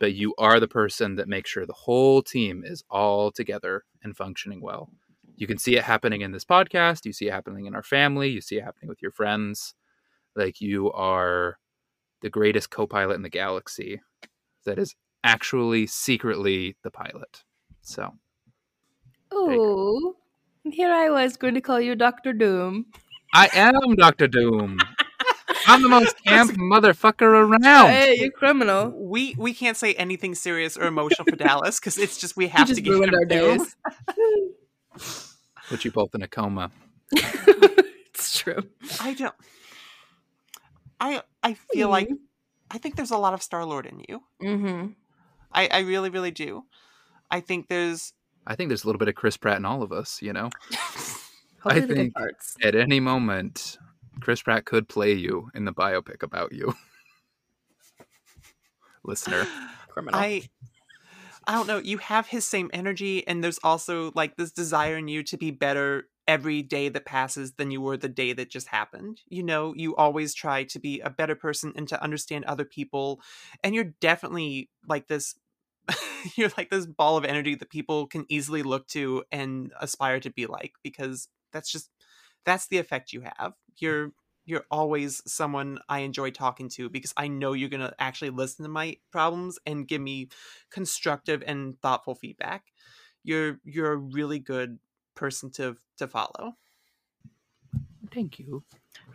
but 0.00 0.14
you 0.14 0.34
are 0.38 0.58
the 0.58 0.68
person 0.68 1.16
that 1.16 1.28
makes 1.28 1.50
sure 1.50 1.64
the 1.64 1.72
whole 1.72 2.22
team 2.22 2.64
is 2.64 2.82
all 2.90 3.30
together 3.30 3.84
and 4.02 4.16
functioning 4.16 4.60
well. 4.60 4.90
You 5.36 5.46
can 5.46 5.58
see 5.58 5.76
it 5.76 5.84
happening 5.84 6.22
in 6.22 6.32
this 6.32 6.44
podcast. 6.44 7.04
You 7.04 7.12
see 7.12 7.28
it 7.28 7.32
happening 7.32 7.66
in 7.66 7.74
our 7.74 7.82
family. 7.82 8.28
You 8.28 8.40
see 8.40 8.56
it 8.56 8.64
happening 8.64 8.88
with 8.88 9.00
your 9.00 9.12
friends. 9.12 9.74
Like 10.36 10.60
you 10.60 10.92
are 10.92 11.58
the 12.22 12.30
greatest 12.30 12.70
co 12.70 12.86
pilot 12.86 13.14
in 13.14 13.22
the 13.22 13.28
galaxy 13.28 14.00
that 14.64 14.78
is 14.78 14.94
actually 15.24 15.86
secretly 15.86 16.76
the 16.82 16.90
pilot. 16.90 17.42
So 17.82 18.14
Oh, 19.30 20.16
Here 20.64 20.90
I 20.92 21.10
was 21.10 21.36
going 21.36 21.54
to 21.54 21.60
call 21.60 21.80
you 21.80 21.94
Doctor 21.94 22.32
Doom. 22.32 22.86
I 23.34 23.48
am 23.52 23.94
Doctor 23.96 24.26
Doom. 24.26 24.78
I'm 25.66 25.82
the 25.82 25.88
most 25.88 26.16
camp 26.24 26.52
motherfucker 26.52 27.22
around. 27.22 27.90
Hey, 27.90 28.14
you 28.18 28.30
criminal. 28.30 28.90
We 28.96 29.34
we 29.38 29.52
can't 29.52 29.76
say 29.76 29.92
anything 29.94 30.34
serious 30.34 30.76
or 30.76 30.84
emotional 30.86 31.24
for 31.28 31.36
Dallas 31.36 31.78
because 31.78 31.98
it's 31.98 32.16
just 32.18 32.36
we 32.36 32.44
You 32.44 32.50
have 32.50 32.68
just 32.68 32.76
to 32.78 32.82
get 32.82 32.90
ruined 32.90 33.12
him 33.12 33.18
our 33.20 33.26
through. 33.26 33.58
days. 33.58 35.36
Put 35.68 35.84
you 35.84 35.90
both 35.90 36.14
in 36.14 36.22
a 36.22 36.28
coma. 36.28 36.70
it's 37.12 38.38
true. 38.38 38.62
I 39.00 39.12
don't. 39.14 39.34
I 41.00 41.22
I 41.42 41.54
feel 41.54 41.88
like 41.88 42.08
I 42.70 42.78
think 42.78 42.96
there's 42.96 43.10
a 43.10 43.18
lot 43.18 43.34
of 43.34 43.42
Star 43.42 43.64
Lord 43.64 43.86
in 43.86 44.02
you. 44.08 44.22
Mm-hmm. 44.42 44.86
I 45.52 45.68
I 45.68 45.78
really 45.80 46.10
really 46.10 46.30
do. 46.30 46.64
I 47.30 47.40
think 47.40 47.68
there's. 47.68 48.12
I 48.46 48.54
think 48.56 48.68
there's 48.68 48.84
a 48.84 48.86
little 48.86 48.98
bit 48.98 49.08
of 49.08 49.14
Chris 49.14 49.36
Pratt 49.36 49.58
in 49.58 49.66
all 49.66 49.82
of 49.82 49.92
us, 49.92 50.22
you 50.22 50.32
know? 50.32 50.48
I 51.66 51.80
think- 51.80 52.14
At 52.62 52.74
any 52.74 52.98
moment, 52.98 53.76
Chris 54.20 54.40
Pratt 54.40 54.64
could 54.64 54.88
play 54.88 55.12
you 55.12 55.50
in 55.54 55.66
the 55.66 55.72
biopic 55.72 56.22
about 56.22 56.52
you. 56.52 56.74
Listener. 59.04 59.46
Criminal. 59.88 60.18
I 60.18 60.48
I 61.46 61.52
don't 61.52 61.66
know, 61.66 61.78
you 61.78 61.98
have 61.98 62.26
his 62.26 62.46
same 62.46 62.70
energy 62.72 63.26
and 63.26 63.42
there's 63.42 63.58
also 63.62 64.12
like 64.14 64.36
this 64.36 64.52
desire 64.52 64.96
in 64.98 65.08
you 65.08 65.22
to 65.24 65.36
be 65.36 65.50
better 65.50 66.08
every 66.28 66.62
day 66.62 66.90
that 66.90 67.06
passes 67.06 67.54
than 67.54 67.72
you 67.72 67.80
were 67.80 67.96
the 67.98 68.08
day 68.08 68.34
that 68.34 68.50
just 68.50 68.68
happened. 68.68 69.22
You 69.28 69.42
know, 69.42 69.74
you 69.74 69.96
always 69.96 70.34
try 70.34 70.64
to 70.64 70.78
be 70.80 71.00
a 71.00 71.10
better 71.10 71.34
person 71.34 71.72
and 71.76 71.88
to 71.88 72.02
understand 72.02 72.44
other 72.46 72.66
people 72.66 73.22
and 73.64 73.74
you're 73.74 73.94
definitely 74.00 74.70
like 74.86 75.08
this 75.08 75.36
you're 76.36 76.50
like 76.56 76.70
this 76.70 76.86
ball 76.86 77.16
of 77.16 77.24
energy 77.24 77.54
that 77.54 77.70
people 77.70 78.06
can 78.06 78.26
easily 78.28 78.62
look 78.62 78.86
to 78.88 79.24
and 79.32 79.72
aspire 79.80 80.20
to 80.20 80.30
be 80.30 80.46
like 80.46 80.74
because 80.82 81.28
that's 81.52 81.70
just 81.72 81.90
that's 82.44 82.68
the 82.68 82.78
effect 82.78 83.12
you 83.12 83.22
have. 83.22 83.54
You're 83.78 84.12
you're 84.44 84.64
always 84.70 85.22
someone 85.30 85.78
I 85.90 86.00
enjoy 86.00 86.30
talking 86.30 86.70
to 86.70 86.88
because 86.88 87.12
I 87.18 87.28
know 87.28 87.52
you're 87.52 87.68
going 87.68 87.82
to 87.82 87.94
actually 87.98 88.30
listen 88.30 88.62
to 88.62 88.70
my 88.70 88.96
problems 89.12 89.58
and 89.66 89.86
give 89.86 90.00
me 90.00 90.28
constructive 90.70 91.42
and 91.46 91.78
thoughtful 91.82 92.14
feedback. 92.14 92.64
You're 93.24 93.60
you're 93.64 93.92
a 93.92 93.96
really 93.96 94.38
good 94.38 94.78
person 95.18 95.50
to 95.50 95.76
to 95.98 96.06
follow. 96.06 96.54
Thank 98.14 98.38
you. 98.38 98.62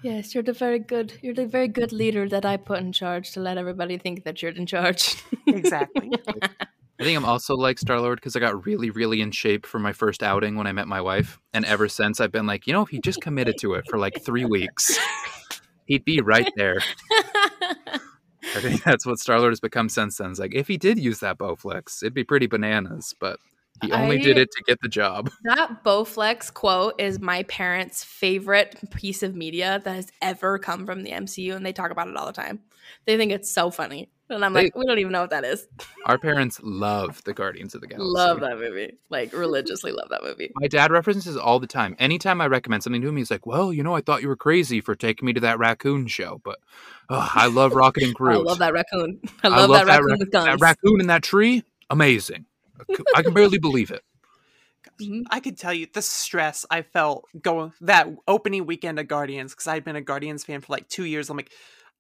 Yes, 0.04 0.34
you're 0.34 0.44
the 0.44 0.54
very 0.54 0.80
good. 0.80 1.14
You're 1.22 1.34
the 1.34 1.48
very 1.48 1.68
good 1.68 1.92
leader 1.92 2.28
that 2.30 2.46
I 2.46 2.58
put 2.58 2.80
in 2.80 2.92
charge 2.92 3.32
to 3.32 3.40
let 3.40 3.58
everybody 3.58 3.98
think 3.98 4.26
that 4.26 4.42
you're 4.42 4.52
in 4.52 4.66
charge. 4.66 5.16
Exactly. 5.48 6.12
I 7.00 7.04
think 7.04 7.18
I'm 7.18 7.26
also 7.26 7.56
like 7.56 7.80
Star 7.80 8.00
Lord 8.00 8.18
because 8.18 8.36
I 8.36 8.40
got 8.40 8.66
really, 8.66 8.92
really 8.92 9.22
in 9.22 9.32
shape 9.32 9.66
for 9.66 9.80
my 9.80 9.94
first 9.94 10.22
outing 10.22 10.56
when 10.56 10.68
I 10.68 10.72
met 10.74 10.88
my 10.88 11.02
wife, 11.02 11.40
and 11.54 11.66
ever 11.66 11.88
since 11.90 12.22
I've 12.22 12.32
been 12.32 12.46
like, 12.46 12.68
you 12.68 12.74
know, 12.74 12.84
if 12.84 12.90
he 12.90 13.00
just 13.00 13.22
committed 13.22 13.56
to 13.62 13.74
it 13.74 13.86
for 13.90 13.98
like 13.98 14.24
three 14.24 14.46
weeks, 14.46 14.98
he'd 15.86 16.06
be 16.06 16.22
right 16.22 16.52
there. 16.56 16.80
I 18.56 18.62
think 18.62 18.84
that's 18.84 19.06
what 19.06 19.18
Star 19.20 19.40
Lord 19.40 19.52
has 19.52 19.60
become 19.60 19.90
since 19.90 20.18
then. 20.18 20.32
It's 20.32 20.40
like 20.40 20.54
if 20.54 20.68
he 20.68 20.78
did 20.78 21.00
use 21.00 21.20
that 21.20 21.40
Bowflex, 21.40 22.04
it'd 22.04 22.14
be 22.14 22.24
pretty 22.24 22.46
bananas, 22.46 23.16
but 23.20 23.40
he 23.86 23.92
only 23.92 24.20
did 24.20 24.38
it 24.38 24.52
to 24.52 24.64
get 24.64 24.80
the 24.82 24.90
job. 24.90 25.30
that 25.44 25.84
Bowflex 25.84 26.54
quote 26.54 27.00
is 27.00 27.20
my 27.20 27.44
parents' 27.44 28.04
favorite 28.04 28.76
piece 28.96 29.24
of 29.24 29.36
media 29.36 29.82
that 29.84 29.96
has 29.96 30.12
ever 30.22 30.58
come 30.60 30.86
from 30.86 31.04
the 31.04 31.12
MCU, 31.12 31.56
and 31.56 31.66
they 31.66 31.74
talk 31.74 31.92
about 31.92 32.08
it 32.08 32.16
all 32.16 32.26
the 32.26 32.34
time. 32.34 32.60
They 33.06 33.18
think 33.18 33.32
it's 33.32 33.50
so 33.50 33.72
funny, 33.72 34.10
and 34.30 34.44
I'm 34.44 34.54
They- 34.54 34.64
like, 34.64 34.76
we 34.76 34.86
don't 34.86 35.00
even 35.00 35.12
know 35.14 35.22
what 35.22 35.30
that 35.30 35.46
is. 35.46 35.68
Our 36.06 36.18
parents 36.18 36.60
love 36.64 37.24
the 37.24 37.34
Guardians 37.34 37.74
of 37.76 37.82
the 37.82 37.88
Galaxy. 37.88 38.06
Love 38.10 38.42
that 38.42 38.58
movie, 38.58 38.98
like 39.10 39.32
religiously 39.34 39.92
love 39.94 40.10
that 40.10 40.22
movie. 40.22 40.52
My 40.56 40.68
dad 40.68 40.92
references 40.92 41.38
all 41.38 41.60
the 41.60 41.68
time. 41.68 41.96
Anytime 41.98 42.42
I 42.42 42.48
recommend 42.48 42.84
something 42.84 43.02
to 43.02 43.08
him, 43.08 43.16
he's 43.16 43.32
like, 43.32 43.46
"Well, 43.46 43.72
you 43.72 43.84
know, 43.84 43.96
I 43.96 44.02
thought 44.02 44.22
you 44.22 44.28
were 44.28 44.36
crazy 44.36 44.82
for 44.82 44.96
taking 44.96 45.26
me 45.26 45.34
to 45.34 45.40
that 45.42 45.60
raccoon 45.60 46.08
show, 46.08 46.42
but 46.44 46.60
oh, 47.10 47.32
I 47.34 47.48
love 47.48 47.74
Rocket 47.74 48.04
and 48.04 48.16
Crew. 48.16 48.32
I 48.40 48.44
love 48.44 48.60
that 48.60 48.74
raccoon. 48.74 49.22
I 49.44 49.48
love, 49.48 49.70
that 49.70 49.86
raccoon 49.88 50.06
rac- 50.12 50.20
with 50.20 50.32
guns. 50.32 50.46
That 50.46 50.62
raccoon 50.62 51.00
in 51.00 51.08
that 51.08 51.24
tree, 51.24 51.64
amazing. 51.90 52.46
I 53.16 53.22
can 53.22 53.34
barely 53.34 53.60
believe 53.60 53.92
it. 53.92 54.04
Mhm. 55.02 55.24
I 55.32 55.40
could 55.40 55.58
tell 55.58 55.74
you 55.74 55.88
the 55.92 56.02
stress 56.02 56.66
I 56.70 56.82
felt 56.82 57.26
going 57.42 57.74
that 57.82 58.08
opening 58.28 58.66
weekend 58.66 59.00
of 59.00 59.08
Guardians 59.08 59.54
because 59.54 59.68
I'd 59.68 59.86
been 59.86 59.96
a 59.96 60.02
Guardians 60.02 60.44
fan 60.44 60.62
for 60.62 60.74
like 60.74 60.90
two 60.90 61.06
years. 61.06 61.30
I'm 61.30 61.38
like, 61.38 61.52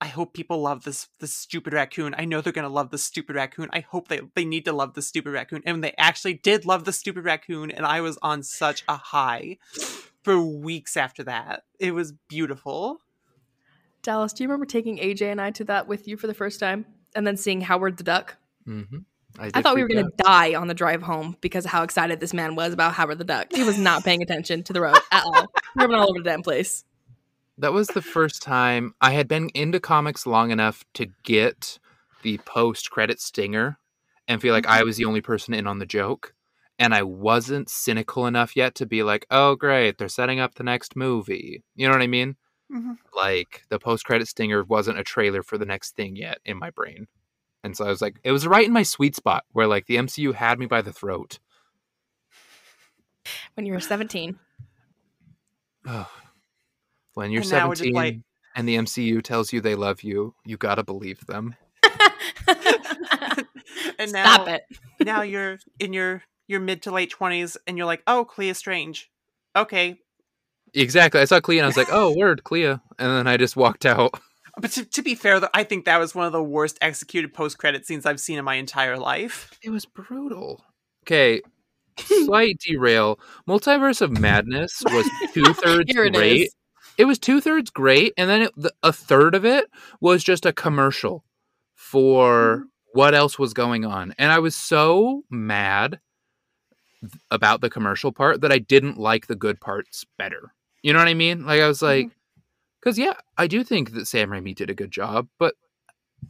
I 0.02 0.08
hope 0.08 0.34
people 0.34 0.62
love 0.62 0.84
this 0.84 1.08
this 1.20 1.34
stupid 1.34 1.74
raccoon. 1.74 2.14
I 2.18 2.26
know 2.26 2.42
they're 2.42 2.52
gonna 2.52 2.68
love 2.68 2.92
this 2.92 3.04
stupid 3.04 3.36
raccoon. 3.36 3.70
I 3.72 3.80
hope 3.80 4.10
they 4.10 4.22
they 4.36 4.44
need 4.44 4.66
to 4.66 4.74
love 4.74 4.96
the 4.96 5.02
stupid 5.02 5.32
raccoon, 5.32 5.62
and 5.66 5.84
they 5.84 5.94
actually 5.98 6.34
did 6.34 6.66
love 6.66 6.84
the 6.84 6.92
stupid 6.92 7.24
raccoon, 7.24 7.72
and 7.72 7.86
I 7.86 8.02
was 8.02 8.18
on 8.22 8.44
such 8.44 8.84
a 8.90 8.98
high 8.98 9.58
for 10.24 10.42
weeks 10.42 10.98
after 10.98 11.24
that. 11.24 11.64
It 11.80 11.94
was 11.94 12.12
beautiful. 12.28 13.02
Dallas, 14.02 14.34
do 14.34 14.44
you 14.44 14.50
remember 14.50 14.66
taking 14.66 14.98
AJ 14.98 15.32
and 15.32 15.40
I 15.40 15.52
to 15.52 15.64
that 15.66 15.88
with 15.88 16.08
you 16.08 16.18
for 16.18 16.28
the 16.28 16.34
first 16.34 16.60
time, 16.60 16.86
and 17.16 17.26
then 17.26 17.38
seeing 17.38 17.62
Howard 17.62 17.96
the 17.98 18.04
Duck? 18.04 18.36
hmm 18.66 18.84
I 19.40 19.62
thought 19.62 19.76
we 19.76 19.82
were 19.82 19.88
going 19.88 20.06
to 20.06 20.12
die 20.24 20.56
on 20.56 20.68
the 20.68 20.74
drive 20.74 21.02
home 21.02 21.38
because 21.42 21.66
of 21.66 21.72
how 21.72 21.84
excited 21.84 22.20
this 22.20 22.34
man 22.34 22.56
was 22.56 22.74
about 22.74 22.94
Howard 22.94 23.18
the 23.18 23.24
Duck. 23.24 23.48
He 23.52 23.64
was 23.64 23.78
not 23.78 24.04
paying 24.04 24.22
attention 24.22 24.64
to 24.64 24.74
the 24.74 24.82
road 24.82 24.98
at 25.12 25.24
all. 25.26 25.52
Driven 25.78 25.96
all 25.96 26.10
over 26.10 26.20
the 26.20 26.30
damn 26.30 26.44
place. 26.44 26.84
That 27.58 27.74
was 27.74 27.88
the 27.88 28.02
first 28.02 28.42
time 28.42 28.94
I 29.02 29.12
had 29.12 29.28
been 29.28 29.50
into 29.50 29.80
comics 29.80 30.26
long 30.26 30.52
enough 30.52 30.84
to 30.96 31.08
get 31.24 31.80
the 32.22 32.38
post 32.40 32.92
credit 32.92 33.20
stinger 33.20 33.78
and 34.28 34.42
feel 34.42 34.54
like 34.54 34.68
I 34.68 34.84
was 34.84 34.98
the 34.98 35.06
only 35.06 35.22
person 35.22 35.54
in 35.54 35.68
on 35.68 35.80
the 35.80 35.86
joke. 35.86 36.34
And 36.80 36.94
I 36.94 37.04
wasn't 37.04 37.70
cynical 37.70 38.26
enough 38.26 38.56
yet 38.56 38.76
to 38.76 38.86
be 38.86 39.04
like, 39.04 39.26
oh, 39.30 39.56
great, 39.56 39.98
they're 39.98 40.10
setting 40.10 40.40
up 40.40 40.56
the 40.56 40.64
next 40.64 40.96
movie. 40.96 41.64
You 41.76 41.88
know 41.88 41.94
what 41.94 42.02
I 42.02 42.08
mean? 42.08 42.36
Mhm. 42.72 42.98
Like 43.16 43.64
the 43.70 43.78
post 43.78 44.06
credit 44.06 44.28
stinger 44.28 44.64
wasn't 44.64 44.98
a 44.98 45.04
trailer 45.04 45.44
for 45.44 45.58
the 45.58 45.66
next 45.66 45.96
thing 45.96 46.16
yet 46.16 46.40
in 46.46 46.58
my 46.58 46.72
brain. 46.72 47.08
And 47.64 47.76
so 47.78 47.86
I 47.86 47.90
was 47.90 48.02
like, 48.02 48.18
it 48.24 48.32
was 48.32 48.46
right 48.46 48.66
in 48.68 48.74
my 48.74 48.84
sweet 48.84 49.16
spot 49.16 49.46
where 49.52 49.68
like 49.68 49.86
the 49.86 49.96
MCU 49.96 50.34
had 50.34 50.60
me 50.60 50.66
by 50.66 50.82
the 50.82 50.92
throat. 50.94 51.40
When 53.56 53.66
you 53.66 53.74
were 53.74 53.80
17. 53.80 54.38
Ugh. 55.88 56.08
When 57.14 57.32
you're 57.32 57.42
And 57.42 57.52
now 57.52 57.68
we're 57.70 57.76
just 57.76 57.84
17 57.84 57.94
like- 57.96 58.20
and 58.56 58.68
the 58.68 58.76
MCU 58.76 59.22
tells 59.24 59.52
you 59.54 59.62
they 59.62 59.76
love 59.76 60.04
you, 60.04 60.36
you 60.46 60.58
gotta 60.58 60.84
believe 60.84 61.26
them. 61.26 61.56
And 64.00 64.12
now, 64.12 64.34
Stop 64.34 64.48
it. 64.50 64.64
now 65.00 65.22
you're 65.22 65.60
in 65.80 65.94
your 65.94 66.24
your 66.48 66.60
mid 66.60 66.82
to 66.84 66.92
late 66.92 67.10
twenties, 67.12 67.58
and 67.68 67.78
you're 67.78 67.86
like, 67.86 68.02
oh, 68.08 68.26
Clea 68.26 68.54
Strange. 68.54 69.10
Okay, 69.56 70.00
Exactly. 70.74 71.22
I 71.22 71.26
saw 71.26 71.40
Clea 71.40 71.60
and 71.60 71.66
I 71.66 71.68
was 71.68 71.78
like, 71.78 71.90
oh, 71.92 72.14
word, 72.18 72.44
Clea. 72.44 72.66
And 72.66 72.82
then 72.98 73.28
I 73.28 73.38
just 73.38 73.56
walked 73.56 73.86
out. 73.86 74.20
But 74.58 74.72
to, 74.72 74.86
to 74.86 75.02
be 75.02 75.16
fair, 75.16 75.40
though, 75.40 75.50
I 75.54 75.64
think 75.64 75.86
that 75.86 76.00
was 76.00 76.14
one 76.14 76.26
of 76.26 76.32
the 76.32 76.44
worst 76.44 76.78
executed 76.82 77.34
post 77.34 77.58
credit 77.58 77.86
scenes 77.86 78.06
I've 78.06 78.20
seen 78.20 78.38
in 78.38 78.46
my 78.46 78.56
entire 78.56 78.98
life. 78.98 79.58
It 79.64 79.72
was 79.72 79.86
brutal. 79.86 80.64
Okay. 81.04 81.42
Slight 81.98 82.60
derail. 82.60 83.20
Multiverse 83.48 84.02
of 84.02 84.20
Madness 84.20 84.84
was 84.86 85.10
two 85.34 85.54
thirds 85.54 85.92
great. 85.94 86.42
is. 86.44 86.56
It 86.98 87.06
was 87.06 87.18
two 87.18 87.42
thirds 87.42 87.72
great, 87.72 88.14
and 88.18 88.30
then 88.30 88.44
it, 88.44 88.52
the, 88.56 88.72
a 88.84 88.94
third 88.94 89.34
of 89.34 89.46
it 89.46 89.66
was 90.00 90.24
just 90.24 90.46
a 90.46 90.54
commercial 90.54 91.24
for 91.74 92.58
mm-hmm. 92.58 93.00
what 93.00 93.16
else 93.16 93.40
was 93.40 93.54
going 93.54 93.86
on. 93.86 94.14
And 94.20 94.32
I 94.32 94.40
was 94.40 94.56
so 94.56 95.24
mad 95.32 96.00
th- 97.02 97.14
about 97.32 97.62
the 97.62 97.70
commercial 97.70 98.12
part 98.12 98.42
that 98.42 98.52
I 98.52 98.60
didn't 98.60 99.00
like 99.00 99.26
the 99.26 99.36
good 99.36 99.60
parts 99.60 100.06
better. 100.20 100.54
You 100.84 100.94
know 100.94 101.00
what 101.00 101.08
I 101.08 101.16
mean? 101.16 101.46
Like 101.46 101.62
I 101.62 101.68
was 101.68 101.82
like, 101.82 102.08
mm-hmm. 102.08 102.18
Because 102.84 102.98
yeah, 102.98 103.14
I 103.38 103.48
do 103.48 103.64
think 103.64 103.94
that 103.94 104.08
Sam 104.08 104.30
Raimi 104.30 104.54
did 104.54 104.70
a 104.70 104.76
good 104.76 104.92
job, 104.92 105.28
but 105.40 105.56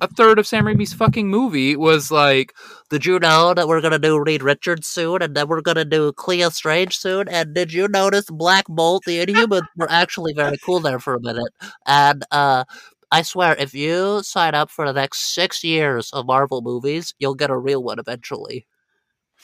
a 0.01 0.08
third 0.08 0.39
of 0.39 0.47
Sam 0.47 0.66
Raimi's 0.66 0.93
fucking 0.93 1.28
movie 1.28 1.76
was 1.76 2.12
like, 2.12 2.54
Did 2.89 3.06
you 3.06 3.20
know 3.20 3.54
that 3.54 3.68
we're 3.68 3.82
gonna 3.82 3.99
do 3.99 4.22
Reed 4.22 4.43
Richards 4.43 4.88
soon, 4.88 5.22
and 5.22 5.36
then 5.36 5.47
we're 5.47 5.62
gonna 5.62 5.86
do 5.86 6.12
Clea 6.14 6.49
Strange 6.51 6.97
soon? 6.97 7.28
And 7.28 7.54
did 7.54 7.74
you 7.74 7.88
notice 7.88 8.26
Black 8.30 8.66
Bolt, 8.68 9.04
the 9.06 9.26
Inhumans, 9.26 9.68
were 9.78 9.89
actually 9.89 10.34
very 10.34 10.58
cool 10.58 10.80
there 10.80 10.99
for 10.99 11.16
a 11.16 11.22
minute? 11.22 11.54
And 11.88 12.24
uh, 12.32 12.66
I 13.12 13.22
swear, 13.24 13.56
if 13.58 13.74
you 13.74 14.22
sign 14.24 14.54
up 14.56 14.70
for 14.70 14.86
the 14.86 14.93
next 14.93 15.34
six 15.34 15.64
years 15.64 16.12
of 16.12 16.26
Marvel 16.26 16.62
movies, 16.62 17.14
you'll 17.20 17.36
get 17.36 17.49
a 17.49 17.58
real 17.58 17.84
one 17.84 17.99
eventually. 17.99 18.68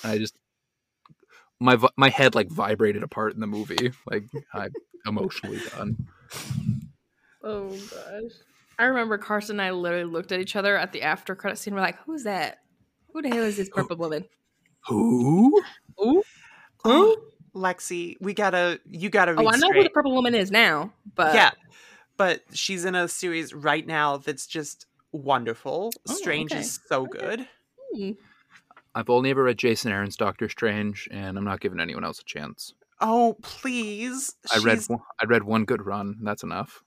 I 0.04 0.18
just 0.18 0.36
my 1.60 1.78
my 1.98 2.10
head 2.10 2.36
like 2.36 2.50
vibrated 2.50 3.04
apart 3.04 3.34
in 3.34 3.40
the 3.40 3.48
movie. 3.48 3.92
Like 4.10 4.26
I'm 4.54 4.72
emotionally 5.06 5.60
done. 5.76 6.08
Oh 7.44 7.70
gosh. 7.70 8.32
I 8.78 8.86
remember 8.86 9.18
Carson 9.18 9.60
and 9.60 9.62
I 9.62 9.72
literally 9.72 10.06
looked 10.06 10.32
at 10.32 10.40
each 10.40 10.56
other 10.56 10.78
at 10.78 10.94
the 10.94 11.02
after 11.02 11.36
credit 11.36 11.58
scene. 11.58 11.74
We're 11.74 11.82
like, 11.82 12.00
who's 12.06 12.24
that? 12.24 12.60
Who 13.12 13.22
the 13.22 13.30
hell 13.30 13.44
is 13.44 13.58
this 13.58 13.70
purple 13.70 13.98
woman? 13.98 14.26
Who? 14.88 15.62
Ooh. 16.02 16.24
Oh, 16.86 17.18
Lexi, 17.54 18.16
we 18.22 18.34
gotta, 18.34 18.80
you 18.86 19.10
gotta 19.10 19.34
read 19.34 19.46
Oh, 19.46 19.50
I 19.50 19.58
know 19.58 19.72
who 19.74 19.84
the 19.84 19.90
purple 19.90 20.16
woman 20.16 20.34
is 20.34 20.50
now, 20.50 20.94
but 21.16 21.36
yeah, 21.36 21.52
but 22.16 22.42
she's 22.54 22.86
in 22.86 22.96
a 22.96 23.10
series 23.10 23.54
right 23.54 23.86
now 23.86 24.18
that's 24.18 24.48
just 24.48 24.86
wonderful. 25.12 25.92
Oh, 26.08 26.14
Strange 26.14 26.54
okay. 26.54 26.62
is 26.62 26.80
so 26.88 27.06
good. 27.06 27.48
Hmm. 27.94 28.12
I've 28.96 29.10
only 29.10 29.30
ever 29.30 29.44
read 29.44 29.58
Jason 29.58 29.92
Aaron's 29.92 30.16
Doctor 30.16 30.48
Strange, 30.48 31.10
and 31.12 31.38
I'm 31.38 31.44
not 31.44 31.60
giving 31.60 31.80
anyone 31.80 32.06
else 32.06 32.20
a 32.20 32.24
chance. 32.24 32.74
Oh, 33.02 33.36
please! 33.42 34.36
I 34.54 34.60
read 34.60 34.80
one, 34.88 35.00
I 35.22 35.26
read 35.26 35.44
one 35.44 35.66
good 35.66 35.86
run. 35.86 36.18
That's 36.22 36.44
enough. 36.44 36.82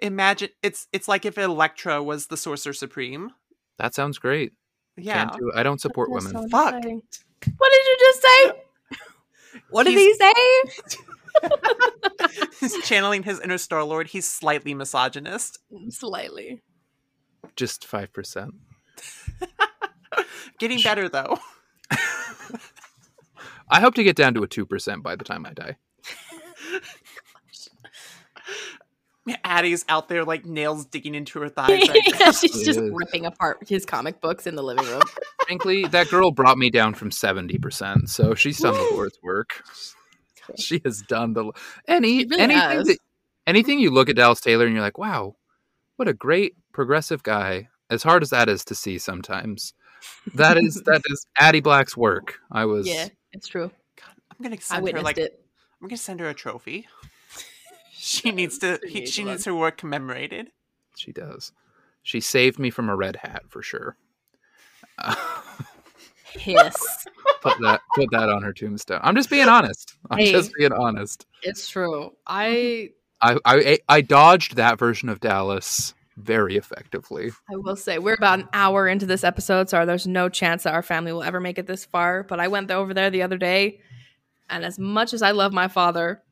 Imagine 0.00 0.50
it's 0.62 0.86
it's 0.92 1.08
like 1.08 1.24
if 1.24 1.38
Elektra 1.38 2.02
was 2.02 2.26
the 2.26 2.36
Sorcerer 2.36 2.72
Supreme. 2.72 3.30
That 3.78 3.94
sounds 3.94 4.18
great. 4.18 4.52
Yeah, 4.96 5.26
Can't 5.26 5.38
do. 5.38 5.52
I 5.54 5.62
don't 5.62 5.80
support 5.80 6.10
That's 6.12 6.26
women. 6.26 6.42
so 6.42 6.48
Fuck. 6.48 6.74
What 6.74 6.82
did 6.82 7.86
you 7.86 7.96
just 8.00 8.22
say? 8.22 8.52
What 9.70 9.84
did 9.84 9.94
he 9.94 10.14
say? 10.14 10.32
he's 12.60 12.82
channeling 12.82 13.22
his 13.22 13.40
inner 13.40 13.58
Star 13.58 13.84
Lord. 13.84 14.08
He's 14.08 14.26
slightly 14.26 14.74
misogynist. 14.74 15.58
Mm, 15.72 15.92
slightly. 15.92 16.62
Just 17.56 17.86
five 17.86 18.12
percent. 18.12 18.54
Getting 20.58 20.80
better 20.82 21.08
though. 21.08 21.38
I 23.70 23.80
hope 23.80 23.94
to 23.94 24.04
get 24.04 24.16
down 24.16 24.34
to 24.34 24.42
a 24.42 24.48
two 24.48 24.66
percent 24.66 25.02
by 25.02 25.16
the 25.16 25.24
time 25.24 25.46
I 25.46 25.52
die. 25.52 25.76
Addie's 29.44 29.84
out 29.88 30.08
there 30.08 30.24
like 30.24 30.44
nails 30.44 30.86
digging 30.86 31.14
into 31.14 31.40
her 31.40 31.48
thighs. 31.48 31.88
right 31.88 32.00
yeah, 32.20 32.30
she's 32.32 32.64
just 32.64 32.78
Yes. 32.80 32.90
ripping 32.92 33.26
apart 33.26 33.58
his 33.68 33.84
comic 33.84 34.20
books 34.20 34.46
in 34.46 34.54
the 34.54 34.62
living 34.62 34.84
room. 34.86 35.02
Frankly, 35.46 35.86
that 35.86 36.08
girl 36.08 36.30
brought 36.30 36.58
me 36.58 36.70
down 36.70 36.94
from 36.94 37.10
seventy 37.10 37.58
percent, 37.58 38.10
so 38.10 38.34
she's 38.34 38.58
done 38.58 38.74
the 38.74 38.88
Lord's 38.94 39.18
work. 39.22 39.62
She 40.56 40.80
has 40.84 41.02
done 41.02 41.34
the 41.34 41.52
any 41.86 42.24
really 42.26 42.42
anything 42.42 42.84
that, 42.84 42.98
anything 43.46 43.78
you 43.80 43.90
look 43.90 44.08
at 44.08 44.16
Dallas 44.16 44.40
Taylor 44.40 44.64
and 44.66 44.74
you're 44.74 44.82
like, 44.82 44.98
wow, 44.98 45.36
what 45.96 46.08
a 46.08 46.14
great 46.14 46.54
progressive 46.72 47.22
guy. 47.22 47.68
As 47.90 48.02
hard 48.02 48.22
as 48.22 48.30
that 48.30 48.48
is 48.48 48.64
to 48.66 48.74
see 48.74 48.98
sometimes, 48.98 49.72
that 50.34 50.56
is 50.58 50.82
that 50.86 51.02
is 51.06 51.26
Addie 51.38 51.60
Black's 51.60 51.96
work. 51.96 52.38
I 52.52 52.64
was 52.66 52.86
yeah, 52.86 53.08
it's 53.32 53.48
true. 53.48 53.70
I'm 54.30 54.42
gonna 54.42 54.56
I 54.56 54.58
send 54.58 54.88
her 54.88 55.02
like 55.02 55.18
it. 55.18 55.42
I'm 55.80 55.88
gonna 55.88 55.96
send 55.96 56.20
her 56.20 56.28
a 56.28 56.34
trophy. 56.34 56.86
She 57.98 58.30
needs 58.30 58.58
to. 58.58 58.78
She 58.84 58.88
he- 58.92 59.00
needs 59.00 59.12
she 59.12 59.22
one. 59.24 59.32
needs 59.32 59.44
her 59.44 59.54
work 59.54 59.76
commemorated. 59.76 60.50
she 60.96 61.12
does. 61.12 61.52
She 62.02 62.20
saved 62.20 62.58
me 62.58 62.70
from 62.70 62.88
a 62.88 62.96
red 62.96 63.16
hat 63.16 63.42
for 63.48 63.62
sure. 63.62 63.96
Uh, 65.00 65.14
Hiss. 66.32 67.06
put 67.40 67.58
that 67.60 67.80
put 67.94 68.10
that 68.10 68.28
on 68.28 68.42
her 68.42 68.52
tombstone. 68.52 69.00
I'm 69.02 69.14
just 69.14 69.30
being 69.30 69.48
honest. 69.48 69.94
I'm 70.10 70.18
Hey. 70.18 70.30
just 70.32 70.52
being 70.54 70.72
honest. 70.72 71.26
It's 71.42 71.68
true. 71.68 72.12
I 72.26 72.90
I, 73.20 73.38
I 73.44 73.78
I 73.88 74.00
dodged 74.02 74.56
that 74.56 74.78
version 74.78 75.08
of 75.08 75.20
Dallas 75.20 75.94
very 76.16 76.56
effectively. 76.56 77.30
I 77.50 77.56
will 77.56 77.76
say 77.76 77.98
we're 77.98 78.14
about 78.14 78.40
an 78.40 78.48
hour 78.52 78.88
into 78.88 79.06
this 79.06 79.24
episode, 79.24 79.70
so 79.70 79.86
there's 79.86 80.06
no 80.06 80.28
chance 80.28 80.64
that 80.64 80.74
our 80.74 80.82
family 80.82 81.12
will 81.12 81.22
ever 81.22 81.40
make 81.40 81.58
it 81.58 81.66
this 81.66 81.84
far. 81.86 82.22
But 82.24 82.40
I 82.40 82.48
went 82.48 82.70
over 82.70 82.92
there 82.92 83.08
the 83.10 83.22
other 83.22 83.38
day, 83.38 83.80
and 84.50 84.64
as 84.64 84.78
much 84.78 85.14
as 85.14 85.22
I 85.22 85.30
love 85.30 85.52
my 85.52 85.68
father, 85.68 86.22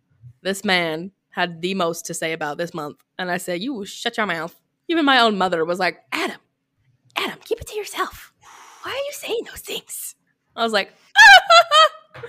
this 0.42 0.64
man 0.64 1.12
had 1.36 1.60
the 1.60 1.74
most 1.74 2.06
to 2.06 2.14
say 2.14 2.32
about 2.32 2.56
this 2.56 2.72
month. 2.72 3.04
And 3.18 3.30
I 3.30 3.36
said, 3.36 3.60
"You 3.60 3.84
shut 3.84 4.16
your 4.16 4.24
mouth." 4.24 4.58
Even 4.88 5.04
my 5.04 5.20
own 5.20 5.36
mother 5.36 5.66
was 5.66 5.78
like, 5.78 5.98
"Adam, 6.10 6.40
Adam, 7.14 7.38
keep 7.44 7.60
it 7.60 7.66
to 7.66 7.76
yourself. 7.76 8.32
Why 8.82 8.92
are 8.92 8.94
you 8.94 9.12
saying 9.12 9.40
those 9.46 9.60
things?" 9.60 10.14
I 10.56 10.64
was 10.64 10.72
like, 10.72 10.94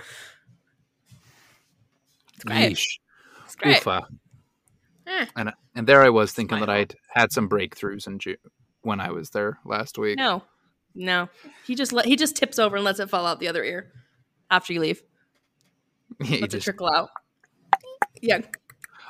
"It's 2.34 2.44
great. 2.44 2.72
Yeesh. 2.72 2.98
It's 3.46 3.56
great." 3.56 3.82
Eh. 3.86 5.26
And 5.36 5.52
and 5.74 5.86
there 5.86 6.02
I 6.02 6.10
was 6.10 6.32
thinking 6.32 6.60
that 6.60 6.68
I'd 6.68 6.94
had 7.08 7.32
some 7.32 7.48
breakthroughs 7.48 8.06
in 8.06 8.18
June 8.18 8.36
when 8.82 9.00
I 9.00 9.10
was 9.10 9.30
there 9.30 9.58
last 9.64 9.96
week. 9.96 10.18
No, 10.18 10.42
no. 10.94 11.30
He 11.66 11.74
just 11.74 11.94
let 11.94 12.04
he 12.04 12.14
just 12.14 12.36
tips 12.36 12.58
over 12.58 12.76
and 12.76 12.84
lets 12.84 13.00
it 13.00 13.08
fall 13.08 13.24
out 13.24 13.40
the 13.40 13.48
other 13.48 13.64
ear 13.64 13.90
after 14.50 14.74
you 14.74 14.80
leave. 14.80 15.02
He 16.22 16.40
Lets 16.40 16.54
it 16.54 16.62
trickle 16.62 16.90
out. 16.94 17.10
Yeah, 18.20 18.40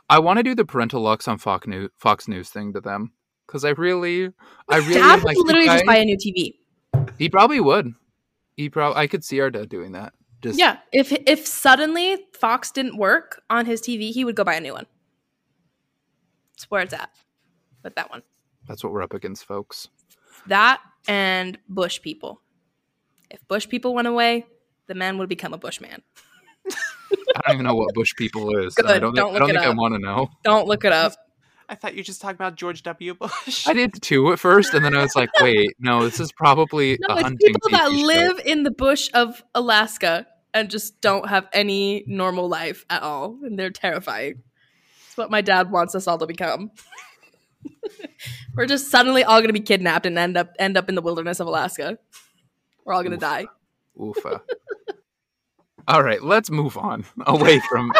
I 0.08 0.18
want 0.18 0.38
to 0.38 0.42
do 0.42 0.54
the 0.54 0.64
parental 0.64 1.02
locks 1.02 1.28
on 1.28 1.38
Fox 1.38 1.66
News 1.66 1.90
Fox 1.96 2.28
News 2.28 2.48
thing 2.48 2.72
to 2.72 2.80
them 2.80 3.12
because 3.46 3.64
I 3.64 3.70
really, 3.70 4.32
I 4.68 4.76
really 4.78 4.94
Dad 4.94 5.22
like 5.22 5.36
would 5.36 5.46
literally 5.46 5.68
just 5.68 5.86
buy 5.86 5.96
a 5.96 6.04
new 6.04 6.16
TV. 6.16 6.54
He 7.18 7.28
probably 7.28 7.60
would. 7.60 7.92
He 8.56 8.70
probably. 8.70 9.00
I 9.02 9.06
could 9.06 9.24
see 9.24 9.40
our 9.40 9.50
dad 9.50 9.68
doing 9.68 9.92
that. 9.92 10.12
Just 10.40 10.58
Yeah, 10.58 10.78
if 10.92 11.12
if 11.12 11.46
suddenly 11.46 12.26
Fox 12.32 12.70
didn't 12.70 12.96
work 12.96 13.42
on 13.50 13.66
his 13.66 13.80
TV, 13.80 14.10
he 14.12 14.24
would 14.24 14.36
go 14.36 14.44
buy 14.44 14.54
a 14.54 14.60
new 14.60 14.72
one. 14.72 14.86
That's 16.52 16.70
where 16.70 16.82
it's 16.82 16.94
at 16.94 17.10
with 17.82 17.94
that 17.96 18.10
one. 18.10 18.22
That's 18.66 18.84
what 18.84 18.92
we're 18.92 19.02
up 19.02 19.14
against, 19.14 19.44
folks. 19.44 19.88
That 20.46 20.80
and 21.06 21.58
Bush 21.68 22.00
people. 22.00 22.40
If 23.30 23.46
Bush 23.48 23.68
people 23.68 23.94
went 23.94 24.08
away, 24.08 24.46
the 24.86 24.94
man 24.94 25.18
would 25.18 25.28
become 25.28 25.52
a 25.52 25.58
Bushman. 25.58 26.02
I 27.44 27.48
don't 27.48 27.54
even 27.56 27.66
know 27.66 27.74
what 27.74 27.94
Bush 27.94 28.14
people 28.16 28.56
is. 28.58 28.76
and 28.78 28.88
I 28.88 28.98
don't, 28.98 29.14
don't 29.14 29.32
think, 29.32 29.36
I 29.36 29.38
don't 29.38 29.50
it 29.50 29.52
think 29.54 29.64
I 29.66 29.70
want 29.74 29.94
to 29.94 30.00
know. 30.00 30.28
Don't 30.44 30.66
look 30.66 30.84
it 30.84 30.92
up. 30.92 31.12
I 31.68 31.74
thought 31.74 31.92
you 31.92 31.98
were 32.00 32.04
just 32.04 32.20
talking 32.22 32.36
about 32.36 32.54
George 32.56 32.82
W. 32.82 33.14
Bush. 33.14 33.66
I 33.68 33.74
did 33.74 34.00
too 34.00 34.32
at 34.32 34.38
first, 34.38 34.72
and 34.74 34.84
then 34.84 34.96
I 34.96 35.02
was 35.02 35.14
like, 35.14 35.28
wait, 35.40 35.70
no, 35.78 36.02
this 36.04 36.18
is 36.18 36.32
probably 36.32 36.98
No, 37.06 37.14
a 37.14 37.18
it's 37.18 37.22
hunting 37.24 37.46
people 37.52 37.70
that 37.70 37.90
show. 37.90 38.06
live 38.06 38.40
in 38.46 38.62
the 38.62 38.70
bush 38.70 39.10
of 39.12 39.42
Alaska 39.54 40.26
and 40.54 40.70
just 40.70 41.00
don't 41.02 41.28
have 41.28 41.46
any 41.52 42.04
normal 42.06 42.48
life 42.48 42.86
at 42.88 43.02
all, 43.02 43.38
and 43.42 43.58
they're 43.58 43.70
terrifying. 43.70 44.42
It's 45.08 45.16
what 45.18 45.30
my 45.30 45.42
dad 45.42 45.70
wants 45.70 45.94
us 45.94 46.06
all 46.06 46.16
to 46.18 46.26
become. 46.26 46.70
We're 48.56 48.66
just 48.66 48.90
suddenly 48.90 49.22
all 49.24 49.38
going 49.38 49.48
to 49.48 49.52
be 49.52 49.60
kidnapped 49.60 50.06
and 50.06 50.18
end 50.18 50.36
up 50.38 50.54
end 50.58 50.76
up 50.76 50.88
in 50.88 50.94
the 50.94 51.02
wilderness 51.02 51.38
of 51.38 51.46
Alaska. 51.46 51.98
We're 52.84 52.94
all 52.94 53.02
going 53.02 53.16
to 53.16 53.16
Oof. 53.16 53.20
die. 53.20 53.46
Oofa. 53.98 54.40
All 55.88 56.02
right, 56.02 56.22
let's 56.22 56.50
move 56.50 56.76
on 56.76 57.06
away 57.26 57.60
from 57.70 57.92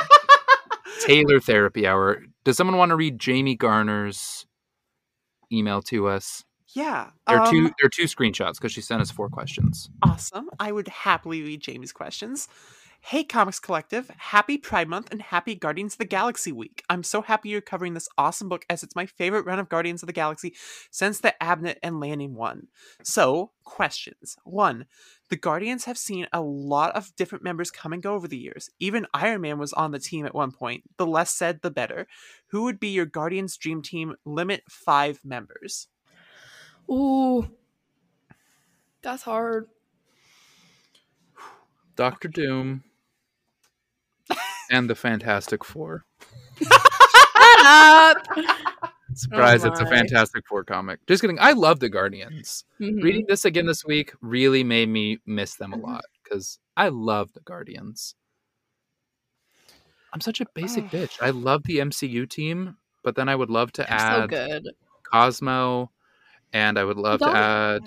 Taylor 1.00 1.40
Therapy 1.40 1.86
Hour. 1.86 2.22
Does 2.44 2.56
someone 2.56 2.76
want 2.76 2.90
to 2.90 2.96
read 2.96 3.18
Jamie 3.18 3.56
Garner's 3.56 4.46
email 5.50 5.82
to 5.82 6.06
us? 6.08 6.44
yeah. 6.74 7.10
There 7.26 7.38
are 7.38 7.46
um, 7.46 7.50
two. 7.50 7.62
There 7.62 7.86
are 7.86 7.88
two 7.88 8.04
screenshots 8.04 8.54
because 8.54 8.72
she 8.72 8.80
sent 8.80 9.00
us 9.00 9.10
four 9.10 9.28
questions. 9.28 9.88
Awesome. 10.02 10.50
I 10.60 10.70
would 10.70 10.88
happily 10.88 11.42
read 11.42 11.60
Jamie's 11.60 11.92
questions. 11.92 12.48
Hey, 13.00 13.24
Comics 13.24 13.58
Collective. 13.58 14.10
Happy 14.18 14.58
Pride 14.58 14.86
Month 14.86 15.08
and 15.10 15.22
happy 15.22 15.54
Guardians 15.54 15.94
of 15.94 15.98
the 15.98 16.04
Galaxy 16.04 16.52
week. 16.52 16.84
I'm 16.90 17.02
so 17.02 17.22
happy 17.22 17.48
you're 17.48 17.62
covering 17.62 17.94
this 17.94 18.08
awesome 18.18 18.50
book 18.50 18.66
as 18.68 18.82
it's 18.82 18.94
my 18.94 19.06
favorite 19.06 19.46
run 19.46 19.58
of 19.58 19.70
Guardians 19.70 20.02
of 20.02 20.08
the 20.08 20.12
Galaxy 20.12 20.54
since 20.90 21.18
the 21.18 21.34
Abnett 21.40 21.76
and 21.82 22.00
Lanning 22.00 22.34
one. 22.34 22.66
So, 23.02 23.52
questions. 23.64 24.36
One, 24.44 24.84
the 25.30 25.36
Guardians 25.36 25.86
have 25.86 25.96
seen 25.96 26.26
a 26.34 26.42
lot 26.42 26.94
of 26.94 27.16
different 27.16 27.44
members 27.44 27.70
come 27.70 27.94
and 27.94 28.02
go 28.02 28.14
over 28.14 28.28
the 28.28 28.36
years. 28.36 28.68
Even 28.78 29.06
Iron 29.14 29.40
Man 29.40 29.58
was 29.58 29.72
on 29.72 29.92
the 29.92 29.98
team 29.98 30.26
at 30.26 30.34
one 30.34 30.52
point. 30.52 30.82
The 30.98 31.06
less 31.06 31.32
said, 31.32 31.62
the 31.62 31.70
better. 31.70 32.06
Who 32.48 32.64
would 32.64 32.78
be 32.78 32.88
your 32.88 33.06
Guardians 33.06 33.56
dream 33.56 33.80
team? 33.80 34.16
Limit 34.26 34.64
five 34.68 35.20
members. 35.24 35.88
Ooh, 36.90 37.48
that's 39.00 39.22
hard. 39.22 39.68
Doctor 41.96 42.28
Doom 42.28 42.84
and 44.70 44.88
the 44.88 44.94
Fantastic 44.94 45.64
Four. 45.64 46.04
Shut 46.62 47.66
up. 47.66 48.18
Surprise! 49.14 49.64
it's 49.64 49.80
a. 49.80 49.86
Fantastic 49.86 50.46
Four 50.46 50.64
comic. 50.64 51.00
Just 51.06 51.22
kidding. 51.22 51.38
I 51.40 51.52
love 51.52 51.80
the 51.80 51.88
Guardians. 51.88 52.64
Mhm. 52.80 53.02
Reading 53.02 53.24
this 53.26 53.44
again 53.44 53.66
this 53.66 53.84
week 53.84 54.12
really 54.20 54.62
made 54.62 54.88
me 54.88 55.18
miss 55.26 55.54
them 55.56 55.72
a 55.72 55.76
Mhm. 55.78 55.82
lot 55.82 56.04
because 56.22 56.58
I 56.76 56.88
love 56.90 57.32
the 57.32 57.40
Guardians. 57.40 58.14
I'm 60.12 60.20
such 60.20 60.40
a 60.40 60.46
basic 60.54 60.84
Ugh. 60.84 60.90
bitch. 60.90 61.18
I 61.20 61.30
love 61.30 61.62
the 61.64 61.78
MCU 61.80 62.26
team, 62.26 62.76
but 63.02 63.14
then 63.16 63.28
I 63.28 63.34
would 63.34 63.50
love 63.50 63.72
to 63.72 63.82
They're 63.88 63.98
so 63.98 64.04
add 64.04 64.30
good. 64.30 64.68
Cosmo, 65.04 65.90
and 66.52 66.78
I 66.78 66.84
would 66.84 66.96
love 66.98 67.20
to 67.20 67.28
add 67.28 67.82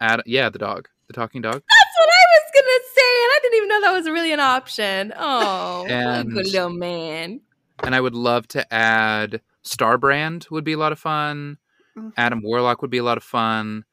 add 0.00 0.22
yeah 0.26 0.48
the 0.48 0.58
dog, 0.58 0.88
the 1.06 1.12
talking 1.12 1.42
dog. 1.42 1.62
That's 1.68 1.96
what 1.98 2.08
I 2.08 2.24
was 2.34 2.50
gonna 2.54 2.64
say, 2.64 2.70
and 2.72 2.81
I 2.98 3.38
didn't 3.42 3.56
even 3.56 3.68
know 3.68 3.80
that 3.82 3.92
was 3.92 4.06
really 4.08 4.32
an 4.32 4.40
option. 4.40 5.12
Oh, 5.16 5.86
And- 5.88 6.32
good 6.32 6.46
little 6.46 6.70
man. 6.70 7.40
and 7.82 7.94
I 7.94 8.00
would 8.00 8.14
love 8.14 8.46
to 8.48 8.72
add 8.72 9.40
Starbrand 9.64 10.50
would 10.50 10.64
be 10.64 10.72
a 10.72 10.78
lot 10.78 10.92
of 10.92 10.98
fun. 10.98 11.58
Mhm. 11.96 12.12
Adam 12.16 12.42
Warlock 12.42 12.80
would 12.82 12.90
be 12.90 12.98
a 12.98 13.02
lot 13.04 13.16
of 13.18 13.24
fun, 13.24 13.84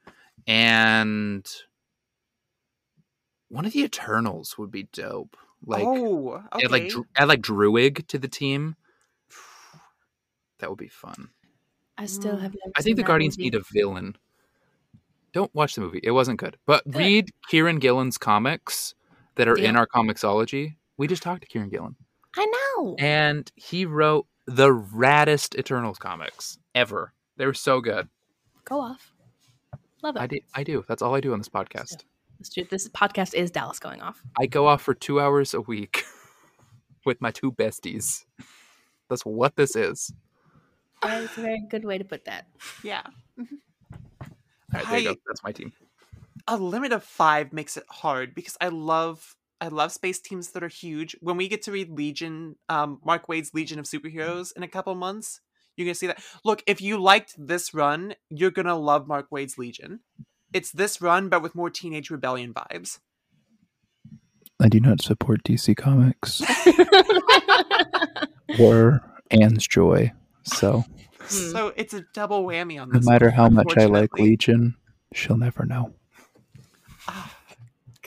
and 0.48 1.46
one 3.50 3.66
of 3.66 3.74
the 3.74 3.84
Eternals 3.84 4.58
would 4.58 4.72
be 4.72 4.84
dope. 4.84 5.36
Like 5.66 5.84
oh, 5.86 6.44
okay. 6.54 6.66
add 6.66 6.72
like 6.72 6.90
Dru- 6.90 7.06
add 7.16 7.28
like 7.28 7.42
Druig 7.42 8.08
to 8.08 8.18
the 8.18 8.28
team. 8.30 8.76
That 10.60 10.70
would 10.70 10.80
be 10.80 10.88
fun. 10.90 11.30
I 11.98 12.06
still 12.06 12.36
Mm. 12.36 12.42
have. 12.42 12.56
I 12.78 12.82
think 12.82 12.98
the 12.98 13.04
Guardians 13.04 13.38
need 13.38 13.56
a 13.56 13.62
villain. 13.72 14.18
Don't 15.34 15.54
watch 15.54 15.76
the 15.76 15.82
movie; 15.82 16.00
it 16.04 16.12
wasn't 16.12 16.40
good. 16.40 16.58
But 16.66 16.84
Good. 16.86 16.96
read 16.96 17.30
Kieran 17.50 17.80
Gillen's 17.80 18.18
comics 18.18 18.96
that 19.36 19.48
are 19.48 19.58
in 19.58 19.76
our 19.76 19.88
Comixology. 19.88 20.76
We 20.98 21.08
just 21.08 21.24
talked 21.24 21.42
to 21.42 21.48
Kieran 21.48 21.70
Gillen, 21.70 21.96
I 22.36 22.46
know. 22.78 22.96
and 23.00 23.50
he 23.56 23.86
wrote 23.86 24.26
the 24.48 24.70
raddest 24.70 25.58
Eternals 25.58 25.98
comics 26.00 26.58
ever. 26.76 27.14
They 27.38 27.46
were 27.46 27.54
so 27.54 27.80
good. 27.82 28.10
Go 28.66 28.82
off. 28.82 29.14
Love 30.02 30.16
it. 30.16 30.22
I 30.22 30.28
do. 30.28 30.40
I 30.56 30.64
do. 30.64 30.84
That's 30.88 31.02
all 31.02 31.16
I 31.16 31.22
do 31.22 31.34
on 31.34 31.40
this 31.40 31.50
podcast. 31.50 32.04
Let's 32.40 32.50
do- 32.50 32.66
This 32.66 32.88
podcast 32.90 33.34
is 33.34 33.52
Dallas 33.52 33.80
going 33.80 34.02
off. 34.02 34.22
I 34.40 34.46
go 34.46 34.66
off 34.68 34.82
for 34.82 34.94
two 34.94 35.20
hours 35.20 35.54
a 35.54 35.62
week 35.62 36.04
with 37.06 37.20
my 37.22 37.32
two 37.32 37.52
besties. 37.52 38.26
That's 39.10 39.26
what 39.26 39.56
this 39.56 39.76
is. 39.76 40.12
That's 41.02 41.38
a 41.38 41.42
very 41.42 41.62
good 41.70 41.84
way 41.86 41.98
to 41.98 42.04
put 42.06 42.26
that. 42.26 42.48
yeah. 42.84 43.04
Mm-hmm. 43.40 43.56
All 44.74 44.80
right, 44.80 44.90
there 44.90 45.00
you 45.00 45.10
I- 45.10 45.14
go. 45.14 45.20
That's 45.28 45.44
my 45.44 45.52
team. 45.52 45.72
a 46.48 46.58
limit 46.58 46.92
of 46.94 47.04
five 47.04 47.54
makes 47.54 47.78
it 47.78 47.84
hard 47.90 48.34
because 48.36 48.58
I 48.62 48.70
love 48.70 49.36
I 49.62 49.68
love 49.68 49.92
space 49.92 50.20
teams 50.22 50.52
that 50.52 50.64
are 50.64 50.70
huge. 50.70 51.18
When 51.20 51.36
we 51.36 51.50
get 51.50 51.62
to 51.64 51.72
read 51.74 51.90
Legion, 51.90 52.56
um, 52.70 53.00
Mark 53.04 53.28
Waid's 53.28 53.54
Legion 53.54 53.78
of 53.78 53.86
Superheroes 53.86 54.56
in 54.56 54.64
a 54.64 54.70
couple 54.70 54.96
months, 54.96 55.42
you're 55.76 55.86
gonna 55.86 55.96
see 55.96 56.08
that. 56.08 56.24
Look, 56.46 56.64
if 56.66 56.82
you 56.82 56.98
liked 56.98 57.36
this 57.38 57.74
run, 57.74 58.16
you're 58.30 58.52
gonna 58.52 58.78
love 58.78 59.08
Mark 59.08 59.28
Waid's 59.32 59.58
Legion. 59.58 60.00
It's 60.54 60.72
this 60.72 61.02
run, 61.02 61.28
but 61.30 61.42
with 61.44 61.56
more 61.56 61.70
Teenage 61.70 62.10
Rebellion 62.10 62.54
vibes. 62.54 63.00
I 64.62 64.68
do 64.70 64.80
not 64.80 65.02
support 65.02 65.44
DC 65.44 65.76
Comics 65.78 66.42
or 68.60 69.02
Anne's 69.32 69.68
Joy. 69.68 70.12
So 70.44 70.84
Hmm. 71.30 71.52
So 71.52 71.74
it's 71.76 71.94
a 71.94 72.02
double 72.14 72.44
whammy 72.44 72.82
on 72.82 72.90
this. 72.90 73.06
no 73.06 73.12
matter 73.12 73.28
one, 73.28 73.36
how 73.36 73.50
much 73.50 73.78
I 73.78 73.86
like. 73.86 74.14
Legion, 74.14 74.76
she'll 75.14 75.38
never 75.38 75.66
know. 75.66 75.94
Ah, 77.08 77.36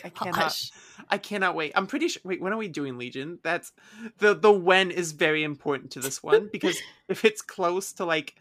I 0.05 0.09
cannot. 0.09 0.71
I 1.09 1.19
cannot 1.19 1.55
wait. 1.55 1.73
I'm 1.75 1.87
pretty 1.87 2.09
sure. 2.09 2.23
Wait, 2.25 2.41
when 2.41 2.53
are 2.53 2.57
we 2.57 2.69
doing 2.69 2.99
Legion? 2.99 3.39
That's 3.43 3.73
the 4.19 4.35
the 4.35 4.53
when 4.53 4.91
is 4.91 5.13
very 5.13 5.43
important 5.43 5.93
to 5.93 6.01
this 6.01 6.23
one 6.23 6.49
because 6.53 6.79
if 7.09 7.25
it's 7.25 7.43
close 7.43 7.93
to 7.95 8.05
like 8.05 8.35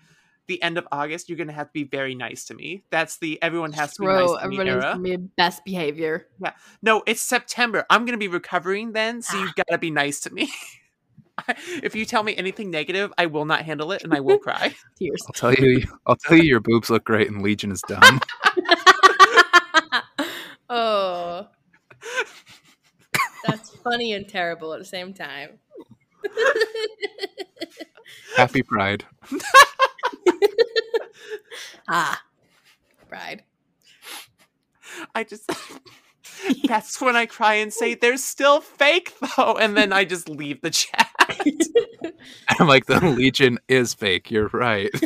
the 0.48 0.62
end 0.64 0.78
of 0.78 0.88
August, 0.92 1.30
you're 1.30 1.38
gonna 1.38 1.52
have 1.52 1.68
to 1.68 1.74
be 1.74 1.84
very 1.84 2.16
nice 2.16 2.46
to 2.46 2.54
me. 2.54 2.84
That's 2.90 3.18
the 3.18 3.42
everyone 3.42 3.74
has 3.74 3.94
to 3.96 4.02
be 4.02 4.08
nice 4.08 4.42
to 4.42 4.48
me 4.48 4.70
era. 4.70 4.98
be 5.02 5.16
best 5.18 5.64
behavior. 5.64 6.28
Yeah. 6.42 6.54
No, 6.82 7.04
it's 7.06 7.22
September. 7.22 7.86
I'm 7.90 8.06
gonna 8.06 8.18
be 8.18 8.28
recovering 8.28 8.94
then, 8.94 9.22
so 9.22 9.38
you've 9.38 9.56
got 9.56 9.68
to 9.70 9.78
be 9.78 9.92
nice 9.92 10.22
to 10.22 10.34
me. 10.34 10.52
if 11.84 11.96
you 11.96 12.06
tell 12.06 12.24
me 12.24 12.36
anything 12.36 12.72
negative, 12.72 13.12
I 13.18 13.26
will 13.28 13.46
not 13.46 13.64
handle 13.64 13.92
it 13.92 14.04
and 14.04 14.14
I 14.14 14.20
will 14.20 14.38
cry. 14.38 14.74
Tears. 14.98 15.24
I'll 15.28 15.34
tell 15.34 15.54
you. 15.54 15.84
I'll 16.06 16.16
tell 16.16 16.38
you. 16.38 16.44
Your 16.44 16.60
boobs 16.60 16.90
look 16.90 17.04
great, 17.04 17.30
and 17.30 17.42
Legion 17.42 17.72
is 17.72 17.82
dumb. 17.88 18.20
oh. 20.70 21.48
That's 23.46 23.70
funny 23.78 24.14
and 24.14 24.28
terrible 24.28 24.74
at 24.74 24.80
the 24.80 24.86
same 24.86 25.14
time. 25.14 25.60
Happy 28.36 28.64
Pride. 28.64 29.06
Ah, 31.88 32.22
Pride. 33.10 33.44
I 35.14 35.24
just 35.24 35.50
that's 36.66 37.00
when 37.02 37.16
I 37.16 37.26
cry 37.26 37.56
and 37.56 37.74
say 37.74 37.96
they're 37.96 38.18
still 38.18 38.62
fake 38.62 39.14
though, 39.38 39.58
and 39.58 39.76
then 39.76 39.94
I 39.94 40.06
just 40.06 40.30
leave 40.30 40.62
the 40.62 40.70
chat. 40.70 41.10
I'm 42.60 42.68
like 42.68 42.86
the 42.86 43.00
Legion 43.00 43.60
is 43.68 43.94
fake. 43.94 44.32
You're 44.32 44.50
right. 44.54 44.90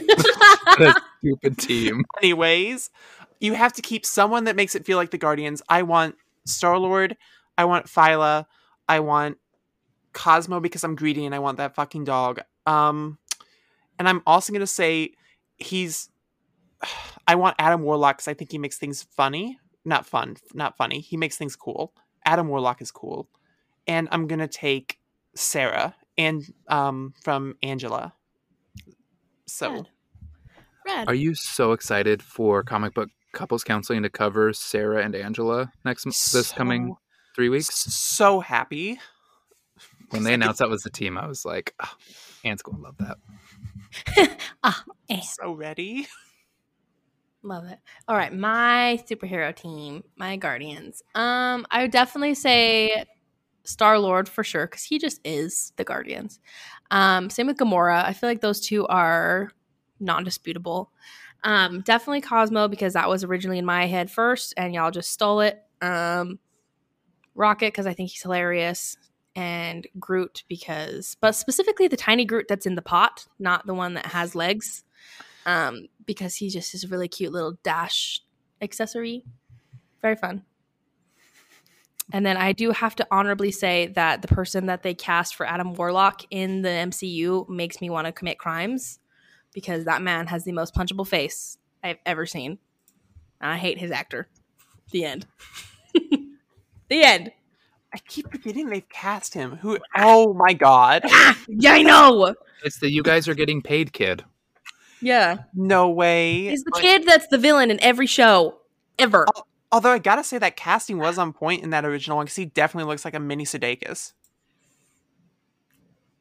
What 0.77 0.97
a 0.97 1.01
stupid 1.19 1.57
team. 1.57 2.03
Anyways, 2.21 2.89
you 3.39 3.53
have 3.53 3.71
to 3.73 3.81
keep 3.81 4.05
someone 4.05 4.43
that 4.43 4.57
makes 4.57 4.75
it 4.75 4.85
feel 4.85 4.97
like 4.97 5.11
the 5.11 5.17
Guardians. 5.17 5.61
I 5.69 5.83
want 5.83 6.15
Star 6.45 6.77
Lord. 6.77 7.15
I 7.57 7.63
want 7.63 7.85
Phyla. 7.85 8.45
I 8.89 8.99
want 8.99 9.37
Cosmo 10.11 10.59
because 10.59 10.83
I'm 10.83 10.95
greedy 10.95 11.25
and 11.25 11.33
I 11.33 11.39
want 11.39 11.57
that 11.57 11.75
fucking 11.75 12.03
dog. 12.03 12.41
Um, 12.65 13.19
and 13.97 14.09
I'm 14.09 14.21
also 14.27 14.51
gonna 14.51 14.67
say 14.67 15.11
he's. 15.57 16.09
I 17.27 17.35
want 17.35 17.55
Adam 17.57 17.81
Warlock 17.81 18.17
because 18.17 18.27
I 18.27 18.33
think 18.33 18.51
he 18.51 18.57
makes 18.57 18.77
things 18.77 19.01
funny, 19.01 19.57
not 19.85 20.05
fun, 20.05 20.37
not 20.53 20.75
funny. 20.75 20.99
He 20.99 21.17
makes 21.17 21.37
things 21.37 21.55
cool. 21.55 21.93
Adam 22.25 22.47
Warlock 22.47 22.81
is 22.81 22.91
cool, 22.91 23.29
and 23.87 24.07
I'm 24.11 24.27
gonna 24.27 24.47
take 24.47 24.99
Sera 25.35 25.95
and 26.17 26.43
um 26.67 27.13
from 27.23 27.55
Angela. 27.61 28.13
So 29.45 29.71
Rad. 29.71 29.89
Rad. 30.85 31.07
Are 31.07 31.15
you 31.15 31.35
so 31.35 31.71
excited 31.71 32.21
for 32.21 32.63
comic 32.63 32.93
book 32.93 33.09
couples 33.31 33.63
counseling 33.63 34.03
to 34.03 34.09
cover 34.09 34.53
Sera 34.53 35.03
and 35.03 35.15
Angela 35.15 35.71
next 35.83 36.05
m- 36.05 36.11
this 36.11 36.51
coming 36.51 36.95
three 37.35 37.49
weeks? 37.49 37.67
so 37.73 38.39
happy. 38.39 38.99
When 40.11 40.23
they 40.23 40.33
announced 40.33 40.59
that 40.59 40.69
was 40.69 40.83
the 40.83 40.89
team, 40.89 41.17
I 41.17 41.27
was 41.27 41.45
like, 41.45 41.73
oh, 41.83 41.91
Anne's 42.43 42.61
gonna 42.61 42.81
love 42.81 42.95
that. 42.99 43.17
ah, 44.63 44.83
eh. 45.09 45.21
so 45.21 45.51
ready. 45.51 46.07
Love 47.45 47.65
it. 47.65 47.77
All 48.07 48.17
right, 48.17 48.33
my 48.33 48.99
superhero 49.07 49.55
team, 49.55 50.03
my 50.17 50.35
Guardians. 50.35 51.03
Um, 51.13 51.67
I 51.69 51.83
would 51.83 51.91
definitely 51.91 52.33
say 52.33 53.05
Star 53.63 53.99
Lord 53.99 54.27
for 54.27 54.43
sure 54.43 54.65
because 54.65 54.83
he 54.83 54.97
just 54.97 55.21
is 55.23 55.71
the 55.75 55.83
Guardians. 55.83 56.39
Um, 56.89 57.29
same 57.29 57.45
with 57.45 57.57
Gamora. 57.57 58.03
I 58.03 58.13
feel 58.13 58.27
like 58.27 58.41
those 58.41 58.61
two 58.61 58.87
are 58.87 59.51
non-disputable. 59.99 60.91
Um, 61.43 61.81
definitely 61.81 62.21
Cosmo 62.21 62.67
because 62.67 62.93
that 62.93 63.07
was 63.07 63.23
originally 63.23 63.59
in 63.59 63.65
my 63.65 63.85
head 63.85 64.09
first, 64.09 64.55
and 64.57 64.73
y'all 64.73 64.89
just 64.89 65.11
stole 65.11 65.41
it. 65.41 65.59
Um, 65.81 66.39
Rocket 67.35 67.67
because 67.67 67.85
I 67.85 67.93
think 67.93 68.09
he's 68.09 68.23
hilarious, 68.23 68.97
and 69.35 69.85
Groot 69.99 70.43
because, 70.49 71.15
but 71.21 71.35
specifically 71.35 71.87
the 71.87 71.97
tiny 71.97 72.25
Groot 72.25 72.47
that's 72.49 72.65
in 72.65 72.73
the 72.73 72.81
pot, 72.81 73.27
not 73.37 73.67
the 73.67 73.75
one 73.75 73.93
that 73.93 74.07
has 74.07 74.33
legs 74.33 74.84
um, 75.45 75.87
because 76.05 76.35
he 76.35 76.49
just 76.49 76.73
is 76.73 76.83
a 76.83 76.87
really 76.87 77.07
cute 77.07 77.31
little 77.31 77.57
dash 77.63 78.21
accessory. 78.61 79.23
Very 80.01 80.15
fun. 80.15 80.43
And 82.13 82.25
then 82.25 82.37
I 82.37 82.51
do 82.51 82.71
have 82.71 82.95
to 82.97 83.07
honorably 83.09 83.51
say 83.51 83.87
that 83.87 84.21
the 84.21 84.27
person 84.27 84.67
that 84.67 84.83
they 84.83 84.93
cast 84.93 85.35
for 85.35 85.45
Adam 85.45 85.73
Warlock 85.73 86.21
in 86.29 86.61
the 86.61 86.69
MCU 86.69 87.49
makes 87.49 87.81
me 87.81 87.89
want 87.89 88.05
to 88.05 88.11
commit 88.11 88.37
crimes 88.37 88.99
because 89.53 89.85
that 89.85 90.01
man 90.01 90.27
has 90.27 90.43
the 90.43 90.51
most 90.51 90.75
punchable 90.75 91.07
face 91.07 91.57
I've 91.83 91.97
ever 92.05 92.25
seen. 92.25 92.59
And 93.41 93.51
I 93.51 93.57
hate 93.57 93.79
his 93.79 93.89
actor. 93.89 94.27
The 94.91 95.05
end. 95.05 95.25
the 96.89 97.03
end. 97.03 97.31
I 97.93 97.97
keep 98.07 98.29
forgetting 98.29 98.69
they've 98.69 98.87
cast 98.89 99.33
him. 99.33 99.57
Who? 99.57 99.79
Oh 99.95 100.33
my 100.33 100.53
god! 100.53 101.03
Yeah, 101.47 101.73
I 101.73 101.81
know. 101.81 102.35
It's 102.63 102.79
the 102.79 102.89
you 102.89 103.03
guys 103.03 103.27
are 103.27 103.35
getting 103.35 103.61
paid 103.61 103.93
kid. 103.93 104.25
Yeah. 105.05 105.37
No 105.53 105.89
way. 105.89 106.49
He's 106.49 106.63
the 106.63 106.71
kid 106.71 107.05
that's 107.05 107.27
the 107.27 107.37
villain 107.37 107.69
in 107.69 107.79
every 107.83 108.07
show 108.07 108.57
ever. 108.97 109.27
Although 109.71 109.91
I 109.91 109.99
gotta 109.99 110.23
say 110.23 110.37
that 110.39 110.55
casting 110.55 110.97
was 110.97 111.17
on 111.17 111.31
point 111.31 111.63
in 111.63 111.69
that 111.69 111.85
original 111.85 112.17
one 112.17 112.25
because 112.25 112.35
he 112.35 112.45
definitely 112.45 112.89
looks 112.89 113.05
like 113.05 113.13
a 113.13 113.19
mini 113.19 113.45
Sudeikis. 113.45 114.13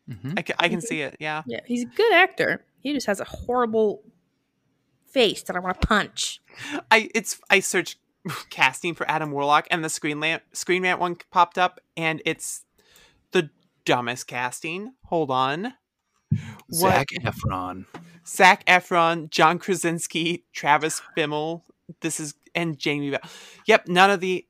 Mhm. 0.08 0.38
I, 0.38 0.64
I 0.64 0.68
can 0.68 0.80
see 0.82 1.00
it. 1.00 1.16
Yeah. 1.18 1.42
Yeah, 1.46 1.60
he's 1.64 1.82
a 1.84 1.86
good 1.86 2.12
actor. 2.12 2.64
He 2.80 2.92
just 2.92 3.06
has 3.06 3.20
a 3.20 3.24
horrible 3.24 4.02
face 5.06 5.42
that 5.44 5.56
I 5.56 5.60
want 5.60 5.80
to 5.80 5.86
punch. 5.86 6.42
I 6.90 7.08
it's 7.14 7.40
I 7.48 7.60
searched 7.60 7.98
casting 8.50 8.94
for 8.94 9.10
Adam 9.10 9.30
Warlock 9.30 9.66
and 9.70 9.82
the 9.82 9.88
Screen 9.88 10.20
Lamp 10.20 10.42
Screen 10.52 10.82
Rant 10.82 11.00
one 11.00 11.16
popped 11.30 11.56
up 11.56 11.80
and 11.96 12.20
it's 12.26 12.64
the 13.32 13.48
dumbest 13.86 14.26
casting. 14.26 14.92
Hold 15.04 15.30
on. 15.30 15.74
What? 16.68 16.74
Zac 16.74 17.08
Efron. 17.22 17.86
Zac 18.26 18.64
Efron, 18.66 19.30
John 19.30 19.58
Krasinski, 19.58 20.44
Travis 20.52 21.02
Fimmel. 21.16 21.62
This 22.00 22.20
is 22.20 22.34
and 22.54 22.78
Jamie. 22.78 23.10
Bell. 23.10 23.20
Yep, 23.66 23.88
none 23.88 24.10
of 24.10 24.20
the 24.20 24.46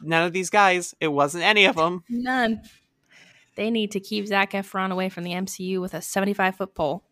none 0.00 0.24
of 0.24 0.32
these 0.32 0.50
guys. 0.50 0.94
It 1.00 1.08
wasn't 1.08 1.44
any 1.44 1.64
of 1.66 1.76
them. 1.76 2.04
None. 2.08 2.62
They 3.56 3.70
need 3.70 3.90
to 3.92 4.00
keep 4.00 4.26
Zac 4.26 4.52
Efron 4.52 4.92
away 4.92 5.08
from 5.08 5.24
the 5.24 5.32
MCU 5.32 5.80
with 5.80 5.92
a 5.92 6.00
75 6.00 6.56
foot 6.56 6.74
pole. 6.74 7.02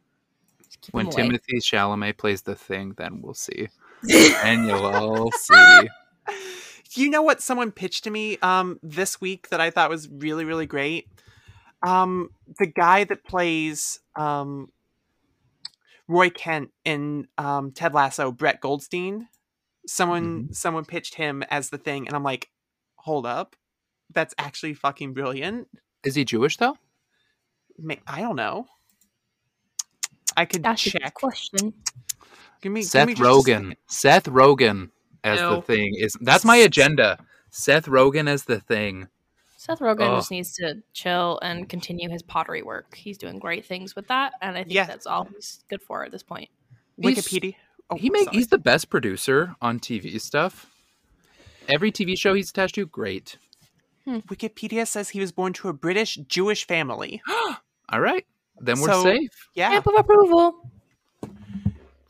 When. 0.93 1.09
Timothée 1.09 1.61
Chalamet 1.61 2.19
plays 2.19 2.43
the 2.43 2.55
thing, 2.55 2.95
then 2.97 3.21
we'll 3.21 3.35
see. 3.35 3.69
and 4.45 4.67
you'll 4.67 4.87
all 4.87 5.31
see. 5.37 5.89
You 6.93 7.11
know 7.11 7.23
what 7.23 7.43
someone 7.43 7.73
pitched 7.73 8.05
to 8.05 8.11
me 8.11 8.39
um 8.39 8.79
this 8.83 9.21
week 9.21 9.49
that 9.51 9.61
I 9.61 9.71
thought 9.71 9.91
was 9.91 10.09
really 10.09 10.45
really 10.45 10.67
great. 10.67 11.09
Um 11.83 12.31
the 12.59 12.67
guy 12.67 13.05
that 13.05 13.25
plays 13.25 14.01
um 14.15 14.71
Roy 16.09 16.31
Kent 16.31 16.71
in 16.85 17.29
um 17.39 17.73
Ted 17.73 17.95
Lasso, 17.95 18.31
Brett 18.33 18.61
Goldstein. 18.61 19.29
Someone 19.87 20.49
someone 20.53 20.85
pitched 20.85 21.15
him 21.15 21.43
as 21.51 21.71
the 21.71 21.79
thing 21.79 22.07
and 22.07 22.17
I'm 22.17 22.25
like, 22.25 22.51
"Hold 22.97 23.27
up. 23.27 23.57
That's 24.13 24.35
actually 24.39 24.75
fucking 24.75 25.15
brilliant." 25.15 25.69
Is 26.05 26.15
he 26.15 26.25
Jewish 26.25 26.57
though? 26.57 26.77
I 28.07 28.21
don't 28.21 28.37
know. 28.37 28.67
I 30.37 30.45
could 30.45 30.63
That's 30.63 30.87
a 30.87 30.91
good 30.91 31.01
check. 31.01 31.15
question. 31.15 31.73
Give 32.63 32.73
me 32.73 32.81
give 32.81 32.91
Seth 32.91 33.07
me 33.07 33.15
just 33.15 33.21
a 33.21 33.25
Rogen. 33.25 33.77
Seth 33.89 34.25
Rogen 34.25 34.91
as 35.25 35.41
the 35.41 35.63
thing 35.63 35.95
is 35.97 36.17
that's 36.21 36.45
my 36.45 36.57
agenda. 36.57 37.19
Seth 37.51 37.87
Rogen 37.87 38.29
as 38.29 38.45
the 38.45 38.61
thing. 38.61 39.09
Seth 39.67 39.81
Rogen 39.81 40.03
Ugh. 40.13 40.19
just 40.19 40.31
needs 40.31 40.53
to 40.55 40.77
chill 40.93 41.41
and 41.43 41.69
continue 41.69 42.09
his 42.09 42.23
pottery 42.23 42.63
work. 42.63 42.95
He's 42.95 43.19
doing 43.19 43.39
great 43.41 43.65
things 43.67 43.97
with 43.97 44.07
that, 44.09 44.35
and 44.41 44.57
I 44.57 44.63
think 44.63 44.73
Yeah. 44.75 44.85
that's 44.87 45.07
all 45.07 45.25
he's 45.25 45.65
good 45.69 45.83
for 45.83 46.05
at 46.05 46.13
this 46.13 46.23
point. 46.23 46.49
He's- 47.01 47.19
Wikipedia. 47.19 47.55
Oh, 47.91 47.97
he 47.97 48.11
make 48.11 48.31
he's 48.31 48.47
the 48.49 48.59
best 48.59 48.91
producer 48.91 49.55
on 49.61 49.79
TV 49.81 50.19
stuff. 50.21 50.67
Every 51.69 51.91
TV 51.91 52.17
show 52.17 52.35
he's 52.35 52.51
attached 52.51 52.77
to, 52.77 52.87
great. 52.87 53.39
Hmm. 54.05 54.19
Wikipedia 54.29 54.87
says 54.87 55.09
he 55.11 55.21
was 55.21 55.33
born 55.33 55.53
to 55.55 55.69
a 55.69 55.73
British 55.73 56.15
Jewish 56.29 56.65
family. 56.67 57.21
All 57.89 58.01
right, 58.01 58.25
then 58.61 58.79
we're 58.81 58.89
So- 58.93 59.03
safe. 59.03 59.49
Yeah, 59.55 59.71
Stamp 59.71 59.87
of 59.89 59.95
approval. 59.99 60.71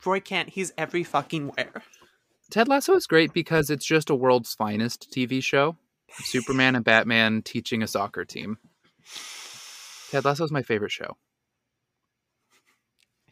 Roy 0.05 0.19
Kent. 0.21 0.49
He's 0.49 0.71
every 0.77 1.03
fucking 1.03 1.49
where. 1.49 1.83
Ted 2.49 2.67
Lasso 2.69 2.93
is 2.95 3.07
great 3.07 3.33
because 3.33 3.69
it's 3.69 3.85
just 3.85 4.09
a 4.09 4.15
world's 4.15 4.53
finest 4.55 5.11
TV 5.11 5.43
show. 5.43 5.75
Superman 6.11 6.75
and 6.75 6.85
Batman 6.85 7.41
teaching 7.41 7.83
a 7.83 7.87
soccer 7.87 8.25
team. 8.25 8.57
Ted 10.11 10.25
Lasso 10.25 10.43
is 10.43 10.51
my 10.51 10.63
favorite 10.63 10.91
show. 10.91 11.17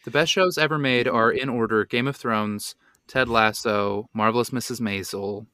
The 0.03 0.11
best 0.11 0.31
shows 0.31 0.57
ever 0.57 0.77
made 0.77 1.07
are 1.07 1.31
in 1.31 1.49
order: 1.49 1.85
Game 1.85 2.07
of 2.07 2.15
Thrones, 2.15 2.76
Ted 3.07 3.27
Lasso, 3.27 4.10
Marvelous 4.14 4.52
Mrs. 4.52 4.80
Maisel, 4.80 5.47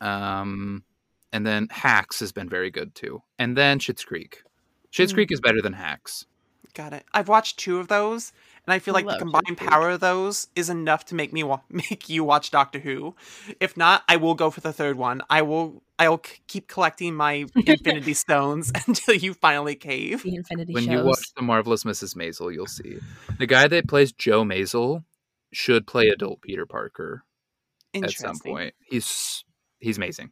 um, 0.00 0.84
and 1.32 1.46
then 1.46 1.66
Hacks 1.70 2.20
has 2.20 2.30
been 2.32 2.48
very 2.48 2.70
good 2.70 2.94
too. 2.94 3.22
And 3.38 3.56
then 3.56 3.78
Schitt's 3.80 4.04
Creek. 4.04 4.42
Schitt's 4.92 5.12
Mm. 5.12 5.16
Creek 5.16 5.32
is 5.32 5.40
better 5.40 5.60
than 5.60 5.72
Hacks. 5.72 6.26
Got 6.74 6.92
it. 6.92 7.04
I've 7.12 7.28
watched 7.28 7.58
two 7.58 7.78
of 7.78 7.88
those, 7.88 8.32
and 8.66 8.72
I 8.72 8.78
feel 8.78 8.94
I 8.94 9.00
like 9.00 9.06
the 9.06 9.18
combined 9.18 9.44
Schitt's 9.48 9.58
Creek. 9.58 9.70
power 9.70 9.90
of 9.90 10.00
those 10.00 10.46
is 10.54 10.70
enough 10.70 11.04
to 11.06 11.14
make 11.16 11.32
me 11.32 11.42
wa- 11.42 11.60
make 11.70 12.08
you 12.08 12.22
watch 12.22 12.50
Doctor 12.52 12.78
Who. 12.78 13.16
If 13.58 13.76
not, 13.76 14.04
I 14.06 14.16
will 14.16 14.34
go 14.34 14.50
for 14.50 14.60
the 14.60 14.72
third 14.72 14.96
one. 14.96 15.22
I 15.28 15.42
will. 15.42 15.82
I 15.98 16.08
will 16.08 16.20
c- 16.24 16.38
keep 16.46 16.68
collecting 16.68 17.14
my 17.14 17.44
Infinity 17.66 18.14
Stones 18.24 18.70
until 18.86 19.14
you 19.14 19.34
finally 19.34 19.74
cave. 19.74 20.22
The 20.22 20.34
Infinity 20.36 20.72
when 20.74 20.84
shows. 20.84 20.92
you 20.92 21.02
watch 21.04 21.34
the 21.36 21.42
marvelous 21.42 21.84
mrs 21.84 22.14
maisel 22.16 22.52
you'll 22.52 22.66
see 22.66 22.98
the 23.38 23.46
guy 23.46 23.66
that 23.68 23.88
plays 23.88 24.12
joe 24.12 24.44
maisel 24.44 25.04
should 25.52 25.86
play 25.86 26.08
adult 26.08 26.40
peter 26.42 26.66
parker 26.66 27.24
at 27.94 28.10
some 28.12 28.38
point 28.38 28.74
he's 28.90 29.44
he's 29.78 29.96
amazing 29.96 30.30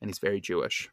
and 0.00 0.08
he's 0.10 0.18
very 0.18 0.40
jewish 0.40 0.88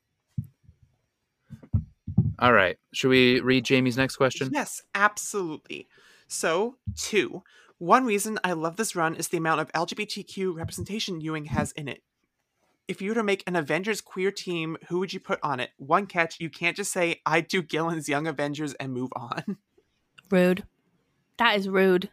all 2.37 2.53
right 2.53 2.77
should 2.93 3.09
we 3.09 3.39
read 3.41 3.63
jamie's 3.65 3.97
next 3.97 4.15
question 4.17 4.49
Yes, 4.53 4.81
absolutely. 4.95 5.87
So, 6.27 6.75
two. 6.95 7.43
One 7.79 8.05
reason 8.05 8.37
I 8.43 8.53
love 8.53 8.75
this 8.77 8.95
run 8.95 9.15
is 9.15 9.29
the 9.29 9.37
amount 9.37 9.61
of 9.61 9.71
LGBTQ 9.71 10.53
representation 10.55 11.21
Ewing 11.21 11.45
has 11.45 11.71
in 11.71 11.87
it. 11.87 12.03
If 12.89 13.03
you 13.03 13.11
were 13.11 13.15
to 13.15 13.23
make 13.23 13.43
an 13.45 13.55
Avengers 13.55 14.01
queer 14.01 14.31
team, 14.31 14.75
who 14.87 14.97
would 14.97 15.13
you 15.13 15.19
put 15.19 15.39
on 15.43 15.59
it? 15.59 15.69
One 15.77 16.07
catch, 16.07 16.39
you 16.39 16.49
can't 16.49 16.75
just 16.75 16.91
say, 16.91 17.21
I 17.23 17.39
do 17.39 17.61
Gillen's 17.61 18.09
Young 18.09 18.25
Avengers 18.25 18.73
and 18.73 18.91
move 18.91 19.11
on. 19.15 19.57
Rude. 20.31 20.63
That 21.37 21.55
is 21.55 21.69
rude. 21.69 22.09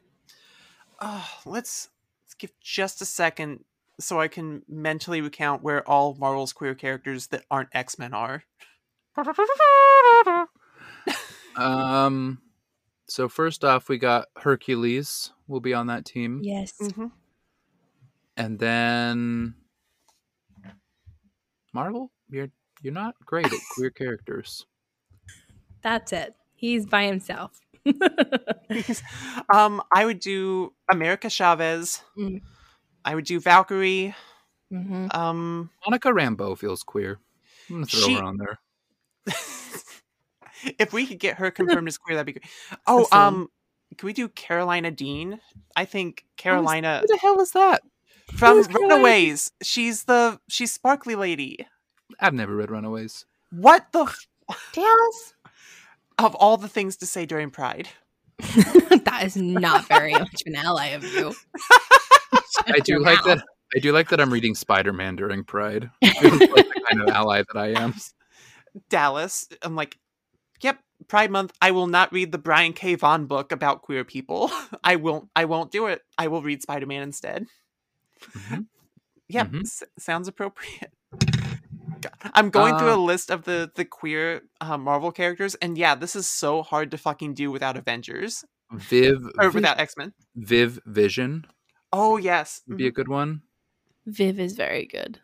Uh, 1.00 1.24
let's 1.46 1.88
let's 2.24 2.34
give 2.34 2.52
just 2.60 3.00
a 3.00 3.06
second 3.06 3.64
so 3.98 4.20
I 4.20 4.28
can 4.28 4.62
mentally 4.68 5.22
recount 5.22 5.62
where 5.62 5.82
all 5.88 6.14
Marvel's 6.14 6.52
queer 6.52 6.74
characters 6.74 7.28
that 7.28 7.44
aren't 7.50 7.70
X 7.72 7.98
Men 7.98 8.12
are. 8.14 8.44
Um, 11.56 12.42
so 13.08 13.30
first 13.30 13.64
off, 13.64 13.88
we 13.88 13.96
got 13.96 14.28
Hercules 14.36 15.32
will 15.48 15.60
be 15.60 15.72
on 15.72 15.86
that 15.86 16.04
team, 16.04 16.40
Yes. 16.42 16.74
Mhm. 16.78 17.12
and 18.36 18.58
then 18.58 19.54
Marvel. 21.76 22.10
You're 22.30 22.48
you're 22.82 22.92
not 22.94 23.14
great 23.24 23.46
at 23.46 23.52
queer 23.74 23.90
characters. 23.90 24.66
That's 25.82 26.12
it. 26.12 26.34
He's 26.54 26.86
by 26.86 27.04
himself. 27.04 27.60
um, 29.52 29.82
I 29.94 30.04
would 30.04 30.18
do 30.20 30.72
America 30.90 31.30
Chavez. 31.30 32.02
Mm. 32.18 32.40
I 33.04 33.14
would 33.14 33.24
do 33.24 33.38
Valkyrie. 33.38 34.14
hmm 34.70 35.06
Um, 35.12 35.70
Monica 35.86 36.08
Rambeau 36.08 36.58
feels 36.58 36.82
queer. 36.82 37.18
I'm 37.68 37.76
gonna 37.76 37.86
throw 37.86 38.00
She- 38.00 38.14
her 38.14 38.24
on 38.24 38.36
there. 38.38 38.58
if 40.78 40.92
we 40.92 41.06
could 41.06 41.18
get 41.18 41.36
her 41.36 41.50
confirmed 41.50 41.88
as 41.88 41.98
queer, 41.98 42.16
that'd 42.16 42.26
be 42.26 42.40
great. 42.40 42.50
Oh, 42.86 43.06
um, 43.12 43.48
can 43.96 44.06
we 44.06 44.12
do 44.12 44.28
Karolina 44.28 44.94
Dean? 44.94 45.40
I 45.76 45.84
think 45.84 46.24
Karolina 46.38 47.00
Who 47.00 47.06
the 47.06 47.18
hell 47.20 47.40
is 47.40 47.52
that? 47.52 47.82
From 48.34 48.58
is 48.58 48.68
Karolina 48.68 48.80
Runaways. 48.80 49.52
She's 49.62 50.04
the 50.04 50.40
she's 50.48 50.72
sparkly 50.72 51.14
lady. 51.14 51.66
I've 52.20 52.34
never 52.34 52.54
read 52.54 52.70
Runaways. 52.70 53.24
What 53.50 53.86
the 53.92 54.04
f- 54.04 54.26
Dallas. 54.72 55.34
of 56.18 56.34
all 56.34 56.56
the 56.56 56.68
things 56.68 56.96
to 56.98 57.06
say 57.06 57.26
during 57.26 57.50
Pride? 57.50 57.88
that 58.38 59.22
is 59.24 59.36
not 59.36 59.86
very 59.88 60.12
much 60.12 60.42
an 60.46 60.56
ally 60.56 60.88
of 60.88 61.04
you. 61.04 61.34
I 62.66 62.80
do 62.80 62.98
like 62.98 63.22
that. 63.24 63.42
I 63.74 63.78
do 63.78 63.92
like 63.92 64.08
that 64.10 64.20
I'm 64.20 64.32
reading 64.32 64.54
Spider 64.54 64.92
Man 64.92 65.16
during 65.16 65.44
Pride. 65.44 65.90
Feels 66.04 66.40
like 66.40 66.68
the 66.68 66.82
kind 66.88 67.02
of 67.02 67.08
ally 67.08 67.42
that 67.52 67.58
I 67.58 67.68
am. 67.80 67.94
Dallas. 68.88 69.48
I'm 69.62 69.74
like, 69.74 69.98
yep, 70.60 70.78
Pride 71.08 71.30
Month. 71.30 71.52
I 71.60 71.70
will 71.70 71.86
not 71.86 72.12
read 72.12 72.32
the 72.32 72.38
Brian 72.38 72.72
K. 72.72 72.94
Vaughan 72.94 73.26
book 73.26 73.52
about 73.52 73.82
queer 73.82 74.04
people. 74.04 74.50
I 74.84 74.96
won't. 74.96 75.28
I 75.34 75.46
won't 75.46 75.70
do 75.70 75.86
it. 75.86 76.02
I 76.18 76.28
will 76.28 76.42
read 76.42 76.62
Spider 76.62 76.86
Man 76.86 77.02
instead. 77.02 77.46
Mhm. 78.34 78.66
Yep, 79.28 79.48
Mhm. 79.52 79.60
s- 79.62 79.82
sounds 79.98 80.28
appropriate. 80.28 80.92
God, 82.00 82.12
I'm 82.34 82.50
going 82.50 82.76
through 82.76 82.92
Uh, 82.92 82.96
a 82.96 83.08
list 83.12 83.30
of 83.30 83.44
the 83.44 83.70
the 83.74 83.84
queer 83.84 84.42
uh, 84.60 84.76
Marvel 84.78 85.12
characters, 85.12 85.54
and 85.56 85.78
yeah, 85.78 85.94
this 85.94 86.14
is 86.14 86.28
so 86.28 86.62
hard 86.62 86.90
to 86.90 86.98
fucking 86.98 87.34
do 87.34 87.50
without 87.50 87.76
Avengers 87.76 88.44
Viv, 88.70 89.16
or 89.38 89.46
Viv, 89.46 89.54
without 89.54 89.80
X 89.80 89.96
Men. 89.96 90.12
Viv 90.36 90.78
Vision 90.86 91.46
Oh 91.92 92.16
yes, 92.18 92.62
would 92.66 92.76
be 92.76 92.86
a 92.86 92.92
good 92.92 93.08
one. 93.08 93.42
Viv 94.06 94.38
is 94.38 94.52
very 94.54 94.86
good. 94.86 95.20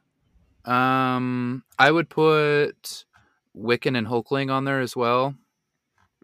Um, 0.64 1.64
I 1.78 1.90
would 1.90 2.08
put 2.08 3.04
Wiccan 3.56 3.96
and 3.98 4.06
Hulkling 4.06 4.50
on 4.50 4.64
there 4.64 4.80
as 4.80 4.96
well. 4.96 5.34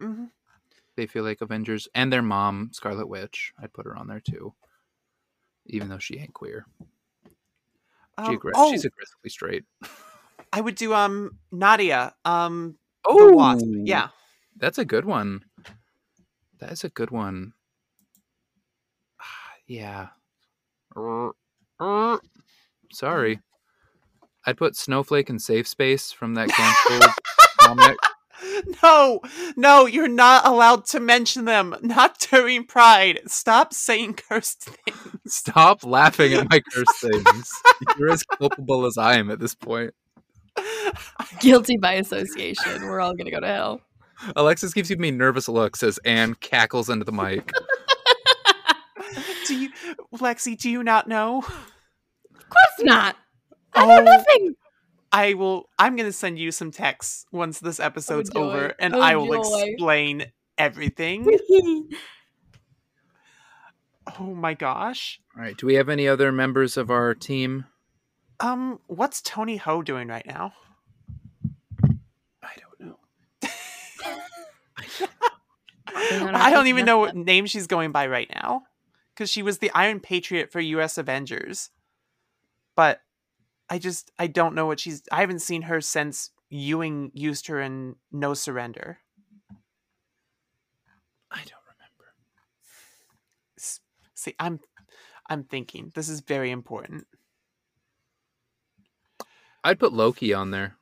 hmm 0.01 0.27
They 0.97 1.07
feel 1.07 1.25
like 1.25 1.41
Avengers, 1.41 1.89
and 1.95 2.13
their 2.13 2.23
mom, 2.23 2.71
Scarlet 2.73 3.09
Witch. 3.09 3.53
I'd 3.61 3.73
put 3.73 3.87
her 3.87 3.97
on 3.97 4.07
there 4.09 4.21
too, 4.21 4.55
even 5.69 5.89
though 5.89 5.99
she 5.99 6.19
ain't 6.19 6.35
queer. 6.35 6.67
Um, 8.17 8.41
oh, 8.55 8.73
She's 8.73 8.85
aggressively 8.85 9.31
straight. 9.31 9.65
I 10.53 10.61
would 10.61 10.75
do 10.75 10.95
um 10.95 11.39
Nadia, 11.53 12.15
um 12.25 12.77
Oh, 13.07 13.29
the 13.31 13.37
Wasp. 13.37 13.65
Yeah, 13.85 14.09
that's 14.57 14.79
a 14.79 14.85
good 14.85 15.05
one. 15.05 15.45
That 16.59 16.73
is 16.73 16.85
a 16.85 16.89
good 16.89 17.11
one. 17.11 17.53
yeah. 19.67 20.09
Sorry. 22.93 23.41
I'd 24.47 24.57
put 24.57 24.77
Snowflake 24.77 25.31
and 25.31 25.41
Safe 25.41 25.69
Space 25.69 26.11
from 26.11 26.35
that 26.35 26.49
canceled 26.49 27.13
comic. 27.61 27.97
No, 28.83 29.21
no, 29.57 29.87
you're 29.87 30.09
not 30.09 30.47
allowed 30.47 30.85
to 30.87 31.01
mention 31.01 31.45
them. 31.45 31.75
Not 31.83 32.19
during 32.31 32.65
Pride. 32.65 33.21
Stop 33.27 33.73
saying 33.75 34.15
cursed 34.15 34.65
things. 34.65 35.23
Stop 35.27 35.85
laughing 35.85 36.33
at 36.35 36.49
my 36.51 36.61
cursed 36.73 37.01
things. 37.01 37.51
You're 37.99 38.11
as 38.11 38.23
culpable 38.23 38.87
as 38.87 38.97
I 38.97 39.17
am 39.19 39.31
at 39.31 39.41
this 39.41 39.55
point. 39.55 39.93
Guilty 41.41 41.77
by 41.79 41.95
association. 41.95 42.83
We're 42.83 43.01
all 43.01 43.15
gonna 43.15 43.31
go 43.31 43.41
to 43.41 43.47
hell. 43.47 43.81
Alexis 44.35 44.73
gives 44.75 44.91
me 44.97 45.11
nervous 45.11 45.49
looks 45.49 45.83
as 45.83 45.99
Anne 45.99 46.35
cackles 46.35 46.89
into 46.91 47.05
the 47.05 47.13
mic. 47.13 47.53
do 49.47 49.57
you, 49.57 49.71
Lexi? 50.15 50.59
Do 50.59 50.69
you 50.71 50.83
not 50.83 51.07
know? 51.09 51.39
Of 51.39 52.49
course 52.49 52.81
not. 52.81 53.17
I 53.75 53.87
know 53.87 53.99
Oh. 54.01 54.03
nothing. 54.03 54.55
I 55.13 55.35
will. 55.35 55.69
I'm 55.79 55.97
gonna 55.97 56.13
send 56.13 56.39
you 56.39 56.53
some 56.53 56.71
texts 56.71 57.25
once 57.33 57.61
this 57.61 57.81
episode's 57.81 58.31
joy. 58.31 58.41
over, 58.41 58.75
and 58.79 58.95
Oh, 58.95 59.01
I 59.01 59.17
will 59.17 59.43
joy. 59.43 59.63
explain 59.67 60.27
everything. 60.59 61.27
oh 64.19 64.35
my 64.35 64.55
gosh. 64.55 65.21
All 65.37 65.43
right. 65.43 65.57
Do 65.57 65.67
we 65.67 65.75
have 65.75 65.89
any 65.89 66.09
other 66.09 66.33
members 66.33 66.77
of 66.77 66.91
our 66.91 67.15
team? 67.15 67.67
Um, 68.41 68.81
what's 68.87 69.21
Toni 69.23 69.57
Ho 69.57 69.83
doing 69.83 70.09
right 70.09 70.27
now? 70.27 70.53
I 72.43 72.53
don't 72.61 72.81
know. 72.81 72.99
I 76.35 76.51
don't 76.51 76.67
even 76.69 76.85
know 76.85 76.99
what 76.99 77.17
name 77.17 77.47
she's 77.47 77.67
going 77.67 77.93
by 77.93 78.07
right 78.07 78.31
now, 78.35 78.63
because 79.15 79.31
she 79.31 79.43
was 79.43 79.59
the 79.59 79.71
Iron 79.73 80.01
Patriot 80.01 80.53
for 80.53 80.61
U.S. 80.61 80.99
Avengers. 80.99 81.71
But 82.77 83.01
I 83.71 83.79
just 83.79 84.11
I 84.19 84.27
don't 84.27 84.55
know 84.55 84.67
what 84.67 84.81
she's. 84.81 85.03
I 85.13 85.21
haven't 85.21 85.41
seen 85.41 85.63
her 85.63 85.81
since 85.81 86.31
Ewing 86.51 87.11
used 87.15 87.47
her 87.49 87.61
in 87.61 87.97
No 88.11 88.35
Surrender. 88.35 88.99
I 91.31 91.37
don't 91.37 91.65
remember. 91.67 92.15
See, 94.15 94.35
I'm 94.39 94.61
I'm 95.29 95.45
thinking 95.45 95.93
this 95.95 96.09
is 96.09 96.21
very 96.21 96.51
important. 96.51 97.07
I'd 99.63 99.79
put 99.79 99.93
Loki 99.93 100.33
on 100.33 100.51
there. 100.51 100.77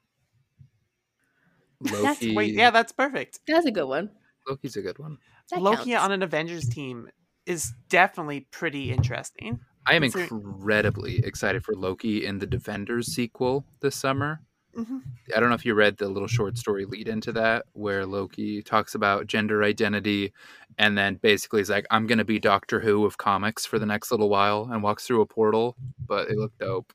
That's- 1.80 2.02
Loki. 2.22 2.34
Wait, 2.34 2.54
yeah, 2.54 2.70
that's 2.70 2.92
perfect. 2.92 3.40
That's 3.46 3.66
a 3.66 3.70
good 3.72 3.86
one. 3.86 4.10
Loki's 4.48 4.76
a 4.76 4.82
good 4.82 4.98
one. 4.98 5.18
That 5.50 5.60
Loki 5.60 5.90
counts. 5.90 6.04
on 6.04 6.12
an 6.12 6.22
Avengers 6.22 6.68
team 6.68 7.08
is 7.46 7.72
definitely 7.88 8.40
pretty 8.50 8.92
interesting. 8.92 9.60
I 9.86 9.94
am 9.94 10.02
incredibly 10.02 11.18
excited 11.20 11.64
for 11.64 11.74
Loki 11.74 12.26
in 12.26 12.38
the 12.38 12.46
Defenders 12.46 13.06
sequel 13.06 13.64
this 13.80 13.96
summer. 13.96 14.40
Mhm. 14.76 15.02
I 15.34 15.40
don't 15.40 15.48
know 15.48 15.54
if 15.54 15.64
you 15.64 15.74
read 15.74 15.96
the 15.96 16.08
little 16.08 16.28
short 16.28 16.58
story 16.58 16.84
lead 16.84 17.08
into 17.08 17.32
that, 17.32 17.64
where 17.72 18.04
Loki 18.04 18.62
talks 18.62 18.94
about 18.94 19.26
gender 19.26 19.62
identity 19.62 20.32
and 20.76 20.98
then 20.98 21.14
basically 21.14 21.62
is 21.62 21.70
like, 21.70 21.86
I'm 21.90 22.06
going 22.06 22.18
to 22.18 22.24
be 22.24 22.38
Doctor 22.38 22.80
Who 22.80 23.06
of 23.06 23.16
comics 23.16 23.64
for 23.64 23.78
the 23.78 23.86
next 23.86 24.10
little 24.10 24.28
while 24.28 24.68
and 24.70 24.82
walks 24.82 25.06
through 25.06 25.22
a 25.22 25.26
portal. 25.26 25.76
But 26.06 26.28
it 26.28 26.36
looked 26.36 26.58
dope. 26.58 26.92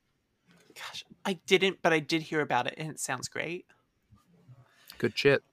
Gosh, 0.75 1.03
I 1.25 1.33
didn't, 1.47 1.79
but 1.81 1.91
I 1.91 1.99
did 1.99 2.21
hear 2.21 2.41
about 2.41 2.67
it, 2.67 2.75
and 2.77 2.89
it 2.91 2.99
sounds 2.99 3.27
great. 3.27 3.65
Good 4.99 5.17
shit. 5.17 5.43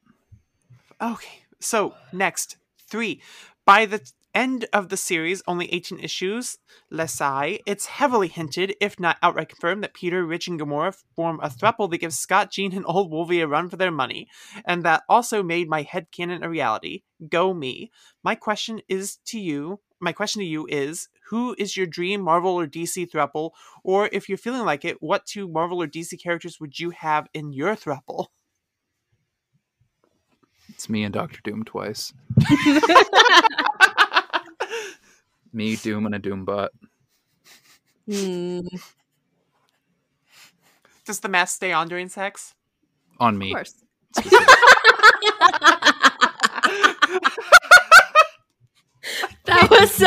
Okay, 1.01 1.44
so 1.60 1.94
next 2.12 2.59
three. 2.90 3.23
By 3.65 3.86
the 3.86 4.01
end 4.39 4.66
of 4.73 4.89
the 4.89 4.97
series, 4.97 5.43
only 5.48 5.66
18 5.74 5.98
issues, 5.98 6.59
Lesai, 6.93 7.59
it's 7.66 7.86
heavily 7.86 8.28
hinted, 8.28 8.73
if 8.81 9.01
not 9.01 9.19
outright 9.20 9.48
confirmed, 9.48 9.82
that 9.82 9.94
Peter, 9.94 10.24
Rich, 10.24 10.47
and 10.47 10.60
Gamora 10.60 10.97
form 11.16 11.40
a 11.43 11.48
throuple 11.48 11.90
that 11.90 11.98
gives 11.98 12.16
Scott, 12.16 12.52
Jean, 12.52 12.73
and 12.73 12.85
Old 12.86 13.10
Wolvie 13.10 13.40
a 13.40 13.48
run 13.48 13.69
for 13.69 13.77
their 13.77 13.90
money. 13.90 14.28
And 14.65 14.85
that 14.85 15.02
also 15.09 15.43
made 15.43 15.69
my 15.69 15.82
head 15.82 16.06
headcanon 16.12 16.44
a 16.44 16.48
reality. 16.48 17.02
Go 17.28 17.52
me. 17.52 17.90
My 18.23 18.36
question 18.36 18.81
is 18.89 19.16
to 19.27 19.40
you. 19.40 19.81
My 19.98 20.12
question 20.12 20.39
to 20.39 20.47
you 20.47 20.69
is 20.70 21.09
who 21.31 21.56
is 21.59 21.77
your 21.77 21.86
dream 21.86 22.20
Marvel 22.20 22.52
or 22.52 22.69
DC 22.69 23.10
throuple? 23.10 23.51
Or 23.82 24.09
if 24.12 24.28
you're 24.28 24.39
feeling 24.39 24.65
like 24.65 24.85
it, 24.85 25.02
what 25.02 25.27
two 25.27 25.48
Marvel 25.48 25.82
or 25.82 25.89
DC 25.89 26.23
characters 26.23 26.60
would 26.60 26.78
you 26.78 26.90
have 26.90 27.27
in 27.35 27.52
your 27.52 27.74
throuple? 27.74 28.27
It's 30.69 30.89
me 30.89 31.02
and 31.02 31.12
Doctor 31.12 31.40
Doom 31.43 31.65
twice. 31.65 32.12
Me, 35.59 35.75
Doom, 35.75 36.07
and 36.07 36.15
a 36.15 36.21
Doombot. 36.21 36.69
Hmm, 38.09 38.61
Does 41.05 41.19
the 41.19 41.29
mask 41.29 41.57
stay 41.57 41.73
on 41.73 41.89
during 41.89 42.09
sex? 42.09 42.55
On 43.19 43.37
me. 43.37 43.51
of 43.51 43.55
course. 43.57 43.75
that 49.47 49.69
was 49.69 49.91
so 49.91 50.07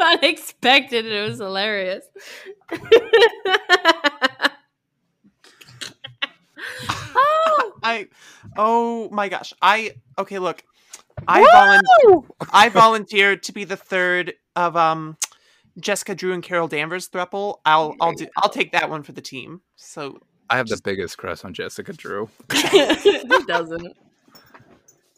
unexpected. 0.00 1.04
and 1.04 1.14
It 1.14 1.28
was 1.28 1.36
hilarious. 1.38 2.06
oh, 7.14 7.72
I 7.82 8.08
oh 8.56 9.10
my 9.10 9.28
gosh. 9.28 9.52
I 9.60 9.96
okay, 10.18 10.38
look. 10.38 10.64
I 11.26 11.42
volun- 11.42 12.24
I 12.52 12.68
volunteer 12.68 13.36
to 13.36 13.52
be 13.52 13.64
the 13.64 13.76
third 13.76 14.34
of 14.56 14.76
um 14.76 15.16
Jessica 15.80 16.14
Drew 16.14 16.32
and 16.32 16.42
Carol 16.42 16.68
Danvers 16.68 17.08
thruple. 17.08 17.58
I'll 17.64 17.94
I'll 18.00 18.12
do 18.12 18.26
I'll 18.36 18.50
take 18.50 18.72
that 18.72 18.90
one 18.90 19.02
for 19.02 19.12
the 19.12 19.20
team. 19.20 19.62
So 19.76 20.20
I 20.50 20.56
have 20.56 20.68
the 20.68 20.80
biggest 20.82 21.18
crush 21.18 21.44
on 21.44 21.52
Jessica 21.52 21.92
Drew. 21.92 22.28
Who 22.52 23.46
doesn't? 23.46 23.96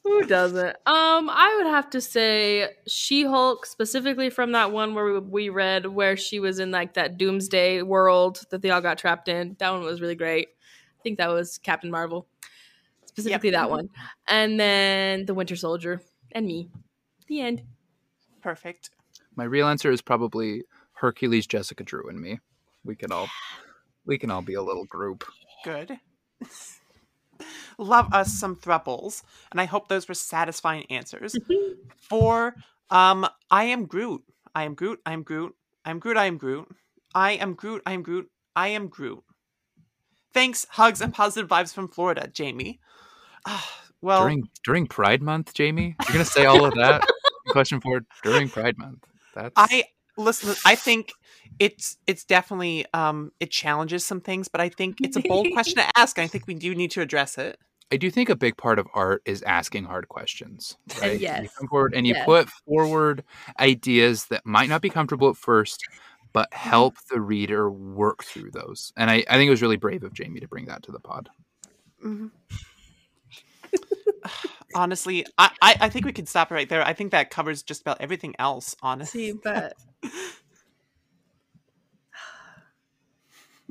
Who 0.03 0.23
doesn't? 0.23 0.77
Um, 0.87 1.31
I 1.31 1.55
would 1.59 1.71
have 1.71 1.91
to 1.91 2.01
say 2.01 2.71
She-Hulk, 2.87 3.67
specifically 3.67 4.31
from 4.31 4.53
that 4.53 4.73
one 4.73 4.95
where 4.95 5.05
we, 5.05 5.19
we 5.21 5.49
read 5.51 5.87
where 5.87 6.17
she 6.17 6.41
was 6.41 6.59
in 6.59 6.71
like 6.71 6.95
that 6.95 7.19
doomsday 7.19 7.83
world 7.83 8.41
that 8.51 8.63
they 8.63 8.71
all 8.71 8.81
got 8.81 8.99
trapped 8.99 9.29
in. 9.29 9.57
That 9.59 9.71
one 9.71 9.83
was 9.83 10.01
really 10.01 10.15
great. 10.15 10.49
I 10.49 11.03
think 11.03 11.19
that 11.19 11.29
was 11.29 11.59
Captain 11.59 11.91
Marvel. 11.91 12.27
Specifically 13.21 13.51
that 13.51 13.71
one. 13.71 13.89
And 14.29 14.59
then 14.59 15.27
the 15.27 15.35
Winter 15.35 15.57
Soldier 15.57 16.01
and 16.33 16.47
me. 16.47 16.71
The 17.29 17.41
end. 17.41 17.63
perfect. 18.43 18.91
My 19.37 19.45
real 19.45 19.69
answer 19.69 19.91
is 19.91 20.03
probably 20.03 20.65
Hercules, 20.95 21.47
Jessica 21.47 21.85
Drew, 21.85 22.09
and 22.09 22.21
me. 22.21 22.41
We 22.85 22.97
can 22.97 23.13
all 23.13 23.29
we 24.05 24.19
can 24.19 24.31
all 24.31 24.43
be 24.43 24.55
a 24.55 24.63
little 24.63 24.85
group. 24.87 25.25
Good. 25.65 25.99
Love 27.79 28.13
us 28.13 28.33
some 28.33 28.57
thruples, 28.57 29.23
and 29.51 29.61
I 29.61 29.65
hope 29.65 29.89
those 29.89 30.09
were 30.09 30.15
satisfying 30.15 30.85
answers. 30.91 31.37
For 31.97 32.55
um, 32.91 33.27
I 33.51 33.65
am 33.65 33.87
Groot. 33.87 34.23
I 34.55 34.65
am 34.65 34.75
Groot. 34.75 35.01
I 35.07 35.13
am 35.13 35.23
Groot. 35.23 35.53
I 35.85 35.91
am 35.91 35.99
Groot. 35.99 36.17
I 36.17 36.27
am 36.27 36.37
Groot. 36.37 36.69
I 37.15 37.33
am 37.33 37.55
Groot. 37.55 37.83
I 37.87 37.93
am 37.93 38.03
Groot. 38.03 38.31
I 38.57 38.69
am 38.69 38.89
Groot. 38.89 39.23
Thanks, 40.33 40.67
hugs, 40.71 41.01
and 41.01 41.15
positive 41.15 41.49
vibes 41.49 41.73
from 41.73 41.89
Florida, 41.89 42.29
Jamie. 42.33 42.81
Well, 44.03 44.23
during 44.23 44.49
during 44.65 44.87
Pride 44.87 45.23
Month, 45.23 45.53
Jamie, 45.53 45.95
you're 46.01 46.13
gonna 46.15 46.25
say 46.25 46.47
all 46.47 46.65
of 46.65 46.73
that. 46.73 47.07
Question 47.49 47.83
for 47.83 48.01
during 48.23 48.49
Pride 48.49 48.79
Month. 48.79 49.05
That's 49.35 49.53
I 49.57 49.85
listen. 50.17 50.55
I 50.65 50.75
think 50.75 51.13
it's 51.59 51.99
it's 52.07 52.25
definitely 52.25 52.87
um 52.95 53.31
it 53.41 53.51
challenges 53.51 54.07
some 54.07 54.23
things, 54.23 54.49
but 54.49 54.63
I 54.63 54.71
think 54.71 54.97
it's 55.03 55.19
a 55.19 55.21
bold 55.21 55.49
question 55.53 55.83
to 55.83 55.99
ask. 55.99 56.17
And 56.17 56.25
I 56.25 56.29
think 56.29 56.47
we 56.47 56.55
do 56.55 56.75
need 56.75 56.93
to 56.93 57.03
address 57.03 57.37
it. 57.37 57.59
I 57.93 57.97
do 57.97 58.11
think 58.11 58.29
a 58.29 58.37
big 58.37 58.57
part 58.57 58.79
of 58.79 58.87
art 58.95 59.21
is 59.27 59.43
asking 59.43 59.85
hard 59.85 60.09
questions. 60.09 60.79
Right? 61.01 61.15
You 61.15 61.19
yes. 61.19 61.55
come 61.59 61.69
forward 61.69 61.93
and 61.95 62.07
you 62.07 62.15
Yes. 62.15 62.25
put 62.25 62.49
forward 62.49 63.25
ideas 63.59 64.27
that 64.27 64.47
might 64.47 64.69
not 64.69 64.81
be 64.81 64.89
comfortable 64.89 65.29
at 65.29 65.37
first, 65.37 65.85
but 66.33 66.53
help 66.55 66.95
the 67.11 67.21
reader 67.21 67.71
work 67.71 68.25
through 68.25 68.53
those. 68.53 68.93
And 68.97 69.11
I, 69.11 69.25
I 69.29 69.35
think 69.35 69.49
it 69.49 69.51
was 69.51 69.61
really 69.61 69.77
brave 69.77 70.05
of 70.05 70.15
Jamie 70.15 70.41
to 70.41 70.49
bring 70.49 70.67
that 70.67 70.85
to 70.85 70.93
the 70.93 71.01
pod. 71.01 71.29
Mhm. 72.05 72.31
Honestly, 74.75 75.27
I, 75.39 75.51
I 75.63 75.77
I 75.83 75.89
think 75.89 76.05
we 76.07 76.13
could 76.13 76.29
stop 76.29 76.51
right 76.51 76.69
there. 76.69 76.83
I 76.87 76.93
think 76.93 77.11
that 77.13 77.31
covers 77.31 77.63
just 77.63 77.81
about 77.81 78.01
everything 78.01 78.35
else. 78.39 78.77
Honestly, 78.83 79.33
See, 79.33 79.39
but 79.43 79.75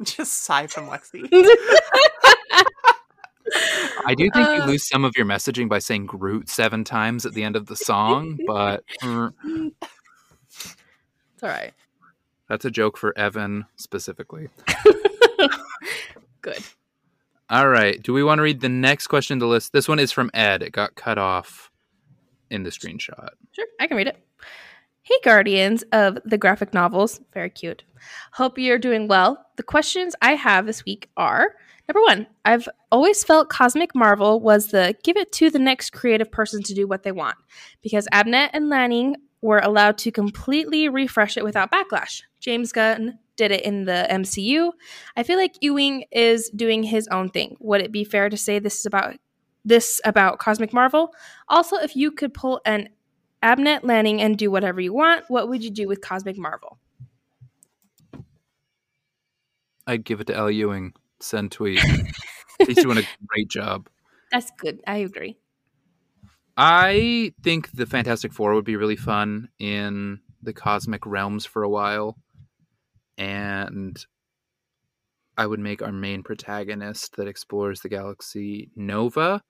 just 0.04 0.44
sigh 0.44 0.68
from 0.68 0.88
Lexi. 0.88 1.28
I 4.06 4.14
do 4.16 4.30
think 4.32 4.36
you 4.48 4.64
Uh, 4.64 4.66
lose 4.68 4.88
some 4.88 5.04
of 5.04 5.14
your 5.18 5.26
messaging 5.26 5.68
by 5.68 5.80
saying 5.80 6.06
Groot 6.06 6.50
seven 6.50 6.84
times 6.84 7.26
at 7.26 7.34
the 7.34 7.44
end 7.44 7.56
of 7.56 7.66
the 7.66 7.76
song, 7.76 8.38
but 8.46 8.84
it's 9.02 9.04
all 11.42 11.50
right. 11.50 11.74
that's 12.48 12.66
a 12.66 12.72
joke 12.72 12.98
for 12.98 13.18
Evan 13.18 13.66
specifically. 13.76 14.50
Good. 16.42 16.60
All 17.50 17.68
right. 17.68 18.02
Do 18.02 18.14
we 18.14 18.24
want 18.24 18.38
to 18.38 18.44
read 18.44 18.62
the 18.62 18.70
next 18.70 19.08
question 19.08 19.34
in 19.34 19.40
the 19.40 19.48
list? 19.48 19.74
This 19.74 19.88
one 19.88 19.98
is 19.98 20.12
from 20.12 20.30
Ed. 20.34 20.62
It 20.62 20.72
got 20.72 20.96
cut 20.96 21.18
off 21.18 21.72
in 22.52 22.64
the 22.64 22.70
screenshot. 22.70 23.30
Sure, 23.54 23.66
I 23.80 23.88
can 23.88 23.98
read 23.98 24.08
it. 24.08 24.24
Hey, 25.02 25.16
Guardians 25.24 25.84
of 25.92 26.20
the 26.26 26.38
graphic 26.38 26.74
novels. 26.74 27.20
Very 27.34 27.50
cute. 27.50 27.84
Hope 28.34 28.60
you're 28.60 28.78
doing 28.78 29.08
well. 29.08 29.44
The 29.56 29.64
questions 29.64 30.16
I 30.22 30.34
have 30.34 30.68
this 30.68 30.86
week 30.86 31.10
are 31.18 31.56
number 31.88 32.02
one, 32.04 32.28
I've 32.46 32.70
always 32.92 33.24
felt 33.24 33.50
Cosmic 33.50 33.96
Marvel 33.96 34.40
was 34.40 34.68
the 34.68 34.96
give 35.04 35.18
it 35.18 35.32
to 35.34 35.50
the 35.50 35.58
next 35.58 35.92
creative 35.92 36.32
person 36.32 36.62
to 36.62 36.76
do 36.76 36.86
what 36.86 37.02
they 37.02 37.12
want 37.12 37.38
because 37.82 38.08
Abnett 38.14 38.52
and 38.54 38.70
Lanning 38.70 39.16
were 39.42 39.60
allowed 39.60 39.98
to 40.00 40.12
completely 40.12 40.88
refresh 40.90 41.38
it 41.38 41.44
without 41.44 41.72
backlash. 41.72 42.22
James 42.40 42.72
Gunn 42.72 43.18
did 43.40 43.52
it 43.52 43.64
in 43.64 43.86
the 43.86 44.06
MCU. 44.12 44.74
I 45.16 45.24
feel 45.24 45.38
like 45.38 45.56
Ewing 45.62 46.04
is 46.12 46.50
doing 46.50 46.84
his 46.84 47.08
own 47.08 47.30
thing. 47.30 47.56
Would 47.62 47.82
it 47.82 47.92
be 47.92 48.04
fair 48.04 48.30
to 48.30 48.36
say 48.36 48.60
this 48.60 48.80
is 48.82 48.86
about 48.86 49.16
this 49.64 50.02
about 50.04 50.40
Cosmic 50.40 50.74
Marvel? 50.74 51.14
Also, 51.48 51.78
if 51.78 51.96
you 51.96 52.12
could 52.12 52.34
pull 52.34 52.60
an 52.66 52.90
Abnett 53.42 53.80
Lanning 53.84 54.22
and 54.22 54.38
do 54.38 54.52
whatever 54.52 54.82
you 54.82 54.94
want, 54.94 55.24
what 55.30 55.48
would 55.48 55.64
you 55.64 55.72
do 55.72 55.88
with 55.88 56.02
Cosmic 56.02 56.38
Marvel? 56.38 56.78
I'd 59.88 60.04
give 60.04 60.20
it 60.20 60.28
to 60.28 60.36
Al 60.36 60.52
Ewing. 60.52 60.94
Send 61.22 61.54
tweet. 61.54 61.80
He's 62.68 62.84
doing 62.84 62.98
a 62.98 63.08
great 63.26 63.48
job. 63.48 63.88
That's 64.34 64.52
good. 64.52 64.82
I 64.86 64.98
agree. 64.98 65.38
I 66.58 67.32
think 67.42 67.72
the 67.72 67.86
Fantastic 67.86 68.34
Four 68.34 68.54
would 68.54 68.66
be 68.66 68.76
really 68.76 68.98
fun 68.98 69.48
in 69.60 70.20
the 70.42 70.52
cosmic 70.52 71.06
realms 71.06 71.46
for 71.46 71.64
a 71.64 71.70
while. 71.70 72.18
And 73.20 74.04
I 75.38 75.46
would 75.46 75.60
make 75.60 75.82
our 75.84 75.92
main 75.92 76.24
protagonist 76.24 77.18
that 77.18 77.28
explores 77.28 77.82
the 77.82 77.90
galaxy 77.90 78.72
Nova. 78.76 79.44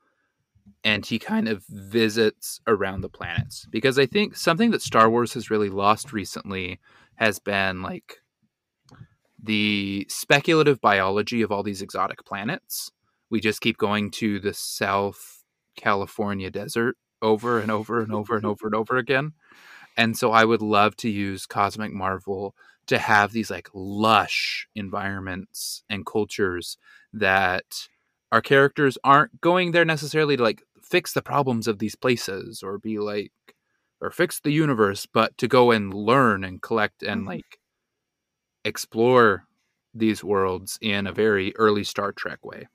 And 0.84 1.06
he 1.06 1.20
kind 1.20 1.48
of 1.48 1.64
visits 1.70 2.60
around 2.68 3.02
the 3.02 3.10
planets. 3.10 3.66
Because 3.72 3.98
I 3.98 4.06
think 4.06 4.36
something 4.36 4.72
that 4.72 4.82
Star 4.82 5.10
Wars 5.10 5.34
has 5.34 5.50
really 5.50 5.70
lost 5.70 6.12
recently 6.12 6.80
has 7.16 7.40
been 7.40 7.82
like 7.82 8.18
the 9.42 10.06
speculative 10.10 10.82
biology 10.82 11.42
of 11.42 11.52
all 11.52 11.64
these 11.64 11.82
exotic 11.82 12.26
planets. 12.26 12.92
We 13.30 13.40
just 13.40 13.62
keep 13.62 13.78
going 13.78 14.12
to 14.12 14.40
the 14.40 14.54
South 14.54 15.44
California 15.76 16.50
desert 16.50 16.98
over 17.22 17.60
and 17.60 17.72
over 17.72 18.02
and 18.02 18.14
over 18.14 18.36
and 18.36 18.46
over 18.46 18.66
and 18.66 18.76
over 18.76 18.98
again. 18.98 19.34
And 19.98 20.18
so 20.18 20.32
I 20.32 20.46
would 20.46 20.62
love 20.62 20.96
to 20.98 21.10
use 21.10 21.46
Cosmic 21.46 21.92
Marvel 21.92 22.56
to 22.90 23.00
have 23.00 23.32
these 23.32 23.52
like 23.52 23.70
lush 23.74 24.68
environments 24.76 25.84
and 25.90 26.06
cultures 26.06 26.78
that 27.14 27.88
our 28.32 28.42
characters 28.42 28.98
aren't 29.04 29.42
going 29.42 29.72
there 29.72 29.86
necessarily 29.86 30.38
to 30.38 30.44
like 30.44 30.64
fix 30.84 31.14
the 31.14 31.22
problems 31.22 31.68
of 31.68 31.80
these 31.80 31.96
places 31.96 32.64
or 32.64 32.80
be 32.80 33.00
like 33.00 33.34
or 34.02 34.12
fix 34.12 34.40
the 34.42 34.52
universe, 34.52 35.06
but 35.06 35.38
to 35.38 35.48
go 35.48 35.72
and 35.72 35.94
learn 35.94 36.44
and 36.44 36.62
collect 36.62 37.04
and 37.04 37.26
Mhm. 37.26 37.28
like 37.28 37.60
explore 38.66 39.46
these 39.94 40.24
worlds 40.24 40.78
in 40.82 41.08
a 41.08 41.12
very 41.14 41.56
early 41.56 41.84
Star 41.84 42.12
Trek 42.12 42.46
way. 42.46 42.68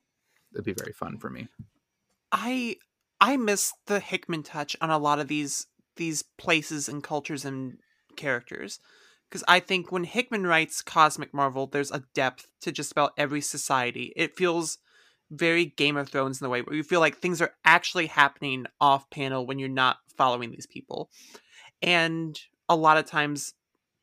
It'd 0.54 0.64
be 0.64 0.74
very 0.74 0.92
fun 0.94 1.18
for 1.18 1.30
me. 1.30 1.48
I 2.32 2.76
I 3.20 3.36
miss 3.36 3.72
the 3.86 4.00
Hickman 4.00 4.42
touch 4.42 4.76
on 4.80 4.90
a 4.90 4.98
lot 4.98 5.18
of 5.18 5.28
these 5.28 5.66
these 5.96 6.22
places 6.22 6.88
and 6.88 7.02
cultures 7.02 7.44
and 7.44 7.78
characters 8.16 8.80
because 9.34 9.44
I 9.48 9.58
think 9.58 9.90
when 9.90 10.04
Hickman 10.04 10.46
writes 10.46 10.80
Cosmic 10.80 11.34
Marvel, 11.34 11.66
there's 11.66 11.90
a 11.90 12.04
depth 12.14 12.46
to 12.60 12.70
just 12.70 12.92
about 12.92 13.14
every 13.18 13.40
society. 13.40 14.12
It 14.14 14.36
feels 14.36 14.78
very 15.28 15.64
Game 15.64 15.96
of 15.96 16.08
Thrones 16.08 16.40
in 16.40 16.44
the 16.44 16.48
way 16.48 16.62
where 16.62 16.76
you 16.76 16.84
feel 16.84 17.00
like 17.00 17.16
things 17.16 17.42
are 17.42 17.52
actually 17.64 18.06
happening 18.06 18.66
off 18.80 19.10
panel 19.10 19.44
when 19.44 19.58
you're 19.58 19.68
not 19.68 19.96
following 20.16 20.52
these 20.52 20.68
people, 20.68 21.10
and 21.82 22.38
a 22.68 22.76
lot 22.76 22.96
of 22.96 23.06
times 23.06 23.54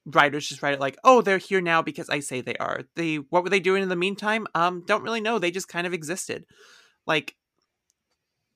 writers 0.05 0.49
just 0.49 0.61
write 0.61 0.73
it 0.73 0.81
like, 0.81 0.97
"Oh, 1.05 1.21
they're 1.21 1.37
here 1.37 1.61
now 1.61 1.81
because 1.81 2.09
I 2.09 2.19
say 2.19 2.41
they 2.41 2.57
are." 2.57 2.81
They 2.97 3.15
what 3.15 3.45
were 3.45 3.49
they 3.49 3.61
doing 3.61 3.83
in 3.83 3.89
the 3.89 3.95
meantime? 3.95 4.47
Um, 4.53 4.83
don't 4.85 5.03
really 5.03 5.21
know. 5.21 5.39
They 5.39 5.51
just 5.51 5.69
kind 5.69 5.87
of 5.87 5.93
existed. 5.93 6.43
Like 7.07 7.37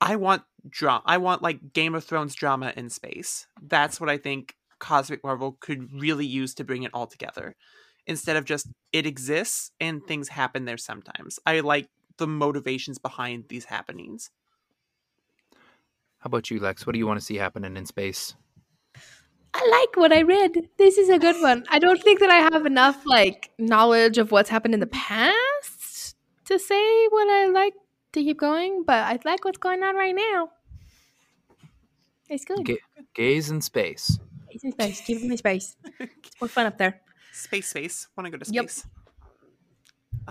I 0.02 0.18
want 0.18 0.44
drama. 0.68 1.04
I 1.06 1.20
want 1.20 1.42
like 1.42 1.72
Game 1.72 1.96
of 1.96 2.04
Thrones 2.04 2.36
drama 2.36 2.74
in 2.76 2.90
space. 2.90 3.48
That's 3.62 4.02
what 4.02 4.10
I 4.10 4.18
think 4.18 4.56
Cosmic 4.80 5.24
Marvel 5.24 5.58
could 5.60 5.92
really 5.94 6.26
use 6.26 6.54
to 6.56 6.64
bring 6.64 6.84
it 6.84 6.92
all 6.94 7.08
together. 7.08 7.56
Instead 8.08 8.38
of 8.38 8.46
just 8.46 8.68
it 8.94 9.06
exists 9.06 9.72
and 9.80 10.06
things 10.06 10.30
happen 10.30 10.66
there 10.66 10.78
sometimes. 10.78 11.40
I 11.46 11.60
like 11.62 11.88
the 12.18 12.28
motivations 12.28 12.98
behind 12.98 13.46
these 13.50 13.66
happenings. 13.66 14.30
How 16.20 16.28
about 16.28 16.50
you, 16.50 16.60
Lex? 16.60 16.86
What 16.86 16.94
do 16.94 17.00
you 17.00 17.08
want 17.08 17.20
to 17.20 17.26
see 17.26 17.36
happening 17.36 17.78
in 17.78 17.86
space? 17.86 18.36
I 19.54 19.68
like 19.70 19.96
what 19.96 20.12
I 20.12 20.22
read. 20.22 20.70
This 20.78 20.98
is 20.98 21.10
a 21.10 21.18
good 21.18 21.42
one. 21.42 21.64
I 21.70 21.80
don't 21.80 22.02
think 22.04 22.20
that 22.20 22.30
I 22.30 22.38
have 22.38 22.66
enough 22.66 23.06
like 23.06 23.52
knowledge 23.58 24.18
of 24.18 24.32
what's 24.32 24.50
happened 24.50 24.74
in 24.74 24.82
the 24.82 24.88
past 24.88 26.16
to 26.46 26.60
say 26.60 27.08
what 27.08 27.30
I 27.30 27.48
like 27.48 27.74
to 28.14 28.24
keep 28.24 28.38
going, 28.38 28.84
but 28.86 29.04
I 29.04 29.20
like 29.24 29.46
what's 29.46 29.58
going 29.58 29.82
on 29.82 29.96
right 29.96 30.16
now. 30.16 30.50
It's 32.28 32.44
good. 32.44 32.66
Ga- 32.66 32.80
Gaze 33.14 33.50
in 33.50 33.62
space. 33.62 34.20
It's 34.56 34.64
in 34.64 34.72
space. 34.72 35.02
Keep 35.02 35.18
it 35.18 35.32
in 35.32 35.38
space. 35.38 35.76
It's 36.00 36.32
more 36.42 36.48
fun 36.48 36.66
up 36.66 36.78
there. 36.78 37.02
Space, 37.34 37.68
space. 37.68 38.08
Want 38.16 38.26
to 38.26 38.32
go 38.32 38.38
to 38.38 38.46
space? 38.46 38.56
Yep. 38.56 38.70
space? 38.70 38.86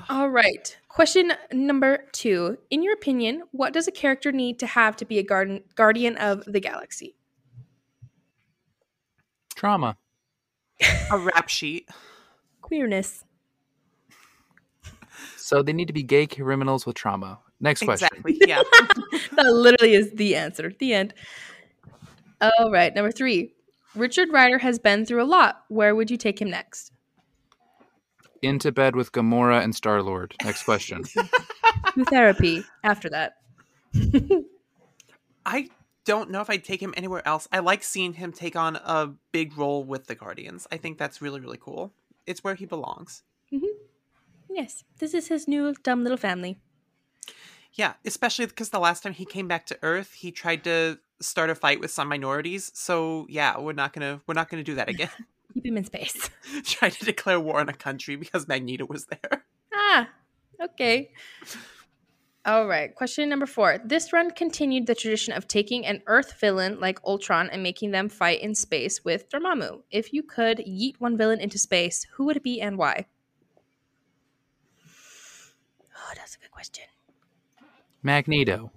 All 0.08 0.30
right. 0.30 0.76
Question 0.88 1.32
number 1.52 2.06
two. 2.12 2.56
In 2.70 2.82
your 2.82 2.94
opinion, 2.94 3.42
what 3.52 3.72
does 3.72 3.86
a 3.86 3.92
character 3.92 4.32
need 4.32 4.58
to 4.60 4.66
have 4.66 4.96
to 4.96 5.04
be 5.04 5.18
a 5.18 5.22
garden 5.22 5.62
guardian 5.74 6.16
of 6.16 6.42
the 6.46 6.58
galaxy? 6.58 7.16
Trauma. 9.54 9.98
A 11.12 11.18
rap 11.18 11.48
sheet. 11.48 11.88
Queerness. 12.62 13.24
So 15.36 15.62
they 15.62 15.74
need 15.74 15.86
to 15.88 15.92
be 15.92 16.02
gay 16.02 16.26
criminals 16.26 16.86
with 16.86 16.96
trauma. 16.96 17.40
Next 17.60 17.84
question. 17.84 18.08
Exactly. 18.10 18.38
Yeah. 18.46 18.62
that 19.32 19.52
literally 19.52 19.94
is 19.94 20.10
the 20.12 20.34
answer. 20.34 20.72
The 20.78 20.94
end. 20.94 21.14
All 22.40 22.72
right. 22.72 22.94
Number 22.94 23.12
three. 23.12 23.54
Richard 23.94 24.32
Rider 24.32 24.58
has 24.58 24.78
been 24.78 25.06
through 25.06 25.22
a 25.22 25.24
lot. 25.24 25.64
Where 25.68 25.94
would 25.94 26.10
you 26.10 26.16
take 26.16 26.40
him 26.40 26.50
next? 26.50 26.92
Into 28.42 28.72
bed 28.72 28.96
with 28.96 29.12
Gamora 29.12 29.62
and 29.62 29.74
Star 29.74 30.02
Lord. 30.02 30.34
Next 30.44 30.64
question. 30.64 31.04
To 31.94 32.04
therapy 32.06 32.64
after 32.82 33.08
that. 33.10 33.36
I 35.46 35.68
don't 36.04 36.30
know 36.30 36.40
if 36.40 36.50
I'd 36.50 36.64
take 36.64 36.82
him 36.82 36.92
anywhere 36.96 37.22
else. 37.26 37.46
I 37.52 37.60
like 37.60 37.84
seeing 37.84 38.14
him 38.14 38.32
take 38.32 38.56
on 38.56 38.76
a 38.76 39.12
big 39.30 39.56
role 39.56 39.84
with 39.84 40.06
the 40.06 40.16
Guardians. 40.16 40.66
I 40.72 40.76
think 40.76 40.98
that's 40.98 41.22
really, 41.22 41.40
really 41.40 41.58
cool. 41.60 41.92
It's 42.26 42.42
where 42.42 42.56
he 42.56 42.64
belongs. 42.64 43.22
Mm-hmm. 43.52 43.76
Yes. 44.50 44.82
This 44.98 45.14
is 45.14 45.28
his 45.28 45.46
new 45.46 45.72
dumb 45.84 46.02
little 46.02 46.18
family. 46.18 46.58
Yeah, 47.74 47.94
especially 48.04 48.46
because 48.46 48.70
the 48.70 48.80
last 48.80 49.02
time 49.02 49.12
he 49.12 49.24
came 49.24 49.46
back 49.46 49.66
to 49.66 49.78
Earth, 49.82 50.14
he 50.14 50.32
tried 50.32 50.64
to 50.64 50.98
start 51.20 51.50
a 51.50 51.54
fight 51.54 51.80
with 51.80 51.90
some 51.90 52.08
minorities. 52.08 52.70
So 52.74 53.26
yeah, 53.28 53.58
we're 53.58 53.72
not 53.72 53.92
gonna 53.92 54.20
we're 54.26 54.34
not 54.34 54.48
gonna 54.48 54.64
do 54.64 54.74
that 54.76 54.88
again. 54.88 55.10
Keep 55.54 55.66
him 55.66 55.76
in 55.76 55.84
space. 55.84 56.30
Try 56.64 56.90
to 56.90 57.04
declare 57.04 57.38
war 57.38 57.60
on 57.60 57.68
a 57.68 57.72
country 57.72 58.16
because 58.16 58.48
Magneto 58.48 58.86
was 58.86 59.06
there. 59.06 59.44
Ah, 59.72 60.08
okay. 60.60 61.12
All 62.46 62.66
right. 62.66 62.94
Question 62.94 63.28
number 63.30 63.46
four. 63.46 63.78
This 63.84 64.12
run 64.12 64.30
continued 64.30 64.86
the 64.86 64.94
tradition 64.94 65.32
of 65.32 65.48
taking 65.48 65.86
an 65.86 66.02
Earth 66.06 66.38
villain 66.40 66.78
like 66.78 66.98
Ultron 67.04 67.48
and 67.48 67.62
making 67.62 67.92
them 67.92 68.10
fight 68.10 68.42
in 68.42 68.54
space 68.54 69.02
with 69.02 69.30
Dormammu. 69.30 69.82
If 69.90 70.12
you 70.12 70.22
could 70.22 70.58
yeet 70.58 70.96
one 70.98 71.16
villain 71.16 71.40
into 71.40 71.58
space, 71.58 72.06
who 72.12 72.24
would 72.24 72.36
it 72.36 72.42
be 72.42 72.60
and 72.60 72.76
why? 72.76 73.06
Oh, 75.96 76.12
that's 76.16 76.34
a 76.34 76.38
good 76.38 76.50
question. 76.50 76.84
Magneto. 78.02 78.70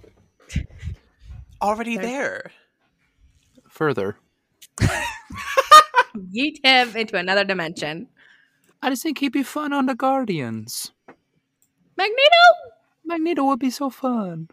Already 1.62 1.96
Sorry. 1.96 2.06
there. 2.08 2.52
Further. 3.70 4.18
Yeet 6.16 6.64
him 6.64 6.96
into 6.96 7.18
another 7.18 7.44
dimension. 7.44 8.08
I 8.82 8.90
just 8.90 9.04
think 9.04 9.20
he'd 9.20 9.32
be 9.32 9.44
fun 9.44 9.74
on 9.74 9.86
the 9.86 9.96
Guardians. 9.96 10.92
Magneto! 11.96 12.74
Magneto 13.06 13.44
would 13.46 13.60
be 13.60 13.70
so 13.70 13.90
fun. 13.90 14.50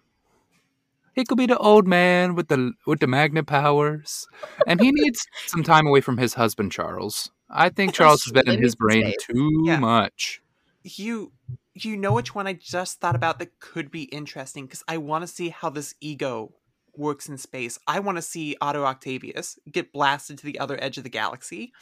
He 1.14 1.24
could 1.24 1.38
be 1.38 1.46
the 1.46 1.58
old 1.58 1.86
man 1.86 2.34
with 2.34 2.48
the 2.48 2.72
with 2.86 2.98
the 3.00 3.06
magnet 3.06 3.46
powers, 3.46 4.26
and 4.66 4.80
he 4.80 4.90
needs 4.92 5.24
some 5.46 5.62
time 5.62 5.86
away 5.86 6.00
from 6.00 6.18
his 6.18 6.34
husband 6.34 6.72
Charles. 6.72 7.30
I 7.48 7.68
think 7.68 7.94
Charles 7.94 8.24
has 8.24 8.32
been 8.32 8.48
in 8.50 8.60
his 8.60 8.74
brain 8.74 9.04
safe. 9.04 9.14
too 9.20 9.62
Yeah. 9.64 9.78
much. 9.78 10.42
You 10.82 11.32
you 11.74 11.96
know 11.96 12.12
which 12.12 12.34
one 12.34 12.46
I 12.46 12.54
just 12.54 13.00
thought 13.00 13.14
about 13.14 13.38
that 13.38 13.58
could 13.60 13.90
be 13.90 14.04
interesting 14.04 14.66
because 14.66 14.82
I 14.88 14.96
want 14.98 15.22
to 15.22 15.28
see 15.28 15.50
how 15.50 15.70
this 15.70 15.94
ego 16.00 16.52
works 16.96 17.28
in 17.28 17.36
space. 17.38 17.78
I 17.86 18.00
want 18.00 18.16
to 18.18 18.22
see 18.22 18.56
Otto 18.60 18.84
Octavius 18.84 19.58
get 19.70 19.92
blasted 19.92 20.38
to 20.38 20.44
the 20.46 20.58
other 20.58 20.78
edge 20.82 20.96
of 20.98 21.04
the 21.04 21.10
galaxy. 21.10 21.72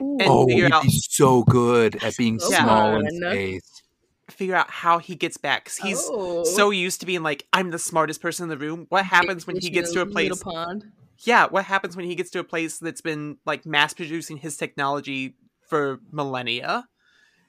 Ooh. 0.00 0.18
And 0.20 0.28
oh, 0.28 0.46
figure 0.46 0.64
he'd 0.66 0.72
out- 0.72 0.82
be 0.82 0.90
so 0.90 1.42
good 1.44 2.02
at 2.02 2.16
being 2.16 2.38
So 2.38 2.50
small 2.50 3.00
in 3.00 3.10
space. 3.16 3.82
Figure 4.30 4.54
out 4.54 4.70
how 4.70 4.98
he 4.98 5.14
gets 5.14 5.38
back 5.38 5.64
'cause 5.64 5.78
he's 5.78 6.02
Oh. 6.10 6.44
so 6.44 6.68
used 6.70 7.00
to 7.00 7.06
being 7.06 7.22
like 7.22 7.46
I'm 7.52 7.70
the 7.70 7.78
smartest 7.78 8.20
person 8.20 8.44
in 8.44 8.48
the 8.50 8.58
room. 8.58 8.84
What 8.90 9.06
happens 9.06 9.46
when 9.46 9.56
he 9.58 9.70
gets 9.70 9.92
to 9.92 10.02
a 10.02 10.06
place? 10.06 10.42
pond. 10.42 10.92
Yeah, 11.20 11.46
what 11.46 11.64
happens 11.64 11.96
when 11.96 12.04
he 12.04 12.14
gets 12.14 12.30
to 12.30 12.38
a 12.38 12.44
place 12.44 12.78
that's 12.78 13.00
been 13.00 13.38
like 13.46 13.64
mass 13.64 13.94
producing 13.94 14.36
his 14.36 14.56
technology 14.58 15.34
for 15.66 16.00
millennia? 16.12 16.86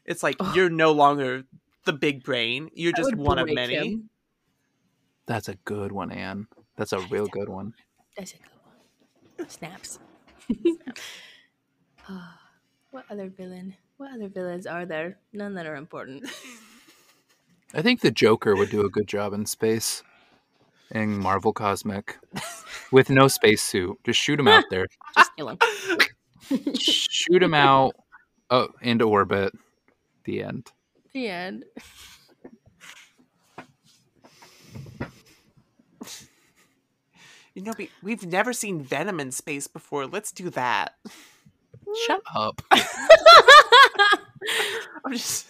It's 0.06 0.24
like 0.24 0.38
Ugh. 0.40 0.56
you're 0.56 0.70
no 0.70 0.92
longer 0.94 1.44
the 1.86 1.94
big 1.94 2.24
brain. 2.24 2.70
You're 2.74 2.94
just 2.94 3.14
one 3.16 3.38
of 3.38 3.48
many. 3.52 3.76
him. 3.76 4.10
That's 5.28 5.50
a 5.50 5.56
good 5.56 5.92
one, 5.92 6.12
Anne. 6.12 6.48
That's 6.80 6.94
a 6.94 7.00
real 7.00 7.28
good 7.28 7.50
one. 7.50 7.74
That's 8.16 8.32
a 8.32 8.38
good 8.38 8.48
one. 9.38 9.50
Snaps. 9.50 10.00
Ah, 12.12 12.40
what 12.90 13.06
other 13.12 13.30
villain? 13.30 13.76
What 13.98 14.14
other 14.14 14.30
villains 14.30 14.66
are 14.66 14.84
there? 14.84 15.20
None 15.32 15.54
that 15.56 15.68
are 15.68 15.76
important. 15.76 16.28
I 17.74 17.84
think 17.84 18.00
the 18.02 18.10
Joker 18.10 18.56
would 18.56 18.72
do 18.72 18.84
a 18.84 18.90
good 18.90 19.08
job 19.08 19.34
in 19.34 19.46
space, 19.46 20.02
in 20.90 21.20
Marvel 21.20 21.54
Cosmic, 21.54 22.18
with 22.92 23.12
no 23.12 23.28
spacesuit. 23.28 23.98
Just 24.04 24.20
shoot 24.20 24.40
him 24.40 24.48
out 24.48 24.64
there. 24.72 24.88
Just 25.16 25.36
kill 25.36 25.50
him. 25.50 25.58
shoot 26.80 27.44
him 27.44 27.54
out 27.54 27.94
oh, 28.50 28.70
into 28.82 29.08
orbit. 29.08 29.54
The 30.24 30.42
end. 30.42 30.72
The 31.14 31.28
end. 31.28 31.66
You 37.60 37.66
know, 37.66 37.74
we, 37.78 37.90
we've 38.02 38.26
never 38.26 38.54
seen 38.54 38.82
Venom 38.82 39.20
in 39.20 39.32
space 39.32 39.68
before. 39.68 40.08
Let's 40.08 40.32
do 40.32 40.50
that. 40.52 40.94
Shut 42.08 42.22
up. 42.34 42.62
I'm 45.04 45.12
just 45.12 45.46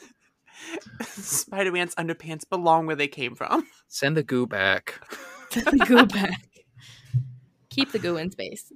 Spider 1.04 1.72
Man's 1.72 1.94
underpants 1.94 2.50
belong 2.50 2.88
where 2.88 2.96
they 2.96 3.08
came 3.08 3.36
from. 3.36 3.68
Send 3.88 4.18
the 4.18 4.24
goo 4.24 4.48
back. 4.48 5.00
Go 5.86 6.08
back. 6.08 6.50
Keep 7.70 7.92
the 7.92 8.00
goo 8.00 8.18
in 8.18 8.32
space. 8.32 8.74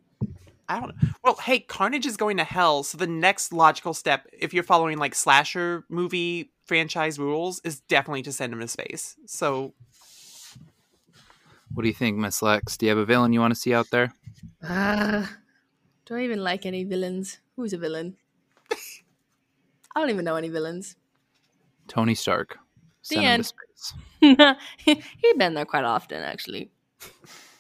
I 0.70 0.80
don't 0.80 0.90
know. 0.90 1.10
Well, 1.24 1.36
hey, 1.38 1.60
Carnage 1.60 2.06
is 2.06 2.18
going 2.18 2.38
to 2.38 2.44
hell, 2.44 2.84
so 2.84 3.00
the 3.00 3.08
next 3.08 3.52
logical 3.52 3.96
step, 3.96 4.28
if 4.32 4.54
you're 4.54 4.62
following 4.62 5.00
like 5.00 5.16
slasher 5.16 5.86
movie 5.90 6.52
franchise 6.66 7.18
rules, 7.18 7.62
is 7.64 7.80
definitely 7.80 8.22
to 8.24 8.32
send 8.32 8.54
him 8.54 8.60
to 8.60 8.68
space. 8.68 9.16
So 9.26 9.74
What 11.74 11.84
do 11.84 11.88
you 11.88 11.94
think, 11.94 12.18
Miss 12.18 12.42
Lex? 12.42 12.78
Do 12.78 12.86
you 12.86 12.92
have 12.92 13.00
a 13.00 13.06
villain 13.06 13.34
you 13.34 13.40
want 13.40 13.54
to 13.54 13.60
see 13.60 13.74
out 13.74 13.90
there? 13.92 14.14
Ah, 14.64 15.38
do 16.06 16.16
I 16.16 16.22
even 16.22 16.44
like 16.44 16.66
any 16.66 16.84
villains? 16.84 17.40
Who's 17.56 17.74
a 17.74 17.78
villain? 17.78 18.16
I 19.96 20.00
don't 20.00 20.10
even 20.10 20.26
know 20.26 20.36
any 20.36 20.50
villains. 20.50 20.96
Tony 21.88 22.16
Stark. 22.16 22.58
The 23.10 23.18
end. 23.18 23.54
He's 24.78 25.34
been 25.38 25.54
there 25.54 25.66
quite 25.66 25.84
often, 25.84 26.22
actually. 26.24 26.72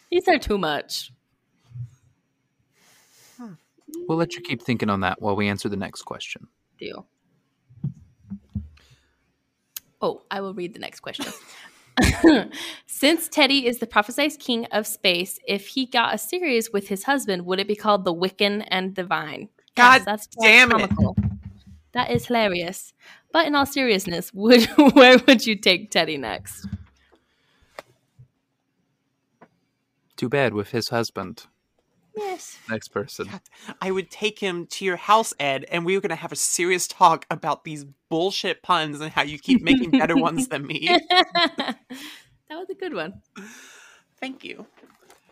He's 0.10 0.24
there 0.26 0.40
too 0.40 0.58
much. 0.58 1.12
We'll 4.08 4.18
let 4.18 4.36
you 4.36 4.42
keep 4.42 4.62
thinking 4.62 4.90
on 4.90 5.02
that 5.02 5.22
while 5.22 5.36
we 5.36 5.48
answer 5.48 5.70
the 5.70 5.78
next 5.78 6.04
question. 6.04 6.48
Deal. 6.80 7.08
Oh, 10.02 10.24
I 10.30 10.42
will 10.42 10.54
read 10.54 10.74
the 10.74 10.80
next 10.80 11.00
question. 11.00 11.26
Since 12.88 13.28
Teddy 13.28 13.68
is 13.68 13.80
the 13.80 13.88
prophesized 13.88 14.40
king 14.40 14.66
of 14.68 14.88
space, 14.88 15.40
if 15.48 15.68
he 15.68 15.86
got 15.86 16.16
a 16.16 16.18
series 16.18 16.72
with 16.72 16.88
his 16.88 17.04
husband, 17.04 17.46
would 17.46 17.60
it 17.60 17.68
be 17.68 17.76
called 17.76 18.06
The 18.06 18.14
Wiccan 18.14 18.66
and 18.70 18.94
Divine? 18.94 19.50
God 19.76 20.04
that's 20.06 20.28
quite 20.28 20.48
damn 20.48 20.80
it. 20.80 20.92
That 21.94 22.12
is 22.12 22.26
hilarious. 22.28 22.94
But 23.32 23.48
in 23.48 23.56
all 23.56 23.66
seriousness, 23.66 24.32
would 24.34 24.66
where 24.94 25.18
would 25.28 25.46
you 25.46 25.56
take 25.56 25.92
Teddy 25.92 26.18
next? 26.18 26.68
Too 30.16 30.30
bad 30.30 30.54
with 30.54 30.70
his 30.70 30.90
husband. 30.90 31.48
Yes. 32.16 32.58
Next 32.70 32.90
person. 32.90 33.30
I 33.82 33.92
would 33.92 34.12
take 34.12 34.40
him 34.40 34.68
to 34.68 34.86
your 34.86 34.98
house, 34.98 35.34
Ed, 35.40 35.66
and 35.72 35.86
we 35.86 35.96
were 35.96 36.02
going 36.02 36.10
to 36.10 36.16
have 36.16 36.32
a 36.32 36.36
serious 36.36 36.88
talk 36.88 37.26
about 37.32 37.64
these 37.64 37.86
bullshit 38.10 38.62
puns 38.62 39.02
and 39.02 39.12
how 39.12 39.24
you 39.24 39.40
keep 39.40 39.64
making 39.64 39.92
better 39.92 40.16
ones 40.16 40.48
than 40.48 40.66
me. 40.66 40.88
that 41.10 41.78
was 42.52 42.70
a 42.70 42.76
good 42.76 42.94
one. 42.94 43.22
Thank 44.20 44.44
you. 44.44 44.68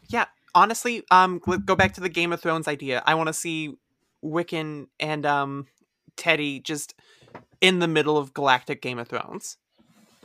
Yeah, 0.09 0.25
honestly, 0.55 1.03
um, 1.11 1.39
go 1.39 1.75
back 1.75 1.93
to 1.93 2.01
the 2.01 2.09
Game 2.09 2.33
of 2.33 2.41
Thrones 2.41 2.67
idea. 2.67 3.03
I 3.05 3.15
want 3.15 3.27
to 3.27 3.33
see 3.33 3.75
Wiccan 4.23 4.87
and 4.99 5.25
um 5.25 5.67
Teddy 6.15 6.59
just 6.59 6.93
in 7.61 7.79
the 7.79 7.87
middle 7.87 8.17
of 8.17 8.33
galactic 8.33 8.81
Game 8.81 8.99
of 8.99 9.07
Thrones. 9.07 9.57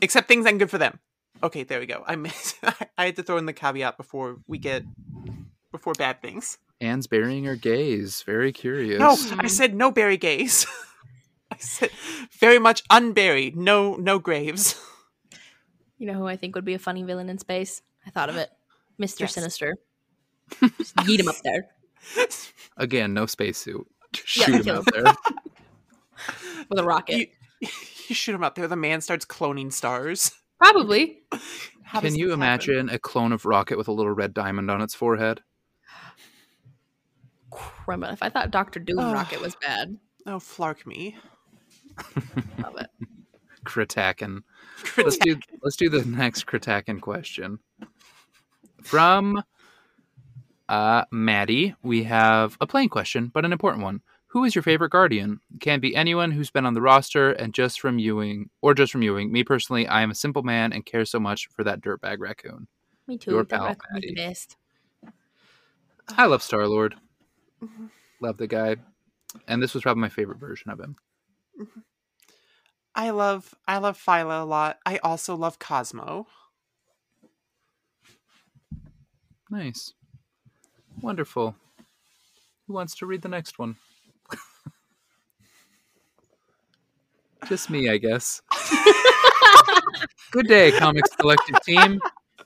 Except 0.03 0.28
things 0.28 0.47
ain't 0.47 0.59
good 0.59 0.70
for 0.70 0.78
them. 0.78 0.99
Okay, 1.43 1.62
there 1.62 1.81
we 1.81 1.87
go. 1.87 2.03
I 2.07 2.16
missed. 2.16 2.57
I 2.99 3.07
had 3.07 3.16
to 3.16 3.23
throw 3.23 3.37
in 3.39 3.47
the 3.47 3.53
caveat 3.53 3.97
before 3.97 4.39
we 4.47 4.59
get 4.59 4.83
before 5.77 5.94
bad 5.94 6.20
things. 6.23 6.59
Anne's 6.81 7.07
burying 7.07 7.44
her 7.44 7.57
gaze. 7.57 8.23
Very 8.23 8.53
curious. 8.53 8.98
No, 8.98 9.16
I 9.39 9.47
said 9.47 9.74
no 9.74 9.90
berry 9.90 10.16
gays. 10.16 10.66
I 11.51 11.57
said 11.59 11.90
very 12.39 12.59
much 12.59 12.82
unburied. 12.90 13.57
No, 13.57 13.94
no 13.97 14.19
graves. 14.19 14.81
You 15.98 16.07
know 16.07 16.15
who 16.15 16.27
I 16.27 16.36
think 16.36 16.55
would 16.55 16.65
be 16.65 16.74
a 16.74 16.78
funny 16.78 17.03
villain 17.03 17.28
in 17.31 17.39
space? 17.39 17.81
I 18.07 18.11
thought 18.11 18.28
of 18.28 18.36
it. 18.36 18.51
Mr. 19.01 19.20
Yes. 19.20 19.35
Sinister. 19.35 19.77
Just 20.78 20.94
yeet 20.97 21.20
him 21.20 21.28
up 21.28 21.36
there 21.43 21.69
Again, 22.77 23.15
no 23.15 23.27
spacesuit. 23.27 23.86
Just 24.12 24.36
Yeah, 24.36 24.44
shoot 24.44 24.55
him 24.57 24.62
kill 24.62 24.77
out 24.77 24.85
there. 24.93 25.05
with 26.69 26.78
a 26.78 26.85
rocket. 26.85 27.31
You, 27.61 27.69
you 28.09 28.15
shoot 28.15 28.35
him 28.35 28.44
out 28.44 28.55
there, 28.55 28.69
the 28.69 28.77
man 28.77 29.01
starts 29.01 29.24
cloning 29.24 29.73
stars. 29.73 30.31
Probably. 30.59 31.20
How 31.82 32.01
Can 32.01 32.15
you 32.15 32.27
this 32.28 32.32
happen? 32.35 32.43
imagine 32.43 32.89
a 32.90 32.98
clone 32.98 33.32
of 33.32 33.44
Rocket 33.44 33.77
with 33.78 33.89
a 33.89 33.93
little 33.93 34.12
red 34.12 34.35
diamond 34.35 34.70
on 34.70 34.81
its 34.82 34.94
forehead? 34.94 35.43
Criminal. 37.57 38.12
If 38.12 38.23
I 38.23 38.28
thought 38.28 38.51
Doctor 38.51 38.78
Doom 38.81 38.99
Ugh. 38.99 39.12
Rocket 39.15 39.41
was 39.41 39.57
bad, 39.57 39.97
Oh, 40.27 40.39
flark 40.39 40.87
me. 40.87 41.16
love 42.62 42.77
it. 42.78 42.91
Kritaken. 43.65 44.43
Let's 44.97 45.16
do 45.19 45.37
let's 45.62 45.77
do 45.77 45.89
the 45.89 46.05
next 46.05 46.47
Kritaken 46.47 47.01
question. 47.01 47.59
From 48.83 49.43
uh 50.69 51.05
Maddie, 51.11 51.74
we 51.83 52.05
have 52.05 52.57
a 52.61 52.66
plain 52.66 52.89
question, 52.89 53.31
but 53.33 53.45
an 53.45 53.53
important 53.53 53.83
one. 53.83 54.03
Who 54.28 54.45
is 54.45 54.55
your 54.55 54.62
favorite 54.62 54.91
guardian? 54.91 55.41
Can 55.61 55.81
be 55.81 55.97
anyone 55.97 56.31
who's 56.31 56.51
been 56.51 56.66
on 56.66 56.74
the 56.74 56.83
roster 56.83 57.33
and 57.33 57.55
just 57.55 57.81
from 57.81 57.99
Ewing 57.99 58.51
or 58.61 58.74
just 58.74 58.93
from 58.93 59.03
Ewing. 59.03 59.33
Me 59.33 59.43
personally, 59.45 59.87
I 59.89 60.03
am 60.03 60.11
a 60.11 60.15
simple 60.15 60.43
man 60.43 60.73
and 60.73 60.85
care 60.85 61.05
so 61.05 61.19
much 61.19 61.49
for 61.49 61.65
that 61.65 61.81
dirtbag 61.81 62.19
raccoon. 62.19 62.66
Me 63.07 63.16
too. 63.16 63.31
Your 63.31 63.45
pal, 63.45 63.74
Maddie. 63.93 64.09
the 64.09 64.15
best. 64.15 64.57
I 66.19 66.27
love 66.27 66.43
Star 66.43 66.66
Lord. 66.69 66.97
Love 68.21 68.37
the 68.39 68.47
guy. 68.47 68.77
And 69.47 69.63
this 69.63 69.75
was 69.75 69.83
probably 69.83 70.01
my 70.01 70.09
favorite 70.09 70.39
version 70.39 70.71
of 70.71 70.81
him. 70.81 70.97
I 72.95 73.11
love 73.11 73.55
I 73.69 73.79
love 73.79 74.03
Phyla 74.03 74.41
a 74.43 74.45
lot. 74.45 74.79
I 74.87 74.99
also 74.99 75.37
love 75.37 75.59
Cosmo. 75.59 76.27
Nice. 79.51 79.93
Wonderful. 81.03 81.55
Who 82.67 82.73
wants 82.73 82.97
to 82.97 83.07
read 83.07 83.23
the 83.23 83.29
next 83.29 83.59
one? 83.59 83.77
Just 87.49 87.71
me, 87.71 87.89
I 87.91 87.99
guess. 87.99 88.41
Good 90.33 90.49
day, 90.49 90.73
Comics 90.73 91.15
Collective 91.15 91.61
team. 91.63 92.01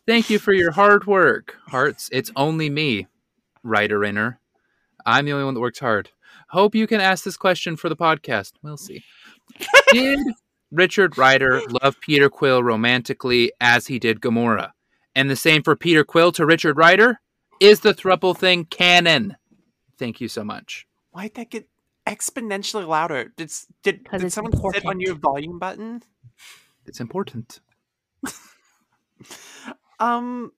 Thank 0.06 0.28
you 0.30 0.38
for 0.38 0.52
your 0.52 0.72
hard 0.72 1.06
work. 1.06 1.56
Hearts, 1.68 2.08
it's 2.12 2.30
only 2.36 2.68
me, 2.68 3.06
writer 3.62 4.04
inner. 4.04 4.39
I'm 5.06 5.24
the 5.26 5.32
only 5.32 5.44
one 5.44 5.54
that 5.54 5.60
works 5.60 5.78
hard. 5.78 6.10
Hope 6.50 6.74
you 6.74 6.86
can 6.86 7.00
ask 7.00 7.24
this 7.24 7.36
question 7.36 7.76
for 7.76 7.88
the 7.88 7.96
podcast. 7.96 8.52
We'll 8.62 8.76
see. 8.76 9.02
Did 9.92 10.18
Richard 10.72 11.16
Rider 11.18 11.60
love 11.82 11.96
Peter 12.00 12.28
Quill 12.28 12.62
romantically 12.62 13.52
as 13.60 13.86
he 13.86 13.98
did 13.98 14.20
Gamora? 14.20 14.70
And 15.14 15.28
the 15.30 15.36
same 15.36 15.62
for 15.62 15.74
Peter 15.76 16.04
Quill 16.04 16.32
to 16.32 16.46
Richard 16.46 16.76
Rider? 16.76 17.20
Is 17.60 17.80
the 17.80 17.92
thruple 17.92 18.36
thing 18.36 18.64
canon? 18.64 19.36
Thank 19.98 20.20
you 20.20 20.28
so 20.28 20.42
much. 20.44 20.86
Why'd 21.10 21.34
that 21.34 21.50
get 21.50 21.68
exponentially 22.06 22.86
louder? 22.86 23.32
Did 23.36 23.48
s- 23.48 23.66
did, 23.82 24.04
'Cause 24.04 24.20
did 24.20 24.26
it's 24.26 24.34
someone 24.34 24.52
sit 24.72 24.86
on 24.86 25.00
your 25.00 25.14
volume 25.14 25.58
button? 25.58 26.02
It's 26.86 27.00
important. 27.00 27.60
Um 29.98 30.52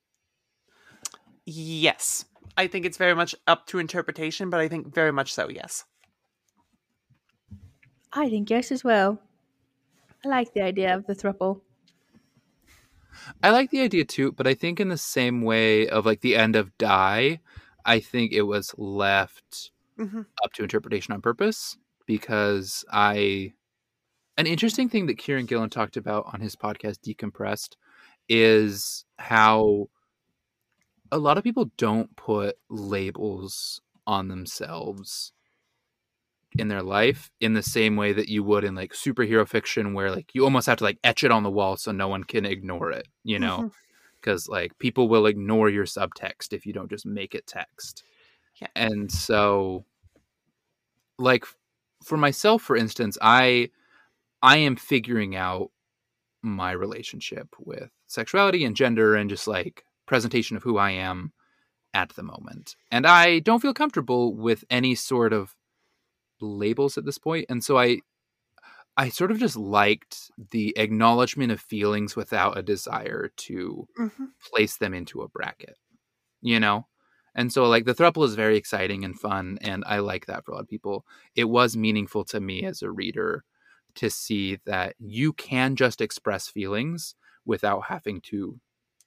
Yes. 1.44 2.24
I 2.56 2.66
think 2.66 2.84
it's 2.84 2.98
very 2.98 3.14
much 3.14 3.34
up 3.46 3.66
to 3.68 3.78
interpretation, 3.78 4.50
but 4.50 4.60
I 4.60 4.68
think 4.68 4.94
very 4.94 5.12
much 5.12 5.32
so, 5.32 5.48
yes. 5.48 5.84
I 8.12 8.28
think 8.28 8.50
yes 8.50 8.70
as 8.70 8.84
well. 8.84 9.20
I 10.24 10.28
like 10.28 10.52
the 10.52 10.62
idea 10.62 10.94
of 10.94 11.06
the 11.06 11.14
thruple. 11.14 11.62
I 13.42 13.50
like 13.50 13.70
the 13.70 13.80
idea 13.80 14.04
too, 14.04 14.32
but 14.32 14.46
I 14.46 14.54
think 14.54 14.80
in 14.80 14.88
the 14.88 14.98
same 14.98 15.42
way 15.42 15.88
of 15.88 16.06
like 16.06 16.20
the 16.20 16.36
end 16.36 16.56
of 16.56 16.76
Die, 16.78 17.40
I 17.84 18.00
think 18.00 18.32
it 18.32 18.42
was 18.42 18.74
left 18.76 19.70
hmm 19.96 20.22
up 20.42 20.52
to 20.54 20.62
interpretation 20.62 21.12
on 21.12 21.20
purpose 21.20 21.76
because 22.06 22.84
I 22.90 23.52
an 24.38 24.46
interesting 24.46 24.88
thing 24.88 25.06
that 25.06 25.18
Kieron 25.18 25.46
Gillen 25.46 25.70
talked 25.70 25.96
about 25.96 26.24
on 26.32 26.40
his 26.40 26.56
podcast 26.56 26.98
Decompressed 27.00 27.76
is 28.28 29.04
how 29.18 29.88
a 31.12 31.18
lot 31.18 31.38
of 31.38 31.44
people 31.44 31.70
don't 31.76 32.16
put 32.16 32.56
labels 32.70 33.80
on 34.06 34.28
themselves 34.28 35.32
in 36.58 36.68
their 36.68 36.82
life 36.82 37.30
in 37.40 37.52
the 37.52 37.62
same 37.62 37.96
way 37.96 38.12
that 38.12 38.28
you 38.28 38.42
would 38.42 38.64
in 38.64 38.74
like 38.74 38.92
superhero 38.92 39.46
fiction 39.46 39.94
where 39.94 40.10
like 40.10 40.34
you 40.34 40.42
almost 40.42 40.66
have 40.66 40.78
to 40.78 40.84
like 40.84 40.98
etch 41.04 41.22
it 41.22 41.30
on 41.30 41.42
the 41.42 41.50
wall 41.50 41.76
so 41.76 41.92
no 41.92 42.08
one 42.08 42.24
can 42.24 42.44
ignore 42.44 42.90
it, 42.90 43.06
you 43.22 43.38
know? 43.38 43.58
Mm-hmm. 43.58 43.68
Because 44.20 44.48
like 44.48 44.78
people 44.78 45.08
will 45.08 45.26
ignore 45.26 45.68
your 45.68 45.84
subtext 45.84 46.52
if 46.52 46.64
you 46.64 46.72
don't 46.72 46.90
just 46.90 47.06
make 47.06 47.34
it 47.34 47.46
text. 47.46 48.04
Yeah. 48.60 48.68
And 48.74 49.10
so 49.10 49.84
like 51.18 51.44
for 52.02 52.16
myself 52.16 52.62
for 52.62 52.76
instance, 52.76 53.18
I 53.20 53.70
I 54.42 54.58
am 54.58 54.76
figuring 54.76 55.36
out 55.36 55.70
my 56.42 56.72
relationship 56.72 57.48
with 57.58 57.90
sexuality 58.06 58.64
and 58.64 58.76
gender 58.76 59.14
and 59.14 59.30
just 59.30 59.46
like 59.46 59.84
presentation 60.06 60.56
of 60.56 60.62
who 60.62 60.78
I 60.78 60.90
am 60.92 61.32
at 61.94 62.10
the 62.10 62.22
moment. 62.22 62.76
And 62.90 63.06
I 63.06 63.40
don't 63.40 63.60
feel 63.60 63.74
comfortable 63.74 64.34
with 64.36 64.64
any 64.70 64.94
sort 64.94 65.32
of 65.32 65.56
labels 66.40 66.98
at 66.98 67.04
this 67.04 67.18
point. 67.18 67.46
And 67.48 67.64
so 67.64 67.78
I 67.78 68.00
I 68.96 69.08
sort 69.08 69.30
of 69.30 69.38
just 69.38 69.56
liked 69.56 70.30
the 70.50 70.76
acknowledgement 70.76 71.50
of 71.52 71.60
feelings 71.60 72.14
without 72.14 72.58
a 72.58 72.62
desire 72.62 73.30
to 73.36 73.88
Mhm. 73.96 74.32
place 74.44 74.76
them 74.78 74.94
into 74.94 75.22
a 75.22 75.28
bracket, 75.28 75.76
you 76.42 76.60
know? 76.60 76.88
And 77.34 77.52
so, 77.52 77.64
like, 77.66 77.86
the 77.86 77.94
thruple 77.94 78.24
is 78.26 78.34
very 78.34 78.56
exciting 78.58 79.04
and 79.04 79.18
fun, 79.18 79.58
and 79.62 79.84
I 79.86 80.00
like 80.00 80.26
that 80.26 80.44
for 80.44 80.52
a 80.52 80.56
lot 80.56 80.62
of 80.62 80.68
people. 80.68 81.06
It 81.36 81.44
was 81.44 81.76
meaningful 81.76 82.24
to 82.26 82.40
me 82.40 82.64
as 82.64 82.82
a 82.82 82.90
reader 82.90 83.44
to 83.96 84.10
see 84.10 84.56
that 84.66 84.96
you 84.98 85.32
can 85.34 85.76
just 85.76 86.00
express 86.00 86.48
feelings 86.48 87.14
without 87.46 87.84
having 87.86 88.20
to 88.22 88.60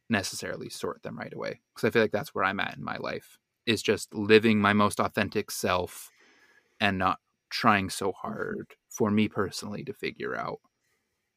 necessarily 0.10 0.69
sort 0.69 1.02
them 1.03 1.18
right 1.18 1.34
away. 1.34 1.61
Because 1.73 1.88
I 1.88 1.91
feel 1.91 2.02
like 2.02 2.11
that's 2.11 2.34
where 2.34 2.44
I'm 2.44 2.60
at 2.60 2.77
in 2.77 2.84
my 2.84 2.98
life, 2.98 3.38
is 3.65 3.82
just 3.82 4.14
living 4.14 4.60
my 4.60 4.73
most 4.73 4.99
authentic 4.99 5.52
self 5.52 6.11
and 6.80 6.98
not 6.98 7.19
trying 7.49 7.90
so 7.90 8.11
hard 8.11 8.76
for 8.90 9.10
me 9.11 9.27
personally 9.27 9.84
to 9.84 9.94
figure 9.94 10.36
out 10.36 10.60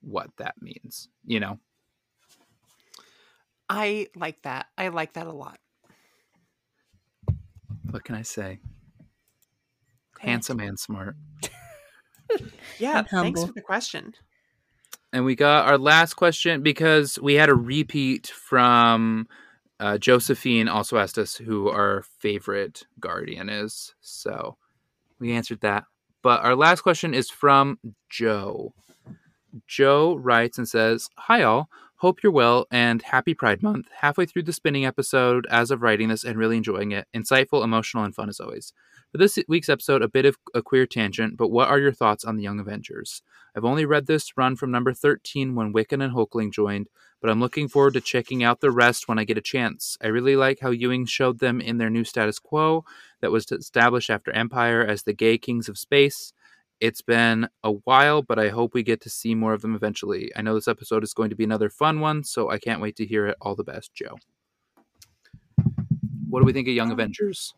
what 0.01 0.31
that 0.39 0.55
means, 0.61 1.09
you 1.24 1.40
know? 1.40 1.59
I 3.69 4.09
like 4.16 4.43
that. 4.43 4.66
I 4.78 4.89
like 4.89 5.12
that 5.15 5.27
a 5.27 5.32
lot. 5.32 5.59
What 7.90 8.05
can 8.05 8.15
I 8.15 8.23
say? 8.23 8.61
Handsome 10.19 10.61
and 10.61 10.78
smart. 10.78 11.16
Yeah, 12.78 13.03
thanks 13.03 13.43
for 13.43 13.53
the 13.53 13.62
question. 13.62 14.15
And 15.12 15.24
we 15.24 15.35
got 15.35 15.66
our 15.66 15.78
last 15.78 16.14
question 16.14 16.62
because 16.62 17.18
we 17.20 17.35
had 17.35 17.48
a 17.48 17.55
repeat 17.55 18.26
from 18.26 19.26
uh, 19.80 19.97
Josephine, 19.97 20.68
also 20.68 20.98
asked 20.98 21.18
us 21.18 21.36
who 21.36 21.68
our 21.68 22.02
favorite 22.18 22.86
guardian 23.01 23.48
is. 23.48 23.94
So 24.01 24.56
we 25.18 25.32
answered 25.32 25.60
that. 25.60 25.85
But 26.22 26.44
our 26.44 26.56
last 26.56 26.82
question 26.82 27.14
is 27.14 27.30
from 27.30 27.78
Joe. 28.10 28.74
Joe 29.66 30.16
writes 30.16 30.59
and 30.59 30.68
says, 30.68 31.09
Hi, 31.16 31.43
all. 31.43 31.70
Hope 32.00 32.22
you're 32.22 32.30
well 32.30 32.64
and 32.70 33.02
happy 33.02 33.34
Pride 33.34 33.60
Month. 33.60 33.88
Halfway 33.92 34.24
through 34.24 34.44
the 34.44 34.52
spinning 34.52 34.86
episode 34.86 35.48
as 35.50 35.72
of 35.72 35.82
writing 35.82 36.10
this 36.10 36.22
and 36.22 36.38
really 36.38 36.56
enjoying 36.56 36.92
it. 36.92 37.08
Insightful, 37.12 37.64
emotional, 37.64 38.04
and 38.04 38.14
fun 38.14 38.28
as 38.28 38.38
always. 38.38 38.72
For 39.10 39.18
this 39.18 39.36
week's 39.48 39.68
episode, 39.68 40.00
a 40.00 40.08
bit 40.08 40.24
of 40.24 40.36
a 40.54 40.62
queer 40.62 40.86
tangent, 40.86 41.36
but 41.36 41.48
what 41.48 41.66
are 41.66 41.80
your 41.80 41.90
thoughts 41.90 42.24
on 42.24 42.36
the 42.36 42.44
Young 42.44 42.60
Avengers? 42.60 43.22
I've 43.56 43.64
only 43.64 43.84
read 43.84 44.06
this 44.06 44.36
run 44.36 44.54
from 44.54 44.70
number 44.70 44.92
13 44.92 45.56
when 45.56 45.72
Wiccan 45.72 46.00
and 46.00 46.14
Hulkling 46.14 46.52
joined, 46.52 46.86
but 47.20 47.30
I'm 47.30 47.40
looking 47.40 47.66
forward 47.66 47.94
to 47.94 48.00
checking 48.00 48.44
out 48.44 48.60
the 48.60 48.70
rest 48.70 49.08
when 49.08 49.18
I 49.18 49.24
get 49.24 49.36
a 49.36 49.40
chance. 49.40 49.96
I 50.00 50.06
really 50.06 50.36
like 50.36 50.60
how 50.60 50.70
Ewing 50.70 51.04
showed 51.04 51.40
them 51.40 51.60
in 51.60 51.78
their 51.78 51.90
new 51.90 52.04
status 52.04 52.38
quo 52.38 52.84
that 53.20 53.32
was 53.32 53.50
established 53.50 54.08
after 54.08 54.30
Empire 54.30 54.82
as 54.82 55.02
the 55.02 55.14
gay 55.14 55.36
kings 55.36 55.68
of 55.68 55.76
space. 55.76 56.32
It's 56.80 57.02
been 57.02 57.48
a 57.64 57.72
while, 57.72 58.22
but 58.22 58.38
I 58.38 58.48
hope 58.50 58.72
we 58.72 58.82
get 58.82 59.00
to 59.02 59.10
see 59.10 59.34
more 59.34 59.52
of 59.52 59.62
them 59.62 59.74
eventually. 59.74 60.30
I 60.36 60.42
know 60.42 60.55
this 60.55 60.68
episode 60.68 61.02
is 61.02 61.12
going 61.12 61.30
to 61.30 61.36
be 61.36 61.44
another 61.44 61.70
fun 61.70 62.00
one, 62.00 62.22
so 62.22 62.50
I 62.50 62.59
can't 62.59 62.80
wait 62.80 62.96
to 62.96 63.06
hear 63.06 63.26
it. 63.26 63.36
All 63.40 63.56
the 63.56 63.64
best, 63.64 63.92
Joe. 63.94 64.16
What 66.28 66.40
do 66.40 66.46
we 66.46 66.52
think 66.52 66.68
of 66.68 66.74
Young 66.74 66.88
Um, 66.88 66.92
Avengers? 66.92 67.55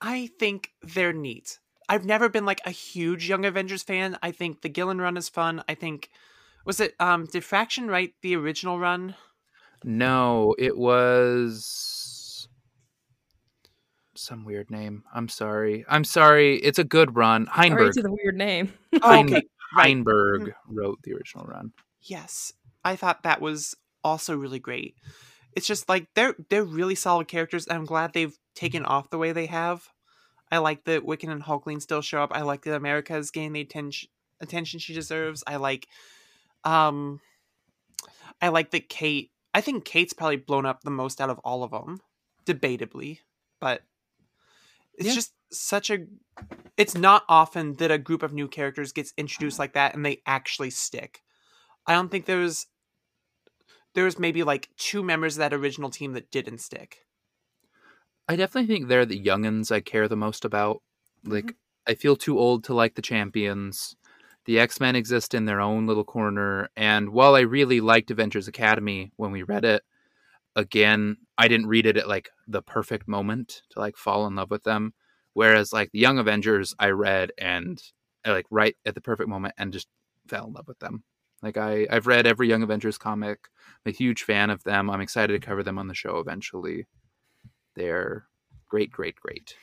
I 0.00 0.30
think 0.38 0.70
they're 0.82 1.12
neat. 1.12 1.58
I've 1.88 2.04
never 2.04 2.28
been 2.28 2.46
like 2.46 2.60
a 2.64 2.70
huge 2.70 3.28
Young 3.28 3.44
Avengers 3.44 3.82
fan. 3.82 4.18
I 4.22 4.32
think 4.32 4.62
the 4.62 4.68
Gillen 4.68 5.00
run 5.00 5.16
is 5.16 5.28
fun. 5.28 5.62
I 5.68 5.74
think 5.74 6.10
was 6.64 6.80
it 6.80 6.94
um 6.98 7.26
did 7.26 7.44
Fraction 7.44 7.88
write 7.88 8.14
the 8.22 8.36
original 8.36 8.78
run? 8.78 9.14
No, 9.84 10.54
it 10.58 10.76
was 10.76 12.05
some 14.18 14.44
weird 14.44 14.70
name. 14.70 15.04
I'm 15.14 15.28
sorry. 15.28 15.84
I'm 15.88 16.04
sorry. 16.04 16.56
It's 16.58 16.78
a 16.78 16.84
good 16.84 17.16
run. 17.16 17.46
Sorry 17.46 17.68
Heinberg. 17.70 17.92
to 17.94 18.02
the 18.02 18.12
weird 18.12 18.36
name. 18.36 18.72
Oh, 19.02 19.10
Hein- 19.10 19.34
okay. 19.34 19.42
Heinberg 19.76 20.52
wrote 20.68 21.00
the 21.02 21.12
original 21.12 21.44
run. 21.44 21.72
Yes. 22.00 22.52
I 22.84 22.96
thought 22.96 23.24
that 23.24 23.40
was 23.42 23.74
also 24.02 24.36
really 24.36 24.58
great. 24.58 24.94
It's 25.54 25.66
just 25.66 25.88
like 25.88 26.06
they're 26.14 26.34
they're 26.48 26.64
really 26.64 26.94
solid 26.94 27.28
characters 27.28 27.66
and 27.66 27.76
I'm 27.76 27.84
glad 27.84 28.12
they've 28.12 28.36
taken 28.54 28.84
off 28.84 29.10
the 29.10 29.18
way 29.18 29.32
they 29.32 29.46
have. 29.46 29.88
I 30.50 30.58
like 30.58 30.84
that 30.84 31.04
Wiccan 31.04 31.30
and 31.30 31.42
Hulkling 31.42 31.82
still 31.82 32.00
show 32.02 32.22
up. 32.22 32.30
I 32.32 32.42
like 32.42 32.62
that 32.62 32.74
America's 32.76 33.30
getting 33.30 33.52
the 33.52 33.60
attention 33.62 34.08
attention 34.40 34.78
she 34.80 34.94
deserves. 34.94 35.42
I 35.46 35.56
like 35.56 35.88
um 36.64 37.20
I 38.40 38.48
like 38.48 38.70
that 38.70 38.88
Kate 38.88 39.30
I 39.52 39.60
think 39.60 39.84
Kate's 39.84 40.12
probably 40.12 40.36
blown 40.36 40.66
up 40.66 40.82
the 40.82 40.90
most 40.90 41.20
out 41.20 41.30
of 41.30 41.38
all 41.40 41.62
of 41.64 41.70
them, 41.70 42.00
debatably, 42.44 43.20
but 43.60 43.82
it's 44.96 45.08
Yeah. 45.08 45.14
just 45.14 45.32
such 45.50 45.90
a 45.90 46.06
it's 46.76 46.94
not 46.94 47.24
often 47.28 47.74
that 47.74 47.90
a 47.90 47.98
group 47.98 48.22
of 48.22 48.32
new 48.32 48.48
characters 48.48 48.92
gets 48.92 49.14
introduced 49.16 49.58
like 49.58 49.72
that 49.72 49.94
and 49.94 50.04
they 50.04 50.22
actually 50.26 50.70
stick. 50.70 51.22
I 51.86 51.94
don't 51.94 52.10
think 52.10 52.26
there 52.26 52.38
was 52.38 52.66
there 53.94 54.04
was 54.04 54.18
maybe 54.18 54.42
like 54.42 54.68
two 54.76 55.02
members 55.02 55.36
of 55.36 55.38
that 55.38 55.54
original 55.54 55.88
team 55.88 56.12
that 56.12 56.30
didn't 56.30 56.58
stick. 56.58 56.98
I 58.28 58.36
definitely 58.36 58.66
think 58.66 58.88
they're 58.88 59.06
the 59.06 59.22
youngins 59.22 59.72
I 59.72 59.80
care 59.80 60.06
the 60.06 60.16
most 60.16 60.44
about. 60.44 60.82
Like, 61.24 61.46
mm-hmm. 61.46 61.90
I 61.92 61.94
feel 61.94 62.16
too 62.16 62.38
old 62.38 62.64
to 62.64 62.74
like 62.74 62.94
the 62.94 63.02
champions. 63.02 63.96
The 64.44 64.58
X 64.60 64.80
Men 64.80 64.96
exist 64.96 65.32
in 65.32 65.46
their 65.46 65.60
own 65.60 65.86
little 65.86 66.04
corner. 66.04 66.68
And 66.76 67.10
while 67.10 67.34
I 67.34 67.40
really 67.40 67.80
liked 67.80 68.10
Avengers 68.10 68.48
Academy 68.48 69.12
when 69.16 69.32
we 69.32 69.42
read 69.42 69.64
it, 69.64 69.82
again, 70.56 71.18
I 71.38 71.46
didn't 71.46 71.68
read 71.68 71.86
it 71.86 71.96
at 71.96 72.08
like 72.08 72.30
the 72.48 72.62
perfect 72.62 73.06
moment 73.06 73.62
to 73.70 73.78
like 73.78 73.96
fall 73.96 74.26
in 74.26 74.34
love 74.34 74.50
with 74.50 74.64
them. 74.64 74.94
Whereas, 75.34 75.70
like, 75.70 75.92
the 75.92 75.98
Young 75.98 76.18
Avengers, 76.18 76.74
I 76.78 76.88
read 76.88 77.30
and 77.36 77.78
uh, 78.24 78.32
like 78.32 78.46
right 78.50 78.74
at 78.86 78.94
the 78.94 79.02
perfect 79.02 79.28
moment 79.28 79.54
and 79.58 79.70
just 79.70 79.86
fell 80.26 80.46
in 80.46 80.54
love 80.54 80.66
with 80.66 80.78
them. 80.78 81.04
Like, 81.42 81.58
I, 81.58 81.86
I've 81.90 82.06
read 82.06 82.26
every 82.26 82.48
Young 82.48 82.62
Avengers 82.62 82.96
comic. 82.96 83.40
I'm 83.84 83.90
a 83.90 83.94
huge 83.94 84.22
fan 84.22 84.48
of 84.48 84.64
them. 84.64 84.88
I'm 84.88 85.02
excited 85.02 85.38
to 85.38 85.46
cover 85.46 85.62
them 85.62 85.78
on 85.78 85.88
the 85.88 85.94
show 85.94 86.18
eventually. 86.20 86.86
They're 87.74 88.24
great, 88.66 88.90
great, 88.90 89.16
great. 89.16 89.54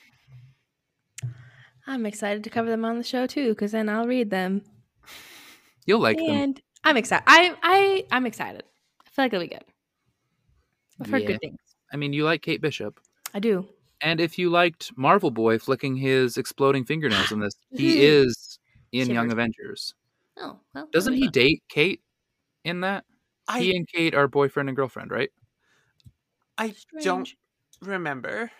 I'm 1.88 2.06
excited 2.06 2.44
to 2.44 2.52
cover 2.52 2.70
them 2.70 2.86
on 2.86 2.99
the 2.99 3.03
show 3.03 3.26
too, 3.26 3.49
because 3.49 3.72
then 3.72 3.90
I'll 3.90 4.07
read 4.07 4.30
them. 4.30 4.61
You'll 5.88 5.99
like 5.99 6.18
them. 6.18 6.30
and 6.30 6.61
I'm 6.84 6.98
excited. 6.98 7.24
I 7.26 7.56
I 7.64 8.06
I'm 8.11 8.28
excited. 8.28 8.64
I 9.03 9.10
feel 9.10 9.26
like 9.26 9.34
it'll 9.34 9.44
be 9.44 9.48
good. 9.48 9.65
I've 11.04 11.12
heard 11.12 11.22
Yeah. 11.22 11.28
good 11.28 11.40
things. 11.42 11.60
I 11.92 11.98
mean, 11.98 12.14
you 12.14 12.24
like 12.24 12.42
Kate 12.42 12.62
Bishop. 12.62 13.00
I 13.34 13.40
do. 13.40 13.68
And 14.02 14.20
if 14.20 14.38
you 14.38 14.50
liked 14.50 14.92
Marvel 14.98 15.32
Boy 15.32 15.60
flicking 15.60 15.96
his 15.96 16.38
exploding 16.38 16.86
fingernails 16.86 17.32
in 17.32 17.40
this, 17.40 17.54
he 17.72 18.00
is 18.06 18.60
in 18.92 19.10
Young 19.10 19.32
Avengers. 19.32 19.94
Oh 20.38 20.60
well. 20.74 20.90
Doesn't 20.92 21.14
he 21.14 21.22
be 21.22 21.28
date 21.28 21.64
Kate 21.70 22.02
in 22.64 22.82
that? 22.82 23.06
I 23.48 23.60
he 23.62 23.76
and 23.76 23.88
Kate 23.88 24.16
are 24.16 24.28
boyfriend 24.28 24.70
and 24.70 24.76
girlfriend, 24.76 25.12
right? 25.12 25.30
I 26.58 26.70
fun. 26.70 27.02
don't 27.02 27.30
remember. 27.82 28.52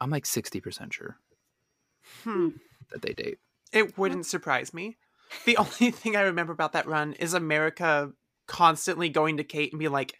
I'm 0.00 0.10
like 0.10 0.26
60% 0.26 0.92
sure 0.92 1.18
Hmm. 2.22 2.50
that 2.90 3.02
they 3.02 3.12
date. 3.14 3.38
It 3.72 3.96
wouldn't 3.98 4.26
surprise 4.26 4.74
me. 4.74 4.96
The 5.44 5.56
only 5.58 5.90
thing 5.90 6.16
I 6.16 6.22
remember 6.22 6.52
about 6.52 6.72
that 6.72 6.86
run 6.86 7.14
is 7.14 7.34
America 7.34 8.12
constantly 8.46 9.08
going 9.08 9.36
to 9.38 9.44
Kate 9.44 9.72
and 9.72 9.78
be 9.78 9.88
like, 9.88 10.16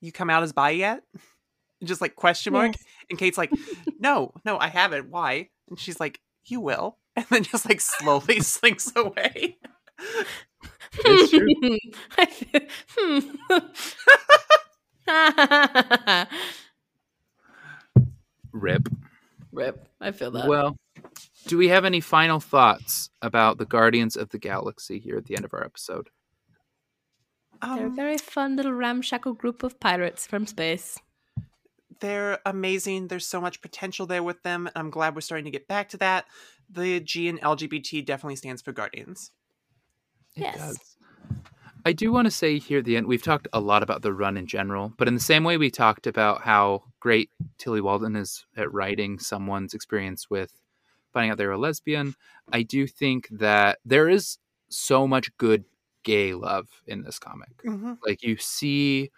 "You 0.00 0.12
come 0.12 0.30
out 0.30 0.42
as 0.42 0.52
bi 0.52 0.70
yet?" 0.70 1.02
Just 1.84 2.00
like 2.00 2.16
question 2.16 2.52
mark. 2.52 2.72
Yes. 2.72 2.84
And 3.10 3.18
Kate's 3.18 3.38
like, 3.38 3.52
"No, 4.00 4.32
no, 4.44 4.58
I 4.58 4.68
haven't. 4.68 5.10
Why?" 5.10 5.48
And 5.68 5.78
she's 5.78 6.00
like, 6.00 6.20
"You 6.46 6.60
will." 6.60 6.98
And 7.16 7.26
then 7.30 7.42
just 7.42 7.68
like 7.68 7.80
slowly 7.80 8.38
slinks 8.42 8.92
away. 8.94 9.58
It's 11.04 11.30
true. 11.32 11.78
I 12.16 12.26
feel- 12.26 12.60
hmm. 12.96 13.30
Rip. 18.52 18.88
Rip. 19.52 19.88
I 20.00 20.12
feel 20.12 20.30
that. 20.32 20.46
Well, 20.48 20.76
do 21.46 21.58
we 21.58 21.68
have 21.68 21.84
any 21.84 22.00
final 22.00 22.40
thoughts 22.40 23.10
about 23.22 23.58
the 23.58 23.64
Guardians 23.66 24.16
of 24.16 24.30
the 24.30 24.38
Galaxy 24.38 24.98
here 24.98 25.16
at 25.16 25.24
the 25.26 25.36
end 25.36 25.44
of 25.44 25.54
our 25.54 25.64
episode? 25.64 26.08
They're 27.62 27.86
a 27.86 27.88
Um, 27.88 27.96
very 27.96 28.18
fun 28.18 28.56
little 28.56 28.72
ramshackle 28.72 29.34
group 29.34 29.62
of 29.62 29.78
pirates 29.80 30.26
from 30.26 30.46
space. 30.46 30.98
they're 32.00 32.38
amazing. 32.46 33.08
There's 33.08 33.26
so 33.26 33.40
much 33.40 33.60
potential 33.60 34.06
there 34.06 34.22
with 34.22 34.44
them. 34.44 34.68
I'm 34.76 34.88
glad 34.88 35.16
we're 35.16 35.20
starting 35.20 35.46
to 35.46 35.50
get 35.50 35.66
back 35.66 35.88
to 35.88 35.96
that. 35.96 36.26
The 36.70 37.00
G 37.00 37.26
in 37.26 37.38
LGBT 37.38 38.02
definitely 38.04 38.36
stands 38.36 38.62
for 38.62 38.70
Guardians. 38.70 39.32
It 40.36 40.42
Yes. 40.42 40.56
does. 40.58 40.96
I 41.84 41.92
do 41.92 42.12
want 42.12 42.26
to 42.26 42.30
say 42.30 42.60
here 42.60 42.78
at 42.78 42.84
the 42.84 42.96
end, 42.96 43.08
we've 43.08 43.22
talked 43.22 43.48
a 43.52 43.58
lot 43.58 43.82
about 43.82 44.02
the 44.02 44.12
run 44.12 44.36
in 44.36 44.46
general, 44.46 44.92
but 44.96 45.08
in 45.08 45.14
the 45.14 45.20
same 45.20 45.42
way 45.42 45.56
we 45.56 45.70
talked 45.72 46.06
about 46.06 46.42
how 46.42 46.84
great 47.00 47.30
Tillie 47.56 47.80
Walden 47.80 48.14
is 48.14 48.46
at 48.56 48.72
writing 48.72 49.18
someone's 49.18 49.74
experience 49.74 50.30
with 50.30 50.52
finding 51.12 51.32
out 51.32 51.38
they're 51.38 51.50
a 51.50 51.58
lesbian, 51.58 52.14
I 52.52 52.62
do 52.62 52.86
think 52.86 53.26
that 53.30 53.78
there 53.84 54.08
is 54.08 54.38
so 54.68 55.08
much 55.08 55.36
good 55.36 55.64
gay 56.08 56.32
love 56.34 56.68
in 56.86 57.02
this 57.02 57.18
comic. 57.18 57.62
Mm-hmm. 57.64 57.94
Like 58.06 58.22
you 58.22 58.36
see 58.38 59.10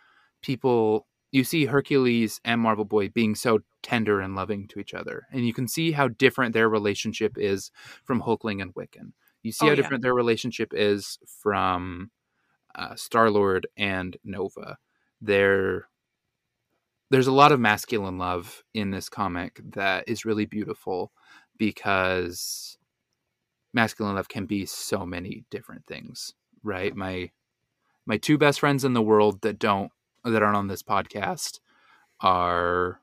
people, 0.42 1.06
you 1.30 1.44
see 1.44 1.66
Hercules 1.66 2.40
and 2.44 2.60
Marvel 2.60 2.84
Boy 2.84 3.08
being 3.08 3.34
so 3.34 3.60
tender 3.82 4.20
and 4.20 4.34
loving 4.34 4.66
to 4.68 4.80
each 4.80 4.94
other, 4.94 5.26
and 5.32 5.46
you 5.46 5.52
can 5.54 5.68
see 5.68 5.92
how 5.92 6.08
different 6.08 6.52
their 6.54 6.68
relationship 6.68 7.38
is 7.38 7.70
from 8.04 8.22
Hulkling 8.22 8.60
and 8.60 8.74
Wiccan. 8.74 9.12
You 9.42 9.52
see 9.52 9.64
Oh, 9.64 9.68
how 9.68 9.72
yeah. 9.72 9.76
different 9.76 10.02
their 10.02 10.14
relationship 10.14 10.72
is 10.74 11.18
from 11.26 12.10
uh, 12.74 12.94
Star 12.96 13.30
Lord 13.30 13.66
and 13.76 14.16
Nova. 14.24 14.76
There, 15.20 15.86
there's 17.10 17.26
a 17.28 17.32
lot 17.32 17.52
of 17.52 17.60
masculine 17.60 18.18
love 18.18 18.62
in 18.74 18.90
this 18.90 19.08
comic 19.08 19.60
that 19.74 20.08
is 20.08 20.24
really 20.24 20.46
beautiful 20.46 21.12
because 21.56 22.78
masculine 23.72 24.14
love 24.16 24.28
can 24.28 24.46
be 24.46 24.66
so 24.66 25.06
many 25.06 25.44
different 25.50 25.86
things, 25.86 26.34
right? 26.62 26.94
My 26.94 27.30
my 28.06 28.16
two 28.16 28.38
best 28.38 28.60
friends 28.60 28.84
in 28.84 28.92
the 28.92 29.02
world 29.02 29.42
that 29.42 29.58
don't 29.58 29.92
that 30.24 30.42
aren't 30.42 30.56
on 30.56 30.68
this 30.68 30.82
podcast 30.82 31.60
are 32.20 33.00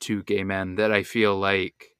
two 0.00 0.22
gay 0.22 0.44
men 0.44 0.76
that 0.76 0.92
I 0.92 1.02
feel 1.02 1.36
like 1.36 1.96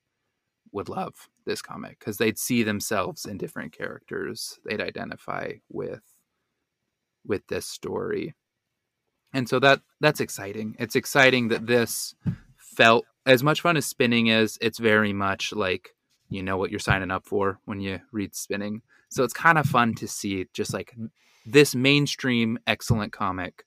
would 0.72 0.88
love 0.88 1.28
this 1.46 1.62
comic 1.62 1.98
because 1.98 2.18
they'd 2.18 2.38
see 2.38 2.62
themselves 2.62 3.24
in 3.24 3.38
different 3.38 3.72
characters. 3.72 4.58
They'd 4.64 4.80
identify 4.80 5.52
with 5.70 6.02
with 7.24 7.46
this 7.48 7.66
story. 7.66 8.34
And 9.32 9.48
so 9.48 9.58
that 9.60 9.80
that's 10.00 10.20
exciting. 10.20 10.76
It's 10.78 10.96
exciting 10.96 11.48
that 11.48 11.66
this 11.66 12.14
felt 12.56 13.04
as 13.24 13.42
much 13.42 13.60
fun 13.60 13.76
as 13.76 13.86
spinning 13.86 14.28
is. 14.28 14.58
It's 14.60 14.78
very 14.78 15.12
much 15.12 15.52
like 15.52 15.94
you 16.28 16.42
know 16.42 16.56
what 16.56 16.70
you're 16.70 16.80
signing 16.80 17.10
up 17.10 17.24
for 17.24 17.60
when 17.64 17.80
you 17.80 18.00
read 18.12 18.34
spinning 18.34 18.82
so 19.08 19.24
it's 19.24 19.32
kind 19.32 19.58
of 19.58 19.66
fun 19.66 19.94
to 19.94 20.06
see 20.08 20.46
just 20.52 20.72
like 20.72 20.94
this 21.44 21.74
mainstream 21.74 22.58
excellent 22.66 23.12
comic 23.12 23.64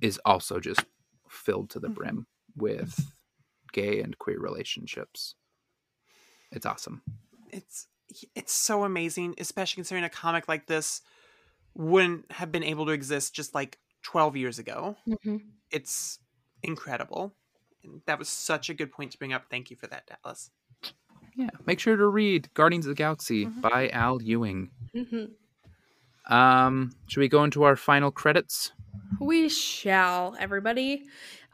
is 0.00 0.20
also 0.24 0.60
just 0.60 0.84
filled 1.28 1.70
to 1.70 1.80
the 1.80 1.88
Mhm. 1.88 1.94
brim 1.94 2.26
with 2.56 3.12
gay 3.72 4.00
and 4.00 4.18
queer 4.18 4.38
relationships 4.38 5.34
it's 6.50 6.66
awesome 6.66 7.02
it's 7.50 7.88
it's 8.34 8.52
so 8.52 8.84
amazing, 8.84 9.34
especially 9.38 9.76
considering 9.76 10.04
a 10.04 10.08
comic 10.10 10.46
like 10.46 10.66
this 10.66 11.00
wouldn't 11.74 12.30
have 12.32 12.52
been 12.52 12.62
able 12.62 12.84
to 12.84 12.92
exist 12.92 13.34
just 13.34 13.54
like 13.54 13.78
12 14.02 14.36
years 14.36 14.58
ago. 14.58 14.96
Mm-hmm. 15.08 15.36
It's 15.70 16.18
incredible. 16.62 17.34
And 17.82 18.02
that 18.06 18.18
was 18.18 18.28
such 18.28 18.68
a 18.68 18.74
good 18.74 18.92
point 18.92 19.12
to 19.12 19.18
bring 19.18 19.32
up. 19.32 19.46
Thank 19.48 19.70
you 19.70 19.76
for 19.76 19.86
that, 19.86 20.06
Dallas. 20.22 20.50
Yeah 21.36 21.48
make 21.66 21.80
sure 21.80 21.96
to 21.96 22.06
read 22.06 22.48
guardians 22.54 22.86
of 22.86 22.90
the 22.90 22.94
galaxy 22.94 23.46
Mhm. 23.46 23.60
by 23.62 23.88
al 23.90 24.20
ewing 24.22 24.70
Mm-hmm. 24.94 26.32
um 26.32 26.92
should 27.06 27.20
we 27.20 27.28
go 27.28 27.44
into 27.44 27.62
our 27.64 27.76
final 27.76 28.10
credits 28.10 28.72
We 29.20 29.48
shall, 29.48 30.36
everybody. 30.38 31.04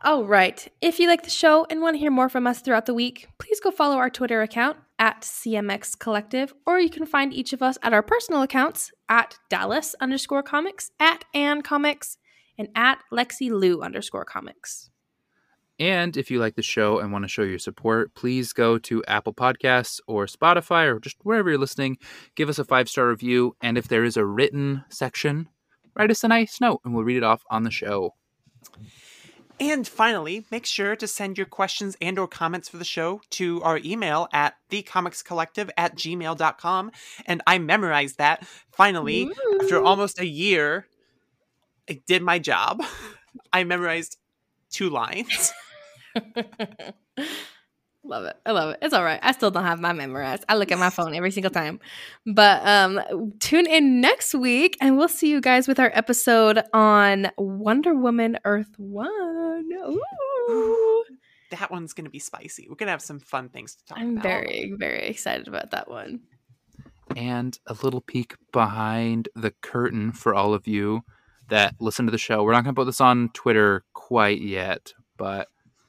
All 0.03 0.25
right. 0.25 0.59
If 0.81 0.99
you 0.99 1.07
like 1.09 1.23
the 1.23 1.31
show 1.31 1.67
and 1.71 1.81
want 1.81 1.95
to 1.95 1.99
hear 1.99 2.11
more 2.11 2.29
from 2.29 2.47
us 2.47 2.61
throughout 2.61 2.87
the 2.87 2.95
week, 2.95 3.29
please 3.39 3.61
go 3.61 3.71
follow 3.71 3.97
our 3.97 4.11
Twitter 4.11 4.43
account 4.43 4.77
at 4.99 5.23
CMX 5.23 5.97
Collective, 5.99 6.53
or 6.67 6.81
you 6.81 6.91
can 6.91 7.07
find 7.07 7.33
each 7.33 7.53
of 7.53 7.63
us 7.63 7.77
at 7.83 7.93
our 7.93 8.03
personal 8.03 8.43
accounts 8.43 8.91
at 9.09 9.39
Dallas 9.49 9.95
underscore 10.01 10.43
comics, 10.43 10.91
at 10.99 11.25
Ann 11.35 11.63
Comics, 11.63 12.17
and 12.59 12.69
at 12.75 12.99
Lexi 13.13 13.51
Lou 13.51 13.83
underscore 13.83 14.25
comics. 14.25 14.91
And 15.79 16.17
if 16.17 16.31
you 16.31 16.41
like 16.41 16.57
the 16.57 16.63
show 16.63 16.99
and 16.99 17.13
want 17.13 17.25
to 17.25 17.29
show 17.29 17.43
your 17.43 17.59
support, 17.59 18.15
please 18.15 18.53
go 18.53 18.79
to 18.79 19.05
Apple 19.07 19.33
Podcasts 19.33 20.01
or 20.07 20.27
Spotify 20.27 20.87
or 20.87 20.99
just 20.99 21.17
wherever 21.23 21.51
you're 21.51 21.59
listening. 21.59 21.99
Give 22.35 22.49
us 22.49 22.59
a 22.59 22.65
five 22.65 22.89
star 22.89 23.09
review. 23.09 23.57
And 23.61 23.79
if 23.79 23.89
there 23.89 24.05
is 24.05 24.17
a 24.17 24.25
written 24.25 24.85
section, 24.89 25.49
write 25.95 26.11
us 26.11 26.25
a 26.25 26.29
nice 26.29 26.61
note 26.61 26.81
and 26.85 26.95
we'll 26.95 27.05
read 27.05 27.19
it 27.19 27.23
off 27.23 27.45
on 27.51 27.63
the 27.63 27.71
show. 27.71 28.15
And 29.61 29.87
finally, 29.87 30.47
make 30.51 30.67
sure 30.67 30.95
to 30.95 31.07
send 31.07 31.37
your 31.37 31.47
questions 31.47 31.97
and 32.01 32.19
or 32.19 32.29
comments 32.29 32.69
for 32.69 32.77
the 32.77 32.85
show 32.85 33.21
to 33.31 33.61
our 33.63 33.81
email 33.85 34.29
at 34.33 34.55
thecomicscollective 34.71 35.71
at 35.77 35.97
gmail.com. 35.97 36.93
And 37.27 37.43
I 37.47 37.59
memorized 37.59 38.19
that 38.19 38.47
finally 38.73 39.31
after 39.61 39.83
almost 39.83 40.21
a 40.21 40.27
year. 40.27 40.87
I 41.91 42.01
did 42.07 42.23
my 42.23 42.39
job. 42.39 42.83
I 43.53 43.65
memorized 43.65 44.19
two 44.71 44.91
lines. 44.91 45.53
Love 48.05 48.25
it. 48.25 48.37
I 48.47 48.53
love 48.53 48.71
it. 48.71 48.79
It's 48.81 48.95
all 48.95 49.05
right. 49.05 49.19
I 49.23 49.33
still 49.33 49.51
don't 49.51 49.65
have 49.65 49.81
my 49.81 49.93
memorized. 49.93 50.45
I 50.49 50.57
look 50.57 50.71
at 50.73 50.79
my 50.79 50.89
phone 50.89 51.15
every 51.15 51.31
single 51.31 51.51
time. 51.51 51.81
But 52.27 52.67
um 52.67 53.33
tune 53.41 53.67
in 53.67 54.01
next 54.01 54.35
week 54.35 54.79
and 54.81 54.97
we'll 54.97 55.09
see 55.09 55.29
you 55.29 55.41
guys 55.41 55.67
with 55.69 55.79
our 55.79 55.91
episode 55.93 56.63
on 56.73 57.31
Wonder 57.37 57.95
Woman 57.95 58.39
Earth 58.45 58.73
1. 58.79 59.09
Ooh. 59.73 61.05
That 61.51 61.71
one's 61.71 61.95
going 61.95 62.05
to 62.05 62.11
be 62.11 62.19
spicy. 62.19 62.67
We're 62.69 62.75
going 62.77 62.89
to 62.89 62.91
have 62.91 63.01
some 63.01 63.21
fun 63.21 63.49
things 63.49 63.75
to 63.77 63.85
talk 63.87 63.99
I'm 63.99 64.13
about. 64.19 64.23
very 64.23 64.75
very 64.77 65.07
excited 65.09 65.49
about 65.49 65.71
that 65.71 65.89
one. 65.91 66.21
and 67.17 67.59
a 67.67 67.73
little 67.83 68.03
peek 68.03 68.35
behind 68.53 69.31
the 69.35 69.53
curtain 69.63 70.13
for 70.13 70.35
all 70.35 70.53
of 70.53 70.67
you 70.69 71.01
that 71.49 71.75
listen 71.81 72.05
to 72.05 72.13
the 72.13 72.19
show. 72.19 72.43
We're 72.43 72.53
not 72.53 72.65
going 72.65 72.75
to 72.75 72.79
put 72.79 72.85
this 72.85 73.01
on 73.01 73.31
Twitter 73.33 73.83
quite 73.95 74.43
yet, 74.43 74.93
but 75.17 75.49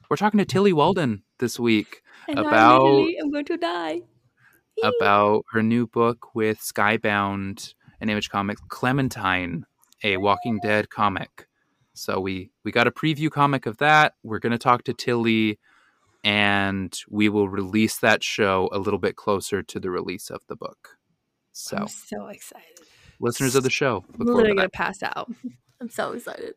we're 0.10 0.18
talking 0.18 0.38
to 0.40 0.46
Tillie 0.46 0.74
Walden 0.74 1.24
this 1.40 1.60
week 1.60 2.02
And 2.28 2.40
About- 2.40 2.54
I 2.54 2.84
literally 2.84 3.18
am 3.20 3.32
going 3.32 3.46
to 3.46 3.58
die. 3.58 4.02
about 4.84 5.46
her 5.52 5.62
new 5.64 5.88
book 5.88 6.34
with 6.36 6.60
Skybound 6.60 7.74
and 8.00 8.10
Image 8.10 8.30
Comics, 8.30 8.62
Clementine, 8.70 9.66
a 10.04 10.18
Walking 10.18 10.60
Dead 10.62 10.90
comic. 10.90 11.48
So 11.94 12.20
we 12.20 12.52
we 12.64 12.72
got 12.72 12.88
a 12.88 12.92
preview 12.92 13.30
comic 13.30 13.66
of 13.66 13.78
that. 13.78 14.14
We're 14.24 14.40
going 14.40 14.52
to 14.54 14.58
talk 14.58 14.84
to 14.86 14.94
Tillie 14.94 15.60
and 16.24 16.98
we 17.10 17.30
will 17.30 17.50
release 17.50 17.98
that 18.00 18.24
show 18.24 18.70
a 18.72 18.78
little 18.80 19.00
bit 19.00 19.16
closer 19.16 19.62
to 19.64 19.80
the 19.80 19.90
release 19.90 20.30
of 20.30 20.42
the 20.48 20.56
book. 20.56 20.98
So, 21.52 21.78
I'm 21.78 21.88
so 21.88 22.28
excited. 22.28 22.80
listeners 23.20 23.56
of 23.56 23.64
the 23.64 23.70
show, 23.70 24.06
I'm 24.14 24.20
look 24.20 24.28
forward 24.28 24.36
literally 24.44 24.50
to 24.52 24.56
gonna 24.56 24.70
pass 24.70 25.04
out. 25.04 25.30
I'm 25.82 25.90
so 25.90 26.12
excited. 26.14 26.56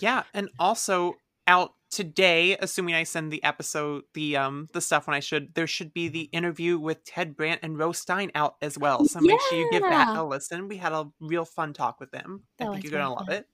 Yeah, 0.00 0.24
and 0.32 0.48
also 0.58 1.14
out 1.48 1.72
today, 1.94 2.56
assuming 2.60 2.94
I 2.94 3.04
send 3.04 3.32
the 3.32 3.42
episode 3.44 4.04
the 4.12 4.36
um 4.36 4.68
the 4.72 4.80
stuff 4.80 5.06
when 5.06 5.14
I 5.14 5.20
should, 5.20 5.54
there 5.54 5.66
should 5.66 5.94
be 5.94 6.08
the 6.08 6.28
interview 6.32 6.78
with 6.78 7.04
Ted 7.04 7.36
Brandt 7.36 7.60
and 7.62 7.78
Ro 7.78 7.92
Stein 7.92 8.30
out 8.34 8.56
as 8.60 8.76
well. 8.78 9.04
So 9.06 9.20
make 9.20 9.40
sure 9.48 9.58
you 9.58 9.70
give 9.70 9.82
that 9.82 10.16
a 10.16 10.24
listen. 10.24 10.68
We 10.68 10.76
had 10.76 10.92
a 10.92 11.08
real 11.20 11.44
fun 11.44 11.72
talk 11.72 12.00
with 12.00 12.10
them. 12.10 12.42
That 12.58 12.68
I 12.68 12.72
think 12.72 12.84
you're 12.84 12.92
gonna 12.92 13.04
really 13.04 13.16
love 13.16 13.28
it. 13.30 13.46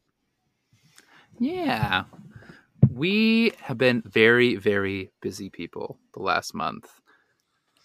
Yeah. 1.38 2.04
We 2.92 3.52
have 3.62 3.78
been 3.78 4.02
very, 4.04 4.56
very 4.56 5.10
busy 5.20 5.48
people 5.48 5.98
the 6.14 6.22
last 6.22 6.54
month. 6.54 6.88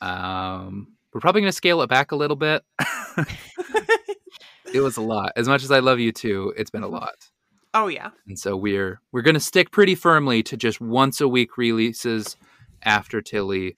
Um, 0.02 0.96
we're 1.14 1.22
probably 1.22 1.42
going 1.42 1.52
to 1.52 1.56
scale 1.56 1.82
it 1.82 1.90
back 1.90 2.12
a 2.12 2.16
little 2.16 2.36
bit. 2.36 2.64
it 4.74 4.82
was 4.82 4.98
a 4.98 5.02
lot. 5.02 5.32
As 5.36 5.48
much 5.48 5.64
as 5.64 5.72
I 5.72 5.80
love 5.80 6.00
you 6.00 6.12
too, 6.12 6.54
it's 6.58 6.70
been 6.70 6.84
a 6.84 6.88
lot. 6.90 7.16
Oh 7.78 7.88
yeah. 7.88 8.10
And 8.28 8.40
so 8.40 8.56
we're 8.56 9.00
we're 9.12 9.22
going 9.22 9.34
to 9.36 9.40
stick 9.40 9.70
pretty 9.72 9.96
firmly 9.96 10.42
to 10.44 10.56
just 10.58 10.80
once 10.80 11.20
a 11.22 11.28
week 11.28 11.58
releases 11.58 12.38
after 12.84 13.22
Tillie. 13.22 13.76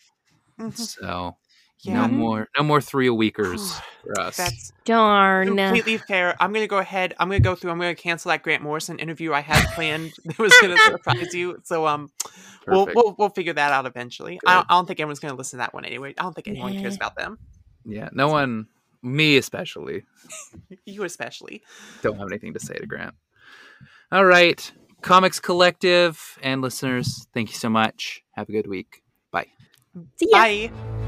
Mhm. 0.60 0.78
So 0.78 1.36
Yeah. 1.82 2.06
no 2.06 2.08
more 2.08 2.48
no 2.58 2.64
more 2.64 2.80
three 2.82 3.08
a 3.08 3.14
weekers 3.14 3.74
for 4.04 4.20
us. 4.20 4.38
That's 4.38 4.72
Darn. 4.86 5.56
completely 5.58 5.98
fair. 5.98 6.36
I'm 6.40 6.54
gonna 6.54 6.68
go 6.68 6.78
ahead. 6.78 7.14
I'm 7.20 7.28
gonna 7.30 7.40
go 7.40 7.56
through. 7.56 7.72
I'm 7.72 7.80
gonna 7.80 7.96
cancel 7.96 8.30
that 8.30 8.44
Grant 8.44 8.62
Morrison 8.64 9.00
interview 9.00 9.34
I 9.34 9.42
had 9.42 9.64
planned. 9.76 10.14
that 10.26 10.38
was 10.40 10.54
gonna 10.62 10.78
surprise 10.86 11.34
you. 11.34 11.60
So 11.64 11.86
um, 11.88 12.10
we'll, 12.68 12.88
we'll 12.96 13.16
we'll 13.18 13.30
figure 13.30 13.54
that 13.54 13.72
out 13.72 13.86
eventually. 13.86 14.40
I 14.46 14.56
don't, 14.56 14.66
I 14.70 14.74
don't 14.76 14.86
think 14.88 15.00
anyone's 15.00 15.20
gonna 15.20 15.36
listen 15.36 15.58
to 15.58 15.64
that 15.64 15.74
one 15.74 15.86
anyway. 15.86 16.14
I 16.18 16.24
don't 16.24 16.34
think 16.34 16.48
anyone 16.48 16.74
cares 16.80 16.96
about 16.96 17.16
them. 17.16 17.38
yeah, 17.86 18.10
no 18.12 18.28
one 18.28 18.68
me 19.04 19.38
especially 19.38 20.04
You 20.86 21.04
especially. 21.04 21.62
don't 22.02 22.18
have 22.18 22.28
anything 22.32 22.54
to 22.54 22.60
say 22.60 22.74
to 22.76 22.86
Grant. 22.88 23.14
All 24.12 24.26
right. 24.26 24.72
Comics 25.02 25.40
Collective 25.40 26.38
and 26.42 26.62
listeners, 26.62 27.28
thank 27.34 27.50
you 27.50 27.56
so 27.56 27.70
much. 27.70 28.24
Have 28.32 28.50
a 28.50 28.52
good 28.52 28.68
week. 28.68 29.04
Bye. 29.32 29.48
See 30.16 30.30
ya. 30.32 30.38
Bye. 30.38 31.04